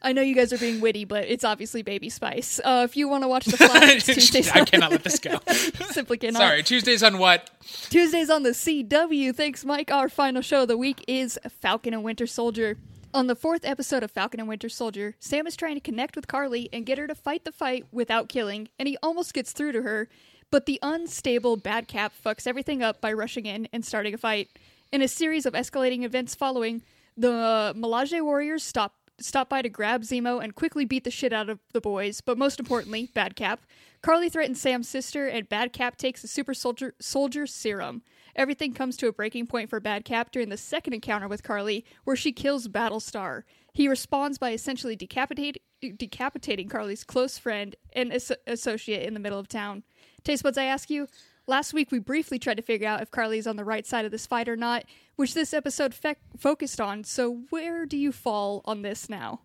I 0.04 0.12
know 0.12 0.22
you 0.22 0.34
guys 0.34 0.52
are 0.52 0.58
being 0.58 0.80
witty, 0.80 1.04
but 1.04 1.24
it's 1.24 1.44
obviously 1.44 1.82
Baby 1.82 2.10
Spice. 2.10 2.60
Uh, 2.62 2.86
if 2.88 2.96
you 2.96 3.08
want 3.08 3.24
to 3.24 3.28
watch 3.28 3.46
the 3.46 3.56
Flash, 3.56 3.94
it's 3.94 4.04
Tuesdays 4.06 4.50
I 4.50 4.60
on- 4.60 4.66
cannot 4.66 4.90
let 4.92 5.02
this 5.02 5.18
go. 5.18 5.38
simply 5.90 6.18
cannot. 6.18 6.38
Sorry, 6.40 6.62
Tuesdays 6.62 7.02
on 7.02 7.18
what? 7.18 7.50
Tuesdays 7.90 8.28
on 8.30 8.42
the 8.42 8.50
CW. 8.50 9.34
Thanks, 9.34 9.64
Mike. 9.64 9.90
Our 9.90 10.08
final 10.08 10.42
show 10.42 10.62
of 10.62 10.68
the 10.68 10.76
week 10.76 11.02
is 11.08 11.38
Falcon 11.60 11.94
and 11.94 12.04
Winter 12.04 12.26
Soldier. 12.26 12.76
On 13.14 13.28
the 13.28 13.36
fourth 13.36 13.64
episode 13.64 14.02
of 14.02 14.10
Falcon 14.10 14.40
and 14.40 14.48
Winter 14.48 14.68
Soldier, 14.68 15.14
Sam 15.20 15.46
is 15.46 15.56
trying 15.56 15.76
to 15.76 15.80
connect 15.80 16.16
with 16.16 16.26
Carly 16.28 16.68
and 16.72 16.84
get 16.84 16.98
her 16.98 17.06
to 17.06 17.14
fight 17.14 17.44
the 17.44 17.52
fight 17.52 17.86
without 17.92 18.28
killing, 18.28 18.68
and 18.78 18.88
he 18.88 18.96
almost 19.02 19.32
gets 19.32 19.52
through 19.52 19.72
to 19.72 19.82
her, 19.82 20.08
but 20.50 20.66
the 20.66 20.80
unstable 20.82 21.56
Bad 21.56 21.86
Cap 21.88 22.12
fucks 22.24 22.46
everything 22.46 22.82
up 22.82 23.00
by 23.00 23.12
rushing 23.12 23.46
in 23.46 23.68
and 23.72 23.84
starting 23.84 24.14
a 24.14 24.18
fight. 24.18 24.50
In 24.92 25.00
a 25.00 25.08
series 25.08 25.46
of 25.46 25.54
escalating 25.54 26.02
events 26.02 26.34
following, 26.34 26.82
the 27.16 27.72
Milaje 27.76 28.20
Warriors 28.20 28.64
stop 28.64 28.94
stop 29.18 29.48
by 29.48 29.62
to 29.62 29.68
grab 29.68 30.02
Zemo 30.02 30.42
and 30.42 30.54
quickly 30.54 30.84
beat 30.84 31.04
the 31.04 31.10
shit 31.10 31.32
out 31.32 31.48
of 31.48 31.60
the 31.72 31.80
boys, 31.80 32.20
but 32.20 32.38
most 32.38 32.58
importantly, 32.58 33.10
Bad 33.14 33.36
Cap. 33.36 33.60
Carly 34.02 34.28
threatens 34.28 34.60
Sam's 34.60 34.88
sister, 34.88 35.26
and 35.26 35.48
Bad 35.48 35.72
Cap 35.72 35.96
takes 35.96 36.24
a 36.24 36.28
super 36.28 36.54
soldier 36.54 36.94
soldier 37.00 37.46
serum. 37.46 38.02
Everything 38.36 38.74
comes 38.74 38.96
to 38.96 39.06
a 39.06 39.12
breaking 39.12 39.46
point 39.46 39.70
for 39.70 39.80
Bad 39.80 40.04
Cap 40.04 40.30
during 40.30 40.48
the 40.48 40.56
second 40.56 40.92
encounter 40.92 41.28
with 41.28 41.42
Carly, 41.42 41.84
where 42.04 42.16
she 42.16 42.32
kills 42.32 42.68
Battlestar. 42.68 43.42
He 43.72 43.88
responds 43.88 44.38
by 44.38 44.52
essentially 44.52 44.96
decapitate, 44.96 45.62
decapitating 45.80 46.68
Carly's 46.68 47.04
close 47.04 47.38
friend 47.38 47.76
and 47.92 48.12
as- 48.12 48.32
associate 48.46 49.06
in 49.06 49.14
the 49.14 49.20
middle 49.20 49.38
of 49.38 49.48
town. 49.48 49.84
Taste 50.22 50.42
buds, 50.42 50.58
I 50.58 50.64
ask 50.64 50.90
you, 50.90 51.06
Last 51.46 51.74
week, 51.74 51.90
we 51.90 51.98
briefly 51.98 52.38
tried 52.38 52.56
to 52.56 52.62
figure 52.62 52.88
out 52.88 53.02
if 53.02 53.10
Carly's 53.10 53.46
on 53.46 53.56
the 53.56 53.64
right 53.64 53.86
side 53.86 54.04
of 54.04 54.10
this 54.10 54.26
fight 54.26 54.48
or 54.48 54.56
not, 54.56 54.84
which 55.16 55.34
this 55.34 55.52
episode 55.52 55.92
fe- 55.94 56.16
focused 56.38 56.80
on. 56.80 57.04
So, 57.04 57.42
where 57.50 57.84
do 57.84 57.96
you 57.98 58.12
fall 58.12 58.62
on 58.64 58.82
this 58.82 59.08
now? 59.10 59.40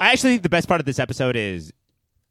I 0.00 0.10
actually 0.12 0.30
think 0.30 0.42
the 0.42 0.48
best 0.48 0.68
part 0.68 0.80
of 0.80 0.86
this 0.86 0.98
episode 0.98 1.36
is 1.36 1.72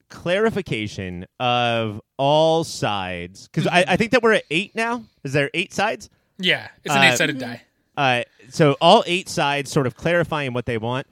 clarification 0.09 1.25
of 1.39 2.01
all 2.17 2.63
sides 2.63 3.47
because 3.47 3.67
I, 3.67 3.83
I 3.87 3.97
think 3.97 4.11
that 4.11 4.21
we're 4.23 4.33
at 4.33 4.43
eight 4.49 4.75
now. 4.75 5.03
Is 5.23 5.33
there 5.33 5.49
eight 5.53 5.73
sides? 5.73 6.09
Yeah, 6.37 6.67
it's 6.83 6.93
an 6.93 7.01
Uh, 7.01 7.11
eight-sided 7.11 7.37
die. 7.39 7.61
Uh, 7.95 8.23
so 8.49 8.75
all 8.81 9.03
eight 9.05 9.29
sides 9.29 9.71
sort 9.71 9.85
of 9.87 9.95
clarifying 9.95 10.53
what 10.53 10.65
they 10.65 10.77
want. 10.77 11.07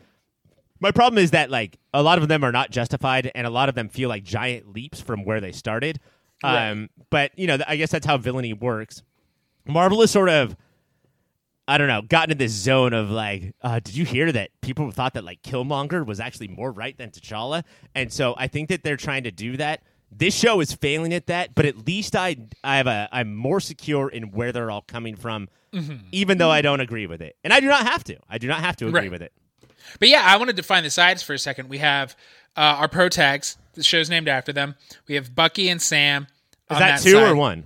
My 0.79 0.91
problem 0.91 1.23
is 1.23 1.31
that 1.31 1.49
like 1.51 1.77
a 1.93 2.01
lot 2.01 2.17
of 2.17 2.27
them 2.27 2.43
are 2.43 2.51
not 2.51 2.71
justified, 2.71 3.31
and 3.35 3.45
a 3.45 3.49
lot 3.51 3.69
of 3.69 3.75
them 3.75 3.89
feel 3.89 4.09
like 4.09 4.23
giant 4.23 4.73
leaps 4.73 4.99
from 4.99 5.23
where 5.23 5.39
they 5.39 5.51
started. 5.51 5.99
Um, 6.43 6.89
but 7.09 7.31
you 7.37 7.47
know, 7.47 7.57
th- 7.57 7.67
I 7.69 7.75
guess 7.75 7.91
that's 7.91 8.05
how 8.05 8.17
villainy 8.17 8.53
works. 8.53 9.03
Marvel 9.67 10.01
is 10.01 10.09
sort 10.11 10.29
of, 10.29 10.55
I 11.67 11.77
don't 11.77 11.87
know, 11.87 12.01
gotten 12.01 12.31
in 12.31 12.37
this 12.37 12.51
zone 12.51 12.93
of 12.93 13.09
like, 13.11 13.53
uh, 13.61 13.79
did 13.79 13.95
you 13.95 14.05
hear 14.05 14.31
that 14.31 14.49
people 14.61 14.89
thought 14.91 15.13
that 15.13 15.23
like 15.23 15.41
Killmonger 15.43 16.05
was 16.05 16.19
actually 16.19 16.47
more 16.47 16.71
right 16.71 16.97
than 16.97 17.11
T'Challa, 17.11 17.63
and 17.95 18.11
so 18.11 18.33
I 18.37 18.47
think 18.47 18.69
that 18.69 18.83
they're 18.83 18.97
trying 18.97 19.23
to 19.23 19.31
do 19.31 19.57
that. 19.57 19.83
This 20.11 20.35
show 20.35 20.59
is 20.59 20.73
failing 20.73 21.13
at 21.13 21.27
that, 21.27 21.55
but 21.55 21.65
at 21.65 21.85
least 21.87 22.15
I 22.15 22.35
I 22.63 22.77
have 22.77 22.87
a 22.87 23.07
I'm 23.11 23.33
more 23.35 23.59
secure 23.59 24.09
in 24.09 24.31
where 24.31 24.51
they're 24.51 24.69
all 24.71 24.81
coming 24.81 25.15
from, 25.15 25.47
even 26.11 26.37
though 26.37 26.49
I 26.51 26.61
don't 26.61 26.81
agree 26.81 27.07
with 27.07 27.21
it, 27.21 27.37
and 27.43 27.53
I 27.53 27.59
do 27.61 27.67
not 27.67 27.87
have 27.87 28.03
to. 28.05 28.17
I 28.29 28.37
do 28.37 28.47
not 28.47 28.59
have 28.59 28.75
to 28.77 28.87
agree 28.87 29.01
Right. 29.01 29.11
with 29.11 29.21
it. 29.21 29.31
But 29.99 30.09
yeah, 30.09 30.23
I 30.25 30.35
want 30.37 30.49
to 30.49 30.55
define 30.55 30.83
the 30.83 30.89
sides 30.89 31.23
for 31.23 31.33
a 31.33 31.39
second. 31.39 31.69
We 31.69 31.77
have 31.77 32.15
uh, 32.57 32.59
our 32.79 32.87
pro 32.89 33.07
tags. 33.07 33.57
The 33.73 33.83
show's 33.83 34.09
named 34.09 34.27
after 34.27 34.51
them. 34.53 34.75
We 35.07 35.15
have 35.15 35.33
Bucky 35.35 35.69
and 35.69 35.81
Sam. 35.81 36.23
Is 36.69 36.77
that, 36.77 36.79
that 36.79 37.01
two 37.01 37.11
side. 37.11 37.29
or 37.31 37.35
one? 37.35 37.65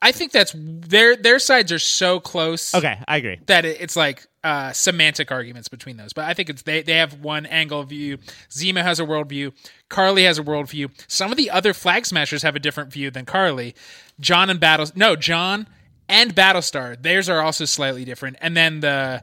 I 0.00 0.12
think 0.12 0.30
that's 0.32 0.54
their 0.56 1.16
their 1.16 1.38
sides 1.38 1.72
are 1.72 1.78
so 1.80 2.20
close. 2.20 2.74
Okay, 2.74 2.98
I 3.08 3.16
agree. 3.16 3.40
that 3.46 3.64
it- 3.64 3.80
it's 3.80 3.96
like 3.96 4.26
uh, 4.44 4.72
semantic 4.72 5.32
arguments 5.32 5.66
between 5.68 5.96
those. 5.96 6.12
But 6.12 6.26
I 6.26 6.34
think 6.34 6.48
it's 6.50 6.62
they 6.62 6.82
they 6.82 6.94
have 6.96 7.14
one 7.20 7.46
angle 7.46 7.80
of 7.80 7.88
view. 7.88 8.18
Zemo 8.50 8.80
has 8.82 9.00
a 9.00 9.04
worldview. 9.04 9.52
Carly 9.88 10.22
has 10.24 10.38
a 10.38 10.42
worldview. 10.44 10.90
Some 11.08 11.32
of 11.32 11.36
the 11.36 11.50
other 11.50 11.74
flag 11.74 12.06
smashers 12.06 12.42
have 12.42 12.54
a 12.54 12.60
different 12.60 12.92
view 12.92 13.10
than 13.10 13.24
Carly. 13.24 13.74
John 14.20 14.50
and 14.50 14.60
Battle 14.60 14.86
no 14.94 15.16
John 15.16 15.66
and 16.08 16.34
Battlestar 16.34 17.00
theirs 17.02 17.28
are 17.28 17.40
also 17.40 17.64
slightly 17.64 18.04
different. 18.04 18.36
And 18.40 18.56
then 18.56 18.78
the 18.80 19.22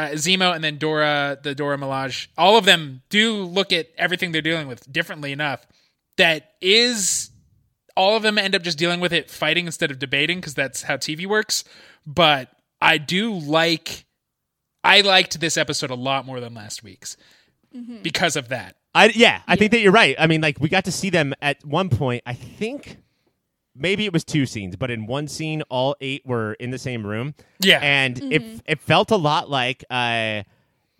uh, 0.00 0.10
Zemo 0.12 0.54
and 0.54 0.62
then 0.64 0.78
Dora 0.78 1.38
the 1.42 1.54
Dora 1.54 1.76
Milaje 1.76 2.28
all 2.38 2.56
of 2.56 2.64
them 2.64 3.02
do 3.10 3.42
look 3.42 3.72
at 3.72 3.88
everything 3.98 4.32
they're 4.32 4.42
dealing 4.42 4.68
with 4.68 4.90
differently 4.92 5.32
enough. 5.32 5.66
That 6.16 6.52
is 6.60 7.30
all 7.96 8.16
of 8.16 8.22
them 8.22 8.38
end 8.38 8.54
up 8.54 8.62
just 8.62 8.78
dealing 8.78 9.00
with 9.00 9.12
it 9.12 9.30
fighting 9.30 9.66
instead 9.66 9.90
of 9.90 9.98
debating 9.98 10.38
because 10.38 10.54
that's 10.54 10.82
how 10.82 10.96
TV 10.96 11.26
works. 11.26 11.64
But 12.06 12.50
I 12.80 12.98
do 12.98 13.32
like, 13.34 14.06
I 14.82 15.02
liked 15.02 15.40
this 15.40 15.56
episode 15.56 15.90
a 15.90 15.94
lot 15.94 16.24
more 16.24 16.40
than 16.40 16.54
last 16.54 16.82
week's 16.82 17.16
because 18.02 18.36
of 18.36 18.48
that. 18.48 18.76
I 18.94 19.12
yeah, 19.14 19.42
I 19.46 19.56
think 19.56 19.70
that 19.72 19.80
you're 19.80 19.92
right. 19.92 20.16
I 20.18 20.26
mean, 20.26 20.40
like 20.40 20.58
we 20.58 20.68
got 20.68 20.84
to 20.86 20.92
see 20.92 21.10
them 21.10 21.34
at 21.40 21.64
one 21.64 21.88
point. 21.90 22.22
I 22.26 22.32
think 22.34 22.98
maybe 23.74 24.04
it 24.04 24.12
was 24.12 24.24
two 24.24 24.46
scenes, 24.46 24.76
but 24.76 24.90
in 24.90 25.06
one 25.06 25.28
scene, 25.28 25.62
all 25.70 25.96
eight 26.00 26.22
were 26.26 26.54
in 26.54 26.70
the 26.70 26.78
same 26.78 27.06
room. 27.06 27.34
Yeah. 27.60 27.78
and 27.82 28.20
it 28.32 28.42
it 28.66 28.80
felt 28.80 29.10
a 29.10 29.16
lot 29.16 29.48
like 29.50 29.84
uh, 29.90 30.42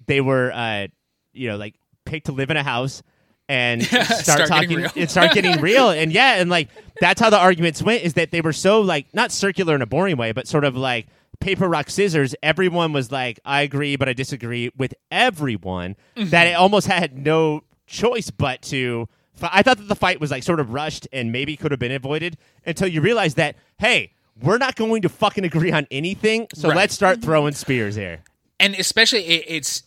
they 0.06 0.20
were 0.20 0.52
uh, 0.52 0.86
you 1.32 1.48
know 1.48 1.56
like 1.56 1.74
picked 2.04 2.26
to 2.26 2.32
live 2.32 2.50
in 2.50 2.56
a 2.56 2.62
house 2.62 3.02
and 3.48 3.82
start, 3.84 4.06
Start 4.06 4.48
talking 4.48 4.76
real. 4.78 4.90
and 4.96 5.10
start 5.10 5.32
getting 5.32 5.60
real. 5.60 5.90
And 5.90 6.12
yeah, 6.12 6.34
and 6.36 6.48
like 6.50 6.68
that's 7.00 7.20
how 7.20 7.30
the 7.30 7.38
arguments 7.38 7.82
went. 7.82 8.02
Is 8.04 8.14
that 8.14 8.30
they 8.30 8.40
were 8.40 8.52
so 8.52 8.80
like 8.80 9.12
not 9.14 9.32
circular 9.32 9.74
in 9.74 9.82
a 9.82 9.86
boring 9.86 10.16
way, 10.16 10.32
but 10.32 10.46
sort 10.46 10.64
of 10.64 10.76
like 10.76 11.06
paper 11.40 11.68
rock 11.68 11.90
scissors. 11.90 12.34
Everyone 12.42 12.92
was 12.92 13.10
like, 13.10 13.40
I 13.44 13.62
agree, 13.62 13.96
but 13.96 14.08
I 14.08 14.12
disagree 14.12 14.70
with 14.76 14.94
everyone. 15.10 15.96
That 16.16 16.46
it 16.46 16.52
almost 16.52 16.86
had 16.86 17.16
no 17.18 17.62
choice 17.86 18.30
but 18.30 18.62
to. 18.62 19.08
I 19.42 19.62
thought 19.62 19.78
that 19.78 19.88
the 19.88 19.94
fight 19.96 20.20
was 20.20 20.30
like 20.30 20.42
sort 20.42 20.60
of 20.60 20.72
rushed 20.72 21.08
and 21.12 21.32
maybe 21.32 21.56
could 21.56 21.70
have 21.70 21.80
been 21.80 21.92
avoided 21.92 22.36
until 22.66 22.88
you 22.88 23.00
realize 23.00 23.34
that 23.34 23.56
hey. 23.78 24.12
We're 24.42 24.56
not 24.58 24.74
going 24.74 25.02
to 25.02 25.10
fucking 25.10 25.44
agree 25.44 25.70
on 25.70 25.86
anything, 25.90 26.46
so 26.54 26.68
Right. 26.68 26.76
let's 26.78 26.94
start 26.94 27.20
throwing 27.20 27.52
spears 27.52 27.94
here. 27.94 28.20
and 28.58 28.74
especially 28.74 29.22
it, 29.26 29.44
it's, 29.48 29.82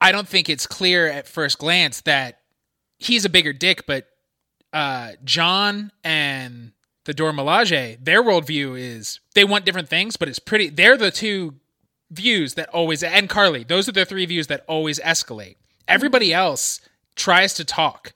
I 0.00 0.12
don't 0.12 0.26
think 0.26 0.48
it's 0.48 0.66
clear 0.66 1.08
at 1.08 1.28
first 1.28 1.58
glance 1.58 2.00
that 2.02 2.38
he's 2.96 3.26
a 3.26 3.28
bigger 3.28 3.52
dick, 3.52 3.86
but 3.86 4.06
uh, 4.72 5.12
John 5.24 5.90
and 6.02 6.72
the 7.04 7.12
Dora 7.12 7.32
Milaje, 7.34 8.02
their 8.02 8.22
worldview 8.22 8.78
is 8.80 9.20
they 9.34 9.44
want 9.44 9.66
different 9.66 9.90
things, 9.90 10.16
but 10.16 10.28
it's 10.28 10.38
pretty. 10.38 10.70
They're 10.70 10.96
the 10.96 11.10
two 11.10 11.56
views 12.10 12.54
that 12.54 12.70
always 12.70 13.02
and 13.02 13.28
Carly. 13.28 13.62
Those 13.62 13.90
are 13.90 13.92
the 13.92 14.06
three 14.06 14.24
views 14.24 14.46
that 14.46 14.64
always 14.68 14.98
escalate. 15.00 15.56
Everybody 15.86 16.32
else 16.32 16.80
tries 17.14 17.52
to 17.54 17.64
talk 17.64 18.14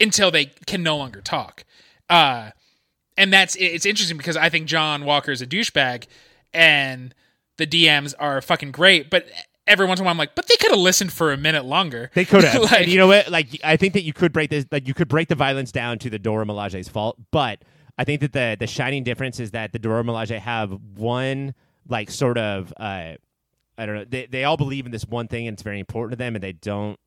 until 0.00 0.30
they 0.30 0.46
can 0.66 0.82
no 0.82 0.96
longer 0.96 1.20
talk. 1.20 1.64
Uh, 2.08 2.50
and 3.16 3.32
that's 3.32 3.56
it's 3.56 3.86
interesting 3.86 4.16
because 4.16 4.36
I 4.36 4.48
think 4.48 4.66
John 4.66 5.04
Walker 5.04 5.32
is 5.32 5.40
a 5.42 5.46
douchebag, 5.46 6.06
and 6.52 7.14
the 7.56 7.66
DMs 7.66 8.14
are 8.18 8.40
fucking 8.40 8.72
great, 8.72 9.10
but. 9.10 9.26
Every 9.68 9.84
once 9.84 9.98
in 9.98 10.04
a 10.04 10.06
while, 10.06 10.12
I'm 10.12 10.18
like, 10.18 10.36
but 10.36 10.46
they 10.46 10.54
could 10.60 10.70
have 10.70 10.78
listened 10.78 11.12
for 11.12 11.32
a 11.32 11.36
minute 11.36 11.64
longer. 11.64 12.12
They 12.14 12.24
could 12.24 12.44
have. 12.44 12.62
like, 12.70 12.82
and 12.82 12.88
you 12.88 12.98
know 12.98 13.08
what? 13.08 13.28
Like, 13.28 13.48
I 13.64 13.76
think 13.76 13.94
that 13.94 14.04
you 14.04 14.12
could 14.12 14.32
break 14.32 14.48
this. 14.48 14.64
Like, 14.70 14.86
you 14.86 14.94
could 14.94 15.08
break 15.08 15.26
the 15.26 15.34
violence 15.34 15.72
down 15.72 15.98
to 15.98 16.08
the 16.08 16.20
Dora 16.20 16.46
Milaje's 16.46 16.88
fault, 16.88 17.16
but 17.32 17.64
I 17.98 18.04
think 18.04 18.20
that 18.20 18.32
the 18.32 18.56
the 18.60 18.66
shining 18.66 19.02
difference 19.02 19.40
is 19.40 19.50
that 19.52 19.72
the 19.72 19.80
Dora 19.80 20.04
Milaje 20.04 20.38
have 20.38 20.78
one 20.94 21.52
like 21.88 22.10
sort 22.10 22.38
of 22.38 22.72
uh, 22.76 23.14
I 23.78 23.86
don't 23.86 23.94
know. 23.94 24.04
They 24.04 24.26
they 24.26 24.44
all 24.44 24.56
believe 24.56 24.86
in 24.86 24.92
this 24.92 25.04
one 25.04 25.28
thing, 25.28 25.46
and 25.46 25.54
it's 25.54 25.62
very 25.62 25.80
important 25.80 26.12
to 26.12 26.16
them, 26.16 26.34
and 26.34 26.42
they 26.42 26.52
don't 26.52 26.98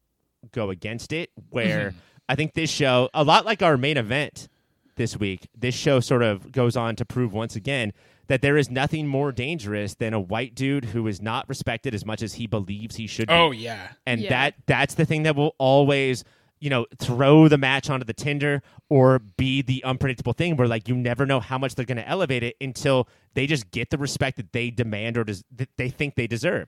go 0.51 0.69
against 0.69 1.13
it. 1.13 1.31
Where 1.49 1.93
I 2.29 2.35
think 2.35 2.53
this 2.53 2.69
show, 2.69 3.09
a 3.13 3.23
lot 3.23 3.43
like 3.43 3.61
our 3.63 3.75
main 3.75 3.97
event 3.97 4.47
this 4.95 5.17
week, 5.17 5.47
this 5.57 5.73
show 5.75 5.99
sort 5.99 6.21
of 6.21 6.51
goes 6.51 6.77
on 6.77 6.95
to 6.97 7.05
prove 7.05 7.33
once 7.33 7.55
again 7.55 7.91
that 8.27 8.43
there 8.43 8.55
is 8.57 8.69
nothing 8.69 9.07
more 9.07 9.31
dangerous 9.31 9.95
than 9.95 10.13
a 10.13 10.19
white 10.19 10.53
dude 10.53 10.85
who 10.85 11.07
is 11.07 11.19
not 11.19 11.49
respected 11.49 11.95
as 11.95 12.05
much 12.05 12.21
as 12.21 12.35
he 12.35 12.45
believes 12.45 12.95
he 12.97 13.07
should 13.07 13.27
be. 13.27 13.33
Oh 13.33 13.49
yeah, 13.51 13.87
and 14.05 14.21
Yeah. 14.21 14.29
that 14.29 14.53
that's 14.67 14.93
the 14.93 15.05
thing 15.05 15.23
that 15.23 15.35
will 15.35 15.55
always 15.57 16.23
you 16.59 16.69
know 16.69 16.85
throw 16.99 17.47
the 17.47 17.57
match 17.57 17.89
onto 17.89 18.03
the 18.05 18.13
tinder 18.13 18.61
or 18.89 19.17
be 19.37 19.63
the 19.63 19.83
unpredictable 19.83 20.33
thing 20.33 20.55
where 20.57 20.67
like 20.67 20.87
you 20.87 20.95
never 20.95 21.25
know 21.25 21.39
how 21.39 21.57
much 21.57 21.73
they're 21.73 21.85
going 21.85 21.97
to 21.97 22.07
elevate 22.07 22.43
it 22.43 22.55
until 22.61 23.07
they 23.33 23.47
just 23.47 23.71
get 23.71 23.89
the 23.89 23.97
respect 23.97 24.37
that 24.37 24.51
they 24.51 24.69
demand 24.69 25.17
or 25.17 25.23
des- 25.23 25.41
that 25.55 25.69
they 25.77 25.89
think 25.89 26.13
they 26.15 26.27
deserve 26.27 26.67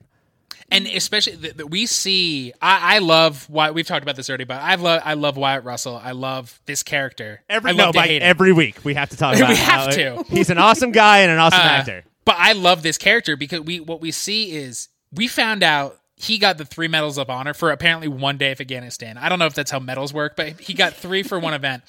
and 0.70 0.86
especially 0.86 1.36
that 1.36 1.70
we 1.70 1.86
see. 1.86 2.52
I, 2.62 2.96
I 2.96 2.98
love 2.98 3.48
why 3.50 3.70
we've 3.72 3.86
talked 3.86 4.02
about 4.02 4.16
this 4.16 4.28
already, 4.30 4.44
but 4.44 4.60
I 4.60 4.76
love 4.76 5.02
I 5.04 5.14
love 5.14 5.36
Wyatt 5.36 5.64
Russell. 5.64 6.00
I 6.02 6.12
love 6.12 6.60
this 6.66 6.82
character. 6.82 7.42
every 7.48 7.70
I 7.70 7.74
love 7.74 7.86
no, 7.88 7.92
to 7.92 7.98
Mike, 7.98 8.10
hate 8.10 8.22
him. 8.22 8.28
every 8.28 8.52
week 8.52 8.84
we 8.84 8.94
have 8.94 9.10
to 9.10 9.16
talk 9.16 9.34
We 9.36 9.42
about 9.42 9.56
have 9.56 9.80
how 9.80 9.86
to. 9.90 10.24
he's 10.28 10.50
an 10.50 10.58
awesome 10.58 10.92
guy 10.92 11.18
and 11.20 11.30
an 11.32 11.38
awesome 11.38 11.60
Uh, 11.60 11.64
actor 11.64 12.04
But 12.24 12.36
I 12.38 12.52
love 12.52 12.82
this 12.82 12.98
character 12.98 13.36
because 13.36 13.60
we 13.60 13.80
what 13.80 14.00
we 14.00 14.10
see 14.12 14.52
is 14.52 14.88
we 15.12 15.28
found 15.28 15.62
out 15.62 15.98
he 16.16 16.38
got 16.38 16.56
the 16.56 16.64
three 16.64 16.86
medals 16.88 17.18
of 17.18 17.28
honor 17.28 17.52
for 17.52 17.70
apparently 17.72 18.06
one 18.08 18.38
day 18.38 18.52
of 18.52 18.60
Afghanistan. 18.60 19.18
I 19.18 19.28
don't 19.28 19.38
know 19.40 19.46
if 19.46 19.54
that's 19.54 19.70
how 19.72 19.80
medals 19.80 20.14
work, 20.14 20.36
but 20.36 20.60
he 20.60 20.72
got 20.74 20.94
three 20.94 21.22
for 21.24 21.38
one 21.38 21.52
event. 21.60 21.82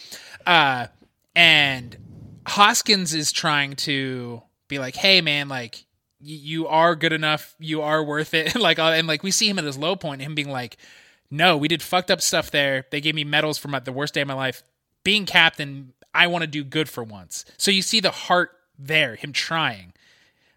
Uh, 0.45 0.87
and 1.35 1.95
Hoskins 2.47 3.13
is 3.13 3.31
trying 3.31 3.75
to 3.77 4.41
be 4.67 4.79
like, 4.79 4.95
"Hey, 4.95 5.21
man, 5.21 5.49
like 5.49 5.85
you 6.23 6.67
are 6.67 6.95
good 6.95 7.13
enough, 7.13 7.55
you 7.59 7.81
are 7.81 8.03
worth 8.03 8.33
it." 8.33 8.55
like, 8.59 8.79
uh, 8.79 8.91
and 8.95 9.07
like 9.07 9.23
we 9.23 9.31
see 9.31 9.49
him 9.49 9.59
at 9.59 9.65
his 9.65 9.77
low 9.77 9.95
point, 9.95 10.21
him 10.21 10.35
being 10.35 10.49
like, 10.49 10.77
"No, 11.29 11.57
we 11.57 11.67
did 11.67 11.81
fucked 11.81 12.09
up 12.09 12.21
stuff 12.21 12.51
there. 12.51 12.85
They 12.91 13.01
gave 13.01 13.15
me 13.15 13.23
medals 13.23 13.57
for 13.57 13.67
my, 13.67 13.79
the 13.79 13.91
worst 13.91 14.13
day 14.13 14.21
of 14.21 14.27
my 14.27 14.33
life. 14.33 14.63
Being 15.03 15.25
captain, 15.25 15.93
I 16.13 16.27
want 16.27 16.43
to 16.43 16.47
do 16.47 16.63
good 16.63 16.89
for 16.89 17.03
once." 17.03 17.45
So 17.57 17.71
you 17.71 17.81
see 17.81 17.99
the 17.99 18.11
heart 18.11 18.51
there, 18.79 19.15
him 19.15 19.33
trying. 19.33 19.93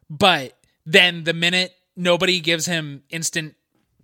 But 0.08 0.56
then 0.84 1.24
the 1.24 1.34
minute 1.34 1.74
nobody 1.96 2.40
gives 2.40 2.66
him 2.66 3.02
instant 3.10 3.55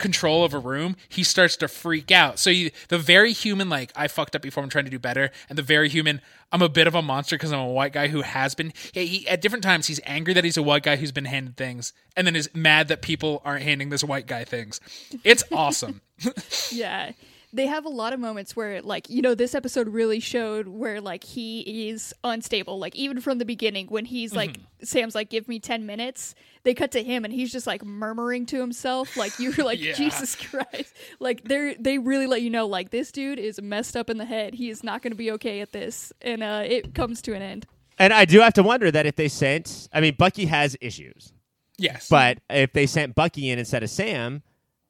control 0.03 0.45
of 0.45 0.53
a 0.53 0.59
room, 0.59 0.97
he 1.09 1.23
starts 1.23 1.57
to 1.57 1.69
freak 1.69 2.11
out. 2.11 2.39
So 2.39 2.51
you, 2.51 2.71
the 2.89 2.99
very 2.99 3.33
human, 3.33 3.71
like, 3.71 3.91
I 3.97 4.09
fucked 4.09 4.37
up 4.37 4.43
before 4.43 4.63
I'm 4.63 4.69
trying 4.69 4.85
to 4.85 4.91
do 4.91 4.99
better, 4.99 5.31
and 5.49 5.57
the 5.57 5.63
very 5.63 5.89
human, 5.89 6.21
I'm 6.51 6.61
a 6.61 6.69
bit 6.69 6.87
of 6.87 6.95
a 6.95 7.01
monster 7.01 7.37
because 7.37 7.53
I'm 7.53 7.61
a 7.61 7.69
white 7.69 7.95
guy 7.95 8.09
who 8.09 8.21
has 8.21 8.55
been. 8.55 8.75
He, 8.93 9.07
he, 9.07 9.29
at 9.29 9.41
different 9.41 9.65
times, 9.65 9.87
he's 9.87 10.01
angry 10.05 10.35
that 10.35 10.45
he's 10.45 10.59
a 10.59 10.63
white 10.63 10.83
guy 10.83 10.97
who's 10.97 11.13
been 11.13 11.25
handed 11.25 11.57
things, 11.57 11.95
and 12.17 12.27
then 12.27 12.37
is 12.37 12.51
mad 12.55 12.89
that 12.89 13.01
people 13.01 13.41
aren't 13.45 13.63
handing 13.63 13.89
this 13.89 14.05
white 14.05 14.27
guy 14.27 14.45
things. 14.45 14.81
It's 15.25 15.45
awesome. 15.51 16.03
Yeah. 16.71 17.13
They 17.55 17.67
have 17.67 17.85
a 17.85 17.91
lot 17.91 18.15
of 18.15 18.21
moments 18.21 18.57
where, 18.57 18.81
like, 18.81 19.11
you 19.11 19.21
know, 19.21 19.35
this 19.35 19.55
episode 19.55 19.89
really 19.89 20.21
showed 20.21 20.69
where, 20.69 21.03
like, 21.03 21.23
he 21.23 21.89
is 21.91 22.15
unstable. 22.25 22.79
Like, 22.79 22.97
even 22.97 23.21
from 23.21 23.37
the 23.39 23.45
beginning, 23.45 23.89
when 23.89 24.07
he's 24.07 24.35
like, 24.35 24.59
Sam's 24.83 25.15
like, 25.15 25.29
give 25.29 25.49
me 25.49 25.61
10 25.61 25.85
minutes, 25.85 26.35
they 26.63 26.73
cut 26.73 26.91
to 26.93 27.03
him 27.03 27.25
and 27.27 27.35
he's 27.35 27.53
just 27.53 27.67
like 27.67 27.85
murmuring 27.85 28.47
to 28.47 28.59
himself. 28.59 29.17
Like, 29.19 29.39
you're 29.39 29.53
like, 29.65 29.81
Yeah. 29.83 29.93
Jesus 29.93 30.35
Christ. 30.35 30.95
Like, 31.21 31.45
they're, 31.45 31.75
they 31.75 31.99
really 31.99 32.27
let 32.27 32.41
you 32.41 32.49
know, 32.49 32.67
like, 32.67 32.89
this 32.91 33.13
dude 33.13 33.39
is 33.39 33.61
messed 33.61 33.97
up 33.97 34.09
in 34.09 34.17
the 34.17 34.25
head. 34.25 34.55
He 34.55 34.71
is 34.71 34.83
not 34.83 35.03
going 35.03 35.13
to 35.13 35.17
be 35.17 35.31
okay 35.33 35.61
at 35.61 35.73
this. 35.73 36.11
And 36.23 36.43
uh, 36.43 36.63
it 36.65 36.95
comes 36.95 37.21
to 37.23 37.35
an 37.35 37.43
end. 37.43 37.67
And 37.99 38.15
I 38.15 38.25
do 38.25 38.41
have 38.41 38.55
to 38.55 38.63
wonder 38.63 38.91
that 38.91 39.05
if 39.05 39.17
they 39.17 39.29
sent, 39.29 39.89
I 39.93 40.01
mean, 40.01 40.15
Bucky 40.19 40.47
has 40.47 40.77
issues, 40.81 41.33
Yes, 41.77 42.09
but 42.09 42.39
if 42.49 42.73
they 42.73 42.87
sent 42.87 43.15
Bucky 43.15 43.51
in 43.51 43.59
instead 43.59 43.83
of 43.83 43.91
Sam, 43.91 44.43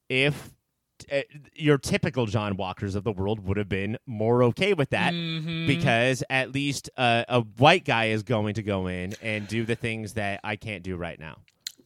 if 0.09 0.52
uh, 1.11 1.21
your 1.55 1.79
typical 1.79 2.27
John 2.27 2.57
Walkers 2.57 2.95
of 2.95 3.05
the 3.05 3.13
world 3.13 3.41
would 3.47 3.57
have 3.57 3.69
been 3.69 3.97
more 4.07 4.43
okay 4.45 4.75
with 4.75 4.91
that 4.91 5.13
Mhm. 5.15 5.67
because 5.67 6.23
at 6.29 6.53
least 6.53 6.91
uh, 6.97 7.25
a 7.29 7.41
white 7.41 7.85
guy 7.85 8.07
is 8.07 8.23
going 8.23 8.55
to 8.55 8.63
go 8.63 8.87
in 8.87 9.15
and 9.23 9.49
do 9.49 9.65
the 9.65 9.75
things 9.75 10.15
that 10.15 10.41
I 10.45 10.57
can't 10.57 10.83
do 10.83 10.97
right 10.97 11.19
now. 11.19 11.39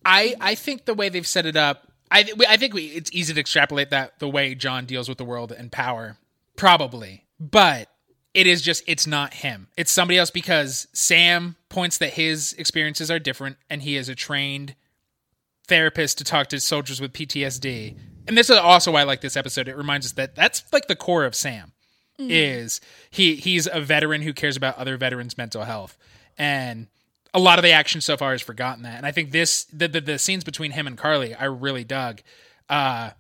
I 0.05 0.35
I 0.41 0.55
think 0.55 0.85
the 0.85 0.95
way 0.95 1.09
they've 1.09 1.27
set 1.27 1.47
it 1.47 1.57
up, 1.57 1.91
I 2.11 2.23
th- 2.23 2.37
I 2.49 2.57
think 2.57 2.75
we, 2.75 2.87
it's 2.87 3.11
easy 3.13 3.35
to 3.35 3.41
extrapolate 3.41 3.91
that 3.91 4.19
the 4.19 4.29
way 4.29 4.55
John 4.55 4.87
deals 4.87 5.09
with 5.09 5.19
the 5.19 5.25
world 5.25 5.53
and 5.53 5.71
power, 5.73 6.17
probably, 6.57 7.25
but 7.41 7.89
it 8.35 8.47
is 8.47 8.63
just 8.63 8.83
it's 8.87 9.07
not 9.07 9.35
him. 9.35 9.69
It's 9.77 9.91
somebody 9.91 10.19
else 10.19 10.31
because 10.31 10.87
Sam 10.93 11.57
points 11.71 11.99
that 11.99 12.13
his 12.13 12.53
experiences 12.55 13.11
are 13.11 13.19
different 13.19 13.57
and 13.71 13.83
he 13.83 13.97
is 13.97 14.09
a 14.09 14.15
trained 14.15 14.75
therapist 15.67 16.19
to 16.19 16.25
talk 16.25 16.49
to 16.49 16.61
soldiers 16.61 17.01
with 17.01 17.13
PTSD. 17.13 17.97
And 18.29 18.37
this 18.37 18.51
is 18.51 18.57
also 18.57 18.93
why 18.93 19.01
I 19.01 19.05
like 19.05 19.21
this 19.21 19.37
episode. 19.37 19.69
It 19.69 19.77
reminds 19.77 20.07
us 20.07 20.13
that 20.13 20.35
that's 20.35 20.65
like 20.73 20.89
the 20.89 20.97
core 20.97 21.25
of 21.25 21.35
Sam 21.35 21.73
is 22.19 22.81
he 23.11 23.37
he's 23.37 23.69
a 23.71 23.81
veteran 23.81 24.23
who 24.23 24.33
cares 24.33 24.57
about 24.57 24.77
other 24.79 24.97
veterans' 24.97 25.37
mental 25.37 25.65
health. 25.65 25.99
And 26.39 26.89
a 27.35 27.39
lot 27.39 27.59
of 27.59 27.63
the 27.63 27.73
action 27.73 28.01
so 28.01 28.17
far 28.17 28.33
has 28.33 28.43
forgotten 28.43 28.83
that. 28.85 28.97
And 28.97 29.07
I 29.07 29.13
think 29.13 29.33
this 29.33 29.65
the 29.65 29.89
the, 29.89 30.01
the 30.01 30.19
scenes 30.19 30.45
between 30.45 30.73
him 30.73 30.87
and 30.87 30.97
Carly 30.97 31.35
I 31.35 31.45
really 31.45 31.85
dug. 31.85 32.23
Uh 32.69 33.11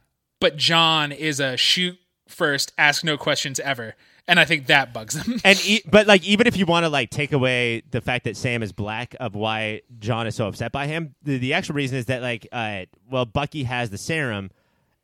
but 0.41 0.57
John 0.57 1.13
is 1.13 1.41
a 1.41 1.57
shoot 1.57 1.99
first, 2.29 2.73
ask 2.79 3.05
no 3.05 3.17
questions 3.17 3.61
ever. 3.61 3.95
And 4.29 4.41
I 4.41 4.45
think 4.45 4.67
that 4.67 4.93
bugs 4.93 5.15
him. 5.15 5.41
And 5.45 5.61
e- 5.65 5.83
but 5.89 6.07
like 6.07 6.25
even 6.25 6.47
if 6.47 6.57
you 6.57 6.67
want 6.67 6.85
to 6.85 6.89
like 6.89 7.11
take 7.11 7.33
away 7.33 7.83
the 7.91 8.01
fact 8.01 8.25
that 8.25 8.37
Sam 8.37 8.63
is 8.63 8.73
black 8.73 9.15
of 9.21 9.35
why 9.35 9.83
John 9.99 10.27
is 10.27 10.35
so 10.35 10.49
upset 10.49 10.73
by 10.73 10.87
him, 10.87 11.15
the, 11.23 11.39
the 11.39 11.53
actual 11.53 11.75
reason 11.75 11.99
is 11.99 12.07
that 12.07 12.23
like 12.23 12.49
uh 12.51 12.87
well 13.11 13.27
Bucky 13.27 13.65
has 13.65 13.91
the 13.91 13.99
serum 13.99 14.51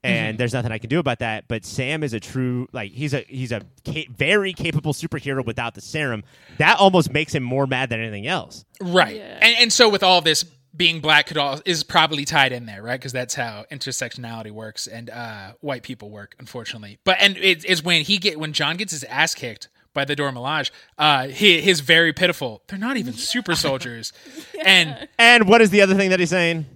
and 0.05 0.39
there's 0.39 0.53
nothing 0.53 0.73
I 0.73 0.79
can 0.79 0.91
do 0.91 0.99
about 0.99 1.21
that. 1.21 1.49
But 1.49 1.65
Sam 1.65 2.03
is 2.03 2.13
a 2.13 2.21
true 2.21 2.69
like 2.73 2.93
he's 2.93 3.15
a 3.15 3.25
he's 3.29 3.53
a 3.53 3.63
ca- 3.85 4.09
very 4.11 4.53
capable 4.53 4.93
superhero 4.93 5.45
without 5.45 5.75
the 5.75 5.81
serum. 5.81 6.25
That 6.59 6.79
almost 6.79 7.13
makes 7.13 7.35
him 7.35 7.43
more 7.43 7.67
mad 7.67 7.91
than 7.91 8.01
anything 8.01 8.27
else. 8.27 8.65
Right. 8.81 9.17
Yeah. 9.17 9.39
And 9.41 9.57
and 9.59 9.73
so 9.73 9.89
with 9.89 10.03
all 10.03 10.21
this 10.21 10.45
being 10.75 11.01
black 11.01 11.27
could 11.27 11.37
all 11.37 11.61
is 11.65 11.85
probably 11.85 12.25
tied 12.25 12.53
in 12.53 12.67
there, 12.67 12.83
right? 12.83 12.99
Because 12.99 13.13
that's 13.13 13.35
how 13.35 13.65
intersectionality 13.71 14.51
works 14.51 14.87
and 14.87 15.11
uh, 15.11 15.53
white 15.61 15.83
people 15.83 16.11
work, 16.11 16.35
unfortunately. 16.39 16.99
But 17.05 17.19
and 17.21 17.37
it 17.37 17.65
is 17.65 17.83
when 17.83 18.03
he 18.03 18.19
get 18.19 18.39
when 18.39 18.53
John 18.53 18.77
gets 18.77 18.93
his 18.93 19.05
ass 19.05 19.35
kicked 19.35 19.69
by 19.95 20.05
the 20.07 20.17
Dora 20.17 20.33
Milaje, 20.33 20.71
uh, 20.99 21.29
he 21.29 21.61
his 21.61 21.81
very 21.81 22.13
pitiful. 22.13 22.63
They're 22.69 22.79
not 22.79 22.97
even 22.97 23.13
super 23.13 23.55
soldiers, 23.67 24.13
and 24.65 25.09
And 25.19 25.49
what 25.49 25.61
is 25.61 25.71
the 25.71 25.83
other 25.83 25.95
thing 25.95 26.11
that 26.11 26.21
he's 26.21 26.31
saying? 26.31 26.67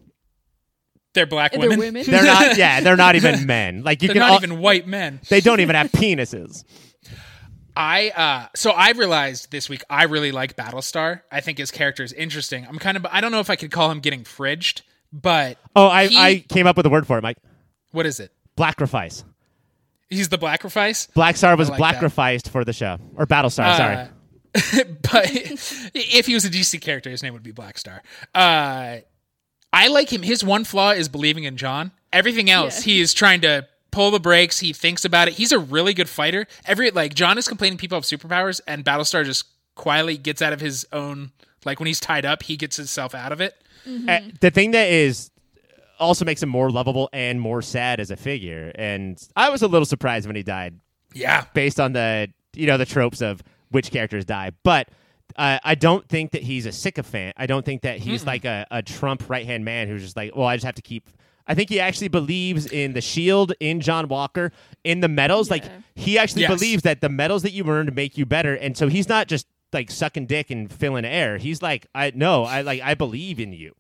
They're 1.17 1.27
black 1.27 1.53
women. 1.53 1.71
they're 1.71 1.79
women. 1.79 2.05
They're 2.07 2.23
not. 2.23 2.57
yeah, 2.57 2.81
they're 2.81 2.97
not 2.97 3.17
even 3.17 3.45
men. 3.57 3.83
Like 3.83 4.01
you 4.03 4.07
They're 4.09 4.15
can. 4.15 4.21
not 4.21 4.31
all- 4.31 4.37
even 4.45 4.61
white 4.61 4.87
men. 4.87 5.21
They 5.29 5.41
don't 5.41 5.59
even 5.59 5.75
have 5.75 5.91
penises. 5.91 6.63
I 7.79 8.09
uh 8.11 8.49
so 8.55 8.71
I 8.71 8.93
realized 8.93 9.51
this 9.51 9.69
week 9.69 9.83
I 9.91 10.05
really 10.05 10.33
like 10.33 10.57
Battlestar. 10.57 11.23
I 11.31 11.41
think 11.41 11.59
his 11.59 11.71
character 11.71 12.03
is 12.03 12.13
interesting. 12.13 12.67
I'm 12.67 12.79
kind 12.79 12.97
of 12.97 13.05
I 13.11 13.21
don't 13.21 13.33
know 13.33 13.41
if 13.41 13.51
I 13.51 13.57
could 13.57 13.71
call 13.71 13.91
him 13.91 14.01
getting 14.01 14.25
fridged, 14.25 14.83
but 15.13 15.59
Oh, 15.75 15.89
I 15.89 16.07
He- 16.07 16.17
I 16.17 16.39
came 16.49 16.67
up 16.67 16.77
with 16.77 16.87
a 16.87 16.91
word 16.91 17.07
for 17.07 17.19
it, 17.19 17.23
Mike. 17.23 17.37
what 17.93 18.07
is 18.07 18.19
it? 18.21 18.33
Blackifice. 18.57 19.25
He's 20.09 20.29
the 20.31 20.39
Blackifice. 20.39 21.11
Blackstar 21.13 21.59
was 21.59 21.69
I 21.69 21.77
like 21.79 22.01
that. 22.01 22.49
for 22.51 22.65
the 22.65 22.73
show 22.73 22.99
or 23.17 23.27
Battlestar. 23.27 23.77
sorry. 23.77 23.97
Uh, 23.97 24.07
but 25.03 25.27
if 25.95 26.27
he 26.27 26.33
was 26.33 26.45
a 26.47 26.51
DC 26.51 26.81
character, 26.81 27.11
his 27.11 27.23
name 27.23 27.35
would 27.35 27.43
be 27.43 27.53
Blackstar. 27.53 28.01
Uh, 28.35 28.99
I 29.73 29.89
like 29.89 30.13
him. 30.13 30.23
His 30.23 30.43
one 30.45 30.65
flaw 30.65 30.91
is 30.91 31.09
believing 31.09 31.45
in 31.45 31.57
John. 31.57 31.93
Everything 32.13 32.51
else, 32.51 32.79
Yeah. 32.87 32.95
he 32.95 33.01
is 33.01 33.13
trying 33.13 33.41
to 33.43 33.67
pull 33.91 34.11
the 34.11 34.21
brakes. 34.21 34.61
He 34.61 34.73
thinks 34.73 35.05
about 35.05 35.29
it. 35.29 35.35
He's 35.35 35.53
a 35.53 35.59
really 35.59 35.93
good 35.95 36.09
fighter. 36.09 36.47
Every 36.65 36.91
like 36.91 37.15
John 37.15 37.37
is 37.39 37.47
complaining 37.49 37.79
people 37.79 37.97
have 37.97 38.05
superpowers, 38.05 38.61
and 38.67 38.85
Battlestar 38.85 39.25
just 39.25 39.45
quietly 39.75 40.17
gets 40.17 40.41
out 40.41 40.53
of 40.53 40.61
his 40.61 40.87
own. 40.93 41.33
Like 41.65 41.81
when 41.81 41.87
he's 41.89 42.01
tied 42.01 42.25
up, 42.25 42.43
he 42.45 42.57
gets 42.57 42.77
himself 42.77 43.15
out 43.15 43.33
of 43.33 43.41
it. 43.41 43.55
Uh, 44.09 44.19
the 44.41 44.51
thing 44.51 44.73
that 44.73 44.89
is 44.89 45.31
also 46.01 46.25
makes 46.25 46.43
him 46.43 46.49
more 46.49 46.71
lovable 46.71 47.09
and 47.13 47.41
more 47.41 47.63
sad 47.63 48.01
as 48.01 48.11
a 48.11 48.17
figure. 48.17 48.73
And 48.75 49.21
I 49.37 49.49
was 49.51 49.63
a 49.63 49.69
little 49.69 49.87
surprised 49.87 50.27
when 50.27 50.37
he 50.37 50.43
died, 50.43 50.79
Yeah, 51.15 51.45
based 51.55 51.79
on 51.81 51.93
the 51.93 52.29
you 52.55 52.67
know 52.67 52.79
the 52.79 52.87
tropes 52.87 53.21
of 53.21 53.43
which 53.71 53.91
characters 53.91 54.25
die. 54.25 54.51
But 54.63 54.89
uh, 55.39 55.59
I 55.63 55.75
don't 55.75 56.07
think 56.09 56.33
that 56.33 56.43
he's 56.43 56.67
a 56.67 56.73
sycophant. 56.73 57.35
I 57.37 57.47
don't 57.47 57.65
think 57.65 57.83
that 57.83 57.99
he's 57.99 58.25
like 58.25 58.45
a, 58.45 58.67
a 58.71 58.83
Trump 58.83 59.29
right 59.29 59.47
hand 59.47 59.65
man 59.65 59.89
who's 59.89 60.03
just 60.03 60.17
like, 60.17 60.35
well, 60.35 60.47
I 60.47 60.57
just 60.57 60.67
have 60.67 60.75
to 60.77 60.83
keep. 60.83 61.09
I 61.47 61.55
think 61.55 61.69
he 61.69 61.79
actually 61.79 62.09
believes 62.09 62.67
in 62.67 62.93
the 62.93 63.01
shield, 63.01 63.53
in 63.61 63.81
John 63.81 64.09
Walker, 64.09 64.51
in 64.83 65.01
the 65.01 65.09
medals. 65.09 65.51
Like 65.51 65.65
Yeah. 65.65 65.79
he 65.95 66.19
actually 66.19 66.43
Yes. 66.43 66.51
believes 66.55 66.83
that 66.83 67.01
the 67.01 67.09
medals 67.09 67.43
that 67.43 67.53
you 67.53 67.69
earn 67.69 67.89
make 67.95 68.19
you 68.19 68.27
better, 68.27 68.55
and 68.55 68.77
so 68.77 68.89
he's 68.89 69.09
not 69.09 69.29
just 69.29 69.47
like 69.73 69.91
sucking 69.91 70.27
dick 70.27 70.51
and 70.51 70.73
filling 70.73 71.05
air. 71.05 71.39
He's 71.39 71.63
like, 71.63 71.87
I 71.95 72.13
no, 72.15 72.45
I 72.45 72.63
like 72.63 72.81
I 72.83 72.95
believe 72.95 73.39
in 73.39 73.53
you. 73.53 73.75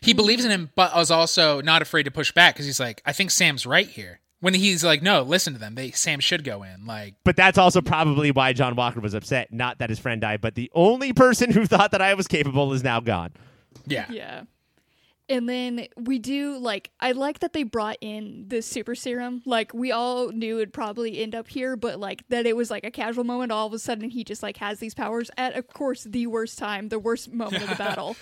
he 0.00 0.12
believes 0.12 0.44
in 0.44 0.50
him, 0.50 0.70
but 0.76 0.94
was 0.94 1.10
also 1.10 1.60
not 1.60 1.80
afraid 1.82 2.02
to 2.04 2.10
push 2.10 2.30
back 2.32 2.54
because 2.54 2.66
he's 2.66 2.78
like, 2.80 3.00
I 3.06 3.12
think 3.12 3.30
Sam's 3.30 3.64
right 3.66 3.88
here. 3.88 4.20
When 4.40 4.54
he's 4.54 4.84
like, 4.84 5.02
no, 5.02 5.22
listen 5.22 5.52
to 5.54 5.58
them. 5.58 5.74
They 5.74 5.90
Sam 5.90 6.20
should 6.20 6.44
go 6.44 6.62
in. 6.62 6.86
Like, 6.86 7.14
But 7.24 7.34
that's 7.34 7.58
also 7.58 7.80
probably 7.80 8.30
why 8.30 8.52
John 8.52 8.76
Walker 8.76 9.00
was 9.00 9.14
upset. 9.14 9.52
Not 9.52 9.78
that 9.78 9.90
his 9.90 9.98
friend 9.98 10.20
died, 10.20 10.40
but 10.40 10.54
the 10.54 10.70
only 10.74 11.12
person 11.12 11.50
who 11.50 11.66
thought 11.66 11.90
that 11.90 12.00
I 12.00 12.14
was 12.14 12.28
capable 12.28 12.72
is 12.72 12.84
now 12.84 13.00
gone. 13.00 13.32
yeah, 13.86 14.06
Yeah. 14.10 14.42
And 15.30 15.46
then 15.46 15.88
we 15.96 16.18
do 16.18 16.56
like 16.56 16.90
I 17.00 17.12
like 17.12 17.40
that 17.40 17.52
they 17.52 17.62
brought 17.62 17.98
in 18.00 18.46
the 18.48 18.62
super 18.62 18.94
serum. 18.94 19.42
Like 19.44 19.74
we 19.74 19.92
all 19.92 20.28
knew 20.28 20.56
it'd 20.56 20.72
probably 20.72 21.22
end 21.22 21.34
up 21.34 21.48
here, 21.48 21.76
but 21.76 22.00
like 22.00 22.26
that 22.30 22.46
it 22.46 22.56
was 22.56 22.70
like 22.70 22.84
a 22.84 22.90
casual 22.90 23.24
moment. 23.24 23.52
All 23.52 23.66
of 23.66 23.74
a 23.74 23.78
sudden 23.78 24.08
he 24.08 24.24
just 24.24 24.42
like 24.42 24.56
has 24.56 24.78
these 24.78 24.94
powers 24.94 25.30
at 25.36 25.54
of 25.54 25.68
course 25.68 26.04
the 26.04 26.26
worst 26.28 26.58
time, 26.58 26.88
the 26.88 26.98
worst 26.98 27.30
moment 27.30 27.62
of 27.62 27.68
the 27.68 27.74
battle. 27.78 28.16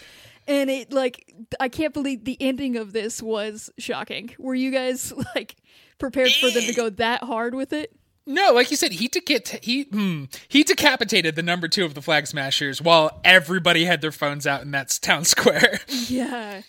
And 0.49 0.69
it 0.69 0.93
like 0.93 1.33
I 1.61 1.69
can't 1.69 1.95
believe 1.95 2.25
the 2.25 2.39
ending 2.41 2.77
of 2.77 2.93
this 2.93 3.23
was 3.23 3.71
shocking. 3.79 4.35
Were 4.37 4.57
you 4.57 4.73
guys 4.73 5.13
like 5.37 5.55
prepared 5.99 6.33
for 6.33 6.51
them 6.51 6.63
to 6.65 6.73
go 6.75 6.91
that 6.91 7.25
hard 7.25 7.55
with 7.55 7.73
it? 7.73 7.93
No, 8.29 8.53
like 8.53 8.71
you 8.73 8.77
said, 8.77 8.93
he 8.93 9.09
deca- 9.09 9.63
he 9.63 9.85
hmm, 9.85 10.25
he 10.49 10.65
decapitated 10.65 11.37
the 11.37 11.43
number 11.43 11.69
two 11.69 11.85
of 11.85 11.95
the 11.95 12.03
Flag 12.03 12.27
Smashers 12.27 12.83
while 12.83 13.21
everybody 13.25 13.85
had 13.85 14.01
their 14.01 14.11
phones 14.13 14.47
out 14.47 14.63
in 14.63 14.73
that 14.73 14.99
town 15.01 15.25
square. 15.37 15.79
Yeah. 16.09 16.63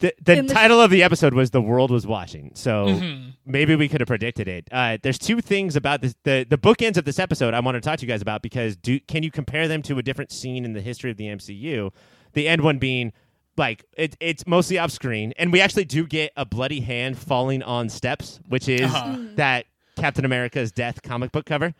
The, 0.00 0.14
the 0.22 0.38
And 0.38 0.48
the- 0.48 0.54
title 0.54 0.80
of 0.80 0.90
the 0.90 1.02
episode 1.04 1.34
was 1.34 1.50
"The 1.50 1.60
World 1.62 1.90
Was 1.90 2.06
Watching," 2.06 2.50
so 2.54 3.00
maybe 3.46 3.74
we 3.76 3.88
could 3.88 4.00
have 4.00 4.06
predicted 4.08 4.46
it. 4.48 4.68
Uh, 4.72 4.98
there's 5.02 5.18
two 5.18 5.40
things 5.40 5.74
about 5.76 6.02
this, 6.02 6.14
the 6.24 6.46
the 6.48 6.58
bookends 6.58 6.96
of 6.96 7.04
this 7.04 7.18
episode 7.18 7.52
I 7.54 7.60
want 7.60 7.74
to 7.76 7.80
talk 7.80 7.98
to 8.00 8.06
you 8.06 8.08
guys 8.12 8.22
about 8.22 8.42
because 8.42 8.76
do 8.76 8.98
can 9.00 9.22
you 9.24 9.30
compare 9.32 9.66
them 9.68 9.82
to 9.82 9.98
a 9.98 10.02
different 10.02 10.30
scene 10.32 10.64
in 10.64 10.72
the 10.72 10.80
history 10.80 11.10
of 11.10 11.16
the 11.16 11.26
MCU? 11.26 11.92
The 12.34 12.46
end 12.48 12.62
one 12.62 12.78
being 12.78 13.12
like 13.58 13.84
it, 13.96 14.16
it's 14.20 14.46
mostly 14.46 14.78
off 14.78 14.90
screen, 14.90 15.32
and 15.36 15.52
we 15.52 15.60
actually 15.60 15.84
do 15.84 16.06
get 16.06 16.32
a 16.36 16.44
bloody 16.46 16.80
hand 16.80 17.18
falling 17.18 17.62
on 17.62 17.88
steps, 17.88 18.40
which 18.48 18.68
is 18.68 18.82
Uh-huh. 18.94 19.16
that 19.34 19.66
Captain 19.96 20.24
America's 20.24 20.70
death 20.72 21.02
comic 21.02 21.32
book 21.32 21.44
cover. 21.46 21.74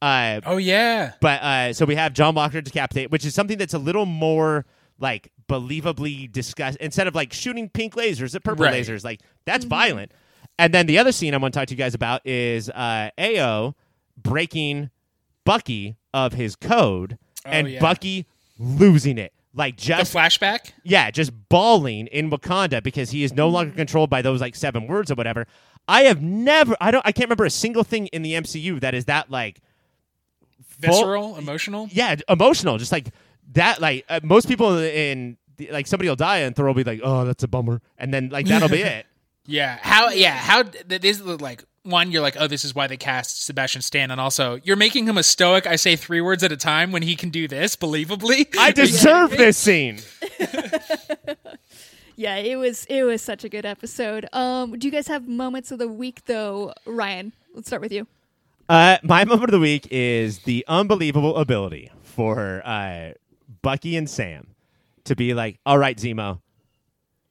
Uh, 0.00 0.40
oh 0.46 0.56
yeah, 0.58 1.12
But 1.20 1.42
uh, 1.42 1.72
so 1.72 1.84
we 1.84 1.96
have 1.96 2.12
John 2.12 2.34
Walker 2.34 2.60
decapitate, 2.60 3.10
which 3.10 3.24
is 3.24 3.34
something 3.34 3.58
that's 3.58 3.74
a 3.74 3.78
little 3.78 4.06
more 4.06 4.64
like 5.00 5.30
believably 5.48 6.30
discussed 6.30 6.76
instead 6.80 7.06
of 7.08 7.14
like 7.14 7.32
shooting 7.32 7.68
pink 7.68 7.94
lasers 7.94 8.34
at 8.34 8.44
purple 8.44 8.64
Right. 8.64 8.74
lasers. 8.84 9.02
Like 9.04 9.20
that's 9.44 9.64
violent. 9.64 10.12
And 10.58 10.72
then 10.74 10.86
the 10.86 10.98
other 10.98 11.12
scene 11.12 11.34
I 11.34 11.36
want 11.38 11.54
to 11.54 11.60
talk 11.60 11.68
to 11.68 11.74
you 11.74 11.78
guys 11.78 11.94
about 11.94 12.24
is 12.26 12.68
uh, 12.70 13.10
Ayo 13.18 13.74
breaking 14.16 14.90
Bucky 15.44 15.96
of 16.12 16.32
his 16.32 16.56
code 16.56 17.18
and 17.44 17.68
yeah. 17.68 17.80
Bucky 17.80 18.26
losing 18.58 19.18
it. 19.18 19.32
Like 19.54 19.76
the 19.76 19.82
just 19.82 20.14
flashback. 20.14 20.72
yeah, 20.84 21.10
just 21.10 21.32
bawling 21.48 22.06
in 22.08 22.30
Wakanda 22.30 22.82
because 22.82 23.10
he 23.10 23.24
is 23.24 23.32
no 23.32 23.48
longer 23.48 23.74
controlled 23.74 24.10
by 24.10 24.22
those 24.22 24.40
like 24.40 24.54
seven 24.54 24.86
words 24.86 25.10
or 25.10 25.14
whatever. 25.14 25.46
I 25.88 26.02
have 26.02 26.20
never 26.22 26.76
I 26.80 26.90
don't 26.90 27.04
I 27.06 27.12
can't 27.12 27.26
remember 27.28 27.44
a 27.46 27.50
single 27.50 27.82
thing 27.82 28.06
in 28.08 28.22
the 28.22 28.34
MCU 28.34 28.78
that 28.80 28.94
is 28.94 29.06
that 29.06 29.30
like 29.30 29.60
full- 30.62 30.92
Visceral, 30.92 31.36
emotional. 31.36 31.88
yeah, 31.90 32.16
emotional. 32.28 32.78
Just 32.78 32.92
like 32.92 33.08
that. 33.52 33.80
Like 33.80 34.04
uh, 34.08 34.20
most 34.22 34.48
people 34.48 34.78
in 34.78 35.36
like 35.70 35.86
somebody 35.86 36.08
will 36.08 36.16
die 36.16 36.38
and 36.38 36.54
Thor 36.54 36.66
will 36.66 36.74
be 36.74 36.84
like, 36.84 37.00
"Oh, 37.02 37.24
that's 37.24 37.42
a 37.42 37.48
bummer," 37.48 37.80
and 37.96 38.12
then 38.14 38.28
like 38.28 38.46
that'll 38.46 38.68
be 38.68 38.82
it. 38.82 39.06
Yeah, 39.46 39.78
how? 39.80 40.10
Yeah, 40.10 40.34
how? 40.36 40.62
th- 40.62 41.00
This 41.00 41.18
is 41.20 41.40
like 41.40 41.64
one. 41.82 42.10
You're 42.10 42.22
like, 42.22 42.36
oh, 42.38 42.46
this 42.46 42.64
is 42.64 42.74
why 42.74 42.86
they 42.86 42.96
cast 42.96 43.44
Sebastian 43.44 43.82
Stan, 43.82 44.10
and 44.10 44.20
also 44.20 44.60
you're 44.64 44.76
making 44.76 45.06
him 45.06 45.18
a 45.18 45.22
stoic. 45.22 45.66
I 45.66 45.76
say 45.76 45.96
three 45.96 46.20
words 46.20 46.42
at 46.42 46.52
a 46.52 46.56
time 46.56 46.92
when 46.92 47.02
he 47.02 47.16
can 47.16 47.30
do 47.30 47.48
this 47.48 47.76
believably. 47.76 48.54
I 48.58 48.72
deserve 48.72 49.30
this 49.30 49.56
scene. 49.56 50.00
Yeah, 52.18 52.34
it 52.34 52.56
was 52.56 52.84
it 52.86 53.04
was 53.04 53.22
such 53.22 53.44
a 53.44 53.48
good 53.48 53.64
episode. 53.64 54.28
Um, 54.32 54.76
do 54.76 54.88
you 54.88 54.90
guys 54.90 55.06
have 55.06 55.28
moments 55.28 55.70
of 55.70 55.78
the 55.78 55.86
week 55.86 56.24
though, 56.24 56.74
Ryan? 56.84 57.32
Let's 57.54 57.68
start 57.68 57.80
with 57.80 57.92
you. 57.92 58.08
Uh, 58.68 58.98
my 59.04 59.24
moment 59.24 59.44
of 59.44 59.52
the 59.52 59.60
week 59.60 59.86
is 59.92 60.40
the 60.40 60.64
unbelievable 60.66 61.36
ability 61.36 61.92
for 62.02 62.60
uh, 62.64 63.12
Bucky 63.62 63.96
and 63.96 64.10
Sam 64.10 64.48
to 65.04 65.14
be 65.14 65.32
like, 65.32 65.60
all 65.64 65.78
right, 65.78 65.96
Zemo, 65.96 66.40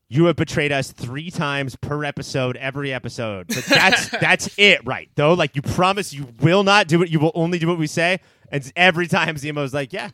you 0.09 0.25
have 0.25 0.35
betrayed 0.35 0.71
us 0.71 0.91
three 0.91 1.29
times 1.29 1.75
per 1.75 2.03
episode, 2.03 2.55
every 2.57 2.93
episode. 2.93 3.47
But 3.47 3.65
that's 3.65 4.09
that's 4.21 4.49
it, 4.57 4.85
right? 4.85 5.09
Though, 5.15 5.33
like 5.33 5.55
you 5.55 5.61
promise 5.61 6.13
you 6.13 6.27
will 6.39 6.63
not 6.63 6.87
do 6.87 7.01
it. 7.01 7.09
You 7.09 7.19
will 7.19 7.31
only 7.35 7.59
do 7.59 7.67
what 7.67 7.77
we 7.77 7.87
say. 7.87 8.19
And 8.51 8.71
every 8.75 9.07
time 9.07 9.35
Zemo's 9.35 9.73
like, 9.73 9.91
yeah. 9.91 10.11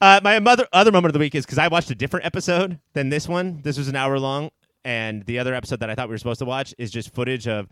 Uh, 0.00 0.20
my 0.22 0.40
mother, 0.40 0.66
other 0.72 0.90
moment 0.90 1.10
of 1.10 1.12
the 1.12 1.20
week 1.20 1.34
is 1.34 1.44
because 1.44 1.58
I 1.58 1.68
watched 1.68 1.90
a 1.90 1.94
different 1.94 2.26
episode 2.26 2.80
than 2.92 3.08
this 3.08 3.28
one. 3.28 3.60
This 3.62 3.78
was 3.78 3.86
an 3.86 3.94
hour 3.94 4.18
long, 4.18 4.50
and 4.84 5.24
the 5.26 5.38
other 5.38 5.54
episode 5.54 5.78
that 5.78 5.90
I 5.90 5.94
thought 5.94 6.08
we 6.08 6.14
were 6.14 6.18
supposed 6.18 6.40
to 6.40 6.44
watch 6.44 6.74
is 6.76 6.90
just 6.90 7.14
footage 7.14 7.46
of 7.46 7.68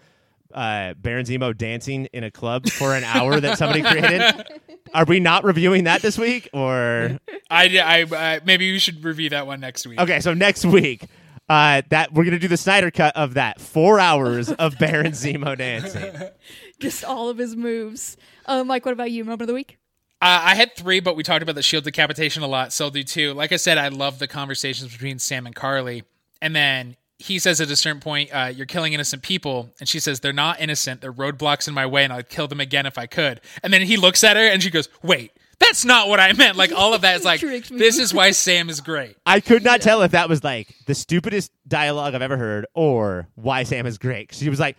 uh, 0.54 0.94
Baron 0.94 1.26
Zemo 1.26 1.56
dancing 1.56 2.06
in 2.12 2.22
a 2.22 2.30
club 2.30 2.68
for 2.68 2.94
an 2.94 3.02
hour 3.02 3.40
that 3.40 3.58
somebody 3.58 3.82
created. 3.82 4.44
Are 4.94 5.04
we 5.04 5.18
not 5.18 5.42
reviewing 5.44 5.84
that 5.84 6.02
this 6.02 6.18
week, 6.18 6.48
or 6.52 7.18
I, 7.50 7.78
I, 7.78 8.06
I 8.16 8.40
maybe 8.44 8.70
we 8.72 8.78
should 8.78 9.02
review 9.04 9.30
that 9.30 9.46
one 9.46 9.60
next 9.60 9.86
week. 9.86 10.00
okay? 10.00 10.20
So 10.20 10.32
next 10.34 10.64
week, 10.64 11.06
uh, 11.50 11.82
that 11.88 12.12
we're 12.14 12.24
gonna 12.24 12.38
do 12.38 12.46
the 12.46 12.56
Snyder 12.56 12.92
cut 12.92 13.14
of 13.16 13.34
that 13.34 13.60
four 13.60 13.98
hours 13.98 14.52
of 14.52 14.78
Baron 14.78 15.12
Zemo 15.12 15.58
dancing. 15.58 16.14
Just 16.78 17.04
all 17.04 17.28
of 17.28 17.38
his 17.38 17.56
moves. 17.56 18.16
Uh, 18.46 18.62
Mike, 18.62 18.86
what 18.86 18.92
about 18.92 19.10
you? 19.10 19.24
Moment 19.24 19.42
of 19.42 19.48
the 19.48 19.54
week? 19.54 19.76
Uh, 20.22 20.40
I 20.44 20.54
had 20.54 20.76
three, 20.76 21.00
but 21.00 21.16
we 21.16 21.24
talked 21.24 21.42
about 21.42 21.56
the 21.56 21.62
shield 21.62 21.82
decapitation 21.82 22.44
a 22.44 22.46
lot, 22.46 22.72
so 22.72 22.84
I'll 22.84 22.90
do 22.92 23.02
two. 23.02 23.34
Like 23.34 23.50
I 23.50 23.56
said, 23.56 23.78
I 23.78 23.88
love 23.88 24.20
the 24.20 24.28
conversations 24.28 24.92
between 24.92 25.18
Sam 25.18 25.44
and 25.44 25.54
Carly. 25.54 26.04
And 26.40 26.54
then 26.54 26.96
he 27.18 27.38
says 27.40 27.60
at 27.60 27.68
a 27.68 27.76
certain 27.76 28.00
point, 28.00 28.30
uh, 28.32 28.52
You're 28.54 28.66
killing 28.66 28.92
innocent 28.92 29.22
people. 29.22 29.70
And 29.80 29.88
she 29.88 29.98
says, 29.98 30.20
They're 30.20 30.32
not 30.32 30.60
innocent. 30.60 31.00
They're 31.00 31.12
roadblocks 31.12 31.66
in 31.66 31.74
my 31.74 31.84
way, 31.84 32.04
and 32.04 32.12
I'd 32.12 32.28
kill 32.28 32.46
them 32.46 32.60
again 32.60 32.86
if 32.86 32.96
I 32.96 33.06
could. 33.06 33.40
And 33.64 33.72
then 33.72 33.82
he 33.82 33.96
looks 33.96 34.22
at 34.22 34.36
her 34.36 34.46
and 34.46 34.62
she 34.62 34.70
goes, 34.70 34.88
Wait, 35.02 35.32
that's 35.60 35.84
not 35.84 36.08
what 36.08 36.18
I 36.18 36.32
meant. 36.32 36.56
Like, 36.56 36.72
all 36.72 36.94
of 36.94 37.02
that 37.02 37.16
is 37.16 37.24
like, 37.24 37.40
This 37.40 37.98
is 37.98 38.12
why 38.12 38.32
Sam 38.32 38.68
is 38.68 38.80
great. 38.80 39.16
I 39.24 39.40
could 39.40 39.62
not 39.62 39.80
tell 39.80 40.02
if 40.02 40.12
that 40.12 40.28
was 40.28 40.42
like 40.42 40.74
the 40.86 40.94
stupidest 40.94 41.52
dialogue 41.68 42.14
I've 42.14 42.22
ever 42.22 42.36
heard 42.36 42.66
or 42.74 43.28
why 43.36 43.62
Sam 43.62 43.86
is 43.86 43.98
great. 43.98 44.34
She 44.34 44.48
was 44.48 44.58
like, 44.58 44.76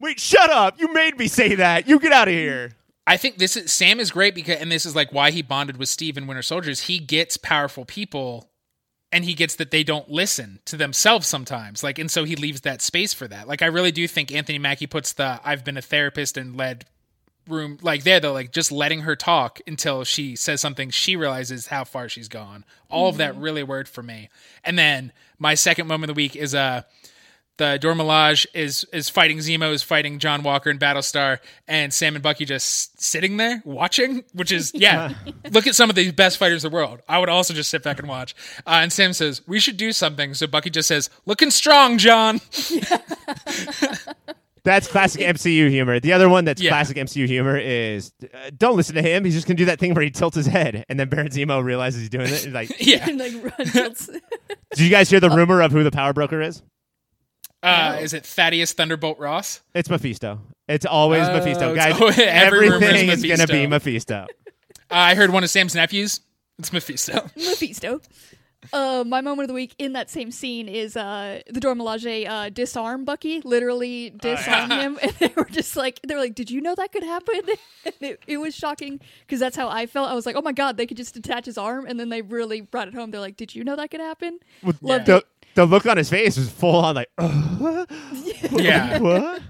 "Wait, 0.00 0.20
shut 0.20 0.50
up! 0.50 0.78
You 0.78 0.92
made 0.92 1.16
me 1.16 1.28
say 1.28 1.54
that. 1.54 1.88
You 1.88 1.98
get 1.98 2.12
out 2.12 2.28
of 2.28 2.34
here." 2.34 2.72
I 3.06 3.16
think 3.16 3.38
this 3.38 3.56
is 3.56 3.72
Sam 3.72 4.00
is 4.00 4.10
great 4.10 4.34
because, 4.34 4.56
and 4.60 4.70
this 4.70 4.84
is 4.84 4.94
like 4.94 5.12
why 5.12 5.30
he 5.30 5.40
bonded 5.40 5.78
with 5.78 5.88
Steve 5.88 6.18
in 6.18 6.26
Winter 6.26 6.42
Soldiers. 6.42 6.82
He 6.82 6.98
gets 6.98 7.38
powerful 7.38 7.86
people, 7.86 8.50
and 9.10 9.24
he 9.24 9.32
gets 9.32 9.56
that 9.56 9.70
they 9.70 9.82
don't 9.82 10.10
listen 10.10 10.60
to 10.66 10.76
themselves 10.76 11.26
sometimes. 11.26 11.82
Like, 11.82 11.98
and 11.98 12.10
so 12.10 12.24
he 12.24 12.36
leaves 12.36 12.60
that 12.62 12.82
space 12.82 13.14
for 13.14 13.26
that. 13.28 13.48
Like, 13.48 13.62
I 13.62 13.66
really 13.66 13.92
do 13.92 14.06
think 14.06 14.30
Anthony 14.30 14.58
Mackie 14.58 14.86
puts 14.86 15.14
the 15.14 15.40
"I've 15.42 15.64
been 15.64 15.78
a 15.78 15.82
therapist 15.82 16.36
and 16.36 16.54
led 16.54 16.84
room" 17.48 17.78
like 17.82 18.04
there 18.04 18.20
though, 18.20 18.32
like 18.32 18.52
just 18.52 18.70
letting 18.72 19.00
her 19.00 19.16
talk 19.16 19.60
until 19.66 20.04
she 20.04 20.36
says 20.36 20.60
something 20.60 20.90
she 20.90 21.16
realizes 21.16 21.68
how 21.68 21.84
far 21.84 22.08
she's 22.08 22.28
gone. 22.28 22.64
All 22.90 23.08
of 23.08 23.16
that 23.18 23.36
really 23.36 23.62
worked 23.62 23.90
for 23.90 24.02
me. 24.02 24.28
And 24.64 24.78
then 24.78 25.12
my 25.38 25.54
second 25.54 25.86
moment 25.86 26.10
of 26.10 26.14
the 26.14 26.18
week 26.18 26.36
is 26.36 26.54
uh 26.54 26.82
the 27.58 27.76
Dora 27.80 27.94
Milaje 27.94 28.46
is 28.54 28.86
is 28.92 29.08
fighting 29.10 29.38
Zemo, 29.38 29.72
is 29.72 29.82
fighting 29.82 30.18
John 30.18 30.42
Walker 30.42 30.70
and 30.70 30.80
Battlestar, 30.80 31.40
and 31.66 31.92
Sam 31.92 32.14
and 32.14 32.22
Bucky 32.22 32.44
just 32.44 33.02
sitting 33.02 33.36
there 33.36 33.60
watching, 33.64 34.24
which 34.32 34.52
is 34.52 34.72
yeah. 34.74 35.14
look 35.50 35.66
at 35.66 35.74
some 35.74 35.90
of 35.90 35.96
the 35.96 36.10
best 36.12 36.38
fighters 36.38 36.64
in 36.64 36.70
the 36.70 36.74
world. 36.74 37.02
I 37.08 37.18
would 37.18 37.28
also 37.28 37.52
just 37.52 37.68
sit 37.68 37.82
back 37.82 37.98
and 37.98 38.08
watch. 38.08 38.34
Uh, 38.66 38.80
and 38.82 38.92
Sam 38.92 39.12
says 39.12 39.42
we 39.46 39.58
should 39.58 39.76
do 39.76 39.92
something. 39.92 40.34
So 40.34 40.46
Bucky 40.46 40.70
just 40.70 40.88
says, 40.88 41.10
"Looking 41.26 41.50
strong, 41.50 41.98
John." 41.98 42.40
That's 44.64 44.86
classic 44.88 45.20
MCU 45.22 45.68
humor. 45.70 46.00
The 46.00 46.12
other 46.12 46.28
one 46.28 46.44
that's 46.44 46.60
Yeah. 46.60 46.70
classic 46.70 46.96
MCU 46.96 47.26
humor 47.26 47.56
is 47.56 48.12
uh, 48.22 48.50
don't 48.56 48.76
listen 48.76 48.94
to 48.96 49.02
him. 49.02 49.24
He's 49.24 49.34
just 49.34 49.46
gonna 49.46 49.56
do 49.56 49.64
that 49.66 49.78
thing 49.78 49.94
where 49.94 50.02
he 50.04 50.10
tilts 50.10 50.36
his 50.36 50.46
head, 50.46 50.84
and 50.88 50.98
then 50.98 51.08
Baron 51.08 51.28
Zemo 51.28 51.62
realizes 51.62 52.00
he's 52.00 52.08
doing 52.10 52.26
it. 52.28 52.44
and 52.44 52.54
like, 52.54 52.70
yeah. 52.86 53.08
And 53.08 53.18
like 53.18 53.32
run 53.58 53.66
tilts. 53.68 54.06
did 54.70 54.80
you 54.80 54.90
guys 54.90 55.08
hear 55.10 55.20
the 55.20 55.30
rumor 55.30 55.60
of 55.62 55.72
who 55.72 55.82
the 55.84 55.90
power 55.90 56.12
broker 56.12 56.40
is? 56.40 56.62
Uh, 57.62 57.98
is 58.00 58.12
it 58.14 58.24
Thaddeus 58.24 58.72
Thunderbolt 58.72 59.18
Ross? 59.18 59.62
It's 59.74 59.90
Mephisto. 59.90 60.40
It's 60.68 60.86
always 60.86 61.26
Oh, 61.26 61.32
Mephisto, 61.32 61.74
it's 61.74 61.76
guys. 61.84 62.00
always- 62.00 62.18
every 62.18 62.70
rumor 62.70 62.86
is 62.86 62.92
everything 63.02 63.10
is 63.10 63.24
gonna 63.24 63.46
be 63.48 63.66
Mephisto. 63.66 64.20
Mephisto. 64.20 64.26
Uh, 64.90 64.94
I 64.94 65.14
heard 65.16 65.30
one 65.30 65.42
of 65.44 65.50
Sam's 65.50 65.74
nephews. 65.74 66.20
It's 66.58 66.72
Mephisto. 66.72 67.28
Mephisto. 67.36 68.00
Uh, 68.72 69.04
my 69.06 69.20
moment 69.20 69.44
of 69.44 69.48
the 69.48 69.54
week 69.54 69.74
in 69.78 69.92
that 69.92 70.10
same 70.10 70.30
scene 70.30 70.68
is 70.68 70.96
uh, 70.96 71.40
the 71.48 71.60
Dora 71.60 71.74
Milaje 71.74 72.28
uh, 72.28 72.48
disarm 72.50 73.04
Bucky, 73.04 73.40
literally 73.42 74.10
disarm 74.10 74.70
him, 74.70 74.98
and 75.02 75.12
they 75.12 75.32
were 75.36 75.44
just 75.44 75.76
like, 75.76 76.00
they 76.06 76.14
were 76.14 76.20
like, 76.20 76.34
"Did 76.34 76.50
you 76.50 76.60
know 76.60 76.74
that 76.74 76.92
could 76.92 77.04
happen?" 77.04 77.40
and 77.84 77.94
it, 78.00 78.20
it 78.26 78.38
was 78.38 78.54
shocking 78.54 79.00
because 79.20 79.40
that's 79.40 79.56
how 79.56 79.68
I 79.68 79.86
felt. 79.86 80.10
I 80.10 80.14
was 80.14 80.26
like, 80.26 80.36
"Oh 80.36 80.42
my 80.42 80.52
god, 80.52 80.76
they 80.76 80.86
could 80.86 80.96
just 80.96 81.14
detach 81.14 81.46
his 81.46 81.56
arm," 81.56 81.86
and 81.86 81.98
then 81.98 82.08
they 82.08 82.20
really 82.20 82.60
brought 82.60 82.88
it 82.88 82.94
home. 82.94 83.10
They're 83.10 83.20
like, 83.20 83.36
"Did 83.36 83.54
you 83.54 83.64
know 83.64 83.76
that 83.76 83.90
could 83.90 84.00
happen?" 84.00 84.40
Loved 84.82 85.06
The, 85.06 85.24
the 85.54 85.64
look 85.64 85.86
on 85.86 85.96
his 85.96 86.10
face 86.10 86.36
was 86.36 86.50
full 86.50 86.76
on 86.76 86.96
like, 86.96 87.10
"Ugh, 87.18 87.88
yeah. 88.52 88.98
what? 88.98 89.42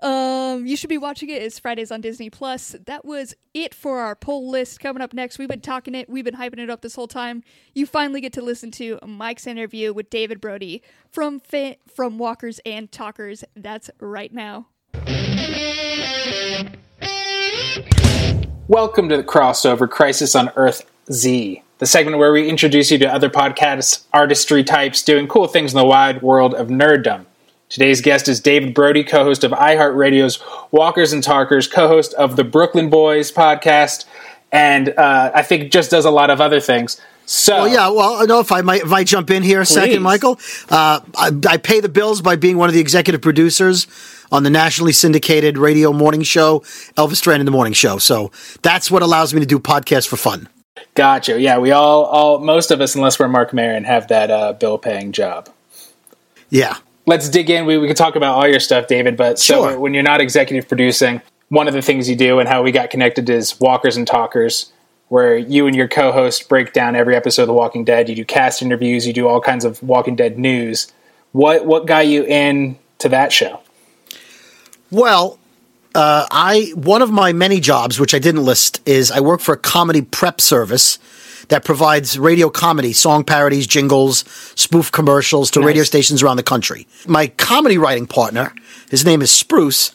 Um, 0.00 0.66
you 0.66 0.76
should 0.76 0.90
be 0.90 0.98
watching 0.98 1.30
it. 1.30 1.42
It's 1.42 1.58
Fridays 1.58 1.90
on 1.90 2.02
Disney 2.02 2.28
Plus. 2.28 2.76
That 2.84 3.04
was 3.04 3.34
it 3.54 3.74
for 3.74 4.00
our 4.00 4.14
poll 4.14 4.50
list. 4.50 4.78
Coming 4.80 5.02
up 5.02 5.14
next, 5.14 5.38
we've 5.38 5.48
been 5.48 5.60
talking 5.60 5.94
it, 5.94 6.08
we've 6.08 6.24
been 6.24 6.34
hyping 6.34 6.58
it 6.58 6.68
up 6.68 6.82
this 6.82 6.94
whole 6.94 7.08
time. 7.08 7.42
You 7.74 7.86
finally 7.86 8.20
get 8.20 8.32
to 8.34 8.42
listen 8.42 8.70
to 8.72 8.98
Mike's 9.06 9.46
interview 9.46 9.94
with 9.94 10.10
David 10.10 10.40
Brody 10.40 10.82
from 11.10 11.40
fa- 11.40 11.76
from 11.86 12.18
Walkers 12.18 12.60
and 12.66 12.92
Talkers. 12.92 13.42
That's 13.54 13.90
right 14.00 14.32
now. 14.32 14.66
Welcome 18.68 19.08
to 19.08 19.16
the 19.16 19.24
crossover 19.24 19.88
Crisis 19.88 20.34
on 20.34 20.50
Earth 20.56 20.90
Z, 21.10 21.62
the 21.78 21.86
segment 21.86 22.18
where 22.18 22.32
we 22.32 22.48
introduce 22.48 22.90
you 22.90 22.98
to 22.98 23.06
other 23.06 23.30
podcasts, 23.30 24.04
artistry 24.12 24.62
types 24.62 25.02
doing 25.02 25.26
cool 25.26 25.46
things 25.46 25.72
in 25.72 25.78
the 25.78 25.86
wide 25.86 26.20
world 26.20 26.52
of 26.54 26.68
nerddom. 26.68 27.24
Today's 27.68 28.00
guest 28.00 28.28
is 28.28 28.40
David 28.40 28.74
Brody, 28.74 29.02
co 29.02 29.24
host 29.24 29.42
of 29.42 29.50
iHeartRadio's 29.50 30.42
Walkers 30.70 31.12
and 31.12 31.22
Talkers, 31.22 31.66
co 31.66 31.88
host 31.88 32.14
of 32.14 32.36
the 32.36 32.44
Brooklyn 32.44 32.90
Boys 32.90 33.32
podcast, 33.32 34.04
and 34.52 34.90
uh, 34.90 35.32
I 35.34 35.42
think 35.42 35.72
just 35.72 35.90
does 35.90 36.04
a 36.04 36.10
lot 36.10 36.30
of 36.30 36.40
other 36.40 36.60
things. 36.60 37.00
So, 37.28 37.62
Well, 37.62 37.68
yeah. 37.68 37.88
Well, 37.88 38.22
I 38.22 38.24
know 38.26 38.38
if 38.38 38.52
I 38.52 38.60
might 38.60 38.82
if 38.82 38.92
I 38.92 39.02
jump 39.02 39.30
in 39.30 39.42
here 39.42 39.60
a 39.60 39.64
Please. 39.64 39.74
second, 39.74 40.02
Michael. 40.02 40.38
Uh, 40.68 41.00
I, 41.16 41.32
I 41.48 41.56
pay 41.56 41.80
the 41.80 41.88
bills 41.88 42.22
by 42.22 42.36
being 42.36 42.56
one 42.56 42.68
of 42.68 42.74
the 42.74 42.80
executive 42.80 43.20
producers 43.20 43.88
on 44.30 44.44
the 44.44 44.50
nationally 44.50 44.92
syndicated 44.92 45.58
radio 45.58 45.92
morning 45.92 46.22
show, 46.22 46.60
Elvis 46.96 47.20
Duran 47.20 47.40
in 47.40 47.46
the 47.46 47.52
Morning 47.52 47.72
Show. 47.72 47.98
So 47.98 48.30
that's 48.62 48.90
what 48.90 49.02
allows 49.02 49.34
me 49.34 49.40
to 49.40 49.46
do 49.46 49.58
podcasts 49.58 50.06
for 50.06 50.16
fun. 50.16 50.48
Gotcha. 50.94 51.40
Yeah, 51.40 51.58
we 51.58 51.72
all, 51.72 52.04
all, 52.04 52.38
most 52.38 52.70
of 52.70 52.80
us, 52.80 52.94
unless 52.94 53.18
we're 53.18 53.28
Marc 53.28 53.52
Maron, 53.52 53.84
have 53.84 54.08
that 54.08 54.30
uh, 54.30 54.52
bill 54.52 54.78
paying 54.78 55.12
job. 55.12 55.48
Yeah. 56.48 56.76
Let's 57.06 57.28
dig 57.28 57.48
in. 57.50 57.66
We, 57.66 57.78
we 57.78 57.88
could 57.88 57.96
talk 57.96 58.16
about 58.16 58.34
all 58.34 58.46
your 58.48 58.60
stuff, 58.60 58.86
David. 58.86 59.16
But 59.16 59.38
so 59.38 59.68
Sure. 59.70 59.78
when 59.78 59.94
you're 59.94 60.02
not 60.02 60.20
executive 60.20 60.68
producing, 60.68 61.22
one 61.48 61.68
of 61.68 61.74
the 61.74 61.82
things 61.82 62.08
you 62.08 62.16
do 62.16 62.38
and 62.38 62.48
how 62.48 62.62
we 62.62 62.72
got 62.72 62.90
connected 62.90 63.30
is 63.30 63.58
Walkers 63.60 63.96
and 63.96 64.06
Talkers, 64.06 64.72
where 65.08 65.36
you 65.36 65.66
and 65.66 65.76
your 65.76 65.86
co-host 65.88 66.48
break 66.48 66.72
down 66.72 66.96
every 66.96 67.14
episode 67.14 67.42
of 67.42 67.48
The 67.48 67.54
Walking 67.54 67.84
Dead. 67.84 68.08
You 68.08 68.16
do 68.16 68.24
cast 68.24 68.60
interviews. 68.62 69.06
You 69.06 69.12
do 69.12 69.28
all 69.28 69.40
kinds 69.40 69.64
of 69.64 69.80
Walking 69.82 70.16
Dead 70.16 70.38
news. 70.38 70.92
What 71.32 71.66
what 71.66 71.86
got 71.86 72.06
you 72.06 72.24
in 72.24 72.78
to 72.98 73.08
that 73.10 73.32
show? 73.32 73.60
Well, 74.90 75.38
uh, 75.94 76.26
I 76.30 76.72
one 76.74 77.02
of 77.02 77.10
my 77.10 77.32
many 77.32 77.60
jobs, 77.60 78.00
which 78.00 78.14
I 78.14 78.18
didn't 78.18 78.44
list, 78.44 78.80
is 78.86 79.10
I 79.10 79.20
work 79.20 79.40
for 79.40 79.52
a 79.54 79.58
comedy 79.58 80.02
prep 80.02 80.40
service 80.40 80.98
that 81.48 81.64
provides 81.64 82.18
radio 82.18 82.50
comedy, 82.50 82.92
song 82.92 83.24
parodies, 83.24 83.66
jingles, 83.66 84.24
spoof 84.54 84.90
commercials 84.92 85.50
to 85.52 85.60
radio 85.60 85.82
stations 85.84 86.22
around 86.22 86.36
the 86.36 86.42
country. 86.42 86.86
My 87.06 87.28
comedy 87.28 87.78
writing 87.78 88.06
partner, 88.06 88.52
his 88.90 89.04
name 89.04 89.22
is 89.22 89.30
Spruce. 89.30 89.92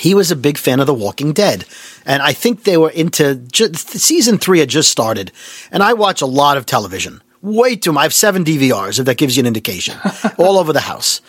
He 0.00 0.14
was 0.14 0.30
a 0.30 0.36
big 0.36 0.56
fan 0.56 0.80
of 0.80 0.86
The 0.86 0.94
Walking 0.94 1.32
Dead, 1.32 1.66
and 2.06 2.22
I 2.22 2.32
think 2.32 2.64
they 2.64 2.78
were 2.78 2.90
into 2.90 3.34
ju- 3.34 3.74
season 3.74 4.38
three 4.38 4.60
had 4.60 4.70
just 4.70 4.90
started, 4.90 5.32
and 5.70 5.82
I 5.82 5.92
watch 5.92 6.22
a 6.22 6.26
lot 6.26 6.56
of 6.56 6.64
television. 6.64 7.22
Way 7.42 7.76
too 7.76 7.92
much. 7.92 8.00
I 8.00 8.02
have 8.04 8.14
seven 8.14 8.42
DVRs, 8.44 8.98
if 8.98 9.04
that 9.06 9.18
gives 9.18 9.36
you 9.36 9.42
an 9.42 9.46
indication, 9.46 9.96
all 10.38 10.58
over 10.58 10.72
the 10.72 10.80
house. 10.80 11.20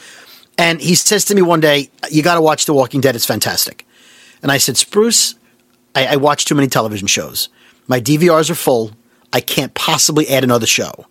And 0.58 0.80
he 0.80 0.96
says 0.96 1.26
to 1.26 1.36
me 1.36 1.42
one 1.42 1.60
day, 1.60 1.90
"You 2.10 2.24
got 2.24 2.36
to 2.36 2.42
watch 2.42 2.66
The 2.66 2.74
Walking 2.74 3.02
Dead. 3.02 3.16
It's 3.16 3.26
fantastic." 3.26 3.86
And 4.42 4.52
I 4.52 4.60
said, 4.60 4.78
"Spruce, 4.78 5.36
I, 5.96 6.06
I 6.06 6.16
watch 6.18 6.46
too 6.46 6.56
many 6.56 6.68
television 6.68 7.08
shows. 7.08 7.50
My 7.88 8.00
DVRs 8.00 8.50
are 8.50 8.56
full. 8.56 8.92
I 9.34 9.42
can't 9.42 9.74
possibly 9.74 10.30
add 10.30 10.44
another 10.46 10.68
show." 10.68 11.08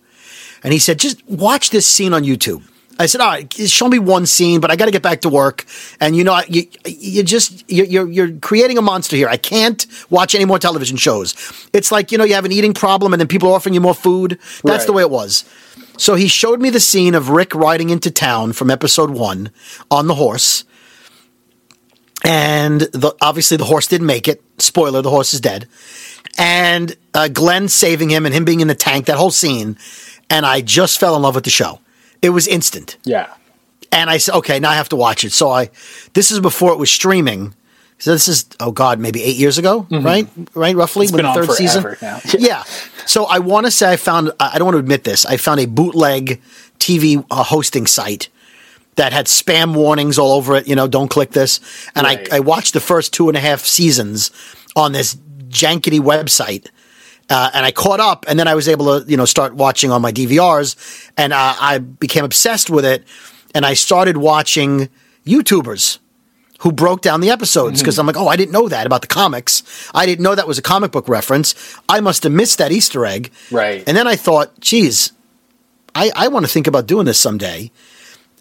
And 0.62 0.72
he 0.72 0.78
said, 0.78 0.98
"Just 0.98 1.22
watch 1.28 1.70
this 1.70 1.86
scene 1.86 2.14
on 2.14 2.22
YouTube." 2.24 2.62
I 2.98 3.06
said, 3.06 3.20
"All 3.20 3.28
right, 3.28 3.52
show 3.52 3.88
me 3.88 3.98
one 3.98 4.26
scene, 4.26 4.60
but 4.60 4.70
I 4.70 4.76
got 4.76 4.84
to 4.84 4.90
get 4.92 5.02
back 5.02 5.22
to 5.22 5.28
work." 5.28 5.64
And 5.98 6.14
you 6.14 6.24
know, 6.24 6.40
you 6.48 6.66
you 6.86 7.22
just 7.22 7.64
you're, 7.68 8.08
you're 8.08 8.32
creating 8.38 8.78
a 8.78 8.82
monster 8.82 9.16
here. 9.16 9.28
I 9.28 9.38
can't 9.38 9.86
watch 10.10 10.34
any 10.34 10.44
more 10.44 10.58
television 10.58 10.96
shows. 10.96 11.34
It's 11.72 11.90
like 11.90 12.12
you 12.12 12.18
know, 12.18 12.24
you 12.24 12.34
have 12.34 12.44
an 12.44 12.52
eating 12.52 12.74
problem, 12.74 13.12
and 13.12 13.20
then 13.20 13.28
people 13.28 13.48
are 13.48 13.54
offering 13.56 13.74
you 13.74 13.80
more 13.80 13.94
food. 13.94 14.38
That's 14.62 14.84
the 14.86 14.92
way 14.92 15.02
it 15.02 15.10
was. 15.10 15.44
So 15.96 16.14
he 16.14 16.28
showed 16.28 16.60
me 16.60 16.70
the 16.70 16.80
scene 16.80 17.14
of 17.14 17.28
Rick 17.30 17.54
riding 17.54 17.90
into 17.90 18.10
town 18.10 18.52
from 18.52 18.70
episode 18.70 19.10
one 19.10 19.50
on 19.90 20.06
the 20.06 20.14
horse. 20.14 20.64
and 22.24 22.82
the, 22.92 23.14
obviously 23.20 23.56
the 23.56 23.64
horse 23.64 23.86
didn't 23.88 24.06
make 24.06 24.28
it. 24.28 24.42
Spoiler: 24.58 25.02
the 25.02 25.10
horse 25.10 25.34
is 25.34 25.40
dead. 25.40 25.66
And 26.38 26.96
uh, 27.14 27.28
Glenn 27.28 27.68
saving 27.68 28.10
him 28.10 28.24
and 28.26 28.34
him 28.34 28.44
being 28.44 28.60
in 28.60 28.68
the 28.68 28.74
tank, 28.74 29.06
that 29.06 29.16
whole 29.16 29.30
scene, 29.30 29.76
and 30.30 30.46
I 30.46 30.60
just 30.60 30.98
fell 30.98 31.14
in 31.16 31.22
love 31.22 31.34
with 31.34 31.44
the 31.44 31.50
show. 31.50 31.80
It 32.22 32.30
was 32.30 32.46
instant. 32.48 32.96
Yeah. 33.04 33.32
And 33.90 34.08
I 34.08 34.16
said, 34.16 34.34
okay, 34.36 34.58
now 34.58 34.70
I 34.70 34.74
have 34.76 34.88
to 34.90 34.96
watch 34.96 35.24
it. 35.24 35.32
So 35.32 35.50
I, 35.50 35.68
this 36.14 36.30
is 36.30 36.40
before 36.40 36.72
it 36.72 36.78
was 36.78 36.90
streaming. 36.90 37.54
So 37.98 38.10
this 38.12 38.26
is, 38.26 38.46
oh 38.58 38.72
God, 38.72 38.98
maybe 38.98 39.22
eight 39.22 39.36
years 39.36 39.58
ago, 39.58 39.86
right? 39.90 40.26
Right, 40.54 40.74
roughly, 40.74 41.06
Mm-hmm. 41.06 41.16
been 41.16 41.26
when 41.26 41.34
the 41.34 41.40
on 41.40 41.46
third 41.46 41.56
season. 41.56 41.96
now. 42.00 42.20
yeah. 42.38 42.62
So 43.06 43.26
I 43.26 43.38
want 43.38 43.66
to 43.66 43.70
say 43.70 43.92
I 43.92 43.96
found, 43.96 44.32
I 44.40 44.58
don't 44.58 44.64
want 44.66 44.74
to 44.76 44.78
admit 44.80 45.04
this, 45.04 45.24
I 45.26 45.36
found 45.36 45.60
a 45.60 45.66
bootleg 45.66 46.40
TV 46.78 47.24
uh, 47.30 47.44
hosting 47.44 47.86
site 47.86 48.28
that 48.96 49.12
had 49.12 49.26
spam 49.26 49.74
warnings 49.74 50.18
all 50.18 50.32
over 50.32 50.56
it. 50.56 50.66
You 50.66 50.74
know, 50.74 50.88
don't 50.88 51.08
click 51.08 51.30
this. 51.30 51.60
And 51.94 52.04
Right. 52.04 52.32
I, 52.32 52.36
I 52.38 52.40
watched 52.40 52.72
the 52.72 52.80
first 52.80 53.12
two 53.12 53.28
and 53.28 53.36
a 53.36 53.40
half 53.40 53.60
seasons 53.60 54.30
on 54.74 54.92
this 54.92 55.14
jankety 55.52 56.00
website. 56.00 56.68
Uh, 57.30 57.50
and 57.54 57.64
I 57.64 57.70
caught 57.70 58.00
up, 58.00 58.24
and 58.28 58.38
then 58.38 58.48
I 58.48 58.54
was 58.54 58.68
able 58.68 59.00
to, 59.00 59.10
you 59.10 59.16
know, 59.16 59.24
start 59.24 59.54
watching 59.54 59.90
on 59.90 60.02
my 60.02 60.12
DVRs, 60.12 61.10
and 61.16 61.32
uh, 61.32 61.54
I 61.58 61.78
became 61.78 62.24
obsessed 62.24 62.68
with 62.68 62.84
it. 62.84 63.04
And 63.54 63.64
I 63.64 63.74
started 63.74 64.16
watching 64.16 64.88
YouTubers 65.24 65.98
who 66.60 66.72
broke 66.72 67.00
down 67.00 67.20
the 67.20 67.30
episodes 67.30 67.80
because 67.80 67.98
I'm 67.98 68.06
like, 68.06 68.16
oh, 68.16 68.28
I 68.28 68.36
didn't 68.36 68.52
know 68.52 68.68
that 68.68 68.86
about 68.86 69.00
the 69.00 69.08
comics. 69.08 69.90
I 69.94 70.06
didn't 70.06 70.22
know 70.22 70.34
that 70.34 70.46
was 70.46 70.58
a 70.58 70.62
comic 70.62 70.92
book 70.92 71.08
reference. 71.08 71.54
I 71.88 72.00
must 72.00 72.22
have 72.22 72.32
missed 72.32 72.58
that 72.58 72.70
Easter 72.70 73.04
egg. 73.04 73.32
Right. 73.50 73.82
And 73.86 73.96
then 73.96 74.06
I 74.06 74.14
thought, 74.14 74.60
geez, 74.60 75.12
I, 75.94 76.12
I 76.14 76.28
want 76.28 76.46
to 76.46 76.52
think 76.52 76.68
about 76.68 76.86
doing 76.86 77.04
this 77.04 77.18
someday. 77.18 77.72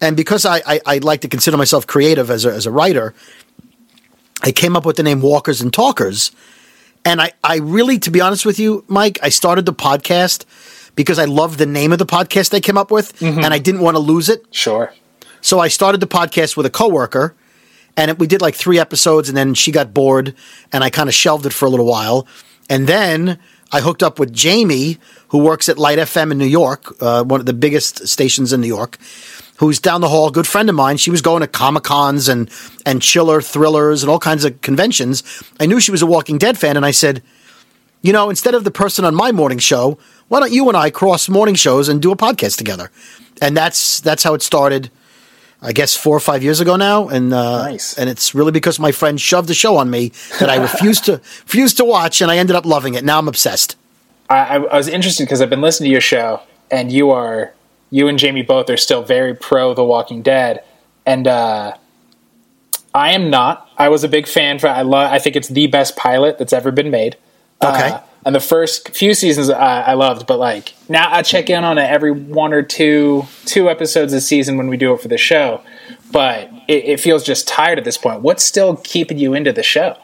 And 0.00 0.16
because 0.16 0.46
I, 0.46 0.62
I, 0.66 0.80
I 0.86 0.98
like 0.98 1.22
to 1.22 1.28
consider 1.28 1.56
myself 1.56 1.86
creative 1.86 2.30
as 2.30 2.44
a, 2.44 2.52
as 2.52 2.64
a 2.64 2.70
writer, 2.70 3.12
I 4.42 4.52
came 4.52 4.76
up 4.76 4.86
with 4.86 4.96
the 4.96 5.02
name 5.02 5.20
Walkers 5.20 5.60
and 5.60 5.72
Talkers. 5.72 6.30
And 7.04 7.20
I, 7.20 7.32
I 7.42 7.56
really, 7.56 7.98
to 8.00 8.10
be 8.10 8.20
honest 8.20 8.46
with 8.46 8.58
you, 8.58 8.84
Mike, 8.88 9.18
I 9.22 9.28
started 9.28 9.66
the 9.66 9.72
podcast 9.72 10.44
because 10.94 11.18
I 11.18 11.24
loved 11.24 11.58
the 11.58 11.66
name 11.66 11.92
of 11.92 11.98
the 11.98 12.06
podcast 12.06 12.54
I 12.54 12.60
came 12.60 12.78
up 12.78 12.90
with 12.90 13.20
and 13.22 13.46
I 13.46 13.58
didn't 13.58 13.80
want 13.80 13.96
to 13.96 13.98
lose 14.00 14.28
it. 14.28 14.44
Sure. 14.50 14.92
So 15.40 15.58
I 15.58 15.68
started 15.68 16.00
the 16.00 16.06
podcast 16.06 16.56
with 16.56 16.66
a 16.66 16.70
coworker, 16.70 17.34
and 17.96 18.12
it, 18.12 18.18
we 18.18 18.28
did 18.28 18.40
like 18.40 18.54
three 18.54 18.78
episodes, 18.78 19.28
and 19.28 19.36
then 19.36 19.54
she 19.54 19.72
got 19.72 19.92
bored, 19.92 20.34
and 20.72 20.84
I 20.84 20.90
kind 20.90 21.08
of 21.08 21.14
shelved 21.14 21.46
it 21.46 21.52
for 21.52 21.66
a 21.66 21.68
little 21.68 21.86
while, 21.86 22.28
and 22.70 22.86
then 22.86 23.38
I 23.72 23.80
hooked 23.80 24.02
up 24.04 24.20
with 24.20 24.32
Jamie, 24.32 24.98
who 25.28 25.38
works 25.38 25.68
at 25.68 25.78
Lite 25.78 25.98
FM 25.98 26.30
in 26.30 26.38
New 26.38 26.44
York, 26.46 26.94
uh, 27.02 27.24
one 27.24 27.40
of 27.40 27.46
the 27.46 27.52
biggest 27.52 28.06
stations 28.06 28.52
in 28.52 28.60
New 28.60 28.68
York, 28.68 28.98
who's 29.62 29.78
down 29.78 30.00
the 30.00 30.08
hall, 30.08 30.26
a 30.26 30.32
good 30.32 30.46
friend 30.46 30.68
of 30.68 30.74
mine. 30.74 30.96
She 30.96 31.12
was 31.12 31.22
going 31.22 31.40
to 31.40 31.46
comic 31.46 31.84
cons 31.84 32.28
and 32.28 32.50
and 32.84 33.00
chiller 33.00 33.40
thrillers 33.40 34.02
and 34.02 34.10
all 34.10 34.18
kinds 34.18 34.44
of 34.44 34.60
conventions. 34.60 35.22
I 35.60 35.66
knew 35.66 35.78
she 35.78 35.92
was 35.92 36.02
a 36.02 36.06
Walking 36.06 36.36
Dead 36.36 36.58
fan, 36.58 36.76
and 36.76 36.84
I 36.84 36.90
said, 36.90 37.22
you 38.02 38.12
know, 38.12 38.28
instead 38.28 38.54
of 38.54 38.64
the 38.64 38.72
person 38.72 39.04
on 39.04 39.14
my 39.14 39.30
morning 39.30 39.58
show, 39.58 39.98
why 40.26 40.40
don't 40.40 40.52
you 40.52 40.66
and 40.68 40.76
I 40.76 40.90
cross 40.90 41.28
morning 41.28 41.54
shows 41.54 41.88
and 41.88 42.02
do 42.02 42.10
a 42.10 42.16
podcast 42.16 42.58
together? 42.58 42.90
And 43.40 43.56
that's 43.56 44.00
that's 44.00 44.24
how 44.24 44.34
it 44.34 44.42
started. 44.42 44.90
I 45.64 45.70
guess 45.72 45.94
four 45.96 46.16
or 46.16 46.20
five 46.20 46.42
years 46.42 46.58
ago 46.58 46.74
now, 46.74 47.08
and 47.08 47.32
uh, 47.32 47.68
Nice. 47.68 47.96
and 47.96 48.10
it's 48.10 48.34
really 48.34 48.50
because 48.50 48.80
my 48.80 48.90
friend 48.90 49.20
shoved 49.20 49.48
the 49.48 49.54
show 49.54 49.76
on 49.76 49.90
me 49.90 50.10
that 50.40 50.50
I 50.50 50.56
refused 50.56 51.04
to 51.04 51.12
refused 51.46 51.76
to 51.76 51.84
watch, 51.84 52.20
and 52.20 52.32
I 52.32 52.38
ended 52.38 52.56
up 52.56 52.66
loving 52.66 52.94
it. 52.94 53.04
Now 53.04 53.18
I'm 53.20 53.28
obsessed. 53.28 53.76
I, 54.28 54.38
I, 54.38 54.54
I 54.56 54.76
was 54.76 54.88
interested 54.88 55.22
because 55.24 55.40
I've 55.40 55.50
been 55.50 55.60
listening 55.60 55.86
to 55.90 55.92
your 55.92 56.00
show, 56.00 56.40
and 56.68 56.90
you 56.90 57.10
are 57.12 57.54
you 57.92 58.08
and 58.08 58.18
Jamie 58.18 58.42
both 58.42 58.70
are 58.70 58.78
still 58.78 59.02
very 59.02 59.34
pro 59.34 59.74
The 59.74 59.84
Walking 59.84 60.22
Dead, 60.22 60.64
and 61.04 61.28
uh, 61.28 61.76
I 62.94 63.12
am 63.12 63.28
not. 63.28 63.68
I 63.76 63.90
was 63.90 64.02
a 64.02 64.08
big 64.08 64.26
fan 64.26 64.58
for. 64.58 64.66
I 64.68 64.80
love. 64.80 65.12
I 65.12 65.18
think 65.18 65.36
it's 65.36 65.48
the 65.48 65.66
best 65.66 65.94
pilot 65.94 66.38
that's 66.38 66.54
ever 66.54 66.72
been 66.72 66.90
made. 66.90 67.16
Okay. 67.62 67.90
Uh, 67.90 68.00
and 68.24 68.34
the 68.34 68.40
first 68.40 68.90
few 68.96 69.12
seasons 69.12 69.50
I, 69.50 69.82
I 69.82 69.92
loved, 69.92 70.26
but 70.26 70.38
like 70.38 70.74
now 70.88 71.12
I 71.12 71.22
check 71.22 71.50
in 71.50 71.64
on 71.64 71.76
it 71.76 71.82
every 71.82 72.12
one 72.12 72.54
or 72.54 72.62
two 72.62 73.26
two 73.44 73.68
episodes 73.68 74.14
a 74.14 74.22
season 74.22 74.56
when 74.56 74.68
we 74.68 74.78
do 74.78 74.94
it 74.94 75.02
for 75.02 75.08
the 75.08 75.18
show. 75.18 75.60
But 76.10 76.50
it, 76.68 76.84
it 76.84 77.00
feels 77.00 77.22
just 77.22 77.46
tired 77.46 77.78
at 77.78 77.84
this 77.84 77.98
point. 77.98 78.22
What's 78.22 78.42
still 78.42 78.76
keeping 78.76 79.18
you 79.18 79.34
into 79.34 79.52
the 79.52 79.62
show? 79.62 79.98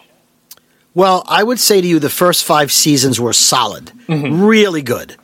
Well, 0.94 1.24
I 1.26 1.42
would 1.42 1.58
say 1.60 1.80
to 1.80 1.86
you, 1.86 1.98
the 1.98 2.10
first 2.10 2.44
five 2.44 2.70
seasons 2.70 3.18
were 3.18 3.32
solid, 3.32 3.92
really 4.08 4.82
good. 4.82 5.16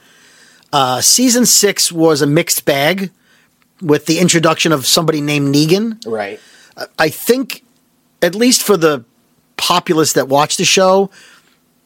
Uh, 0.75 1.01
season 1.01 1.47
six 1.47 1.93
was 1.93 2.21
a 2.21 2.27
mixed 2.27 2.65
bag 2.65 3.13
with 3.81 4.07
the 4.07 4.19
introduction 4.19 4.73
of 4.73 4.85
somebody 4.87 5.21
named 5.21 5.55
Negan. 5.55 6.05
Right. 6.05 6.41
I 6.99 7.11
think, 7.11 7.63
at 8.21 8.35
least 8.35 8.61
for 8.65 8.77
the 8.77 9.05
populace 9.57 10.15
that 10.15 10.27
watched 10.29 10.59
the 10.59 10.65
show, 10.65 11.11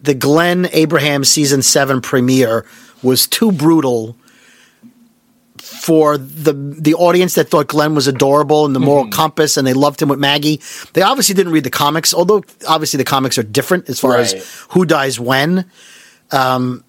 the 0.00 0.14
Glenn 0.14 0.68
Abraham 0.72 1.22
season 1.22 1.60
seven 1.60 2.00
premiere 2.00 2.64
was 3.02 3.26
too 3.26 3.52
brutal 3.52 4.16
for 5.58 6.16
the 6.16 6.54
the 6.54 6.94
audience 6.94 7.34
that 7.34 7.50
thought 7.50 7.66
Glenn 7.66 7.94
was 7.94 8.06
adorable 8.06 8.64
and 8.64 8.74
the 8.74 8.80
moral 8.80 9.08
compass 9.10 9.58
and 9.58 9.66
they 9.66 9.74
loved 9.74 10.00
him 10.00 10.08
with 10.08 10.18
Maggie. 10.18 10.62
They 10.94 11.02
obviously 11.02 11.34
didn't 11.34 11.52
read 11.52 11.64
the 11.64 11.70
comics, 11.70 12.14
although 12.14 12.42
obviously 12.66 12.96
the 12.96 13.04
comics 13.04 13.36
are 13.36 13.42
different 13.42 13.90
as 13.90 14.00
far 14.00 14.12
Right. 14.12 14.32
as 14.32 14.64
who 14.70 14.86
dies 14.86 15.20
when. 15.20 15.70
Um, 16.30 16.84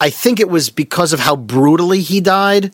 I 0.00 0.10
think 0.10 0.40
it 0.40 0.48
was 0.48 0.70
because 0.70 1.12
of 1.12 1.20
how 1.20 1.36
brutally 1.36 2.00
he 2.00 2.20
died. 2.20 2.72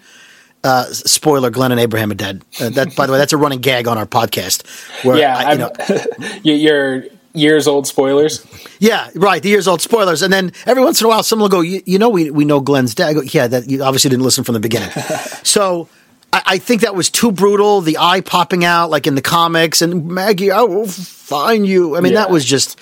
Uh, 0.63 0.85
spoiler: 0.85 1.51
Glenn 1.51 1.73
and 1.73 1.81
Abraham 1.81 2.11
are 2.11 2.15
dead. 2.15 2.43
Uh, 2.61 2.71
that, 2.71 2.97
by 2.97 3.07
the 3.07 3.13
way, 3.13 3.19
that's 3.19 3.33
a 3.33 3.37
running 3.37 3.61
gag 3.61 3.87
on 3.87 3.99
our 3.99 4.07
podcast. 4.07 4.65
Where 5.05 5.17
Yeah. 5.19 5.37
I, 5.37 5.53
you 5.53 5.59
know, 5.59 5.73
y- 6.45 6.53
your 6.53 7.05
years 7.35 7.67
old 7.67 7.87
spoilers. 7.87 8.47
yeah, 8.79 9.11
right. 9.15 9.43
The 9.43 9.49
years 9.51 9.67
old 9.69 9.81
spoilers, 9.83 10.23
and 10.23 10.33
then 10.33 10.53
every 10.67 10.83
once 10.83 11.01
in 11.01 11.07
a 11.07 11.09
while, 11.09 11.23
someone 11.23 11.51
will 11.51 11.57
go, 11.57 11.61
"You, 11.61 11.99
know, 11.99 12.09
we 12.09 12.31
we 12.31 12.45
know 12.45 12.61
Glenn's 12.61 12.95
dead." 12.95 13.09
I 13.09 13.13
go, 13.13 13.21
"Yeah, 13.23 13.47
that 13.49 13.69
you 13.69 13.83
obviously 13.83 14.09
didn't 14.11 14.23
listen 14.23 14.45
from 14.45 14.55
the 14.55 14.61
beginning." 14.61 14.91
so. 15.43 15.89
I, 16.33 16.43
I 16.47 16.59
think 16.59 16.81
that 16.81 16.97
was 16.97 17.11
too 17.11 17.31
brutal. 17.31 17.81
The 17.81 17.99
eye 18.01 18.21
popping 18.21 18.65
out, 18.65 18.91
like 18.91 19.07
in 19.07 19.15
the 19.15 19.23
comics, 19.23 19.83
and 19.83 20.07
Maggie, 20.09 20.51
I 20.51 20.63
will 20.63 20.89
find 20.89 21.65
you. 21.65 21.97
I 21.97 22.01
mean, 22.01 22.15
that 22.15 22.29
was 22.29 22.45
just, 22.45 22.77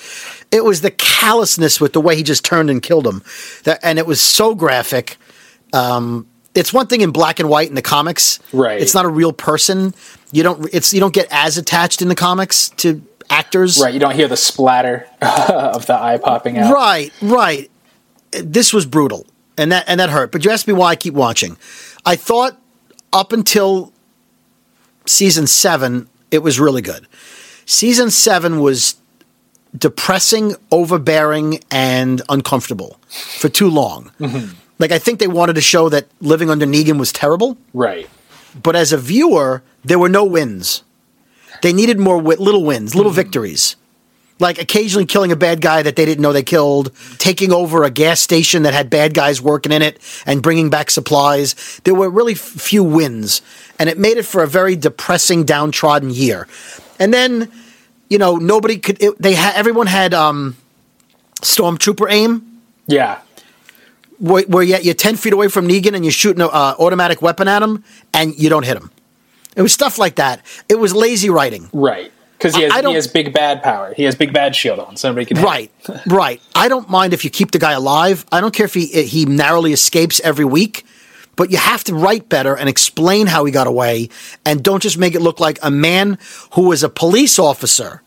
it 0.53 0.65
was 0.65 0.83
the 0.83 0.91
callousness 0.91 1.81
with 1.81 1.95
the 1.95 2.01
way 2.01 2.15
he 2.15 2.23
just 2.23 2.45
turned 2.45 2.70
and 2.70 2.83
killed 2.83 3.07
him, 3.07 3.23
that, 3.65 3.81
and 3.83 3.99
it 3.99 4.07
was 4.07 4.20
so 4.20 4.55
graphic. 4.55 5.16
Um, 5.73 6.29
it's 6.55 6.73
one 6.73 6.87
thing 6.87 7.01
in 7.01 7.11
black 7.11 7.41
and 7.41 7.49
white 7.49 7.70
in 7.70 7.74
the 7.74 7.83
comics, 7.83 8.39
Right. 8.53 8.81
It's 8.81 8.95
not 8.95 9.07
a 9.07 9.09
real 9.09 9.33
person. 9.33 9.95
You 10.31 10.43
don't. 10.43 10.69
It's 10.73 10.93
you 10.93 11.01
don't 11.01 11.15
get 11.15 11.27
as 11.31 11.57
attached 11.57 12.03
in 12.03 12.09
the 12.09 12.15
comics 12.15 12.69
to 12.70 13.03
actors, 13.31 13.81
Right. 13.83 13.95
You 13.95 14.01
don't 14.01 14.15
hear 14.15 14.29
the 14.29 14.37
splatter 14.37 15.09
of 15.23 15.87
the 15.87 15.95
eye 15.95 16.19
popping 16.19 16.59
out. 16.59 16.73
Right, 16.73 17.11
right. 17.23 17.70
This 18.33 18.73
was 18.73 18.85
brutal, 18.87 19.27
and 19.57 19.73
that 19.73 19.85
and 19.89 19.99
that 20.01 20.11
hurt. 20.11 20.31
But 20.33 20.45
you 20.45 20.51
asked 20.51 20.66
me 20.69 20.74
why 20.74 20.91
I 20.91 20.97
keep 20.97 21.15
watching. 21.15 21.57
I 22.05 22.16
thought 22.16 22.59
up 23.12 23.33
until 23.33 23.93
season 25.07 25.47
seven, 25.47 26.09
it 26.31 26.39
was 26.43 26.61
really 26.61 26.83
good. 26.83 27.07
Season 27.65 28.11
seven 28.11 28.61
was 28.61 28.97
depressing, 29.77 30.55
overbearing, 30.70 31.61
and 31.70 32.23
uncomfortable 32.28 32.99
for 33.09 33.49
too 33.49 33.70
long. 33.70 34.12
Mm-hmm. 34.20 34.55
Like 34.78 34.93
I 34.93 34.99
think 34.99 35.19
they 35.19 35.28
wanted 35.28 35.55
to 35.55 35.61
show 35.61 35.89
that 35.89 36.09
living 36.20 36.51
under 36.51 36.66
Negan 36.66 36.99
was 36.99 37.12
terrible, 37.12 37.57
Right. 37.73 38.09
but 38.61 38.77
as 38.77 38.93
a 38.93 38.99
viewer, 38.99 39.62
there 39.85 39.99
were 39.99 40.09
no 40.09 40.24
wins. 40.24 40.82
They 41.62 41.73
needed 41.73 41.99
more 41.99 42.16
wi- 42.16 42.43
little 42.43 42.65
wins, 42.65 42.94
little 42.94 43.12
mm-hmm. 43.12 43.16
victories. 43.16 43.77
Like 44.40 44.59
occasionally 44.59 45.07
killing 45.07 45.31
a 45.31 45.36
bad 45.36 45.61
guy 45.61 45.82
that 45.82 45.94
they 45.94 46.05
didn't 46.05 46.20
know 46.20 46.32
they 46.32 46.43
killed, 46.43 46.90
taking 47.19 47.53
over 47.53 47.85
a 47.85 47.90
gas 47.90 48.20
station 48.20 48.65
that 48.65 48.74
had 48.74 48.90
bad 48.90 49.15
guys 49.15 49.40
working 49.40 49.70
in 49.70 49.82
it, 49.82 50.01
and 50.27 50.43
bringing 50.43 50.69
back 50.69 50.90
supplies. 50.90 51.81
There 51.85 51.94
were 51.94 52.11
really 52.11 52.32
f- 52.32 52.40
few 52.40 52.82
wins, 52.82 53.40
and 53.78 53.89
it 53.89 53.99
made 53.99 54.16
it 54.16 54.24
for 54.24 54.43
a 54.43 54.49
very 54.49 54.74
depressing, 54.74 55.44
downtrodden 55.44 56.11
year. 56.11 56.49
And 56.99 57.15
then, 57.15 57.53
you 58.12 58.18
know, 58.18 58.36
nobody 58.36 58.76
could. 58.76 59.02
It, 59.02 59.20
they 59.20 59.32
had 59.32 59.55
everyone 59.56 59.86
had 59.86 60.12
um, 60.12 60.55
stormtrooper 61.40 62.06
aim, 62.10 62.60
Yeah. 62.86 63.20
where, 64.18 64.43
where 64.44 64.62
you're, 64.62 64.80
you're 64.80 64.94
10 64.94 65.16
feet 65.16 65.32
away 65.32 65.48
from 65.48 65.66
Negan 65.66 65.94
and 65.94 66.05
you're 66.05 66.12
shooting 66.12 66.43
an 66.43 66.51
uh, 66.52 66.74
automatic 66.78 67.22
weapon 67.22 67.48
at 67.48 67.62
him 67.62 67.82
and 68.12 68.39
you 68.39 68.51
don't 68.51 68.64
hit 68.64 68.76
him. 68.76 68.90
It 69.56 69.62
was 69.62 69.72
stuff 69.72 69.98
like 69.98 70.16
that. 70.16 70.44
It 70.68 70.78
was 70.78 70.94
lazy 70.94 71.30
writing. 71.30 71.70
Right. 71.72 72.12
Because 72.36 72.55
he 72.55 72.62
has 72.62 72.84
he 72.84 72.93
has 72.94 73.06
big 73.06 73.32
bad 73.32 73.62
power. 73.62 73.94
He 73.94 74.02
has 74.02 74.14
big 74.14 74.32
bad 74.34 74.55
shield 74.56 74.78
on. 74.80 74.97
Somebody 74.97 75.26
can. 75.26 75.40
Right, 75.40 75.70
right. 76.06 76.40
I 76.55 76.68
don't 76.68 76.90
mind 76.90 77.14
if 77.14 77.24
you 77.24 77.30
keep 77.30 77.52
the 77.52 77.59
guy 77.60 77.72
alive. 77.72 78.26
I 78.32 78.40
don't 78.40 78.52
care 78.52 78.66
if 78.66 78.74
he 78.74 78.86
he 79.05 79.24
narrowly 79.26 79.72
escapes 79.72 80.20
every 80.24 80.44
week, 80.44 80.84
but 81.36 81.52
you 81.52 81.56
have 81.56 81.84
to 81.84 81.94
write 81.94 82.28
better 82.28 82.56
and 82.56 82.68
explain 82.68 83.28
how 83.28 83.44
he 83.44 83.52
got 83.52 83.68
away, 83.68 84.09
and 84.44 84.60
don't 84.60 84.82
just 84.82 84.98
make 84.98 85.14
it 85.14 85.20
look 85.22 85.39
like 85.39 85.60
a 85.62 85.70
man 85.70 86.18
who 86.55 86.62
was 86.62 86.82
a 86.82 86.89
police 86.89 87.39
officer. 87.39 88.02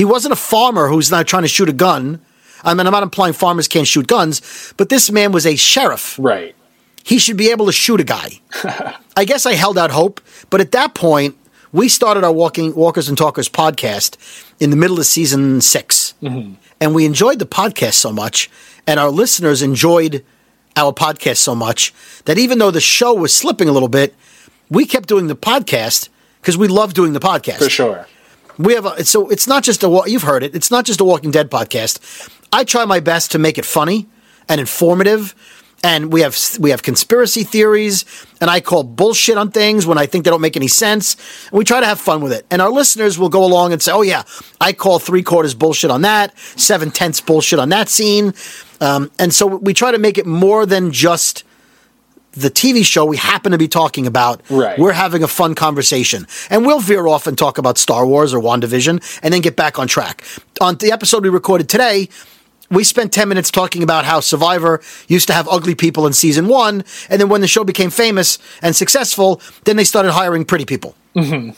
He 0.00 0.06
wasn't 0.06 0.32
a 0.32 0.36
farmer 0.36 0.88
who's 0.88 1.10
not 1.10 1.26
trying 1.26 1.42
to 1.42 1.48
shoot 1.48 1.68
a 1.68 1.74
gun. 1.74 2.22
I 2.64 2.72
mean, 2.72 2.86
I'm 2.86 2.92
not 2.92 3.02
implying 3.02 3.34
farmers 3.34 3.68
can't 3.68 3.86
shoot 3.86 4.06
guns, 4.06 4.72
but 4.78 4.88
this 4.88 5.10
man 5.10 5.30
was 5.30 5.44
a 5.44 5.56
sheriff. 5.56 6.16
Right. 6.18 6.56
he 7.04 7.18
should 7.18 7.36
be 7.36 7.50
able 7.50 7.66
to 7.66 7.72
shoot 7.72 8.00
a 8.00 8.04
guy. 8.04 8.40
I 9.14 9.26
guess 9.26 9.44
I 9.44 9.52
held 9.52 9.76
out 9.76 9.90
hope, 9.90 10.22
but 10.48 10.62
at 10.62 10.72
that 10.72 10.94
point, 10.94 11.36
we 11.70 11.90
started 11.90 12.24
our 12.24 12.32
Walking 12.32 12.74
Walkers 12.74 13.10
and 13.10 13.18
Talkers 13.18 13.50
podcast 13.50 14.16
in 14.58 14.70
the 14.70 14.76
middle 14.76 14.98
of 14.98 15.04
season 15.04 15.60
6 15.60 16.14
mm-hmm. 16.22 16.54
and 16.80 16.94
we 16.94 17.04
enjoyed 17.04 17.38
the 17.38 17.44
podcast 17.44 17.92
so 17.92 18.10
much, 18.10 18.48
and 18.86 18.98
our 18.98 19.10
listeners 19.10 19.60
enjoyed 19.60 20.24
our 20.76 20.94
podcast 20.94 21.36
so 21.36 21.54
much 21.54 21.92
that 22.24 22.38
even 22.38 22.58
though 22.58 22.70
the 22.70 22.80
show 22.80 23.12
was 23.12 23.34
slipping 23.34 23.68
a 23.68 23.72
little 23.72 23.86
bit, 24.00 24.14
we 24.70 24.86
kept 24.86 25.10
doing 25.10 25.26
the 25.26 25.36
podcast 25.36 26.08
because 26.40 26.56
we 26.56 26.68
love 26.68 26.94
doing 26.94 27.12
the 27.12 27.20
podcast. 27.20 27.58
For 27.58 27.68
sure. 27.68 28.06
We 28.60 28.74
have 28.74 28.84
a, 28.84 29.04
so 29.04 29.30
it's 29.30 29.46
not 29.46 29.62
just 29.64 29.82
a 29.82 30.02
you've 30.06 30.22
heard 30.22 30.42
it. 30.42 30.54
It's 30.54 30.70
not 30.70 30.84
just 30.84 31.00
a 31.00 31.04
Walking 31.04 31.30
Dead 31.30 31.50
podcast. 31.50 32.28
I 32.52 32.64
try 32.64 32.84
my 32.84 33.00
best 33.00 33.32
to 33.32 33.38
make 33.38 33.56
it 33.56 33.64
funny 33.64 34.06
and 34.50 34.60
informative, 34.60 35.34
and 35.82 36.12
we 36.12 36.20
have 36.20 36.36
we 36.58 36.68
have 36.68 36.82
conspiracy 36.82 37.42
theories, 37.42 38.04
and 38.38 38.50
I 38.50 38.60
call 38.60 38.84
bullshit 38.84 39.38
on 39.38 39.50
things 39.50 39.86
when 39.86 39.96
I 39.96 40.04
think 40.04 40.24
they 40.24 40.30
don't 40.30 40.42
make 40.42 40.58
any 40.58 40.68
sense. 40.68 41.16
And 41.48 41.58
we 41.58 41.64
try 41.64 41.80
to 41.80 41.86
have 41.86 41.98
fun 41.98 42.20
with 42.20 42.32
it, 42.32 42.44
and 42.50 42.60
our 42.60 42.70
listeners 42.70 43.18
will 43.18 43.30
go 43.30 43.44
along 43.44 43.72
and 43.72 43.80
say, 43.80 43.92
"Oh 43.92 44.02
yeah, 44.02 44.24
I 44.60 44.74
call 44.74 44.98
three 44.98 45.22
quarters 45.22 45.54
bullshit 45.54 45.90
on 45.90 46.02
that, 46.02 46.38
seven 46.38 46.90
tenths 46.90 47.22
bullshit 47.22 47.58
on 47.58 47.70
that 47.70 47.88
scene," 47.88 48.34
um, 48.82 49.10
and 49.18 49.32
so 49.32 49.46
we 49.46 49.72
try 49.72 49.90
to 49.90 49.98
make 49.98 50.18
it 50.18 50.26
more 50.26 50.66
than 50.66 50.92
just 50.92 51.44
the 52.32 52.50
TV 52.50 52.84
show 52.84 53.04
we 53.04 53.16
happen 53.16 53.52
to 53.52 53.58
be 53.58 53.68
talking 53.68 54.06
about. 54.06 54.42
Right. 54.50 54.78
We're 54.78 54.92
having 54.92 55.22
a 55.22 55.28
fun 55.28 55.54
conversation. 55.54 56.26
And 56.48 56.64
we'll 56.64 56.80
veer 56.80 57.06
off 57.06 57.26
and 57.26 57.36
talk 57.36 57.58
about 57.58 57.78
Star 57.78 58.06
Wars 58.06 58.32
or 58.32 58.40
WandaVision 58.40 59.20
and 59.22 59.34
then 59.34 59.40
get 59.40 59.56
back 59.56 59.78
on 59.78 59.88
track. 59.88 60.24
On 60.60 60.76
the 60.76 60.92
episode 60.92 61.22
we 61.22 61.28
recorded 61.28 61.68
today, 61.68 62.08
we 62.70 62.84
spent 62.84 63.12
10 63.12 63.28
minutes 63.28 63.50
talking 63.50 63.82
about 63.82 64.04
how 64.04 64.20
Survivor 64.20 64.80
used 65.08 65.26
to 65.26 65.32
have 65.32 65.48
ugly 65.48 65.74
people 65.74 66.06
in 66.06 66.12
season 66.12 66.46
one. 66.46 66.84
And 67.08 67.20
then 67.20 67.28
when 67.28 67.40
the 67.40 67.48
show 67.48 67.64
became 67.64 67.90
famous 67.90 68.38
and 68.62 68.76
successful, 68.76 69.40
then 69.64 69.76
they 69.76 69.84
started 69.84 70.12
hiring 70.12 70.44
pretty 70.44 70.64
people. 70.64 70.94
Now, 71.14 71.52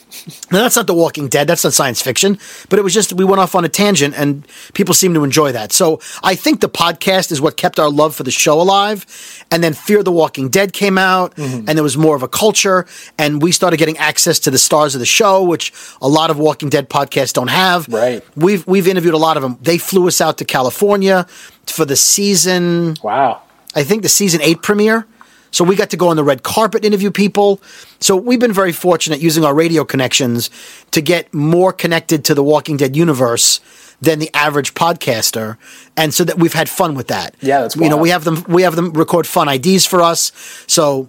that's 0.51 0.77
not 0.77 0.87
The 0.87 0.95
Walking 0.95 1.29
Dead. 1.29 1.47
That's 1.47 1.65
not 1.65 1.75
science 1.75 2.01
fiction. 2.01 2.39
But 2.71 2.79
it 2.79 2.83
was 2.83 2.95
just, 2.95 3.13
we 3.13 3.25
went 3.25 3.41
off 3.41 3.55
on 3.55 3.65
a 3.65 3.69
tangent 3.69 4.15
and 4.17 4.47
people 4.73 4.95
seem 4.95 5.13
to 5.15 5.25
enjoy 5.25 5.53
that. 5.53 5.73
So 5.73 6.01
I 6.23 6.35
think 6.35 6.61
the 6.61 6.69
podcast 6.71 7.31
is 7.31 7.41
what 7.41 7.57
kept 7.57 7.79
our 7.79 7.91
love 7.91 8.15
for 8.15 8.23
the 8.23 8.31
show 8.31 8.61
alive. 8.61 9.07
And 9.51 9.63
then 9.63 9.75
Fear 9.75 10.05
the 10.05 10.13
Walking 10.13 10.49
Dead 10.49 10.73
came 10.73 10.97
out 10.97 11.35
mm-hmm. 11.37 11.69
and 11.69 11.77
there 11.77 11.83
was 11.83 11.99
more 11.99 12.17
of 12.17 12.23
a 12.23 12.29
culture. 12.29 12.87
And 13.19 13.43
we 13.43 13.53
started 13.53 13.77
getting 13.77 13.99
access 13.99 14.39
to 14.41 14.51
the 14.51 14.59
stars 14.59 14.95
of 14.95 15.01
the 15.01 15.07
show, 15.07 15.43
which 15.43 15.73
a 16.01 16.09
lot 16.09 16.31
of 16.31 16.39
Walking 16.39 16.71
Dead 16.71 16.89
podcasts 16.89 17.33
don't 17.33 17.49
have. 17.49 17.89
Right. 17.89 18.25
We've, 18.37 18.67
we've 18.67 18.89
interviewed 18.89 19.15
a 19.15 19.19
lot 19.19 19.37
of 19.37 19.43
them. 19.43 19.59
They 19.61 19.77
flew 19.77 20.09
us 20.09 20.21
out 20.21 20.39
to 20.39 20.45
California 20.45 21.27
for 21.67 21.85
the 21.85 21.97
season. 21.97 22.97
Wow. 23.03 23.43
I 23.75 23.85
think 23.85 24.03
the 24.03 24.09
season 24.09 24.41
eight 24.43 24.63
premiere. 24.63 25.07
So 25.53 25.65
we 25.65 25.77
got 25.77 25.91
to 25.91 25.97
go 25.97 26.09
on 26.09 26.17
the 26.17 26.25
red 26.25 26.43
carpet, 26.43 26.85
interview 26.85 27.11
people. 27.11 27.61
So 28.01 28.17
we've 28.17 28.41
been 28.41 28.53
very 28.53 28.73
fortunate 28.73 29.21
using 29.21 29.45
our 29.45 29.55
radio 29.55 29.85
connections 29.85 30.51
to 30.91 31.01
get 31.01 31.33
more 31.33 31.73
connected 31.73 32.25
to 32.25 32.35
the 32.35 32.43
Walking 32.43 32.77
Dead 32.77 32.97
universe 32.97 33.61
than 34.01 34.19
the 34.19 34.31
average 34.35 34.75
podcaster, 34.75 35.57
and 35.97 36.13
so 36.13 36.25
that 36.25 36.37
we've 36.37 36.53
had 36.53 36.69
fun 36.69 36.95
with 36.95 37.07
that. 37.07 37.37
Yeah, 37.41 37.61
that's 37.61 37.77
you 37.77 37.89
know 37.89 37.97
we 37.97 38.11
have 38.11 38.25
them 38.25 38.45
we 38.49 38.63
have 38.63 38.75
them 38.75 38.93
record 38.95 39.29
fun 39.29 39.49
IDs 39.49 39.87
for 39.87 40.03
us. 40.03 40.33
So 40.67 41.09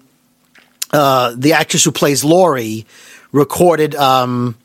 uh, 0.91 1.33
the 1.35 1.53
actress 1.53 1.83
who 1.83 1.91
plays 1.91 2.23
Lori 2.23 2.85
recorded 3.31 3.95
um, 3.95 4.55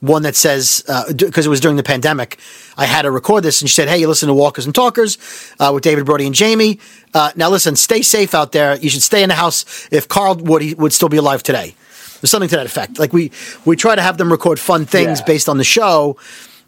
one 0.00 0.22
that 0.22 0.36
says 0.36 0.84
because 1.16 1.46
it 1.46 1.48
was 1.48 1.60
during 1.60 1.76
the 1.76 1.82
pandemic. 1.82 2.38
I 2.76 2.86
had 2.86 3.02
to 3.02 3.10
record 3.10 3.42
this, 3.42 3.60
and 3.60 3.68
she 3.68 3.74
said, 3.74 3.88
"Hey, 3.88 3.98
you 3.98 4.06
listen 4.08 4.28
to 4.28 4.34
Walkers 4.34 4.64
and 4.66 4.74
Talkers 4.74 5.18
uh, 5.58 5.70
with 5.74 5.82
David 5.82 6.06
Brody 6.06 6.26
and 6.26 6.34
Jamie. 6.34 6.78
Uh, 7.14 7.32
now, 7.34 7.50
listen, 7.50 7.74
stay 7.76 8.02
safe 8.02 8.34
out 8.34 8.52
there. 8.52 8.76
You 8.76 8.90
should 8.90 9.02
stay 9.02 9.22
in 9.22 9.28
the 9.28 9.34
house. 9.34 9.88
If 9.90 10.06
Carl 10.08 10.36
would, 10.36 10.78
would 10.78 10.92
still 10.92 11.08
be 11.08 11.16
alive 11.16 11.42
today. 11.42 11.74
There's 12.20 12.30
something 12.30 12.48
to 12.50 12.56
that 12.56 12.66
effect. 12.66 12.98
Like 12.98 13.12
we 13.12 13.32
we 13.64 13.74
try 13.76 13.94
to 13.96 14.02
have 14.02 14.18
them 14.18 14.30
record 14.30 14.58
fun 14.60 14.86
things 14.86 15.20
Yeah. 15.20 15.24
based 15.26 15.48
on 15.48 15.58
the 15.58 15.64
show, 15.64 16.16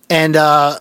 and 0.08 0.34
uh, 0.36 0.78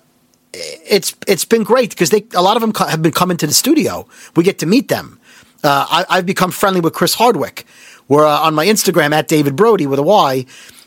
it's 0.54 1.16
it's 1.28 1.46
been 1.46 1.64
great 1.64 1.90
because 1.92 2.10
they 2.10 2.26
a 2.34 2.42
lot 2.42 2.56
of 2.58 2.62
them 2.62 2.74
co- 2.74 2.86
have 2.88 3.02
been 3.02 3.12
coming 3.12 3.38
to 3.38 3.48
the 3.48 3.54
studio. 3.54 4.08
We 4.36 4.44
get 4.44 4.60
to 4.60 4.66
meet 4.66 4.88
them. 4.88 5.20
Uh, 5.64 5.86
I, 5.90 6.06
I've 6.18 6.26
become 6.26 6.52
friendly 6.52 6.82
with 6.82 6.94
Chris 6.94 7.14
Hardwick. 7.16 7.66
Where 8.08 8.26
uh, 8.26 8.40
on 8.40 8.56
my 8.56 8.66
Instagram 8.66 9.12
at 9.12 9.28
David 9.28 9.56
Brody 9.56 9.86
with 9.86 10.00
a 10.00 10.04
Y, 10.04 10.46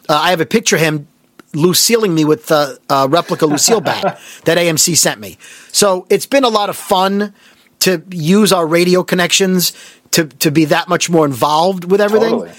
uh, 0.09 0.13
I 0.15 0.31
have 0.31 0.41
a 0.41 0.47
picture 0.47 0.75
of 0.75 0.83
him 0.83 1.07
Lucilleing 1.55 2.15
me 2.15 2.25
with 2.25 2.51
uh, 2.51 2.75
a 2.89 3.09
replica 3.09 3.47
Lucille 3.47 3.81
bat 3.81 4.21
that 4.45 4.59
AMC 4.59 4.97
sent 4.97 5.21
me. 5.21 5.39
So 5.71 6.07
it's 6.09 6.27
been 6.27 6.45
a 6.45 6.49
lot 6.49 6.71
of 6.71 6.77
fun 6.77 7.35
to 7.81 8.03
use 8.11 8.53
our 8.53 8.67
radio 8.67 9.03
connections 9.03 9.73
to 10.13 10.27
to 10.27 10.51
be 10.51 10.67
that 10.67 10.89
much 10.89 11.11
more 11.11 11.27
involved 11.27 11.91
with 11.91 12.01
everything. 12.01 12.31
Totally. 12.31 12.53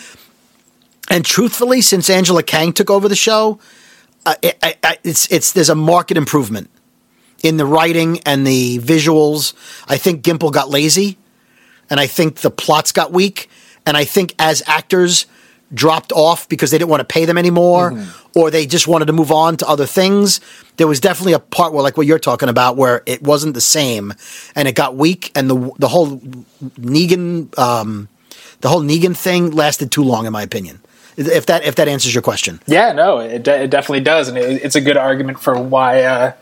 And 1.09 1.25
truthfully, 1.25 1.81
since 1.81 2.09
Angela 2.09 2.43
Kang 2.43 2.73
took 2.73 2.89
over 2.89 3.07
the 3.07 3.15
show, 3.15 3.59
uh, 4.25 4.35
it, 4.41 4.57
I, 4.61 4.97
it's 5.03 5.31
it's 5.31 5.51
there's 5.51 5.69
a 5.69 5.75
market 5.75 6.17
improvement 6.17 6.69
in 7.41 7.57
the 7.57 7.65
writing 7.65 8.19
and 8.25 8.47
the 8.47 8.79
visuals. 8.79 9.53
I 9.87 9.97
think 9.97 10.23
Gimple 10.23 10.51
got 10.51 10.69
lazy, 10.69 11.17
and 11.89 11.99
I 11.99 12.07
think 12.07 12.37
the 12.37 12.51
plots 12.51 12.91
got 12.91 13.11
weak, 13.11 13.49
and 13.85 13.97
I 13.97 14.05
think 14.05 14.33
as 14.39 14.63
actors 14.65 15.25
dropped 15.73 16.11
off 16.11 16.47
because 16.49 16.71
they 16.71 16.77
didn't 16.77 16.89
want 16.89 17.01
to 17.01 17.05
pay 17.05 17.25
them 17.25 17.37
anymore, 17.37 17.97
or 18.35 18.51
they 18.51 18.65
just 18.65 18.87
wanted 18.87 19.05
to 19.05 19.13
move 19.13 19.31
on 19.31 19.57
to 19.57 19.67
other 19.67 19.85
things. 19.85 20.39
There 20.77 20.87
was 20.87 20.99
definitely 20.99 21.33
a 21.33 21.39
part 21.39 21.73
where, 21.73 21.83
like 21.83 21.97
what 21.97 22.05
you're 22.05 22.19
talking 22.19 22.49
about, 22.49 22.77
where 22.77 23.01
it 23.05 23.21
wasn't 23.21 23.53
the 23.53 23.61
same, 23.61 24.13
and 24.55 24.67
it 24.67 24.75
got 24.75 24.95
weak, 24.95 25.31
and 25.35 25.49
the 25.49 25.71
the 25.79 25.87
whole 25.87 26.19
Negan 26.79 27.57
um, 27.57 28.07
the 28.61 28.69
whole 28.69 28.81
Negan 28.81 29.15
thing 29.15 29.51
lasted 29.51 29.91
too 29.91 30.03
long, 30.03 30.25
in 30.25 30.33
my 30.33 30.43
opinion. 30.43 30.79
If 31.15 31.45
that 31.47 31.63
if 31.63 31.75
that 31.75 31.87
answers 31.87 32.13
your 32.13 32.23
question. 32.23 32.59
Yeah, 32.65 32.91
no, 32.91 33.19
it, 33.19 33.43
de- 33.43 33.63
it 33.63 33.69
definitely 33.69 34.01
does, 34.01 34.29
and 34.29 34.37
it, 34.37 34.63
it's 34.63 34.75
a 34.75 34.81
good 34.81 34.97
argument 34.97 35.39
for 35.39 35.59
why 35.61 36.03
uh, 36.03 36.33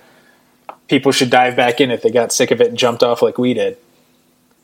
people 0.87 1.11
should 1.11 1.29
dive 1.29 1.55
back 1.55 1.81
in 1.81 1.91
if 1.91 2.01
they 2.01 2.11
got 2.11 2.31
sick 2.31 2.51
of 2.51 2.61
it 2.61 2.67
and 2.69 2.77
jumped 2.77 3.03
off 3.03 3.21
like 3.21 3.37
we 3.37 3.53
did. 3.53 3.77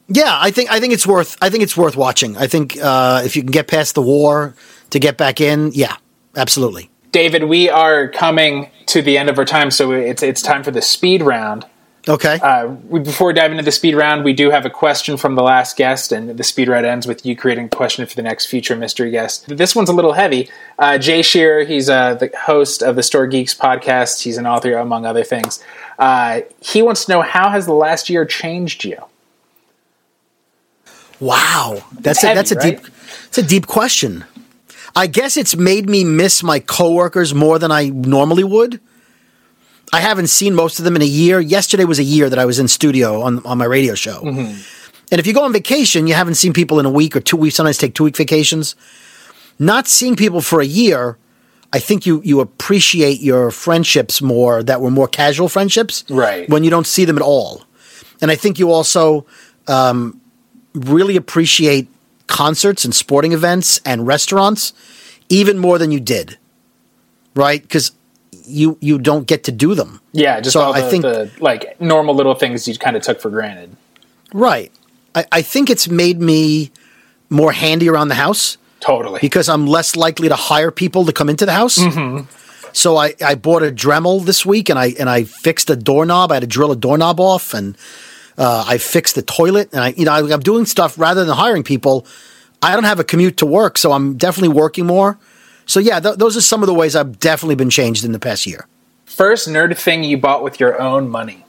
Yeah, 0.08 0.38
I 0.40 0.52
think 0.52 0.72
I 0.72 0.80
think 0.80 0.94
it's 0.94 1.06
worth 1.06 1.38
I 1.42 1.50
think 1.50 1.64
it's 1.64 1.76
worth 1.76 1.96
watching. 1.96 2.38
I 2.38 2.48
think 2.48 2.78
uh, 2.82 3.22
if 3.26 3.36
you 3.36 3.42
can 3.42 3.52
get 3.52 3.68
past 3.68 3.96
the 3.96 4.02
war 4.02 4.56
to 4.92 5.00
get 5.00 5.18
back 5.18 5.42
in, 5.42 5.72
yeah, 5.74 5.98
absolutely. 6.36 6.90
David, 7.12 7.46
we 7.46 7.70
are 7.70 8.08
coming 8.08 8.70
to 8.88 9.02
the 9.02 9.18
end 9.18 9.30
of 9.30 9.38
our 9.38 9.46
time, 9.46 9.72
so 9.72 9.92
it's 9.92 10.24
it's 10.24 10.42
time 10.42 10.64
for 10.64 10.72
the 10.72 10.82
speed 10.82 11.22
round. 11.22 11.66
Okay. 12.10 12.40
Uh, 12.42 12.68
we, 12.68 13.02
before 13.02 13.34
diving 13.34 13.58
into 13.58 13.66
the 13.66 13.72
speed 13.72 13.96
round, 13.96 14.24
we 14.24 14.32
do 14.32 14.50
have 14.50 14.66
a 14.66 14.70
question 14.70 15.18
from 15.18 15.36
the 15.36 15.44
last 15.44 15.76
guest, 15.76 16.14
and 16.14 16.38
the 16.38 16.44
speed 16.44 16.70
round 16.70 16.86
ends 16.86 17.06
with 17.06 17.26
you 17.26 17.36
creating 17.36 17.66
a 17.66 17.70
question 17.70 18.06
for 18.06 18.16
the 18.16 18.22
next 18.22 18.46
future 18.46 18.78
mystery 18.78 19.12
guest. 19.12 19.46
This 19.50 19.76
one's 19.76 19.90
a 19.90 19.94
little 19.94 20.14
heavy. 20.14 20.50
Uh, 20.80 20.98
Jay 20.98 21.22
Shearer, 21.22 21.66
he's 21.66 21.90
uh, 21.90 22.14
the 22.14 22.32
host 22.46 22.82
of 22.82 22.96
the 22.96 23.04
Store 23.04 23.28
Geeks 23.28 23.54
podcast. 23.54 24.22
He's 24.24 24.38
an 24.38 24.48
author, 24.48 24.78
among 24.78 25.06
other 25.06 25.26
things. 25.26 25.62
Uh, 26.00 26.42
he 26.62 26.82
wants 26.82 27.06
to 27.06 27.12
know 27.12 27.22
how 27.22 27.50
has 27.50 27.66
the 27.66 27.74
last 27.74 28.10
year 28.10 28.26
changed 28.26 28.86
you? 28.86 29.04
Wow, 31.20 31.84
that's 32.00 32.24
a, 32.24 32.34
that's 32.34 32.52
a 32.52 32.56
right? 32.56 32.78
deep 32.78 32.88
it's 33.28 33.38
a 33.38 33.44
deep 33.44 33.68
question. 33.68 34.26
I 34.96 35.08
guess 35.08 35.38
it's 35.38 35.56
made 35.56 35.90
me 35.90 36.04
miss 36.04 36.42
my 36.42 36.60
coworkers 36.60 37.34
more 37.34 37.60
than 37.60 37.72
I 37.72 37.90
normally 37.90 38.44
would. 38.44 38.80
I 39.94 40.00
haven't 40.00 40.28
seen 40.28 40.56
most 40.56 40.80
of 40.80 40.86
them 40.86 40.96
in 40.96 41.02
a 41.02 41.06
year. 41.06 41.40
Yesterday 41.40 41.86
was 41.86 42.00
a 42.00 42.04
year 42.04 42.30
that 42.30 42.40
I 42.40 42.46
was 42.46 42.60
in 42.60 42.68
studio 42.68 43.22
on 43.22 43.46
on 43.46 43.58
my 43.58 43.66
radio 43.66 43.96
show. 43.96 44.22
Mm-hmm. 44.22 44.62
And 45.10 45.20
if 45.20 45.28
you 45.28 45.34
go 45.34 45.44
on 45.44 45.54
vacation, 45.54 46.08
you 46.08 46.14
haven't 46.14 46.36
seen 46.36 46.52
people 46.52 46.80
in 46.80 46.86
a 46.86 46.90
week 46.90 47.16
or 47.16 47.22
two 47.22 47.38
weeks. 47.38 47.56
Sometimes 47.56 47.78
take 47.78 47.96
two 47.96 48.04
week 48.04 48.18
vacations. 48.18 48.76
Not 49.60 49.88
seeing 49.88 50.16
people 50.16 50.42
for 50.42 50.60
a 50.62 50.66
year, 50.66 51.18
I 51.74 51.80
think 51.80 52.06
you 52.06 52.22
you 52.24 52.40
appreciate 52.40 53.22
your 53.22 53.52
friendships 53.52 54.22
more 54.22 54.64
that 54.64 54.82
were 54.82 54.92
more 54.92 55.08
casual 55.08 55.50
friendships, 55.50 56.04
Right. 56.10 56.50
When 56.50 56.64
you 56.64 56.70
don't 56.70 56.88
see 56.88 57.06
them 57.06 57.18
at 57.18 57.24
all, 57.24 57.64
and 58.22 58.32
I 58.32 58.36
think 58.36 58.60
you 58.60 58.72
also 58.72 59.26
um, 59.68 60.22
really 60.78 61.16
appreciate 61.16 61.88
concerts 62.28 62.86
and 62.86 62.94
sporting 62.94 63.32
events 63.34 63.80
and 63.86 64.06
restaurants 64.08 64.74
even 65.30 65.58
more 65.58 65.78
than 65.78 65.92
you 65.92 66.00
did, 66.00 66.38
right? 67.36 67.62
Because 67.62 67.92
you 68.46 68.78
you 68.82 68.98
don't 69.00 69.28
get 69.28 69.44
to 69.46 69.52
do 69.52 69.76
them, 69.76 70.00
Yeah, 70.14 70.40
just 70.40 70.54
So 70.54 70.62
all 70.62 70.74
the, 70.74 70.86
I 70.86 70.90
think- 70.90 71.04
the 71.04 71.30
like 71.40 71.80
normal 71.82 72.16
little 72.16 72.34
things 72.36 72.68
you 72.68 72.78
kind 72.78 72.96
of 72.96 73.04
took 73.04 73.20
for 73.20 73.30
granted. 73.30 73.76
right? 74.34 74.72
I, 75.16 75.26
I 75.32 75.42
think 75.42 75.70
it's 75.70 75.88
made 75.90 76.22
me 76.22 76.72
more 77.30 77.52
handy 77.52 77.90
around 77.90 78.08
the 78.10 78.16
house. 78.16 78.58
Totally. 78.80 79.20
because 79.22 79.50
I'm 79.50 79.66
less 79.66 79.96
likely 79.96 80.30
to 80.30 80.36
hire 80.36 80.70
people 80.72 81.04
to 81.06 81.12
come 81.12 81.30
into 81.30 81.46
the 81.48 81.52
house. 81.52 81.78
Mm-hmm. 81.80 82.26
So 82.74 82.96
I, 82.96 83.16
I 83.26 83.34
bought 83.36 83.64
a 83.64 83.72
Dremel 83.72 84.24
this 84.24 84.46
week 84.46 84.70
and 84.70 84.78
I 84.78 84.94
and 85.00 85.10
I 85.10 85.24
fixed 85.24 85.70
a 85.72 85.76
doorknob. 85.76 86.32
I 86.32 86.36
had 86.36 86.42
to 86.42 86.48
drill 86.48 86.72
a 86.72 86.76
doorknob 86.76 87.20
off 87.20 87.54
and 87.56 87.76
uh, 88.38 88.66
I 88.68 88.78
fixed 88.78 89.16
the 89.16 89.22
toilet 89.22 89.70
and 89.74 89.82
I 89.82 89.90
you 89.90 90.06
know 90.06 90.12
I, 90.12 90.34
I'm 90.34 90.40
doing 90.42 90.66
stuff 90.66 90.98
rather 90.98 91.26
than 91.26 91.36
hiring 91.36 91.64
people. 91.64 92.06
I 92.62 92.74
don't 92.74 92.86
have 92.86 93.00
a 93.00 93.04
commute 93.04 93.38
to 93.38 93.46
work, 93.46 93.78
so 93.78 93.92
I'm 93.92 94.18
definitely 94.18 94.56
working 94.56 94.86
more. 94.86 95.18
So 95.66 95.80
yeah, 95.80 96.00
th- 96.00 96.16
those 96.18 96.36
are 96.38 96.42
some 96.42 96.64
of 96.64 96.68
the 96.68 96.74
ways 96.74 96.96
I've 96.96 97.20
definitely 97.20 97.56
been 97.56 97.70
changed 97.70 98.04
in 98.06 98.12
the 98.14 98.20
past 98.20 98.48
year. 98.48 98.68
First 99.06 99.48
nerd 99.48 99.78
thing 99.78 100.04
you 100.04 100.18
bought 100.18 100.44
with 100.44 100.60
your 100.60 100.82
own 100.82 101.10
money. 101.10 101.46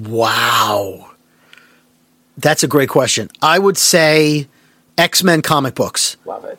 Wow, 0.00 1.10
that's 2.38 2.62
a 2.62 2.68
great 2.68 2.88
question. 2.88 3.28
I 3.42 3.58
would 3.58 3.76
say 3.76 4.48
X 4.96 5.22
Men 5.22 5.42
comic 5.42 5.74
books. 5.74 6.16
Love 6.24 6.44
it. 6.44 6.58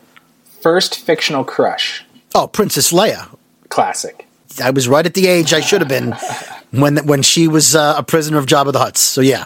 First 0.60 1.00
fictional 1.00 1.44
crush. 1.44 2.04
Oh, 2.34 2.46
Princess 2.46 2.92
Leia. 2.92 3.28
Classic. 3.68 4.26
I 4.62 4.70
was 4.70 4.86
right 4.88 5.04
at 5.04 5.14
the 5.14 5.26
age 5.26 5.52
I 5.52 5.60
should 5.60 5.80
have 5.80 5.88
been 5.88 6.10
when 6.72 6.98
when 7.06 7.22
she 7.22 7.48
was 7.48 7.76
uh, 7.76 7.94
a 7.96 8.02
prisoner 8.02 8.38
of 8.38 8.46
Jabba 8.46 8.72
the 8.72 8.78
Hutt. 8.80 8.96
So 8.96 9.20
yeah. 9.20 9.44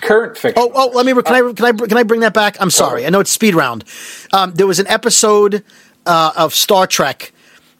Current 0.00 0.36
fiction. 0.36 0.62
Oh, 0.62 0.70
oh, 0.74 0.90
let 0.94 1.06
me. 1.06 1.12
Can 1.22 1.34
I? 1.34 1.52
Can 1.52 1.64
I? 1.64 1.72
Can 1.72 1.96
I 1.96 2.02
bring 2.02 2.20
that 2.20 2.34
back? 2.34 2.56
I'm 2.60 2.70
sorry. 2.70 3.06
I 3.06 3.10
know 3.10 3.20
it's 3.20 3.30
speed 3.30 3.54
round. 3.54 3.84
Um, 4.32 4.52
there 4.52 4.66
was 4.66 4.78
an 4.78 4.86
episode 4.86 5.64
uh, 6.04 6.32
of 6.36 6.52
Star 6.52 6.86
Trek. 6.86 7.32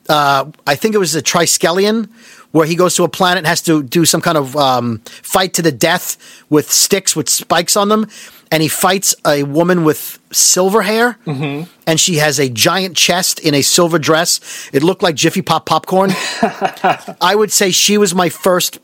Uh, 0.09 0.51
I 0.67 0.75
think 0.75 0.95
it 0.95 0.99
was 0.99 1.15
a 1.15 1.23
Triskelion, 1.23 2.09
where 2.55 2.69
he 2.69 2.77
goes 2.77 2.95
to 2.95 3.03
a 3.03 3.09
planet 3.09 3.39
and 3.39 3.49
has 3.49 3.61
to 3.61 3.83
do 3.83 4.05
some 4.05 4.21
kind 4.21 4.39
of 4.39 4.57
um, 4.57 4.99
fight 5.05 5.53
to 5.55 5.61
the 5.61 5.73
death 5.73 6.17
with 6.49 6.71
sticks 6.71 7.17
with 7.17 7.29
spikes 7.29 7.77
on 7.77 7.89
them, 7.89 8.07
and 8.53 8.63
he 8.63 8.69
fights 8.69 9.13
a 9.27 9.43
woman 9.43 9.83
with 9.83 10.21
silver 10.31 10.83
hair, 10.83 11.19
and 11.27 11.99
she 11.99 12.19
has 12.19 12.39
a 12.39 12.49
giant 12.49 12.97
chest 12.97 13.41
in 13.41 13.55
a 13.55 13.63
silver 13.63 13.99
dress. 13.99 14.71
It 14.73 14.85
looked 14.85 15.03
like 15.03 15.17
Jiffy 15.17 15.43
Pop 15.43 15.67
popcorn. 15.67 16.13
I 17.21 17.35
would 17.35 17.51
say 17.51 17.73
she 17.73 17.99
was 17.99 18.15
my 18.15 18.29
first 18.29 18.79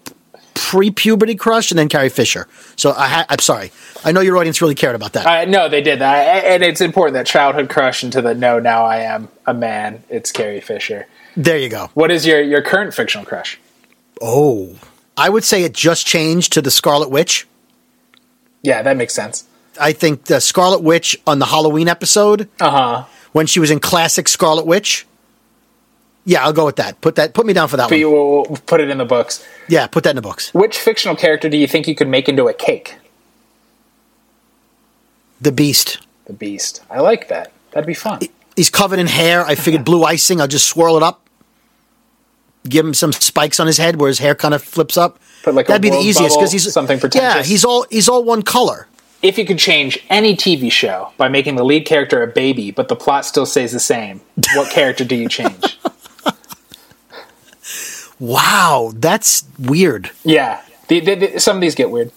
pre-puberty 0.54 1.36
crush, 1.36 1.70
and 1.70 1.78
then 1.78 1.88
Carrie 1.88 2.08
Fisher. 2.08 2.48
So 2.74 2.90
I 2.90 3.06
ha- 3.06 3.26
I'm 3.28 3.38
sorry. 3.38 3.70
I 4.04 4.10
know 4.10 4.20
your 4.20 4.36
audience 4.36 4.60
really 4.60 4.74
cared 4.74 4.96
about 4.96 5.12
that. 5.12 5.26
Uh, 5.26 5.44
no, 5.48 5.68
they 5.68 5.80
did 5.80 6.00
that, 6.00 6.44
and 6.44 6.64
it's 6.64 6.80
important 6.80 7.14
that 7.14 7.26
childhood 7.26 7.68
crush 7.70 8.02
into 8.02 8.20
the 8.20 8.34
no. 8.34 8.58
Now 8.58 8.84
I 8.84 8.96
am 9.02 9.28
a 9.46 9.54
man. 9.54 10.02
It's 10.08 10.32
Carrie 10.32 10.60
Fisher. 10.60 11.06
There 11.36 11.58
you 11.58 11.68
go. 11.68 11.90
What 11.94 12.10
is 12.10 12.26
your 12.26 12.40
your 12.40 12.62
current 12.62 12.94
fictional 12.94 13.24
crush? 13.26 13.58
Oh, 14.20 14.76
I 15.16 15.28
would 15.28 15.44
say 15.44 15.62
it 15.64 15.72
just 15.74 16.06
changed 16.06 16.52
to 16.54 16.62
the 16.62 16.70
Scarlet 16.70 17.10
Witch. 17.10 17.46
Yeah, 18.62 18.82
that 18.82 18.96
makes 18.96 19.14
sense. 19.14 19.44
I 19.80 19.92
think 19.92 20.24
the 20.24 20.40
Scarlet 20.40 20.82
Witch 20.82 21.16
on 21.26 21.38
the 21.38 21.46
Halloween 21.46 21.88
episode 21.88 22.48
Uh 22.60 22.70
huh. 22.70 23.04
when 23.32 23.46
she 23.46 23.60
was 23.60 23.70
in 23.70 23.80
classic 23.80 24.28
Scarlet 24.28 24.66
Witch. 24.66 25.06
Yeah, 26.26 26.44
I'll 26.44 26.52
go 26.52 26.66
with 26.66 26.76
that. 26.76 27.00
Put 27.00 27.14
that. 27.14 27.32
Put 27.32 27.46
me 27.46 27.54
down 27.54 27.68
for 27.68 27.78
that 27.78 27.84
But 27.88 27.92
one. 27.94 28.00
you 28.00 28.10
will 28.10 28.44
put 28.66 28.80
it 28.80 28.90
in 28.90 28.98
the 28.98 29.06
books. 29.06 29.42
Yeah, 29.68 29.86
put 29.86 30.04
that 30.04 30.10
in 30.10 30.16
the 30.16 30.22
books. 30.22 30.52
Which 30.52 30.78
fictional 30.78 31.16
character 31.16 31.48
do 31.48 31.56
you 31.56 31.66
think 31.66 31.88
you 31.88 31.94
could 31.94 32.08
make 32.08 32.28
into 32.28 32.46
a 32.46 32.52
cake? 32.52 32.96
The 35.40 35.52
Beast. 35.52 35.98
The 36.26 36.32
Beast. 36.34 36.82
I 36.90 37.00
like 37.00 37.28
that. 37.28 37.52
That'd 37.70 37.86
be 37.86 37.94
fun. 37.94 38.20
He's 38.56 38.68
covered 38.68 38.98
in 38.98 39.06
hair. 39.06 39.44
I 39.46 39.54
figured 39.54 39.84
blue 39.84 40.04
icing. 40.04 40.40
I'll 40.40 40.46
just 40.48 40.68
swirl 40.68 40.96
it 40.98 41.02
up. 41.02 41.19
Give 42.68 42.84
him 42.84 42.94
some 42.94 43.12
spikes 43.12 43.58
on 43.58 43.66
his 43.66 43.78
head 43.78 44.00
where 44.00 44.08
his 44.08 44.18
hair 44.18 44.34
kind 44.34 44.52
of 44.54 44.62
flips 44.62 44.96
up. 44.96 45.18
Put 45.42 45.54
like 45.54 45.66
That'd 45.66 45.80
be 45.82 45.90
the 45.90 45.96
easiest 45.98 46.36
because 46.38 46.52
he's 46.52 46.70
something 46.72 47.00
Yeah, 47.14 47.42
he's 47.42 47.64
all 47.64 47.86
he's 47.90 48.08
all 48.08 48.22
one 48.24 48.42
color. 48.42 48.86
If 49.22 49.36
you 49.38 49.44
could 49.44 49.58
change 49.58 49.98
any 50.08 50.34
TV 50.34 50.70
show 50.72 51.12
by 51.18 51.28
making 51.28 51.56
the 51.56 51.64
lead 51.64 51.84
character 51.86 52.22
a 52.22 52.26
baby, 52.26 52.70
but 52.70 52.88
the 52.88 52.96
plot 52.96 53.24
still 53.26 53.44
stays 53.46 53.72
the 53.72 53.80
same, 53.80 54.20
what 54.54 54.70
character 54.72 55.04
do 55.04 55.14
you 55.14 55.28
change? 55.28 55.78
Wow, 58.18 58.92
that's 58.94 59.44
weird. 59.58 60.10
Yeah, 60.24 60.60
the, 60.88 61.00
the, 61.00 61.14
the- 61.14 61.40
some 61.40 61.56
of 61.56 61.60
these 61.62 61.74
get 61.74 61.90
weird. 61.90 62.12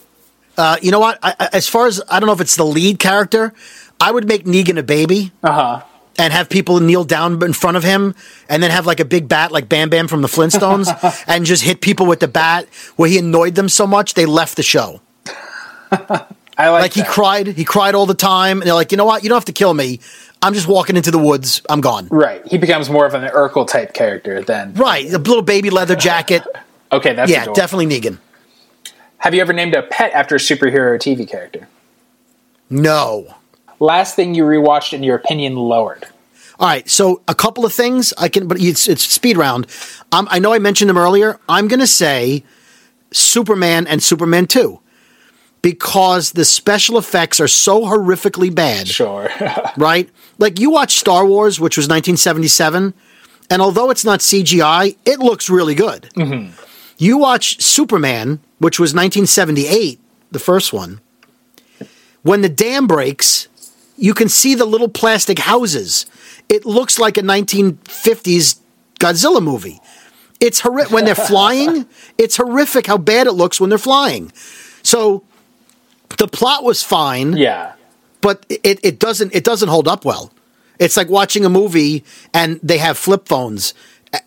Uh, 0.58 0.78
you 0.82 0.92
know 0.92 1.00
what? 1.00 1.18
I, 1.24 1.36
I, 1.40 1.50
as 1.54 1.68
far 1.68 1.88
as 1.88 2.02
I 2.10 2.20
don't 2.20 2.28
know 2.28 2.34
if 2.34 2.42
it's 2.42 2.56
the 2.58 2.66
lead 2.66 3.00
character, 3.00 3.54
I 4.00 4.12
would 4.12 4.28
make 4.28 4.44
Negan 4.46 4.78
a 4.78 4.84
baby 4.84 5.32
Uh 5.42 5.52
huh. 5.52 5.86
And 6.18 6.32
have 6.34 6.50
people 6.50 6.80
kneel 6.80 7.04
down 7.04 7.42
in 7.44 7.54
front 7.54 7.78
of 7.78 7.84
him, 7.84 8.14
and 8.50 8.62
then 8.62 8.72
have 8.72 8.86
like 8.86 9.00
a 9.00 9.06
big 9.06 9.28
bat 9.28 9.52
like 9.52 9.68
Bam 9.70 9.90
Bam 9.90 10.08
from 10.08 10.22
the 10.22 10.28
Flintstones, 10.28 11.24
and 11.28 11.46
just 11.46 11.64
hit 11.64 11.82
people 11.82 12.06
with 12.06 12.20
the 12.20 12.28
bat 12.28 12.68
where 12.96 13.10
he 13.10 13.18
annoyed 13.18 13.56
them 13.56 13.68
so 13.70 13.88
much 13.88 14.14
they 14.14 14.26
left 14.26 14.56
the 14.56 14.64
show. 14.64 15.02
I 15.92 16.70
like, 16.70 16.82
Like 16.82 16.94
he 16.94 17.04
cried, 17.04 17.48
he 17.48 17.66
cried 17.66 17.96
all 17.96 18.06
the 18.06 18.14
time, 18.14 18.62
and 18.62 18.68
they're 18.68 18.76
like, 18.76 18.92
you 18.92 18.98
know 18.98 19.06
what? 19.06 19.24
You 19.24 19.30
don't 19.30 19.38
have 19.38 19.46
to 19.46 19.54
kill 19.54 19.74
me. 19.74 20.00
I'm 20.42 20.54
just 20.54 20.68
walking 20.68 20.98
into 20.98 21.10
the 21.10 21.18
woods. 21.18 21.62
I'm 21.70 21.82
gone. 21.82 22.08
Right, 22.12 22.46
he 22.46 22.58
becomes 22.58 22.90
more 22.90 23.06
of 23.08 23.14
an 23.16 23.24
Urkel 23.30 23.66
type 23.68 23.94
character 23.94 24.42
than. 24.44 24.74
Right, 24.74 25.06
a 25.12 25.18
little 25.18 25.42
baby 25.42 25.70
leather 25.70 25.96
jacket. 25.96 26.44
Okay, 26.92 27.14
that's 27.14 27.32
Yeah, 27.32 27.42
adorable. 27.42 27.56
definitely 27.56 27.88
Negan. 27.88 28.20
Have 29.18 29.34
you 29.34 29.42
ever 29.42 29.52
named 29.52 29.74
a 29.74 29.82
pet 29.82 30.12
after 30.14 30.36
a 30.36 30.38
superhero 30.38 30.96
TV 31.00 31.28
character? 31.28 31.68
No. 32.70 33.34
Last 33.80 34.16
thing 34.16 34.34
you 34.36 34.44
rewatched 34.44 34.94
and 34.94 35.04
your 35.04 35.16
opinion 35.16 35.56
lowered. 35.56 36.08
All 36.60 36.68
right, 36.68 36.88
so 36.90 37.22
a 37.28 37.36
couple 37.36 37.66
of 37.66 37.74
things 37.74 38.14
I 38.18 38.30
can, 38.30 38.48
but 38.48 38.60
it's, 38.62 38.88
it's 38.88 39.04
speed 39.04 39.38
round. 39.38 39.68
Um, 40.12 40.28
I 40.32 40.40
know 40.40 40.54
I 40.54 40.60
mentioned 40.60 40.90
them 40.90 40.98
earlier. 40.98 41.40
I'm 41.50 41.68
going 41.68 41.80
to 41.80 41.88
say 41.88 42.44
Superman 43.12 43.88
and 43.88 44.02
Superman 44.02 44.46
2 44.46 44.80
because 45.62 46.34
the 46.34 46.46
special 46.46 46.98
effects 46.98 47.40
are 47.40 47.48
so 47.48 47.82
horrifically 47.82 48.54
bad, 48.54 48.88
Sure. 48.88 49.30
right? 49.78 50.10
Like 50.38 50.60
you 50.60 50.70
watch 50.70 50.98
Star 51.00 51.26
Wars, 51.26 51.60
which 51.60 51.76
was 51.78 51.86
1977, 51.86 52.94
and 53.50 53.62
although 53.62 53.90
it's 53.90 54.06
not 54.06 54.20
CGI, 54.20 54.96
it 55.06 55.20
looks 55.20 55.50
really 55.50 55.76
good. 55.76 56.10
You 56.98 57.18
watch 57.18 57.62
Superman, 57.62 58.40
which 58.60 58.80
was 58.80 58.92
1978, 58.94 60.00
the 60.32 60.40
first 60.40 60.72
one. 60.72 61.02
When 62.22 62.42
the 62.42 62.50
dam 62.50 62.88
breaks, 62.88 63.48
you 64.04 64.14
can 64.14 64.28
see 64.28 64.54
the 64.54 64.66
little 64.66 64.90
plastic 64.90 65.40
houses. 65.40 66.06
It 66.50 66.66
looks 66.66 67.00
like 67.00 67.18
a 67.18 67.22
1950s 67.22 68.60
Godzilla 69.00 69.42
movie. 69.42 69.80
It's 70.42 70.60
horrific 70.60 70.92
when 70.92 71.06
they're 71.06 71.16
flying. 71.16 71.88
It's 72.18 72.36
horrific 72.36 72.86
how 72.86 72.98
bad 72.98 73.28
it 73.28 73.32
looks 73.32 73.62
when 73.62 73.70
they're 73.70 73.80
flying. 73.80 74.34
So 74.84 75.24
the 76.18 76.28
plot 76.28 76.66
was 76.66 76.84
fine 76.84 77.38
yeah. 77.38 77.74
but 78.20 78.46
it, 78.50 78.80
it 78.84 79.00
doesn't 79.00 79.34
it 79.34 79.46
doesn't 79.46 79.70
hold 79.70 79.88
up 79.88 80.04
well. 80.04 80.34
It's 80.80 80.98
like 80.98 81.10
watching 81.10 81.46
a 81.46 81.50
movie 81.50 82.04
and 82.34 82.60
they 82.62 82.80
have 82.80 82.98
flip 82.98 83.30
phones 83.30 83.74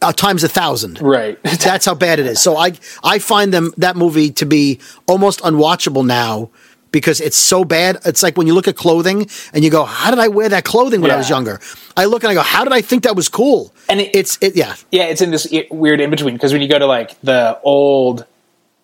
uh, 0.01 0.13
times 0.13 0.43
a 0.43 0.49
thousand. 0.49 1.03
Right. 1.03 1.39
That's 1.43 1.85
how 1.85 1.95
bad 1.95 2.19
it 2.19 2.25
is. 2.25 2.41
So 2.41 2.57
I 2.57 2.73
I 3.05 3.19
find 3.19 3.53
them 3.53 3.75
that 3.77 3.95
movie 3.95 4.31
to 4.33 4.47
be 4.47 4.81
almost 5.07 5.41
unwatchable 5.41 6.05
now 6.07 6.49
because 6.93 7.21
it's 7.21 7.37
so 7.37 7.65
bad. 7.65 7.99
It's 8.05 8.23
like 8.23 8.37
when 8.37 8.47
you 8.47 8.55
look 8.55 8.69
at 8.69 8.77
clothing 8.77 9.29
and 9.53 9.65
you 9.65 9.71
go, 9.71 9.85
"How 9.85 10.11
did 10.11 10.19
I 10.19 10.29
wear 10.29 10.49
that 10.49 10.65
clothing 10.65 11.01
when 11.01 11.11
I 11.11 11.17
was 11.17 11.29
younger?" 11.29 11.61
I 11.97 12.05
look 12.07 12.23
and 12.25 12.31
I 12.31 12.35
go, 12.35 12.43
"How 12.43 12.65
did 12.65 12.73
I 12.73 12.81
think 12.81 13.03
that 13.05 13.17
was 13.17 13.29
cool?" 13.29 13.73
And 13.89 14.01
it- 14.01 14.11
it's 14.15 14.39
it 14.41 14.57
yeah. 14.57 14.75
yeah, 14.91 15.05
it's 15.05 15.21
in 15.21 15.31
this 15.31 15.47
weird 15.71 16.01
in 16.01 16.11
between 16.11 16.35
because 16.35 16.53
when 16.53 16.63
you 16.63 16.69
go 16.69 16.79
to 16.79 16.87
like 16.87 17.21
the 17.23 17.59
old, 17.63 18.25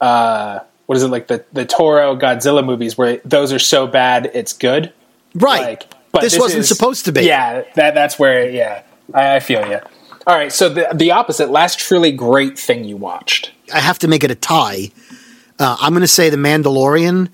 uh, 0.01 0.61
what 0.87 0.97
is 0.97 1.03
it 1.03 1.09
like 1.09 1.29
the 1.29 1.45
the 1.53 1.65
Toho 1.65 2.19
Godzilla 2.21 2.65
movies 2.65 2.99
where 2.99 3.19
those 3.25 3.53
are 3.53 3.59
so 3.59 3.87
bad 3.87 4.31
it's 4.35 4.53
good. 4.53 4.93
Right. 5.35 5.63
Like, 5.63 5.95
but 6.13 6.21
this, 6.21 6.39
wasn't 6.39 6.61
is- 6.61 6.69
supposed 6.69 7.07
to 7.07 7.13
be. 7.13 7.23
Yeah, 7.25 7.63
that 7.75 7.95
that's 7.95 8.19
where. 8.19 8.49
Yeah, 8.51 8.83
I, 9.15 9.37
I 9.37 9.41
feel 9.41 9.67
you. 9.67 9.79
All 10.27 10.37
right, 10.37 10.53
so 10.53 10.69
the 10.69 10.89
the 10.95 11.11
opposite. 11.11 11.51
Last 11.51 11.79
truly 11.79 12.13
great 12.13 12.59
thing 12.59 12.85
you 12.85 12.97
watched. 12.97 13.51
I 13.75 13.81
have 13.81 13.99
to 14.01 14.09
make 14.09 14.23
it 14.23 14.31
a 14.31 14.35
tie. 14.35 14.91
Uh, 15.59 15.77
I'm 15.81 15.93
going 15.93 16.03
to 16.03 16.07
say 16.09 16.29
The 16.31 16.37
Mandalorian 16.37 17.29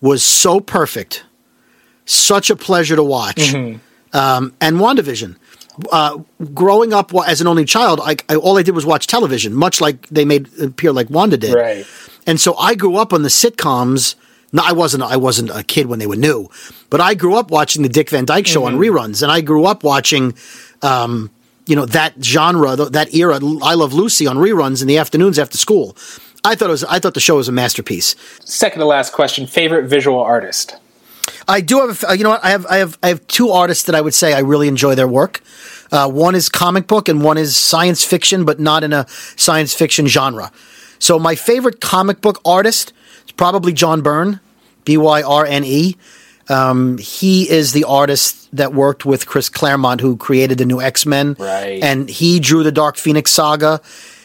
was 0.00 0.22
so 0.22 0.60
perfect, 0.60 1.24
such 2.04 2.50
a 2.50 2.56
pleasure 2.56 2.96
to 2.96 3.02
watch, 3.04 3.54
um, 4.12 4.52
and 4.60 4.76
WandaVision. 4.76 5.36
Uh, 5.92 6.18
growing 6.52 6.92
up 6.92 7.10
as 7.26 7.40
an 7.40 7.46
only 7.46 7.64
child, 7.64 8.00
I, 8.02 8.16
I, 8.28 8.36
all 8.36 8.58
I 8.58 8.62
did 8.62 8.74
was 8.74 8.84
watch 8.84 9.06
television, 9.06 9.54
much 9.54 9.80
like 9.80 10.06
they 10.08 10.24
made 10.26 10.48
appear 10.60 10.92
like 10.92 11.08
Wanda 11.08 11.38
did. 11.38 11.54
Right. 11.54 11.86
And 12.26 12.38
so 12.38 12.54
I 12.56 12.74
grew 12.74 12.96
up 12.96 13.12
on 13.12 13.22
the 13.22 13.28
sitcoms. 13.30 14.14
No, 14.52 14.62
I 14.64 14.72
wasn't. 14.72 15.04
I 15.04 15.16
wasn't 15.16 15.50
a 15.50 15.62
kid 15.62 15.86
when 15.86 15.98
they 15.98 16.06
were 16.06 16.16
new, 16.16 16.50
but 16.90 17.00
I 17.00 17.14
grew 17.14 17.36
up 17.36 17.50
watching 17.50 17.82
the 17.82 17.88
Dick 17.88 18.10
Van 18.10 18.24
Dyke 18.24 18.46
Show 18.46 18.64
on 18.64 18.76
reruns, 18.76 19.22
and 19.22 19.30
I 19.30 19.40
grew 19.40 19.64
up 19.64 19.84
watching, 19.84 20.34
um, 20.82 21.30
you 21.66 21.76
know, 21.76 21.86
that 21.86 22.22
genre, 22.22 22.74
that 22.76 23.14
era. 23.14 23.36
I 23.62 23.74
Love 23.74 23.94
Lucy 23.94 24.26
on 24.26 24.36
reruns 24.36 24.82
in 24.82 24.88
the 24.88 24.98
afternoons 24.98 25.38
after 25.38 25.56
school. 25.56 25.96
I 26.44 26.54
thought 26.54 26.68
it 26.68 26.72
was. 26.72 26.84
I 26.84 26.98
thought 26.98 27.14
the 27.14 27.20
show 27.20 27.36
was 27.36 27.48
a 27.48 27.52
masterpiece. 27.52 28.16
Second 28.44 28.80
to 28.80 28.86
last 28.86 29.12
question: 29.12 29.46
favorite 29.46 29.86
visual 29.86 30.18
artist. 30.20 30.76
I 31.46 31.60
do 31.60 31.86
have. 31.86 32.04
a- 32.08 32.16
You 32.16 32.24
know 32.24 32.30
what? 32.30 32.44
I 32.44 32.50
have. 32.50 32.66
I 32.66 32.76
have. 32.78 32.98
I 33.02 33.08
have 33.08 33.26
two 33.26 33.50
artists 33.50 33.84
that 33.84 33.94
I 33.94 34.00
would 34.00 34.14
say 34.14 34.32
I 34.32 34.40
really 34.40 34.68
enjoy 34.68 34.94
their 34.94 35.08
work. 35.08 35.42
Uh, 35.92 36.08
one 36.08 36.34
is 36.34 36.48
comic 36.48 36.86
book, 36.86 37.08
and 37.08 37.22
one 37.22 37.36
is 37.38 37.56
science 37.56 38.04
fiction, 38.04 38.44
but 38.44 38.58
not 38.60 38.84
in 38.84 38.92
a 38.92 39.06
science 39.36 39.74
fiction 39.74 40.06
genre. 40.06 40.50
So 40.98 41.18
my 41.18 41.34
favorite 41.34 41.80
comic 41.80 42.20
book 42.20 42.40
artist 42.44 42.92
is 43.26 43.32
probably 43.32 43.72
John 43.72 44.00
Byrne, 44.00 44.40
B 44.84 44.96
Y 44.96 45.22
R 45.22 45.44
N 45.46 45.64
E. 45.64 45.96
Um, 46.48 46.98
he 46.98 47.48
is 47.48 47.72
the 47.72 47.84
artist 47.84 48.48
that 48.56 48.72
worked 48.74 49.04
with 49.04 49.26
Chris 49.26 49.48
Claremont, 49.48 50.00
who 50.00 50.16
created 50.16 50.58
the 50.58 50.66
new 50.66 50.80
X 50.80 51.06
Men. 51.06 51.36
Right. 51.38 51.82
And 51.82 52.08
he 52.08 52.40
drew 52.40 52.62
the 52.64 52.72
Dark 52.72 52.96
Phoenix 52.96 53.30
saga. 53.30 53.80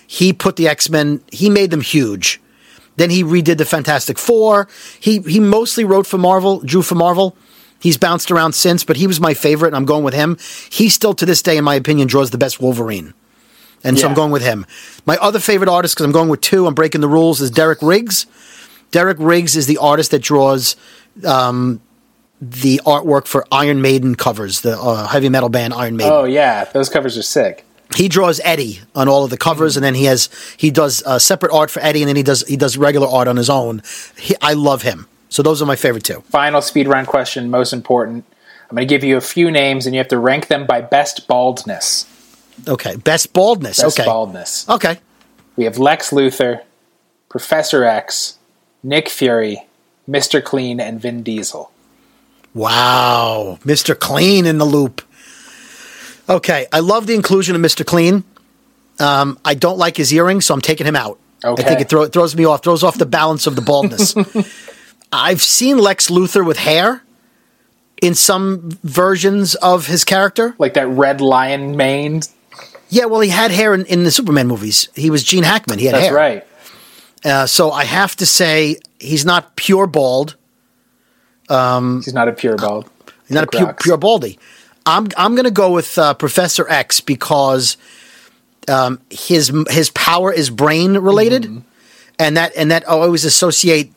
He 0.08 0.34
put 0.34 0.56
the 0.56 0.68
X 0.68 0.90
Men. 0.90 1.22
He 1.32 1.50
made 1.50 1.72
them 1.72 1.82
huge. 1.82 2.42
Then 2.98 3.10
he 3.10 3.24
redid 3.24 3.58
the 3.58 3.66
Fantastic 3.66 4.18
Four. 4.18 4.68
He 5.00 5.20
he 5.20 5.40
mostly 5.40 5.84
wrote 5.84 6.08
for 6.08 6.18
Marvel, 6.18 6.60
drew 6.60 6.82
for 6.82 6.96
Marvel. 6.96 7.36
He's 7.80 7.98
bounced 7.98 8.32
around 8.32 8.54
since, 8.54 8.84
but 8.84 8.98
he 8.98 9.06
was 9.06 9.20
my 9.20 9.34
favorite, 9.34 9.68
and 9.68 9.76
I'm 9.76 9.86
going 9.86 10.04
with 10.04 10.14
him. 10.14 10.38
He 10.72 10.90
still, 10.90 11.14
to 11.14 11.26
this 11.26 11.42
day, 11.42 11.58
in 11.58 11.64
my 11.64 11.76
opinion, 11.76 12.08
draws 12.08 12.32
the 12.32 12.38
best 12.38 12.60
Wolverine. 12.60 13.14
And 13.84 14.00
so 14.00 14.08
I'm 14.08 14.16
going 14.16 14.32
with 14.32 14.42
him. 14.42 14.66
My 15.06 15.18
other 15.18 15.40
favorite 15.40 15.70
artist, 15.70 15.94
because 15.94 16.06
I'm 16.06 16.12
going 16.12 16.30
with 16.30 16.42
two, 16.42 16.66
I'm 16.66 16.74
breaking 16.74 17.02
the 17.02 17.08
rules, 17.08 17.40
is 17.42 17.52
Derek 17.52 17.84
Riggs. 17.84 18.26
Derek 18.90 19.18
Riggs 19.20 19.56
is 19.56 19.68
the 19.68 19.78
artist 19.78 20.10
that 20.10 20.24
draws 20.24 20.76
um, 21.24 21.82
the 22.42 22.82
artwork 22.86 23.28
for 23.28 23.46
Iron 23.52 23.82
Maiden 23.82 24.16
covers, 24.16 24.62
the 24.62 24.80
uh, 24.80 25.06
heavy 25.08 25.30
metal 25.30 25.50
band 25.50 25.74
Iron 25.76 25.98
Maiden. 25.98 26.12
Oh 26.12 26.24
yeah, 26.24 26.64
those 26.64 26.90
covers 26.90 27.18
are 27.18 27.22
sick. 27.22 27.64
He 27.96 28.08
draws 28.08 28.40
Eddie 28.44 28.82
on 28.94 29.08
all 29.08 29.24
of 29.24 29.30
the 29.30 29.38
covers, 29.38 29.78
and 29.78 29.84
then 29.84 29.96
he 29.96 30.06
has 30.06 30.30
he 30.58 30.72
does 30.72 31.04
uh, 31.04 31.20
separate 31.20 31.54
art 31.54 31.72
for 31.72 31.82
Eddie, 31.82 32.02
and 32.02 32.10
then 32.10 32.16
he 32.16 32.24
does 32.24 32.42
he 32.48 32.58
does 32.58 32.78
regular 32.78 33.08
art 33.08 33.28
on 33.28 33.38
his 33.38 33.50
own. 33.50 33.82
He, 34.18 34.36
I 34.42 34.54
love 34.54 34.82
him. 34.82 35.08
So 35.30 35.44
those 35.44 35.62
are 35.62 35.66
my 35.66 35.76
favorite 35.76 36.04
two. 36.04 36.22
Final 36.30 36.62
speed 36.62 36.88
run 36.88 37.06
question, 37.06 37.50
most 37.50 37.74
important. 37.74 38.26
I'm 38.70 38.76
going 38.76 38.88
to 38.88 38.94
give 38.94 39.04
you 39.04 39.18
a 39.18 39.22
few 39.22 39.52
names, 39.52 39.86
and 39.86 39.94
you 39.94 40.00
have 40.00 40.08
to 40.10 40.18
rank 40.18 40.48
them 40.48 40.66
by 40.66 40.82
best 40.82 41.28
baldness. 41.28 42.06
Okay, 42.68 42.96
best 42.96 43.34
baldness. 43.34 43.82
Best 43.82 44.00
okay, 44.00 44.06
baldness. 44.08 44.68
okay. 44.70 44.98
We 45.56 45.66
have 45.66 45.78
Lex 45.78 46.10
Luthor, 46.12 46.62
Professor 47.30 47.84
X, 47.84 48.38
Nick 48.82 49.08
Fury, 49.10 49.68
Mr. 50.10 50.44
Clean, 50.44 50.80
and 50.80 51.00
Vin 51.00 51.22
Diesel. 51.22 51.72
Wow, 52.54 53.60
Mr. 53.64 53.98
Clean 53.98 54.46
in 54.46 54.58
the 54.58 54.66
loop. 54.66 55.02
Okay, 56.28 56.68
I 56.74 56.80
love 56.80 57.08
the 57.08 57.14
inclusion 57.14 57.56
of 57.56 57.62
Mr. 57.62 57.86
Clean. 57.86 58.24
Um, 59.00 59.38
I 59.46 59.54
don't 59.54 59.78
like 59.78 59.98
his 59.98 60.14
earrings, 60.14 60.46
so 60.46 60.54
I'm 60.54 60.62
taking 60.62 60.88
him 60.88 60.96
out. 60.96 61.20
Okay. 61.44 61.64
I 61.64 61.68
think 61.68 61.82
it, 61.82 61.90
throw, 61.90 62.04
it 62.04 62.14
throws 62.14 62.36
me 62.36 62.46
off, 62.46 62.64
throws 62.64 62.84
off 62.84 62.98
the 62.98 63.06
balance 63.06 63.46
of 63.46 63.56
the 63.56 63.62
baldness. 63.62 64.16
I've 65.12 65.44
seen 65.44 65.78
Lex 65.78 66.10
Luthor 66.10 66.46
with 66.46 66.58
hair 66.58 67.04
in 68.02 68.16
some 68.16 68.72
versions 68.84 69.56
of 69.56 69.88
his 69.88 70.04
character. 70.04 70.56
Like 70.58 70.74
that 70.74 70.88
red 70.88 71.22
lion 71.22 71.78
mane. 71.78 72.22
Yeah, 72.90 73.06
well, 73.06 73.22
he 73.22 73.30
had 73.30 73.52
hair 73.52 73.74
in, 73.74 73.86
in 73.86 74.04
the 74.04 74.12
Superman 74.12 74.48
movies. 74.48 74.90
He 74.96 75.10
was 75.10 75.24
Gene 75.24 75.44
Hackman. 75.44 75.80
He 75.80 75.86
had 75.86 75.96
That's 75.96 76.08
hair. 76.08 76.16
right. 76.16 76.48
Uh, 77.24 77.46
so 77.46 77.72
I 77.72 77.86
have 77.86 78.16
to 78.18 78.26
say 78.26 78.78
he's 79.00 79.26
not 79.26 79.56
pure 79.56 79.88
bald. 79.88 80.36
He's 82.04 82.14
not 82.14 82.28
a 82.28 82.34
pure 82.34 82.56
bald. 82.56 82.90
He's 83.28 83.36
not 83.36 83.44
a 83.46 83.48
pure, 83.48 83.66
rocks. 83.66 83.84
pure 83.84 83.98
baldy. 83.98 84.40
I'm 84.86 85.08
I'm 85.18 85.34
going 85.36 85.46
to 85.46 85.52
go 85.52 85.72
with 85.72 85.98
uh, 85.98 86.14
Professor 86.14 86.68
X 86.70 87.00
because 87.02 87.78
um, 88.68 89.00
his 89.10 89.52
his 89.70 89.90
power 89.92 90.32
is 90.32 90.50
brain 90.50 90.98
related, 90.98 91.44
Mm-hmm. 91.44 91.60
and 92.20 92.38
that 92.38 92.56
and 92.56 92.72
that 92.72 92.84
I 92.88 92.92
always 92.94 93.26
associate 93.26 93.92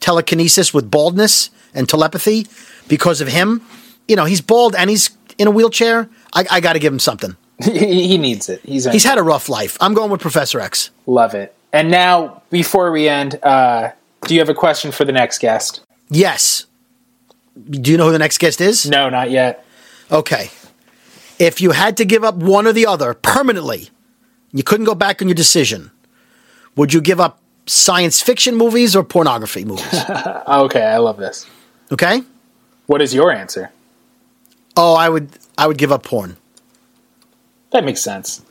telekinesis 0.00 0.74
with 0.74 0.90
baldness 0.90 1.50
and 1.74 1.88
telepathy 1.88 2.46
because 2.88 3.20
of 3.20 3.28
him. 3.28 3.62
You 4.08 4.16
know, 4.16 4.24
he's 4.24 4.40
bald 4.40 4.74
and 4.74 4.90
he's 4.90 5.10
in 5.38 5.46
a 5.46 5.50
wheelchair. 5.50 6.08
I, 6.34 6.44
I 6.50 6.60
got 6.60 6.72
to 6.74 6.78
give 6.80 6.92
him 6.92 6.98
something. 6.98 7.36
he, 7.64 8.08
he 8.08 8.18
needs 8.18 8.48
it. 8.48 8.60
He's, 8.64 8.84
He's 8.90 9.04
had 9.04 9.18
a 9.18 9.22
rough 9.22 9.48
life. 9.48 9.76
I'm 9.80 9.94
going 9.94 10.10
with 10.10 10.20
Professor 10.20 10.58
X. 10.60 10.90
love 11.06 11.34
it. 11.34 11.54
And 11.72 11.90
now, 11.90 12.42
before 12.50 12.90
we 12.90 13.08
end, 13.08 13.38
uh, 13.42 13.92
do 14.26 14.34
you 14.34 14.40
have 14.40 14.48
a 14.48 14.54
question 14.54 14.90
for 14.92 15.04
the 15.04 15.12
next 15.12 15.38
guest? 15.38 15.80
Yes. 16.10 16.66
Do 17.70 17.90
you 17.90 17.96
know 17.96 18.06
who 18.06 18.12
the 18.12 18.18
next 18.18 18.38
guest 18.38 18.60
is? 18.60 18.88
No, 18.90 19.08
not 19.08 19.30
yet. 19.30 19.64
Okay. 20.12 20.50
If 21.38 21.60
you 21.60 21.70
had 21.72 21.96
to 21.96 22.04
give 22.04 22.22
up 22.22 22.36
one 22.36 22.66
or 22.66 22.72
the 22.72 22.86
other 22.86 23.14
permanently, 23.14 23.88
you 24.52 24.62
couldn't 24.62 24.86
go 24.86 24.94
back 24.94 25.22
on 25.22 25.28
your 25.28 25.34
decision, 25.34 25.90
would 26.76 26.92
you 26.92 27.00
give 27.00 27.18
up 27.18 27.40
science 27.66 28.20
fiction 28.20 28.54
movies 28.54 28.94
or 28.94 29.02
pornography 29.02 29.64
movies? 29.64 30.04
Okay, 30.46 30.82
I 30.82 30.98
love 30.98 31.16
this. 31.16 31.46
Okay? 31.90 32.22
What 32.86 33.00
is 33.00 33.14
your 33.14 33.32
answer? 33.32 33.70
Oh, 34.76 34.94
I 34.94 35.08
would 35.08 35.30
I 35.56 35.66
would 35.66 35.78
give 35.78 35.92
up 35.92 36.02
porn. 36.02 36.36
That 37.70 37.84
makes 37.84 38.02
sense. 38.02 38.42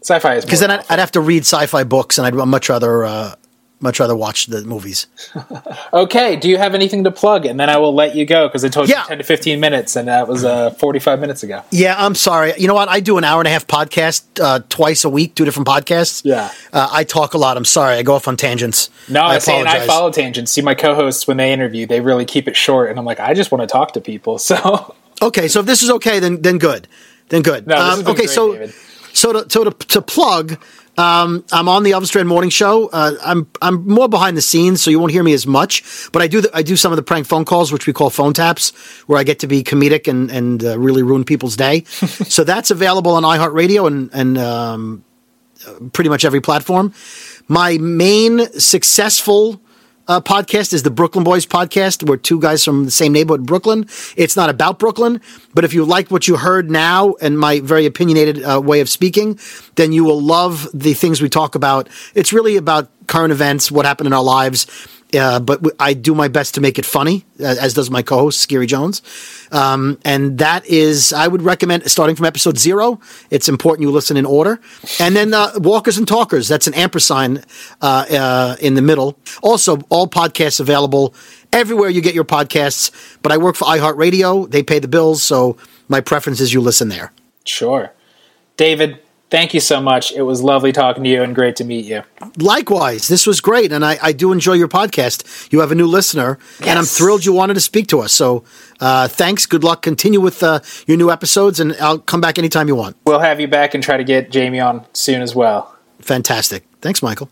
Sci-fi 0.00 0.36
is 0.36 0.44
Because 0.44 0.60
then 0.60 0.70
I'd, 0.70 0.84
I'd 0.88 0.98
have 0.98 1.12
to 1.12 1.20
read 1.20 1.42
sci-fi 1.42 1.84
books 1.84 2.18
and 2.18 2.26
I'd 2.26 2.34
much 2.34 2.68
rather 2.68 3.04
uh, 3.04 3.34
much 3.80 4.00
rather 4.00 4.16
watch 4.16 4.46
the 4.46 4.62
movies. 4.64 5.06
Okay, 5.92 6.36
do 6.36 6.48
you 6.48 6.58
have 6.58 6.74
anything 6.74 7.04
to 7.04 7.10
plug? 7.10 7.46
And 7.46 7.58
then 7.58 7.70
I 7.70 7.78
will 7.78 7.94
let 7.94 8.14
you 8.14 8.26
go 8.26 8.46
because 8.46 8.64
I 8.64 8.68
told 8.68 8.88
Yeah. 8.88 9.02
you 9.02 9.08
10 9.08 9.18
to 9.18 9.24
15 9.24 9.60
minutes, 9.60 9.96
and 9.96 10.08
that 10.08 10.28
was 10.28 10.44
uh, 10.44 10.70
45 10.72 11.18
minutes 11.20 11.42
ago. 11.42 11.62
Yeah, 11.70 11.94
I'm 11.98 12.14
sorry. 12.14 12.52
You 12.58 12.68
know 12.68 12.74
what? 12.74 12.88
I 12.88 13.00
do 13.00 13.16
an 13.18 13.24
hour 13.24 13.40
and 13.40 13.48
a 13.48 13.50
half 13.50 13.66
podcast 13.66 14.22
uh, 14.40 14.60
twice 14.68 15.04
a 15.04 15.08
week, 15.08 15.34
two 15.34 15.44
different 15.44 15.66
podcasts. 15.66 16.22
Yeah. 16.24 16.50
Uh, 16.72 16.88
I 16.92 17.04
talk 17.04 17.34
a 17.34 17.38
lot. 17.38 17.56
I'm 17.56 17.64
sorry. 17.64 17.96
I 17.96 18.02
go 18.02 18.14
off 18.14 18.28
on 18.28 18.36
tangents. 18.36 18.90
No, 19.08 19.22
I, 19.22 19.34
I 19.34 19.36
apologize. 19.36 19.86
follow 19.86 20.10
tangents. 20.10 20.52
See, 20.52 20.60
my 20.62 20.74
co-hosts 20.74 21.26
when 21.26 21.36
they 21.38 21.52
interview, 21.52 21.86
they 21.86 22.00
really 22.00 22.24
keep 22.26 22.48
it 22.48 22.56
short, 22.56 22.90
and 22.90 22.98
I'm 22.98 23.04
like, 23.06 23.20
I 23.20 23.32
just 23.34 23.50
want 23.50 23.62
to 23.62 23.66
talk 23.66 23.92
to 23.92 24.00
people. 24.00 24.38
So 24.48 24.94
Okay, 25.20 25.48
so 25.48 25.60
if 25.60 25.66
this 25.66 25.82
is 25.82 25.90
okay, 25.90 26.20
then 26.20 26.42
then 26.42 26.58
good, 26.58 26.86
then 27.30 27.42
good. 27.42 27.66
No, 27.66 27.76
Um, 27.76 28.00
okay, 28.00 28.14
great, 28.14 28.30
so 28.30 28.52
David. 28.52 28.74
so 29.12 29.32
to 29.32 29.50
so 29.50 29.64
to, 29.64 29.70
to 29.88 30.00
plug, 30.02 30.58
um, 30.98 31.44
I'm 31.52 31.68
on 31.68 31.84
the 31.84 31.92
Duran 31.92 32.26
Morning 32.26 32.50
Show. 32.50 32.88
Uh, 32.88 33.12
I'm 33.24 33.46
I'm 33.62 33.86
more 33.86 34.08
behind 34.08 34.36
the 34.36 34.42
scenes, 34.42 34.82
so 34.82 34.90
you 34.90 34.98
won't 34.98 35.12
hear 35.12 35.22
me 35.22 35.32
as 35.32 35.46
much. 35.46 35.84
But 36.10 36.22
I 36.22 36.26
do 36.26 36.40
the, 36.40 36.50
I 36.52 36.62
do 36.62 36.74
some 36.74 36.90
of 36.90 36.96
the 36.96 37.04
prank 37.04 37.26
phone 37.26 37.44
calls, 37.44 37.70
which 37.70 37.86
we 37.86 37.92
call 37.92 38.10
phone 38.10 38.32
taps, 38.32 38.70
where 39.06 39.18
I 39.18 39.22
get 39.22 39.38
to 39.40 39.46
be 39.46 39.62
comedic 39.62 40.08
and 40.08 40.28
and 40.30 40.64
uh, 40.64 40.76
really 40.76 41.04
ruin 41.04 41.24
people's 41.24 41.56
day. 41.56 41.84
so 41.84 42.42
that's 42.42 42.72
available 42.72 43.12
on 43.12 43.22
iHeartRadio 43.22 43.86
and 43.86 44.10
and 44.12 44.38
um, 44.38 45.04
pretty 45.92 46.10
much 46.10 46.24
every 46.24 46.40
platform. 46.40 46.92
My 47.46 47.78
main 47.78 48.40
successful 48.58 49.60
uh, 50.08 50.20
podcast 50.20 50.72
is 50.72 50.82
the 50.82 50.90
Brooklyn 50.90 51.22
Boys 51.22 51.46
podcast. 51.46 52.08
We're 52.08 52.16
two 52.16 52.40
guys 52.40 52.64
from 52.64 52.86
the 52.86 52.90
same 52.90 53.12
neighborhood, 53.12 53.46
Brooklyn. 53.46 53.86
It's 54.16 54.36
not 54.36 54.48
about 54.48 54.78
Brooklyn, 54.78 55.20
but 55.54 55.64
if 55.64 55.74
you 55.74 55.84
like 55.84 56.10
what 56.10 56.26
you 56.26 56.36
heard 56.38 56.70
now 56.70 57.14
and 57.20 57.38
my 57.38 57.60
very 57.60 57.84
opinionated 57.84 58.42
uh, 58.42 58.60
way 58.60 58.80
of 58.80 58.88
speaking, 58.88 59.38
then 59.76 59.92
you 59.92 60.04
will 60.04 60.20
love 60.20 60.66
the 60.72 60.94
things 60.94 61.20
we 61.20 61.28
talk 61.28 61.54
about. 61.54 61.88
It's 62.14 62.32
really 62.32 62.56
about 62.56 62.90
current 63.08 63.32
events, 63.32 63.70
what 63.70 63.84
happened 63.84 64.06
in 64.06 64.12
our 64.12 64.22
lives. 64.22 64.66
Uh, 65.14 65.40
but 65.40 65.62
I 65.80 65.94
do 65.94 66.14
my 66.14 66.28
best 66.28 66.54
to 66.56 66.60
make 66.60 66.78
it 66.78 66.84
funny, 66.84 67.24
uh, 67.40 67.56
as 67.58 67.72
does 67.72 67.90
my 67.90 68.02
co-host 68.02 68.40
Scary 68.40 68.66
Jones. 68.66 69.00
Um, 69.50 69.98
and 70.04 70.36
that 70.38 70.66
is, 70.66 71.14
I 71.14 71.26
would 71.28 71.40
recommend 71.40 71.90
starting 71.90 72.14
from 72.14 72.26
episode 72.26 72.58
zero. 72.58 73.00
It's 73.30 73.48
important 73.48 73.88
you 73.88 73.90
listen 73.90 74.18
in 74.18 74.26
order, 74.26 74.60
and 75.00 75.16
then 75.16 75.32
uh, 75.32 75.52
Walkers 75.56 75.96
and 75.96 76.06
Talkers. 76.06 76.46
That's 76.46 76.66
an 76.66 76.74
ampersand 76.74 77.46
uh, 77.80 78.04
uh, 78.10 78.56
in 78.60 78.74
the 78.74 78.82
middle. 78.82 79.18
Also, 79.42 79.78
all 79.88 80.08
podcasts 80.08 80.60
available 80.60 81.14
everywhere 81.54 81.88
you 81.88 82.02
get 82.02 82.14
your 82.14 82.26
podcasts. 82.26 82.90
But 83.22 83.32
I 83.32 83.38
work 83.38 83.56
for 83.56 83.64
iHeartRadio; 83.64 84.50
they 84.50 84.62
pay 84.62 84.78
the 84.78 84.88
bills, 84.88 85.22
so 85.22 85.56
my 85.88 86.02
preference 86.02 86.38
is 86.38 86.52
you 86.52 86.60
listen 86.60 86.90
there. 86.90 87.12
sure, 87.46 87.94
David, 88.58 89.00
thank 89.30 89.54
you 89.54 89.60
so 89.60 89.80
much. 89.80 90.12
It 90.12 90.22
was 90.22 90.42
lovely 90.42 90.72
talking 90.72 91.04
to 91.04 91.10
you 91.10 91.22
and 91.22 91.34
great 91.34 91.56
to 91.56 91.64
meet 91.64 91.84
you. 91.84 92.02
Likewise, 92.38 93.08
this 93.08 93.26
was 93.26 93.40
great, 93.40 93.72
and 93.72 93.84
I, 93.84 93.98
I 94.02 94.12
do 94.12 94.32
enjoy 94.32 94.54
your 94.54 94.68
podcast. 94.68 95.52
You 95.52 95.60
have 95.60 95.72
a 95.72 95.74
new 95.74 95.86
listener, 95.86 96.38
and 96.60 96.78
I'm 96.78 96.84
thrilled 96.84 97.24
you 97.24 97.32
wanted 97.32 97.54
to 97.54 97.60
speak 97.60 97.86
to 97.88 98.00
us. 98.00 98.12
So, 98.12 98.44
uh, 98.80 99.08
thanks. 99.08 99.46
Good 99.46 99.64
luck. 99.64 99.82
Continue 99.82 100.20
with 100.20 100.42
uh, 100.42 100.60
your 100.86 100.96
new 100.96 101.10
episodes, 101.10 101.60
and 101.60 101.74
I'll 101.80 101.98
come 101.98 102.20
back 102.20 102.38
anytime 102.38 102.68
you 102.68 102.74
want. 102.74 102.96
We'll 103.06 103.20
have 103.20 103.40
you 103.40 103.48
back 103.48 103.74
and 103.74 103.82
try 103.82 103.96
to 103.96 104.04
get 104.04 104.30
Jamie 104.30 104.60
on 104.60 104.86
soon 104.92 105.22
as 105.22 105.34
well. 105.34 105.76
Fantastic. 106.00 106.64
Thanks, 106.80 107.02
Michael. 107.02 107.30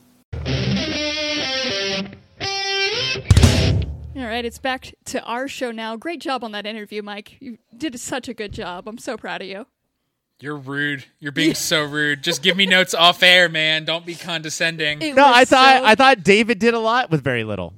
All 4.17 4.33
right, 4.33 4.45
it's 4.45 4.59
back 4.59 4.95
to 5.07 5.23
our 5.23 5.47
show 5.47 5.71
now. 5.71 5.97
Great 5.97 6.21
job 6.21 6.43
on 6.43 6.53
that 6.53 6.67
interview, 6.67 7.03
Mike. 7.03 7.37
You 7.41 7.59
did 7.77 7.99
such 8.01 8.29
a 8.29 8.35
good 8.35 8.53
job. 8.53 8.89
I'm 8.89 8.99
so 8.99 9.17
proud 9.17 9.43
of 9.43 9.49
you. 9.49 9.67
You're 10.41 10.57
rude. 10.57 11.05
You're 11.19 11.33
being 11.33 11.55
so 11.55 11.83
rude. 11.85 12.23
Just 12.23 12.43
give 12.43 12.57
me 12.57 12.67
notes 12.67 12.93
off 12.95 13.23
air, 13.23 13.49
man. 13.49 13.85
Don't 13.85 14.05
be 14.05 14.15
condescending. 14.15 15.01
It 15.01 15.15
No, 15.15 15.25
I 15.27 15.45
thought 15.45 15.79
so- 15.81 15.85
I 15.87 15.95
thought 15.95 16.23
David 16.23 16.59
did 16.59 16.75
a 16.75 16.79
lot 16.79 17.11
with 17.11 17.23
very 17.25 17.43
little. 17.45 17.73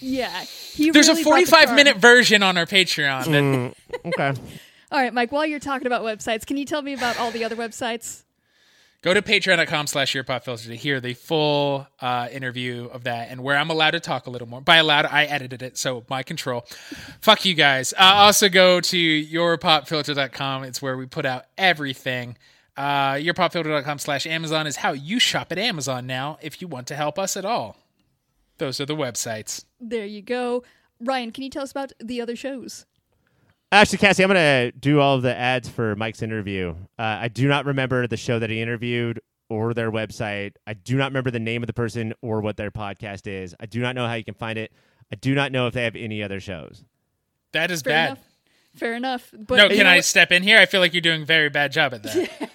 yeah. 0.00 0.42
He 0.44 0.90
There's 0.90 1.08
really 1.08 1.20
a 1.20 1.24
brought 1.24 1.40
the 1.40 1.46
45 1.46 1.74
minute 1.76 1.96
version 1.98 2.42
on 2.42 2.56
our 2.56 2.64
Patreon. 2.66 3.74
that- 3.92 4.06
Okay. 4.06 4.40
All 4.90 4.98
right, 5.00 5.12
Mike. 5.12 5.32
While 5.32 5.44
you're 5.46 5.58
talking 5.58 5.86
about 5.86 6.02
websites, 6.02 6.46
can 6.46 6.56
you 6.56 6.64
tell 6.66 6.82
me 6.82 6.92
about 6.94 7.18
all 7.18 7.30
the 7.30 7.44
other 7.44 7.56
websites? 7.56 8.24
Go 9.02 9.12
to 9.12 9.20
patreon.com 9.20 9.88
slash 9.88 10.14
yourpopfilter 10.14 10.66
to 10.66 10.76
hear 10.76 11.00
the 11.00 11.14
full 11.14 11.88
uh, 12.00 12.28
interview 12.30 12.86
of 12.86 13.02
that 13.04 13.30
and 13.30 13.42
where 13.42 13.56
I'm 13.56 13.68
allowed 13.68 13.90
to 13.90 14.00
talk 14.00 14.28
a 14.28 14.30
little 14.30 14.46
more. 14.48 14.60
By 14.60 14.76
allowed, 14.76 15.06
I 15.06 15.24
edited 15.24 15.60
it, 15.60 15.76
so 15.76 16.04
my 16.08 16.22
control. 16.22 16.64
Fuck 17.20 17.44
you 17.44 17.54
guys. 17.54 17.92
Uh, 17.94 18.12
also 18.14 18.48
go 18.48 18.80
to 18.80 18.96
yourpopfilter.com. 18.96 20.62
It's 20.62 20.80
where 20.80 20.96
we 20.96 21.06
put 21.06 21.26
out 21.26 21.46
everything. 21.58 22.36
Uh, 22.76 23.14
yourpopfilter.com 23.14 23.98
slash 23.98 24.24
Amazon 24.24 24.68
is 24.68 24.76
how 24.76 24.92
you 24.92 25.18
shop 25.18 25.50
at 25.50 25.58
Amazon 25.58 26.06
now 26.06 26.38
if 26.40 26.62
you 26.62 26.68
want 26.68 26.86
to 26.86 26.94
help 26.94 27.18
us 27.18 27.36
at 27.36 27.44
all. 27.44 27.76
Those 28.58 28.80
are 28.80 28.86
the 28.86 28.94
websites. 28.94 29.64
There 29.80 30.06
you 30.06 30.22
go. 30.22 30.62
Ryan, 31.00 31.32
can 31.32 31.42
you 31.42 31.50
tell 31.50 31.64
us 31.64 31.72
about 31.72 31.92
the 31.98 32.20
other 32.20 32.36
shows? 32.36 32.86
Actually, 33.72 33.98
Cassie, 33.98 34.22
I'm 34.22 34.28
going 34.28 34.70
to 34.70 34.78
do 34.78 35.00
all 35.00 35.16
of 35.16 35.22
the 35.22 35.34
ads 35.34 35.66
for 35.68 35.96
Mike's 35.96 36.20
interview. 36.22 36.74
Uh, 36.98 37.02
I 37.22 37.28
do 37.28 37.48
not 37.48 37.64
remember 37.64 38.06
the 38.06 38.18
show 38.18 38.38
that 38.38 38.50
he 38.50 38.60
interviewed 38.60 39.20
or 39.48 39.72
their 39.72 39.90
website. 39.90 40.52
I 40.66 40.74
do 40.74 40.96
not 40.96 41.06
remember 41.10 41.30
the 41.30 41.40
name 41.40 41.62
of 41.62 41.66
the 41.68 41.72
person 41.72 42.12
or 42.20 42.42
what 42.42 42.58
their 42.58 42.70
podcast 42.70 43.26
is. 43.26 43.54
I 43.58 43.64
do 43.66 43.80
not 43.80 43.94
know 43.94 44.06
how 44.06 44.12
you 44.14 44.24
can 44.24 44.34
find 44.34 44.58
it. 44.58 44.72
I 45.10 45.16
do 45.16 45.34
not 45.34 45.52
know 45.52 45.66
if 45.68 45.74
they 45.74 45.84
have 45.84 45.96
any 45.96 46.22
other 46.22 46.38
shows. 46.38 46.84
That 47.52 47.70
is 47.70 47.80
Fair 47.80 47.92
bad. 47.92 48.06
enough. 48.08 48.24
Fair 48.76 48.94
enough. 48.94 49.34
But 49.38 49.56
No, 49.56 49.68
can 49.70 49.86
I 49.86 49.96
what? 49.96 50.04
step 50.04 50.32
in 50.32 50.42
here? 50.42 50.58
I 50.58 50.66
feel 50.66 50.80
like 50.80 50.92
you're 50.92 51.00
doing 51.00 51.22
a 51.22 51.26
very 51.26 51.48
bad 51.48 51.72
job 51.72 51.94
at 51.94 52.02
that. 52.02 52.50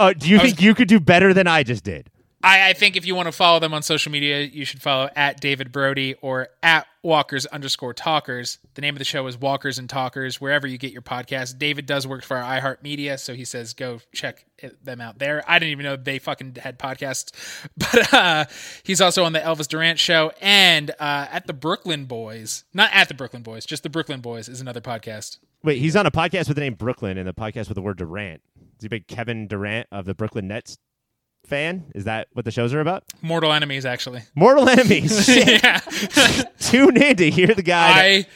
Oh, 0.00 0.12
do 0.14 0.28
you 0.28 0.40
think 0.40 0.60
you 0.60 0.74
could 0.74 0.88
do 0.88 0.98
better 0.98 1.32
than 1.32 1.46
I 1.46 1.62
just 1.62 1.84
did? 1.84 2.10
I, 2.42 2.70
I 2.70 2.72
think 2.72 2.96
if 2.96 3.06
you 3.06 3.14
want 3.14 3.26
to 3.26 3.32
follow 3.32 3.60
them 3.60 3.74
on 3.74 3.82
social 3.82 4.10
media, 4.10 4.40
you 4.42 4.64
should 4.64 4.82
follow 4.82 5.08
at 5.14 5.40
David 5.40 5.70
Brody 5.70 6.14
or 6.20 6.48
at 6.64 6.86
Walkers 7.02 7.46
underscore 7.46 7.94
Talkers. 7.94 8.58
The 8.74 8.80
name 8.80 8.94
of 8.94 8.98
the 8.98 9.04
show 9.04 9.26
is 9.26 9.38
Walkers 9.38 9.78
and 9.78 9.88
Talkers, 9.88 10.40
wherever 10.40 10.66
you 10.66 10.78
get 10.78 10.92
your 10.92 11.02
podcast. 11.02 11.58
David 11.58 11.86
does 11.86 12.06
work 12.06 12.24
for 12.24 12.36
iHeartMedia, 12.36 13.18
so 13.18 13.34
he 13.34 13.44
says 13.44 13.72
go 13.74 14.00
check 14.12 14.44
them 14.82 15.00
out 15.00 15.18
there. 15.18 15.44
I 15.46 15.58
didn't 15.58 15.72
even 15.72 15.84
know 15.84 15.96
they 15.96 16.18
fucking 16.18 16.56
had 16.60 16.78
podcasts, 16.78 17.32
but 17.76 18.12
uh, 18.12 18.44
he's 18.82 19.00
also 19.00 19.24
on 19.24 19.32
the 19.32 19.40
Elvis 19.40 19.68
Durant 19.68 19.98
show 19.98 20.32
and 20.40 20.90
uh, 20.98 21.26
at 21.30 21.46
the 21.46 21.52
Brooklyn 21.52 22.06
Boys. 22.06 22.64
Not 22.74 22.90
at 22.92 23.08
the 23.08 23.14
Brooklyn 23.14 23.42
Boys, 23.42 23.64
just 23.64 23.82
the 23.82 23.90
Brooklyn 23.90 24.20
Boys 24.20 24.48
is 24.48 24.60
another 24.60 24.80
podcast. 24.80 25.38
Wait, 25.62 25.78
he's 25.78 25.96
on 25.96 26.06
a 26.06 26.10
podcast 26.10 26.48
with 26.48 26.56
the 26.56 26.62
name 26.62 26.74
Brooklyn 26.74 27.18
and 27.18 27.26
the 27.26 27.34
podcast 27.34 27.68
with 27.68 27.74
the 27.74 27.82
word 27.82 27.98
Durant. 27.98 28.42
Is 28.78 28.82
he 28.82 28.88
big 28.88 29.08
Kevin 29.08 29.48
Durant 29.48 29.88
of 29.90 30.04
the 30.04 30.14
Brooklyn 30.14 30.46
Nets 30.48 30.78
fan? 31.48 31.84
Is 31.94 32.04
that 32.04 32.28
what 32.34 32.44
the 32.44 32.50
shows 32.50 32.72
are 32.74 32.80
about? 32.80 33.04
Mortal 33.22 33.52
Enemies, 33.52 33.84
actually. 33.86 34.22
Mortal 34.34 34.68
enemies. 34.68 35.28
Yeah, 35.36 35.80
Tune 36.60 36.96
in 36.96 37.16
to 37.16 37.30
hear 37.30 37.48
the 37.48 37.62
guy. 37.62 38.22
that- 38.22 38.28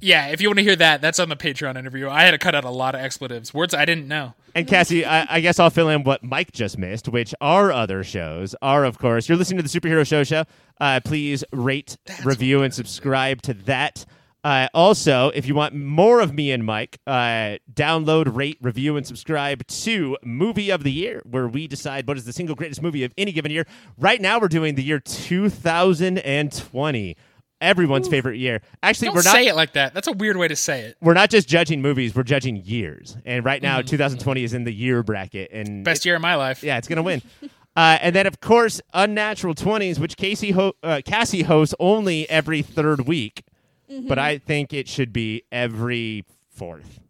Yeah, 0.00 0.28
if 0.28 0.40
you 0.40 0.48
want 0.48 0.58
to 0.58 0.64
hear 0.64 0.76
that, 0.76 1.00
that's 1.00 1.18
on 1.18 1.28
the 1.28 1.36
Patreon 1.36 1.76
interview. 1.76 2.08
I 2.08 2.22
had 2.22 2.30
to 2.32 2.38
cut 2.38 2.54
out 2.54 2.64
a 2.64 2.70
lot 2.70 2.94
of 2.94 3.00
expletives, 3.02 3.52
words 3.52 3.74
I 3.74 3.84
didn't 3.84 4.08
know. 4.08 4.34
And 4.54 4.66
Cassie, 4.66 5.04
I, 5.04 5.36
I 5.36 5.40
guess 5.40 5.58
I'll 5.60 5.70
fill 5.70 5.88
in 5.90 6.02
what 6.04 6.24
Mike 6.24 6.52
just 6.52 6.76
missed, 6.78 7.08
which 7.08 7.34
our 7.40 7.70
other 7.70 8.02
shows 8.02 8.54
are, 8.62 8.84
of 8.84 8.98
course, 8.98 9.28
you're 9.28 9.38
listening 9.38 9.62
to 9.62 9.68
the 9.68 9.80
Superhero 9.80 10.06
Show 10.06 10.24
Show. 10.24 10.44
Uh, 10.80 11.00
please 11.04 11.44
rate, 11.52 11.96
review, 12.24 12.62
and 12.62 12.72
subscribe 12.74 13.42
to 13.42 13.54
that. 13.54 14.04
Uh, 14.42 14.68
also, 14.72 15.28
if 15.34 15.46
you 15.46 15.54
want 15.54 15.74
more 15.74 16.20
of 16.20 16.32
me 16.32 16.50
and 16.50 16.64
Mike, 16.64 16.98
uh, 17.06 17.56
download, 17.72 18.34
rate, 18.34 18.56
review, 18.62 18.96
and 18.96 19.06
subscribe 19.06 19.66
to 19.66 20.16
Movie 20.24 20.70
of 20.70 20.82
the 20.82 20.90
Year, 20.92 21.20
where 21.28 21.46
we 21.46 21.66
decide 21.66 22.08
what 22.08 22.16
is 22.16 22.24
the 22.24 22.32
single 22.32 22.56
greatest 22.56 22.80
movie 22.80 23.04
of 23.04 23.12
any 23.18 23.32
given 23.32 23.52
year. 23.52 23.66
Right 23.98 24.18
now, 24.20 24.40
we're 24.40 24.48
doing 24.48 24.76
the 24.76 24.82
year 24.82 24.98
2020, 24.98 27.16
everyone's 27.60 28.08
favorite 28.08 28.38
year. 28.38 28.60
Actually, 28.82 29.08
Don't 29.08 29.16
we're 29.16 29.22
not 29.24 29.34
say 29.34 29.46
it 29.46 29.56
like 29.56 29.72
that. 29.74 29.94
That's 29.94 30.08
a 30.08 30.12
weird 30.12 30.36
way 30.36 30.48
to 30.48 30.56
say 30.56 30.80
it. 30.82 30.96
we're 31.00 31.14
not 31.14 31.30
just 31.30 31.48
judging 31.48 31.82
movies, 31.82 32.14
we're 32.14 32.22
judging 32.22 32.56
years. 32.56 33.16
And 33.24 33.44
right 33.44 33.62
now, 33.62 33.82
2020 33.82 34.44
is 34.44 34.54
in 34.54 34.64
the 34.64 34.72
year 34.72 35.02
bracket. 35.02 35.50
And 35.52 35.68
Mm-hmm. 35.68 35.82
Best 35.82 36.04
year 36.06 36.16
of 36.16 36.22
my 36.22 36.34
life. 36.36 36.62
yeah, 36.62 36.78
it's 36.78 36.88
going 36.88 36.96
to 36.96 37.02
win. 37.02 37.22
Uh, 37.76 37.96
and 38.02 38.16
then, 38.16 38.26
of 38.26 38.40
course, 38.40 38.80
Unnatural 38.92 39.54
20s, 39.54 40.00
which 40.00 40.16
Casey 40.16 40.50
ho- 40.50 40.72
uh, 40.82 41.00
Cassie 41.04 41.44
hosts 41.44 41.72
only 41.78 42.28
every 42.28 42.62
third 42.62 43.06
week. 43.06 43.44
But 43.90 44.18
mm-hmm. 44.18 44.18
I 44.20 44.38
think 44.38 44.72
it 44.72 44.86
should 44.86 45.12
be 45.12 45.42
every 45.50 46.24
fourth. 46.50 47.00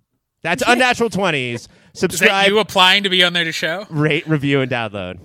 That's 0.42 0.62
Unnatural 0.66 1.10
20s. 1.10 1.54
Is 1.54 1.66
that 1.66 1.68
Subscribe, 1.92 2.48
you 2.48 2.58
applying 2.58 3.02
to 3.02 3.10
be 3.10 3.22
on 3.22 3.34
there 3.34 3.44
to 3.44 3.52
show? 3.52 3.86
rate, 3.90 4.26
review, 4.26 4.62
and 4.62 4.70
download. 4.70 5.18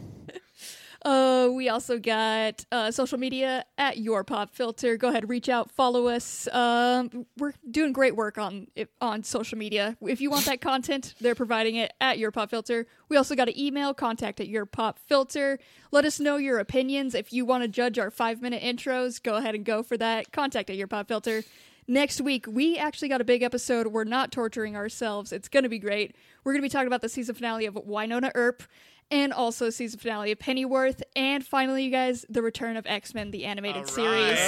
Uh, 1.05 1.49
we 1.53 1.69
also 1.69 1.99
got 1.99 2.65
uh, 2.71 2.89
social 2.89 3.19
media 3.19 3.63
at 3.77 3.99
Your 3.99 4.23
Pop 4.23 4.55
Filter. 4.55 4.97
Go 4.97 5.09
ahead, 5.09 5.29
reach 5.29 5.49
out, 5.49 5.69
follow 5.69 6.07
us. 6.07 6.47
Um, 6.51 7.27
we're 7.37 7.53
doing 7.69 7.93
great 7.93 8.15
work 8.15 8.39
on 8.39 8.67
on 8.99 9.23
social 9.23 9.55
media. 9.55 9.95
If 10.01 10.19
you 10.19 10.31
want 10.31 10.45
that 10.45 10.61
content, 10.61 11.13
they're 11.21 11.35
providing 11.35 11.75
it 11.75 11.93
at 12.01 12.17
Your 12.17 12.31
Pop 12.31 12.49
Filter. 12.49 12.87
We 13.07 13.17
also 13.17 13.35
got 13.35 13.47
an 13.47 13.57
email, 13.57 13.93
contact 13.93 14.39
at 14.39 14.47
Your 14.47 14.65
Pop 14.65 14.97
Filter. 14.97 15.59
Let 15.91 16.05
us 16.05 16.19
know 16.19 16.37
your 16.37 16.57
opinions. 16.57 17.13
If 17.13 17.31
you 17.31 17.45
want 17.45 17.61
to 17.63 17.67
judge 17.67 17.99
our 17.99 18.09
five 18.09 18.41
minute 18.41 18.63
intros, 18.63 19.21
go 19.21 19.35
ahead 19.35 19.53
and 19.53 19.63
go 19.63 19.83
for 19.83 19.97
that. 19.97 20.31
Contact 20.31 20.71
at 20.71 20.75
Your 20.75 20.87
Pop 20.87 21.07
Filter. 21.07 21.43
Next 21.87 22.19
week, 22.19 22.47
we 22.49 22.79
actually 22.79 23.09
got 23.09 23.21
a 23.21 23.25
big 23.25 23.43
episode. 23.43 23.85
We're 23.87 24.05
not 24.05 24.31
torturing 24.31 24.75
ourselves. 24.75 25.31
It's 25.31 25.47
going 25.47 25.63
to 25.63 25.69
be 25.69 25.77
great. 25.77 26.15
We're 26.43 26.53
going 26.53 26.63
to 26.63 26.65
be 26.65 26.69
talking 26.69 26.87
about 26.87 27.01
the 27.01 27.09
season 27.09 27.35
finale 27.35 27.67
of 27.67 27.75
Wynonna 27.75 28.31
Earp 28.33 28.63
and 29.11 29.33
also 29.33 29.69
season 29.69 29.99
finale 29.99 30.31
of 30.31 30.39
Pennyworth. 30.39 31.01
And 31.15 31.45
finally, 31.45 31.83
you 31.83 31.91
guys, 31.91 32.25
the 32.29 32.41
return 32.41 32.77
of 32.77 32.85
X 32.87 33.13
Men, 33.13 33.31
the 33.31 33.45
animated 33.45 33.87
series. 33.87 34.39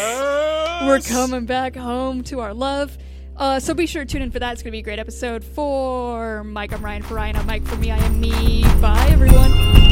We're 0.86 1.02
coming 1.02 1.46
back 1.46 1.76
home 1.76 2.24
to 2.26 2.40
our 2.40 2.54
love. 2.54 2.98
Uh, 3.36 3.60
so 3.60 3.74
be 3.74 3.86
sure 3.86 4.04
to 4.04 4.12
tune 4.12 4.24
in 4.24 4.32
for 4.32 4.40
that. 4.40 4.54
It's 4.54 4.64
going 4.64 4.72
to 4.72 4.76
be 4.76 4.80
a 4.80 4.84
great 4.84 5.00
episode. 5.00 5.44
For 5.44 6.44
Mike, 6.44 6.74
I'm 6.74 6.84
Ryan. 6.84 7.04
For 7.04 7.14
Ryan, 7.14 7.36
I'm 7.36 7.46
Mike. 7.46 7.66
For 7.66 7.76
me, 7.76 7.92
I 7.92 7.98
am 7.98 8.20
me. 8.20 8.64
Bye, 8.82 9.08
everyone. 9.12 9.87